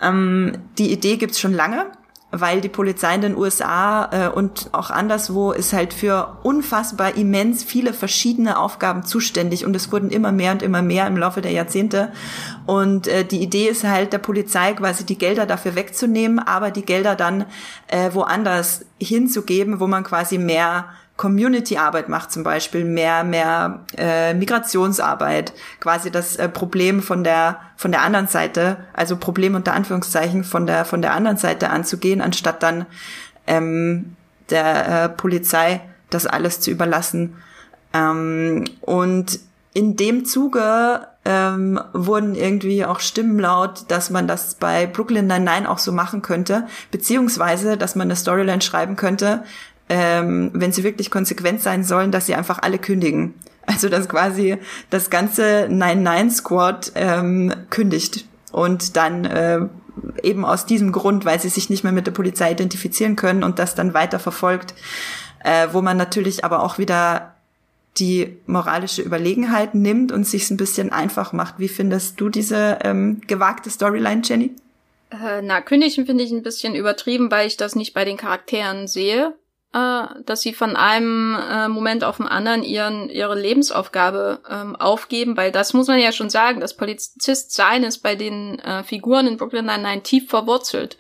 Ähm, 0.01 0.59
die 0.79 0.93
Idee 0.93 1.17
gibt's 1.17 1.41
schon 1.41 1.53
lange 1.53 1.87
weil 2.41 2.61
die 2.61 2.69
Polizei 2.69 3.15
in 3.15 3.21
den 3.21 3.37
USA 3.37 4.09
äh, 4.11 4.29
und 4.29 4.71
auch 4.73 4.91
anderswo 4.91 5.53
ist 5.53 5.73
halt 5.73 5.95
für 5.95 6.39
unfassbar 6.43 7.17
immens 7.17 7.63
viele 7.63 7.93
verschiedene 7.93 8.59
Aufgaben 8.59 9.05
zuständig 9.05 9.65
und 9.65 9.77
es 9.77 9.93
wurden 9.93 10.11
immer 10.11 10.33
mehr 10.33 10.53
und 10.53 10.63
immer 10.63 10.83
mehr 10.83 11.07
im 11.07 11.17
Laufe 11.17 11.41
der 11.41 11.53
Jahrzehnte. 11.53 12.13
Und 12.67 13.07
äh, 13.07 13.25
die 13.25 13.43
Idee 13.43 13.69
ist 13.69 13.85
halt 13.85 14.13
der 14.13 14.19
Polizei 14.19 14.73
quasi 14.73 15.05
die 15.05 15.19
Gelder 15.19 15.47
dafür 15.47 15.75
wegzunehmen, 15.75 16.39
aber 16.39 16.71
die 16.71 16.85
Gelder 16.85 17.15
dann 17.15 17.45
äh, 17.89 18.11
woanders 18.13 18.85
hinzugeben, 18.99 19.81
wo 19.81 19.87
man 19.87 20.05
quasi 20.05 20.39
mehr 20.39 20.87
Community-Arbeit 21.17 22.09
macht 22.09 22.33
zum 22.33 22.43
Beispiel, 22.43 22.85
mehr, 22.85 23.23
mehr 23.23 23.85
äh, 23.97 24.35
Migrationsarbeit, 24.35 25.53
quasi 25.79 26.11
das 26.11 26.37
äh, 26.37 26.49
Problem 26.49 27.03
von 27.03 27.23
der 27.23 27.61
von 27.77 27.93
der 27.93 28.03
anderen 28.03 28.27
Seite, 28.27 28.79
also 28.93 29.17
Problem 29.17 29.55
unter 29.55 29.75
Anführungszeichen 29.75 30.43
von 30.43 30.67
der 30.67 30.85
von 30.85 31.03
der 31.03 31.15
anderen 31.15 31.37
Seite 31.37 31.71
anzugehen, 31.71 32.21
anstatt 32.21 32.63
dann 32.63 32.87
ähm, 33.47 34.17
der 34.51 35.05
äh, 35.05 35.09
Polizei 35.09 35.81
das 36.11 36.27
alles 36.27 36.61
zu 36.61 36.71
überlassen. 36.71 37.37
Ähm, 37.93 38.65
und 38.81 39.39
in 39.73 39.97
dem 39.97 40.25
Zuge 40.25 41.07
ähm, 41.25 41.81
wurden 41.93 42.35
irgendwie 42.35 42.85
auch 42.85 43.01
Stimmen 43.01 43.39
laut, 43.39 43.85
dass 43.89 44.11
man 44.11 44.29
das 44.29 44.55
bei 44.55 44.87
Brooklyn 44.87 45.27
Nine-Nine 45.27 45.69
auch 45.71 45.79
so 45.79 45.91
machen 45.91 46.23
könnte, 46.23 46.67
beziehungsweise, 46.91 47.77
dass 47.77 47.95
man 47.95 48.09
eine 48.09 48.17
Storyline 48.17 48.63
schreiben 48.63 48.97
könnte, 48.97 49.43
ähm, 49.89 50.51
wenn 50.55 50.73
sie 50.73 50.85
wirklich 50.85 51.11
konsequent 51.11 51.61
sein 51.61 51.85
sollen, 51.85 52.11
dass 52.11 52.27
sie 52.27 52.35
einfach 52.35 52.61
alle 52.63 52.79
kündigen. 52.79 53.35
Also 53.67 53.89
dass 53.89 54.09
quasi 54.09 54.59
das 54.91 55.09
ganze 55.09 55.69
Nine-Nine-Squad 55.71 56.93
ähm, 56.97 57.53
kündigt 57.71 58.27
und 58.53 58.97
dann 58.97 59.25
äh, 59.25 59.61
eben 60.23 60.45
aus 60.45 60.67
diesem 60.67 60.93
Grund, 60.93 61.25
weil 61.25 61.41
sie 61.41 61.49
sich 61.49 61.71
nicht 61.71 61.83
mehr 61.83 61.93
mit 61.93 62.07
der 62.07 62.13
Polizei 62.13 62.53
identifizieren 62.53 63.17
können 63.17 63.43
und 63.43 63.59
das 63.59 63.75
dann 63.75 63.95
weiter 63.95 64.19
verfolgt, 64.19 64.75
äh, 65.43 65.69
wo 65.73 65.81
man 65.81 65.97
natürlich 65.97 66.45
aber 66.45 66.63
auch 66.63 66.79
wieder 66.79 67.35
die 67.97 68.37
moralische 68.47 69.03
Überlegenheit 69.03 69.75
nimmt 69.75 70.13
und 70.13 70.27
sich 70.27 70.51
ein 70.51 70.57
bisschen 70.57 70.93
einfach 70.93 71.33
macht. 71.33 71.59
Wie 71.59 71.69
findest 71.69 72.21
du 72.21 72.29
diese 72.29 72.81
ähm, 72.83 73.21
gewagte 73.27 73.71
Storyline, 73.71 74.23
Jenny? 74.25 74.51
Äh, 75.11 75.43
na, 75.43 75.61
kündigen 75.61 76.05
finde 76.05 76.25
ich 76.25 76.33
ein 76.33 76.43
bisschen 76.43 76.75
übertrieben, 76.75 77.31
weil 77.31 77.47
ich 77.47 77.57
das 77.57 77.77
nicht 77.77 77.95
bei 77.95 78.05
den 78.05 78.17
Charakteren 78.17 78.89
sehe 78.89 79.35
äh, 79.75 80.07
dass 80.25 80.41
sie 80.41 80.55
von 80.55 80.77
einem 80.77 81.37
äh, 81.37 81.69
Moment 81.69 82.05
auf 82.05 82.19
den 82.19 82.29
anderen 82.29 82.63
ihren 82.63 83.11
ihre 83.11 83.39
Lebensaufgabe 83.39 84.39
ähm, 84.49 84.77
aufgeben, 84.77 85.37
weil 85.37 85.51
das 85.51 85.75
muss 85.75 85.89
man 85.89 85.99
ja 85.99 86.13
schon 86.13 86.31
sagen, 86.31 86.61
das 86.61 86.77
Polizist 86.77 87.53
sein 87.53 87.83
ist 87.83 87.99
bei 87.99 88.15
den 88.15 88.61
äh, 88.61 88.85
Figuren 88.85 89.27
in 89.27 89.37
Brooklyn 89.37 89.67
Nine-Nine 89.67 90.03
tief 90.03 90.31
verwurzelt 90.31 90.97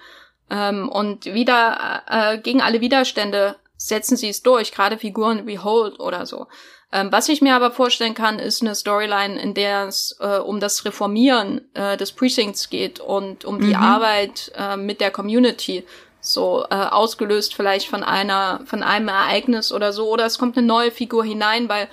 ähm, 0.50 0.88
und 0.88 1.26
wieder 1.26 2.02
äh, 2.08 2.38
gegen 2.38 2.60
alle 2.60 2.80
Widerstände 2.80 3.56
setzen 3.76 4.16
sie 4.16 4.28
es 4.28 4.42
durch, 4.42 4.72
gerade 4.72 4.98
Figuren 4.98 5.46
wie 5.46 5.58
Holt 5.60 6.00
oder 6.00 6.26
so. 6.26 6.48
Ähm, 6.90 7.10
was 7.10 7.28
ich 7.28 7.42
mir 7.42 7.54
aber 7.56 7.70
vorstellen 7.70 8.14
kann, 8.14 8.38
ist 8.38 8.62
eine 8.62 8.74
Storyline, 8.74 9.40
in 9.40 9.54
der 9.54 9.86
es 9.86 10.16
äh, 10.20 10.38
um 10.38 10.60
das 10.60 10.84
Reformieren 10.84 11.60
äh, 11.74 11.96
des 11.96 12.12
Precincts 12.12 12.70
geht 12.70 13.00
und 13.00 13.44
um 13.44 13.60
die 13.60 13.74
mhm. 13.74 13.82
Arbeit 13.82 14.52
äh, 14.56 14.76
mit 14.76 15.00
der 15.00 15.10
Community 15.10 15.84
so 16.24 16.64
äh, 16.70 16.74
ausgelöst 16.74 17.54
vielleicht 17.54 17.88
von 17.88 18.02
einer 18.02 18.60
von 18.64 18.82
einem 18.82 19.08
Ereignis 19.08 19.72
oder 19.72 19.92
so. 19.92 20.08
Oder 20.10 20.24
es 20.24 20.38
kommt 20.38 20.56
eine 20.56 20.66
neue 20.66 20.90
Figur 20.90 21.24
hinein, 21.24 21.68
weil 21.68 21.88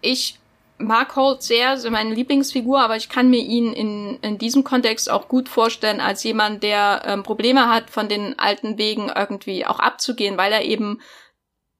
ich 0.00 0.38
mag 0.78 1.16
Holt 1.16 1.42
sehr, 1.42 1.76
so 1.78 1.90
meine 1.90 2.14
Lieblingsfigur, 2.14 2.80
aber 2.80 2.96
ich 2.96 3.08
kann 3.08 3.30
mir 3.30 3.40
ihn 3.40 3.72
in, 3.72 4.18
in 4.20 4.38
diesem 4.38 4.64
Kontext 4.64 5.10
auch 5.10 5.28
gut 5.28 5.48
vorstellen 5.48 6.00
als 6.00 6.22
jemand, 6.24 6.62
der 6.62 7.02
ähm, 7.06 7.22
Probleme 7.22 7.68
hat, 7.68 7.90
von 7.90 8.08
den 8.08 8.38
alten 8.38 8.78
Wegen 8.78 9.10
irgendwie 9.14 9.66
auch 9.66 9.78
abzugehen, 9.78 10.36
weil 10.36 10.52
er 10.52 10.64
eben 10.64 11.00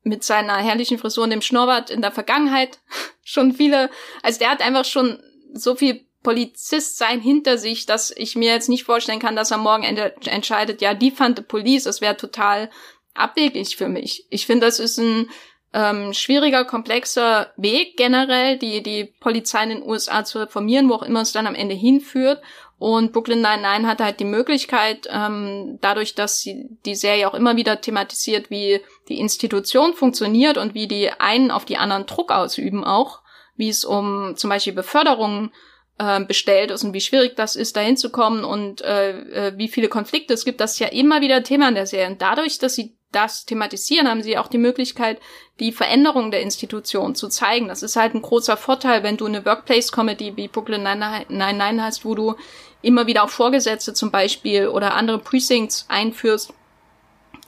mit 0.03 0.25
seiner 0.25 0.57
herrlichen 0.57 0.99
Frisur 0.99 1.25
und 1.25 1.31
dem 1.31 1.43
Schnurrbart 1.43 1.91
in 1.91 2.03
der 2.03 2.13
Vergangenheit 2.13 2.81
schon 3.25 3.53
viele, 3.53 3.91
also 4.23 4.39
der 4.39 4.51
hat 4.51 4.61
einfach 4.61 4.85
schon 4.85 5.23
so 5.53 5.75
viel 5.75 6.05
Polizist 6.23 6.99
sein 6.99 7.21
hinter 7.21 7.59
sich, 7.59 7.87
dass 7.87 8.11
ich 8.11 8.37
mir 8.37 8.53
jetzt 8.53 8.69
nicht 8.69 8.85
vorstellen 8.85 9.19
kann, 9.19 9.37
dass 9.37 9.51
er 9.51 9.59
morgen 9.59 9.83
entscheidet, 9.85 10.81
ja, 10.81 10.95
die 10.95 11.11
fand 11.11 11.39
die 11.39 11.43
Police, 11.43 11.85
das 11.85 12.01
wäre 12.01 12.17
total 12.17 12.71
abwegig 13.15 13.77
für 13.77 13.89
mich. 13.89 14.27
Ich 14.31 14.47
finde, 14.47 14.67
das 14.67 14.79
ist 14.79 14.99
ein 14.99 15.29
ähm, 15.75 16.13
schwieriger, 16.13 16.65
komplexer 16.65 17.53
Weg 17.57 17.97
generell, 17.97 18.59
die, 18.59 18.83
die 18.83 19.05
Polizei 19.05 19.65
in 19.65 19.71
den 19.71 19.83
USA 19.83 20.25
zu 20.25 20.39
reformieren, 20.39 20.89
wo 20.89 20.95
auch 20.95 21.03
immer 21.03 21.23
es 21.23 21.33
dann 21.33 21.47
am 21.47 21.55
Ende 21.55 21.75
hinführt. 21.75 22.43
Und 22.79 23.13
Brooklyn 23.13 23.41
Nine-Nine 23.41 23.87
hat 23.87 24.01
halt 24.01 24.19
die 24.19 24.25
Möglichkeit, 24.25 25.09
ähm, 25.11 25.79
dadurch, 25.81 26.15
dass 26.15 26.41
sie 26.41 26.69
die 26.85 26.97
Serie 26.97 27.29
auch 27.29 27.35
immer 27.35 27.57
wieder 27.57 27.81
thematisiert, 27.81 28.51
wie 28.51 28.81
die 29.09 29.21
Institution 29.21 29.95
funktioniert 29.95 30.59
und 30.59 30.75
wie 30.75 30.89
die 30.89 31.11
einen 31.11 31.51
auf 31.51 31.65
die 31.65 31.77
anderen 31.77 32.07
Druck 32.07 32.33
ausüben 32.33 32.85
auch, 32.85 33.21
wie 33.57 33.69
es 33.69 33.85
um 33.85 34.35
zum 34.37 34.51
Beispiel 34.51 34.73
Beförderungen 34.73 35.53
äh, 35.99 36.21
bestellt 36.25 36.71
ist 36.71 36.85
und 36.85 36.95
wie 36.95 37.01
schwierig 37.01 37.37
das 37.37 37.57
ist, 37.57 37.77
da 37.77 37.81
hinzukommen 37.81 38.45
und 38.45 38.83
äh, 38.83 39.49
äh, 39.49 39.53
wie 39.57 39.69
viele 39.69 39.89
Konflikte 39.89 40.35
es 40.35 40.45
gibt. 40.45 40.61
Das 40.61 40.73
ist 40.73 40.79
ja 40.79 40.89
immer 40.89 41.21
wieder 41.21 41.43
Thema 41.43 41.69
in 41.69 41.75
der 41.75 41.87
Serie. 41.87 42.09
Und 42.09 42.23
dadurch, 42.23 42.59
dass 42.59 42.75
sie 42.75 42.95
das 43.13 43.45
thematisieren, 43.45 44.09
haben 44.09 44.23
sie 44.23 44.39
auch 44.39 44.49
die 44.49 44.59
Möglichkeit, 44.59 45.21
die 45.61 45.71
Veränderung 45.71 46.31
der 46.31 46.41
Institution 46.41 47.15
zu 47.15 47.29
zeigen. 47.29 47.69
Das 47.69 47.83
ist 47.83 47.97
halt 47.97 48.15
ein 48.15 48.23
großer 48.23 48.57
Vorteil, 48.57 49.03
wenn 49.03 49.19
du 49.19 49.27
eine 49.27 49.45
Workplace-Comedy 49.45 50.37
wie 50.37 50.49
Brooklyn 50.49 50.83
Nine-Nine 50.83 51.83
hast, 51.83 52.05
wo 52.05 52.15
du 52.15 52.35
immer 52.81 53.07
wieder 53.07 53.23
auch 53.23 53.29
Vorgesetzte 53.29 53.95
zum 53.95 54.11
Beispiel 54.11 54.67
oder 54.67 54.95
andere 54.95 55.19
Precincts 55.19 55.85
einführst, 55.89 56.53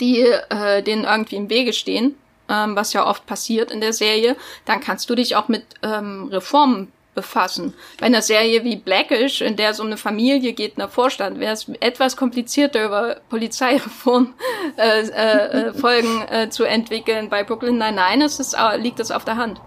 die 0.01 0.20
äh, 0.20 0.82
denen 0.82 1.05
irgendwie 1.05 1.36
im 1.36 1.51
Wege 1.51 1.72
stehen, 1.72 2.14
ähm, 2.49 2.76
was 2.76 2.92
ja 2.92 3.07
oft 3.07 3.26
passiert 3.26 3.70
in 3.70 3.80
der 3.80 3.92
Serie, 3.92 4.36
dann 4.64 4.80
kannst 4.80 5.09
du 5.09 5.14
dich 5.14 5.34
auch 5.34 5.49
mit 5.49 5.64
ähm, 5.82 6.28
Reformen 6.30 6.92
befassen. 7.15 7.75
Bei 7.99 8.07
einer 8.07 8.23
Serie 8.23 8.65
wie 8.65 8.77
Blackish, 8.77 9.41
in 9.41 9.57
der 9.57 9.71
es 9.71 9.81
um 9.81 9.87
eine 9.87 9.97
Familie 9.97 10.53
geht, 10.53 10.77
einer 10.77 10.89
Vorstand, 10.89 11.39
wäre 11.39 11.53
es 11.53 11.69
etwas 11.81 12.17
komplizierter 12.17 12.85
über 12.85 13.17
Polizeireform 13.29 14.35
äh, 14.77 15.01
äh, 15.01 15.69
äh, 15.69 15.75
Folgen 15.75 16.23
äh, 16.31 16.51
zu 16.51 16.65
entwickeln. 16.65 17.29
Bei 17.29 17.45
Brooklyn 17.45 17.79
Nine-Nine 17.79 18.25
ist 18.25 18.41
es, 18.41 18.55
äh, 18.55 18.76
liegt 18.76 19.01
es 19.01 19.11
auf 19.11 19.25
der 19.25 19.37
Hand. 19.37 19.61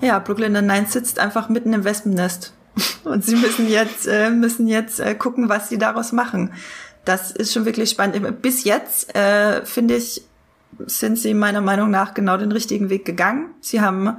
Ja, 0.00 0.18
Brooklyn 0.18 0.52
Nine-Nine 0.52 0.86
sitzt 0.86 1.18
einfach 1.18 1.48
mitten 1.48 1.72
im 1.72 1.84
Wespennest. 1.84 2.52
Und 3.04 3.24
sie 3.24 3.36
müssen 3.36 3.68
jetzt, 3.68 4.06
äh, 4.06 4.30
müssen 4.30 4.68
jetzt 4.68 5.00
äh, 5.00 5.14
gucken, 5.14 5.48
was 5.48 5.68
sie 5.68 5.78
daraus 5.78 6.12
machen. 6.12 6.52
Das 7.04 7.30
ist 7.30 7.52
schon 7.52 7.64
wirklich 7.64 7.90
spannend. 7.90 8.42
Bis 8.42 8.64
jetzt, 8.64 9.14
äh, 9.16 9.64
finde 9.64 9.96
ich, 9.96 10.22
sind 10.86 11.18
sie 11.18 11.34
meiner 11.34 11.60
Meinung 11.60 11.90
nach 11.90 12.14
genau 12.14 12.36
den 12.36 12.52
richtigen 12.52 12.90
Weg 12.90 13.04
gegangen. 13.04 13.54
Sie 13.60 13.80
haben 13.80 14.16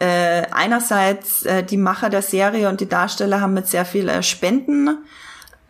äh, 0.00 0.42
einerseits 0.50 1.44
äh, 1.44 1.62
die 1.62 1.76
Macher 1.76 2.10
der 2.10 2.22
Serie 2.22 2.68
und 2.68 2.80
die 2.80 2.88
Darsteller 2.88 3.40
haben 3.40 3.54
mit 3.54 3.68
sehr 3.68 3.84
viel 3.84 4.08
äh, 4.08 4.22
Spenden 4.22 4.98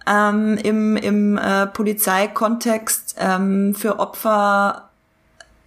ähm, 0.06 0.59
im, 0.62 0.96
im 0.96 1.38
äh, 1.38 1.66
Polizeikontext 1.66 3.16
ähm, 3.18 3.74
für 3.74 3.98
Opfer 3.98 4.90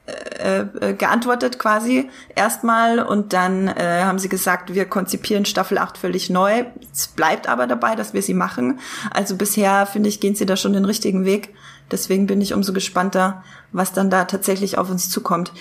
äh, 0.08 0.62
äh, 0.62 0.94
geantwortet 0.94 1.60
quasi 1.60 2.10
erstmal 2.34 3.00
und 3.00 3.34
dann 3.34 3.68
äh, 3.68 4.04
haben 4.04 4.20
sie 4.20 4.30
gesagt, 4.30 4.74
wir 4.74 4.86
konzipieren 4.86 5.44
Staffel 5.44 5.78
8 5.78 5.98
völlig 5.98 6.30
neu. 6.30 6.64
Es 6.94 7.08
bleibt 7.08 7.50
aber 7.50 7.68
dabei, 7.68 7.96
dass 7.96 8.14
wir 8.14 8.22
sie 8.22 8.34
machen. 8.34 8.80
Also 9.12 9.36
bisher, 9.36 9.86
finde 9.86 10.08
ich, 10.08 10.22
gehen 10.22 10.34
sie 10.34 10.46
da 10.46 10.56
schon 10.56 10.72
den 10.72 10.86
richtigen 10.86 11.26
Weg. 11.26 11.54
Deswegen 11.92 12.28
bin 12.28 12.42
ich 12.42 12.54
umso 12.54 12.74
gespannter, 12.74 13.44
was 13.72 13.94
dann 13.94 14.10
da 14.10 14.26
tatsächlich 14.26 14.78
auf 14.78 14.90
uns 14.90 15.10
zukommt. 15.10 15.54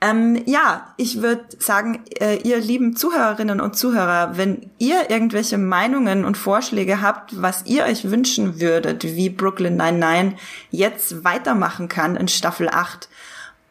Ähm, 0.00 0.42
ja, 0.46 0.94
ich 0.96 1.22
würde 1.22 1.44
sagen, 1.58 2.02
äh, 2.20 2.36
ihr 2.42 2.58
lieben 2.58 2.96
Zuhörerinnen 2.96 3.60
und 3.60 3.76
Zuhörer, 3.76 4.36
wenn 4.36 4.70
ihr 4.78 5.10
irgendwelche 5.10 5.58
Meinungen 5.58 6.24
und 6.24 6.36
Vorschläge 6.36 7.00
habt, 7.02 7.40
was 7.40 7.66
ihr 7.66 7.84
euch 7.84 8.10
wünschen 8.10 8.60
würdet, 8.60 9.04
wie 9.04 9.30
Brooklyn 9.30 9.76
99 9.76 10.38
jetzt 10.70 11.24
weitermachen 11.24 11.88
kann 11.88 12.16
in 12.16 12.28
Staffel 12.28 12.68
8, 12.68 13.08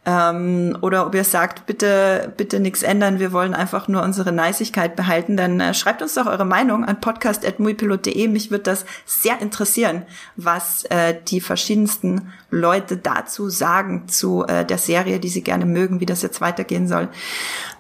ähm, 0.06 0.78
oder 0.82 1.08
ob 1.08 1.16
ihr 1.16 1.24
sagt, 1.24 1.66
bitte, 1.66 2.32
bitte 2.38 2.60
nichts 2.60 2.84
ändern, 2.84 3.20
wir 3.20 3.32
wollen 3.32 3.56
einfach 3.56 3.88
nur 3.88 4.04
unsere 4.04 4.32
Neisigkeit 4.32 4.96
behalten, 4.96 5.36
dann 5.36 5.60
äh, 5.60 5.74
schreibt 5.74 6.02
uns 6.02 6.14
doch 6.14 6.28
eure 6.28 6.46
Meinung 6.46 6.86
an 6.86 7.02
podcast.muipilot.de. 7.02 8.28
Mich 8.28 8.52
wird 8.52 8.68
das 8.68 8.86
sehr 9.06 9.42
interessieren, 9.42 10.04
was 10.36 10.86
äh, 10.86 11.16
die 11.28 11.42
verschiedensten 11.42 12.32
Leute 12.52 12.98
dazu 12.98 13.50
sagen 13.50 14.08
zu 14.08 14.46
äh, 14.46 14.64
der 14.64 14.78
Serie, 14.78 15.20
die 15.20 15.30
sie 15.30 15.44
gerne 15.44 15.66
mögen, 15.66 16.00
wie 16.00 16.06
das 16.06 16.22
jetzt 16.22 16.40
weitergehen 16.40 16.88
soll. 16.88 17.10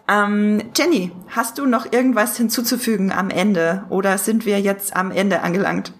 Ähm, 0.08 0.62
Jenny, 0.76 1.12
hast 1.30 1.58
du 1.58 1.66
noch 1.66 1.92
irgendwas 1.92 2.38
hinzuzufügen 2.38 3.12
am 3.12 3.30
Ende 3.30 3.84
oder 3.90 4.18
sind 4.18 4.46
wir 4.46 4.60
jetzt 4.62 4.96
am 4.96 5.12
Ende 5.12 5.42
angelangt? 5.42 5.94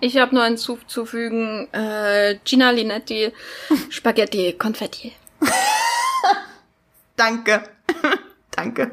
Ich 0.00 0.16
habe 0.16 0.34
nur 0.34 0.44
hinzuzufügen, 0.44 1.68
äh, 1.72 2.36
Gina 2.44 2.70
Linetti, 2.70 3.32
Spaghetti 3.90 4.54
Konfetti. 4.58 5.12
Danke. 7.16 7.62
Danke. 8.50 8.92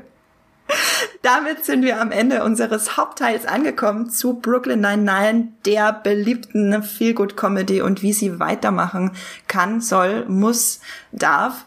Damit 1.21 1.65
sind 1.65 1.83
wir 1.83 2.01
am 2.01 2.11
Ende 2.11 2.43
unseres 2.43 2.97
Hauptteils 2.97 3.45
angekommen 3.45 4.09
zu 4.09 4.39
Brooklyn 4.39 4.81
99, 4.81 5.53
der 5.65 5.93
beliebten 5.93 6.83
Feelgood-Comedy 6.83 7.81
und 7.81 8.01
wie 8.01 8.13
sie 8.13 8.39
weitermachen 8.39 9.11
kann, 9.47 9.81
soll, 9.81 10.25
muss, 10.27 10.81
darf. 11.11 11.65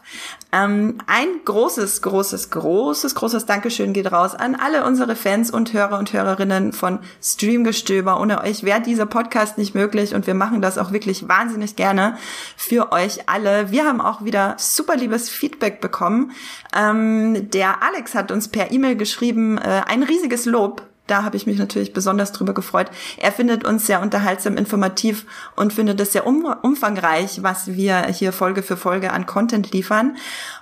Ähm, 0.53 0.97
ein 1.07 1.27
großes, 1.45 2.01
großes, 2.01 2.49
großes, 2.49 3.15
großes 3.15 3.45
Dankeschön 3.45 3.93
geht 3.93 4.11
raus 4.11 4.35
an 4.35 4.55
alle 4.55 4.85
unsere 4.85 5.15
Fans 5.15 5.49
und 5.49 5.71
Hörer 5.71 5.97
und 5.97 6.11
Hörerinnen 6.11 6.73
von 6.73 6.99
Streamgestöber. 7.23 8.19
Ohne 8.19 8.41
euch 8.43 8.63
wäre 8.63 8.81
dieser 8.81 9.05
Podcast 9.05 9.57
nicht 9.57 9.75
möglich 9.75 10.13
und 10.13 10.27
wir 10.27 10.33
machen 10.33 10.61
das 10.61 10.77
auch 10.77 10.91
wirklich 10.91 11.29
wahnsinnig 11.29 11.77
gerne 11.77 12.17
für 12.57 12.91
euch 12.91 13.29
alle. 13.29 13.71
Wir 13.71 13.85
haben 13.85 14.01
auch 14.01 14.25
wieder 14.25 14.55
super 14.57 14.97
liebes 14.97 15.29
Feedback 15.29 15.79
bekommen. 15.79 16.31
Ähm, 16.75 17.49
der 17.51 17.81
Alex 17.81 18.13
hat 18.13 18.31
uns 18.31 18.49
per 18.49 18.71
E-Mail 18.71 18.97
geschrieben, 18.97 19.57
äh, 19.57 19.83
ein 19.87 20.03
riesiges 20.03 20.45
Lob 20.45 20.90
da 21.11 21.23
habe 21.23 21.35
ich 21.35 21.45
mich 21.45 21.59
natürlich 21.59 21.93
besonders 21.93 22.31
drüber 22.31 22.53
gefreut. 22.53 22.87
Er 23.17 23.31
findet 23.31 23.65
uns 23.65 23.85
sehr 23.85 24.01
unterhaltsam, 24.01 24.55
informativ 24.55 25.25
und 25.55 25.73
findet 25.73 25.99
es 25.99 26.13
sehr 26.13 26.25
um, 26.25 26.45
umfangreich, 26.61 27.43
was 27.43 27.67
wir 27.67 28.07
hier 28.07 28.31
Folge 28.31 28.63
für 28.63 28.77
Folge 28.77 29.11
an 29.11 29.25
Content 29.25 29.71
liefern. 29.71 30.15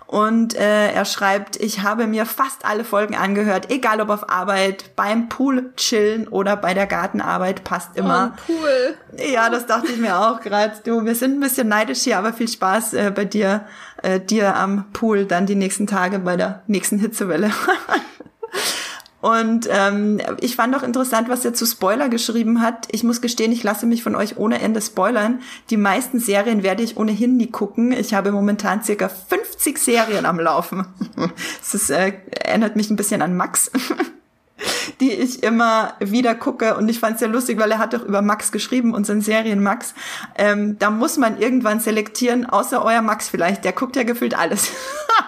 Und 0.07 0.55
äh, 0.55 0.91
er 0.91 1.05
schreibt, 1.05 1.55
ich 1.57 1.83
habe 1.83 2.07
mir 2.07 2.25
fast 2.25 2.65
alle 2.65 2.83
Folgen 2.83 3.15
angehört, 3.15 3.69
egal 3.69 4.01
ob 4.01 4.09
auf 4.09 4.27
Arbeit, 4.27 4.95
beim 4.95 5.29
Pool 5.29 5.71
chillen 5.75 6.27
oder 6.27 6.55
bei 6.55 6.73
der 6.73 6.87
Gartenarbeit, 6.87 7.63
passt 7.63 7.95
immer. 7.95 8.33
Oh, 8.47 8.53
Pool. 8.53 8.95
Ja, 9.31 9.51
das 9.51 9.67
dachte 9.67 9.91
ich 9.91 9.99
mir 9.99 10.17
auch 10.17 10.41
gerade. 10.41 10.73
Du, 10.83 11.05
wir 11.05 11.13
sind 11.13 11.37
ein 11.37 11.39
bisschen 11.39 11.67
neidisch 11.67 11.99
hier, 11.99 12.17
aber 12.17 12.33
viel 12.33 12.47
Spaß 12.47 12.95
äh, 12.95 13.11
bei 13.13 13.25
dir, 13.25 13.67
äh, 14.01 14.19
dir 14.19 14.55
am 14.55 14.85
Pool 14.93 15.25
dann 15.25 15.45
die 15.45 15.53
nächsten 15.53 15.85
Tage 15.85 16.17
bei 16.17 16.35
der 16.35 16.63
nächsten 16.65 16.97
Hitzewelle. 16.97 17.51
Und 19.21 19.67
ähm, 19.69 20.21
ich 20.39 20.55
fand 20.55 20.75
auch 20.75 20.83
interessant, 20.83 21.27
was 21.27 21.43
er 21.43 21.53
zu 21.53 21.65
Spoiler 21.65 22.07
geschrieben 22.07 22.61
hat. 22.61 22.87
Ich 22.91 23.03
muss 23.03 23.21
gestehen, 23.21 23.51
ich 23.51 23.63
lasse 23.63 23.85
mich 23.85 24.01
von 24.01 24.15
euch 24.15 24.37
ohne 24.37 24.61
Ende 24.61 24.81
spoilern. 24.81 25.41
Die 25.69 25.77
meisten 25.77 26.19
Serien 26.19 26.63
werde 26.63 26.83
ich 26.83 26.95
ohnehin 26.95 27.35
nie 27.35 27.51
gucken. 27.51 27.91
Ich 27.91 28.13
habe 28.13 28.31
momentan 28.31 28.81
circa 28.83 29.09
50 29.09 29.77
Serien 29.77 30.25
am 30.25 30.39
Laufen. 30.39 30.85
Das 31.71 31.89
äh, 31.89 32.13
erinnert 32.31 32.75
mich 32.75 32.89
ein 32.89 32.95
bisschen 32.95 33.21
an 33.21 33.37
Max. 33.37 33.71
die 34.99 35.11
ich 35.11 35.43
immer 35.43 35.93
wieder 35.99 36.35
gucke. 36.35 36.75
Und 36.75 36.89
ich 36.89 36.99
fand 36.99 37.13
es 37.13 37.19
sehr 37.19 37.27
lustig, 37.29 37.59
weil 37.59 37.71
er 37.71 37.77
hat 37.77 37.93
doch 37.93 38.03
über 38.03 38.21
Max 38.21 38.51
geschrieben, 38.51 38.93
unseren 38.93 39.21
Serien 39.21 39.61
Max. 39.61 39.93
Ähm, 40.35 40.77
da 40.79 40.89
muss 40.89 41.17
man 41.17 41.39
irgendwann 41.39 41.79
selektieren, 41.79 42.45
außer 42.45 42.83
euer 42.83 43.01
Max 43.01 43.29
vielleicht. 43.29 43.63
Der 43.63 43.73
guckt 43.73 43.95
ja 43.95 44.03
gefühlt 44.03 44.37
alles. 44.37 44.69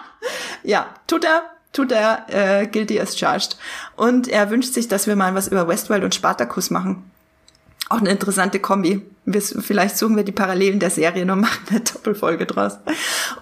ja, 0.63 0.87
tut 1.07 1.23
er 1.23 1.43
tut 1.73 1.91
er 1.91 2.25
äh, 2.29 2.67
guilty 2.67 2.99
as 2.99 3.17
charged. 3.17 3.57
Und 3.95 4.27
er 4.27 4.49
wünscht 4.49 4.73
sich, 4.73 4.87
dass 4.87 5.07
wir 5.07 5.15
mal 5.15 5.35
was 5.35 5.47
über 5.47 5.67
Westworld 5.67 6.03
und 6.03 6.15
Spartacus 6.15 6.69
machen. 6.69 7.09
Auch 7.89 7.99
eine 7.99 8.09
interessante 8.09 8.59
Kombi. 8.59 9.01
Wir, 9.25 9.41
vielleicht 9.41 9.97
suchen 9.97 10.15
wir 10.15 10.23
die 10.23 10.31
Parallelen 10.31 10.79
der 10.79 10.89
Serie 10.89 11.23
und 11.23 11.41
machen 11.41 11.61
eine 11.69 11.81
Doppelfolge 11.81 12.45
draus. 12.45 12.77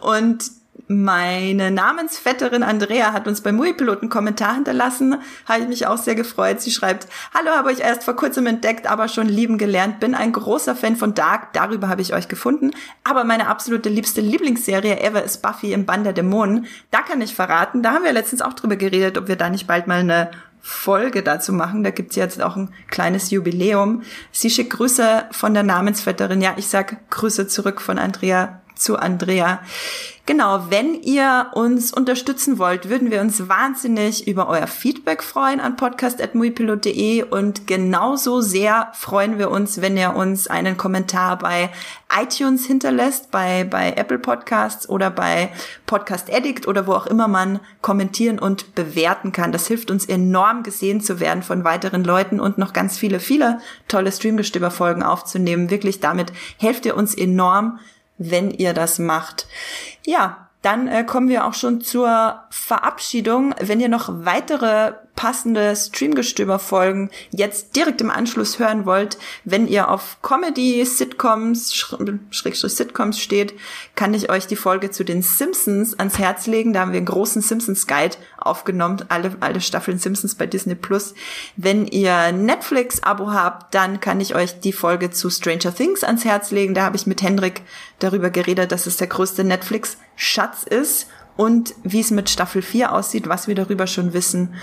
Und 0.01 0.51
meine 0.91 1.69
Namensvetterin 1.69 2.63
Andrea 2.63 3.13
hat 3.13 3.27
uns 3.27 3.41
beim 3.41 3.57
Muipilot 3.57 4.01
einen 4.01 4.09
Kommentar 4.09 4.55
hinterlassen. 4.55 5.17
Habe 5.45 5.61
ich 5.61 5.67
mich 5.67 5.85
auch 5.85 5.99
sehr 5.99 6.15
gefreut. 6.15 6.61
Sie 6.61 6.71
schreibt, 6.71 7.07
Hallo, 7.31 7.51
habe 7.51 7.69
euch 7.69 7.81
erst 7.81 8.03
vor 8.03 8.15
kurzem 8.15 8.47
entdeckt, 8.47 8.87
aber 8.87 9.07
schon 9.07 9.29
lieben 9.29 9.59
gelernt. 9.59 9.99
Bin 9.99 10.15
ein 10.15 10.31
großer 10.31 10.75
Fan 10.75 10.95
von 10.95 11.13
Dark, 11.13 11.53
darüber 11.53 11.89
habe 11.89 12.01
ich 12.01 12.15
euch 12.15 12.27
gefunden. 12.27 12.71
Aber 13.03 13.23
meine 13.23 13.49
absolute 13.49 13.87
liebste 13.87 14.21
Lieblingsserie 14.21 14.99
ever 14.99 15.23
ist 15.23 15.43
Buffy 15.43 15.73
im 15.73 15.85
Bann 15.85 16.03
der 16.03 16.13
Dämonen. 16.13 16.65
Da 16.89 17.03
kann 17.03 17.21
ich 17.21 17.35
verraten, 17.35 17.83
da 17.83 17.93
haben 17.93 18.03
wir 18.03 18.11
letztens 18.11 18.41
auch 18.41 18.53
drüber 18.53 18.75
geredet, 18.75 19.19
ob 19.19 19.27
wir 19.27 19.35
da 19.35 19.51
nicht 19.51 19.67
bald 19.67 19.85
mal 19.85 19.99
eine 19.99 20.31
Folge 20.59 21.21
dazu 21.21 21.53
machen. 21.53 21.83
Da 21.83 21.91
gibt's 21.91 22.15
jetzt 22.15 22.41
auch 22.41 22.55
ein 22.55 22.73
kleines 22.89 23.29
Jubiläum. 23.29 24.01
Sie 24.31 24.49
schickt 24.49 24.71
Grüße 24.71 25.25
von 25.29 25.53
der 25.53 25.63
Namensvetterin. 25.63 26.41
Ja, 26.41 26.53
ich 26.57 26.67
sag 26.67 27.09
Grüße 27.11 27.47
zurück 27.47 27.79
von 27.79 27.99
Andrea 27.99 28.58
zu 28.79 28.97
Andrea. 28.97 29.59
Genau, 30.29 30.65
wenn 30.69 30.93
ihr 30.93 31.47
uns 31.53 31.91
unterstützen 31.91 32.59
wollt, 32.59 32.87
würden 32.87 33.09
wir 33.09 33.19
uns 33.19 33.49
wahnsinnig 33.49 34.27
über 34.27 34.47
euer 34.47 34.67
Feedback 34.67 35.23
freuen 35.23 35.59
an 35.59 35.75
podcast.muipilot.de 35.75 37.23
und 37.23 37.65
genauso 37.65 38.39
sehr 38.39 38.91
freuen 38.93 39.39
wir 39.39 39.49
uns, 39.49 39.81
wenn 39.81 39.97
ihr 39.97 40.15
uns 40.15 40.45
einen 40.45 40.77
Kommentar 40.77 41.39
bei 41.39 41.71
iTunes 42.15 42.67
hinterlässt, 42.67 43.31
bei, 43.31 43.63
bei 43.63 43.93
Apple 43.93 44.19
Podcasts 44.19 44.87
oder 44.87 45.09
bei 45.09 45.49
Podcast 45.87 46.31
Addict 46.31 46.67
oder 46.67 46.85
wo 46.85 46.93
auch 46.93 47.07
immer 47.07 47.27
man 47.27 47.59
kommentieren 47.81 48.37
und 48.37 48.75
bewerten 48.75 49.31
kann. 49.31 49.51
Das 49.51 49.65
hilft 49.65 49.89
uns 49.89 50.05
enorm 50.05 50.61
gesehen 50.61 51.01
zu 51.01 51.19
werden 51.19 51.41
von 51.41 51.63
weiteren 51.63 52.03
Leuten 52.03 52.39
und 52.39 52.59
noch 52.59 52.73
ganz 52.73 52.99
viele, 52.99 53.19
viele 53.19 53.61
tolle 53.87 54.11
Streamgestöber-Folgen 54.11 55.01
aufzunehmen. 55.01 55.71
Wirklich 55.71 56.01
damit 56.01 56.31
helft 56.59 56.85
ihr 56.85 56.95
uns 56.95 57.15
enorm 57.15 57.79
wenn 58.19 58.51
ihr 58.51 58.73
das 58.73 58.99
macht. 58.99 59.47
Ja, 60.05 60.49
dann 60.61 60.87
äh, 60.87 61.03
kommen 61.03 61.29
wir 61.29 61.45
auch 61.45 61.53
schon 61.53 61.81
zur 61.81 62.43
Verabschiedung. 62.49 63.55
Wenn 63.59 63.79
ihr 63.79 63.89
noch 63.89 64.09
weitere 64.25 64.93
passende 65.19 65.75
Streamgestöber-Folgen 65.75 67.09
jetzt 67.29 67.75
direkt 67.75 67.99
im 67.99 68.09
Anschluss 68.09 68.57
hören 68.57 68.85
wollt, 68.85 69.17
wenn 69.43 69.67
ihr 69.67 69.89
auf 69.89 70.19
Comedy, 70.21 70.85
Sitcoms, 70.85 71.75
Schrägstrich 72.31 72.73
Sitcoms 72.73 73.19
steht, 73.19 73.53
kann 73.95 74.13
ich 74.13 74.29
euch 74.29 74.47
die 74.47 74.55
Folge 74.55 74.91
zu 74.91 75.03
den 75.03 75.21
Simpsons 75.21 75.99
ans 75.99 76.19
Herz 76.19 76.47
legen. 76.47 76.71
Da 76.71 76.79
haben 76.79 76.93
wir 76.93 76.97
einen 76.99 77.05
großen 77.05 77.41
Simpsons 77.41 77.85
Guide 77.85 78.15
aufgenommen, 78.37 79.03
alle, 79.09 79.35
alle 79.41 79.59
Staffeln 79.59 79.99
Simpsons 79.99 80.35
bei 80.35 80.47
Disney 80.47 80.75
Plus. 80.75 81.13
Wenn 81.57 81.85
ihr 81.85 82.31
Netflix-Abo 82.31 83.33
habt, 83.33 83.75
dann 83.75 83.99
kann 83.99 84.21
ich 84.21 84.35
euch 84.35 84.61
die 84.61 84.71
Folge 84.71 85.11
zu 85.11 85.29
Stranger 85.29 85.75
Things 85.75 86.05
ans 86.05 86.23
Herz 86.23 86.51
legen. 86.51 86.73
Da 86.73 86.83
habe 86.83 86.95
ich 86.95 87.07
mit 87.07 87.21
Hendrik 87.21 87.63
darüber 87.99 88.29
geredet, 88.29 88.71
dass 88.71 88.87
es 88.87 88.95
der 88.95 89.07
größte 89.07 89.43
Netflix-Schatz 89.43 90.63
ist 90.63 91.07
und 91.35 91.75
wie 91.83 91.99
es 91.99 92.09
mit 92.09 92.29
Staffel 92.29 92.61
4 92.61 92.93
aussieht, 92.93 93.27
was 93.27 93.49
wir 93.49 93.55
darüber 93.55 93.85
schon 93.85 94.13
wissen. 94.13 94.55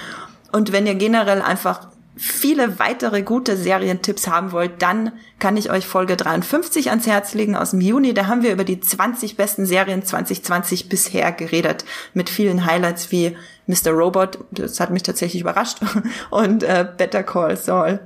Und 0.53 0.73
wenn 0.73 0.87
ihr 0.87 0.95
generell 0.95 1.43
einfach 1.43 1.89
viele 2.17 2.79
weitere 2.79 3.23
gute 3.23 3.57
Serientipps 3.57 4.27
haben 4.27 4.53
wollt, 4.53 4.81
dann 4.81 5.13
kann 5.39 5.57
ich 5.57 5.71
euch 5.71 5.87
Folge 5.87 6.17
53 6.17 6.89
ans 6.89 7.07
Herz 7.07 7.35
legen 7.35 7.55
aus 7.57 7.71
dem 7.71 7.83
Juni. 7.83 8.15
Da 8.15 8.27
haben 8.27 8.43
wir 8.43 8.53
über 8.53 8.65
die 8.65 8.81
20 8.81 9.37
besten 9.37 9.67
Serien 9.67 10.03
2020 10.03 10.89
bisher 10.89 11.31
geredet. 11.33 11.85
Mit 12.15 12.31
vielen 12.31 12.65
Highlights 12.65 13.13
wie 13.13 13.37
Mr. 13.67 13.91
Robot, 13.91 14.39
das 14.51 14.81
hat 14.81 14.91
mich 14.91 15.03
tatsächlich 15.03 15.43
überrascht, 15.43 15.79
und 16.31 16.63
äh, 16.63 16.87
Better 16.97 17.23
Call 17.23 17.57
Saul. 17.57 18.01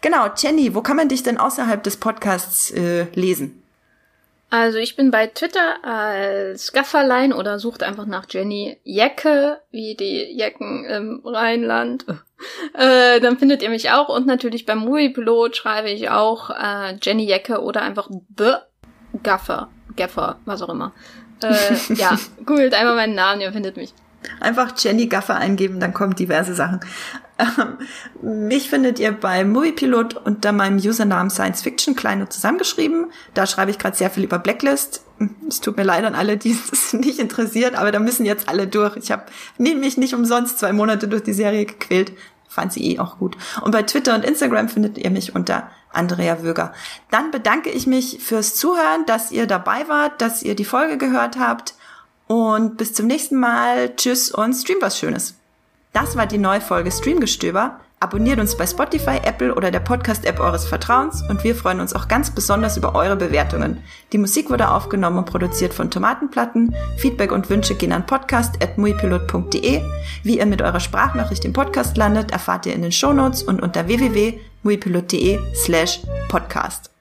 Genau, 0.00 0.26
Jenny, 0.36 0.74
wo 0.74 0.80
kann 0.80 0.96
man 0.96 1.08
dich 1.08 1.22
denn 1.22 1.38
außerhalb 1.38 1.82
des 1.82 1.98
Podcasts 1.98 2.70
äh, 2.72 3.06
lesen? 3.14 3.61
Also 4.52 4.76
ich 4.76 4.96
bin 4.96 5.10
bei 5.10 5.28
Twitter 5.28 5.82
als 5.82 6.74
Gafferlein 6.74 7.32
oder 7.32 7.58
sucht 7.58 7.82
einfach 7.82 8.04
nach 8.04 8.26
Jenny 8.28 8.76
Jecke, 8.84 9.62
wie 9.70 9.94
die 9.94 10.24
Jecken 10.30 10.84
im 10.84 11.22
Rheinland. 11.24 12.04
äh, 12.74 13.18
dann 13.20 13.38
findet 13.38 13.62
ihr 13.62 13.70
mich 13.70 13.90
auch 13.92 14.10
und 14.10 14.26
natürlich 14.26 14.66
beim 14.66 14.80
Moviepilot 14.80 15.56
schreibe 15.56 15.88
ich 15.88 16.10
auch 16.10 16.50
äh, 16.50 16.98
Jenny 17.00 17.24
Jecke 17.24 17.62
oder 17.62 17.80
einfach 17.80 18.10
The 18.36 18.56
Gaffer, 19.22 19.70
Gaffer, 19.96 20.36
was 20.44 20.60
auch 20.60 20.68
immer. 20.68 20.92
Äh, 21.42 21.74
ja, 21.94 22.18
googelt 22.44 22.74
einfach 22.74 22.94
meinen 22.94 23.14
Namen, 23.14 23.40
ihr 23.40 23.54
findet 23.54 23.78
mich. 23.78 23.94
Einfach 24.38 24.74
Jenny 24.76 25.06
Gaffer 25.06 25.36
eingeben, 25.36 25.80
dann 25.80 25.94
kommen 25.94 26.14
diverse 26.14 26.52
Sachen. 26.54 26.80
Ähm, 27.42 27.78
mich 28.46 28.70
findet 28.70 28.98
ihr 28.98 29.12
bei 29.12 29.44
Moviepilot 29.44 30.14
unter 30.14 30.52
meinem 30.52 30.76
Usernamen 30.76 31.30
Science 31.30 31.62
Fiction, 31.62 31.96
klein 31.96 32.20
und 32.20 32.32
zusammengeschrieben. 32.32 33.06
Da 33.34 33.46
schreibe 33.46 33.70
ich 33.70 33.78
gerade 33.78 33.96
sehr 33.96 34.10
viel 34.10 34.24
über 34.24 34.38
Blacklist. 34.38 35.04
Es 35.48 35.60
tut 35.60 35.76
mir 35.76 35.82
leid 35.82 36.04
an 36.04 36.14
alle, 36.14 36.36
die 36.36 36.56
es 36.72 36.92
nicht 36.92 37.18
interessiert, 37.18 37.74
aber 37.74 37.92
da 37.92 37.98
müssen 37.98 38.26
jetzt 38.26 38.48
alle 38.48 38.66
durch. 38.66 38.96
Ich 38.96 39.10
habe 39.10 39.24
mich 39.58 39.96
nicht 39.96 40.14
umsonst 40.14 40.58
zwei 40.58 40.72
Monate 40.72 41.08
durch 41.08 41.22
die 41.22 41.32
Serie 41.32 41.66
gequält. 41.66 42.12
Fand 42.48 42.72
sie 42.72 42.92
eh 42.92 42.98
auch 42.98 43.18
gut. 43.18 43.36
Und 43.62 43.70
bei 43.70 43.82
Twitter 43.82 44.14
und 44.14 44.24
Instagram 44.24 44.68
findet 44.68 44.98
ihr 44.98 45.10
mich 45.10 45.34
unter 45.34 45.70
Andrea 45.90 46.42
Wöger. 46.42 46.72
Dann 47.10 47.30
bedanke 47.30 47.70
ich 47.70 47.86
mich 47.86 48.18
fürs 48.22 48.54
Zuhören, 48.56 49.06
dass 49.06 49.32
ihr 49.32 49.46
dabei 49.46 49.88
wart, 49.88 50.20
dass 50.20 50.42
ihr 50.42 50.54
die 50.54 50.66
Folge 50.66 50.98
gehört 50.98 51.38
habt 51.38 51.74
Und 52.26 52.76
bis 52.76 52.92
zum 52.92 53.06
nächsten 53.06 53.38
Mal. 53.40 53.96
Tschüss 53.96 54.30
und 54.30 54.52
stream 54.52 54.78
was 54.80 54.98
Schönes. 54.98 55.34
Das 55.92 56.16
war 56.16 56.26
die 56.26 56.38
neue 56.38 56.60
Folge 56.60 56.90
Streamgestöber. 56.90 57.78
Abonniert 58.00 58.40
uns 58.40 58.56
bei 58.56 58.66
Spotify, 58.66 59.20
Apple 59.22 59.54
oder 59.54 59.70
der 59.70 59.78
Podcast-App 59.78 60.40
eures 60.40 60.64
Vertrauens 60.64 61.22
und 61.28 61.44
wir 61.44 61.54
freuen 61.54 61.78
uns 61.78 61.94
auch 61.94 62.08
ganz 62.08 62.30
besonders 62.30 62.76
über 62.76 62.96
eure 62.96 63.14
Bewertungen. 63.14 63.84
Die 64.12 64.18
Musik 64.18 64.50
wurde 64.50 64.72
aufgenommen 64.72 65.18
und 65.18 65.26
produziert 65.26 65.72
von 65.72 65.88
Tomatenplatten. 65.88 66.74
Feedback 66.96 67.30
und 67.30 67.48
Wünsche 67.48 67.76
gehen 67.76 67.92
an 67.92 68.04
podcast.muipilot.de. 68.04 69.82
Wie 70.24 70.38
ihr 70.38 70.46
mit 70.46 70.62
eurer 70.62 70.80
Sprachnachricht 70.80 71.44
im 71.44 71.52
Podcast 71.52 71.96
landet, 71.96 72.32
erfahrt 72.32 72.66
ihr 72.66 72.74
in 72.74 72.82
den 72.82 72.90
Shownotes 72.90 73.44
und 73.44 73.62
unter 73.62 73.86
www.muipilot.de 73.86 75.38
slash 75.54 76.00
podcast. 76.28 76.91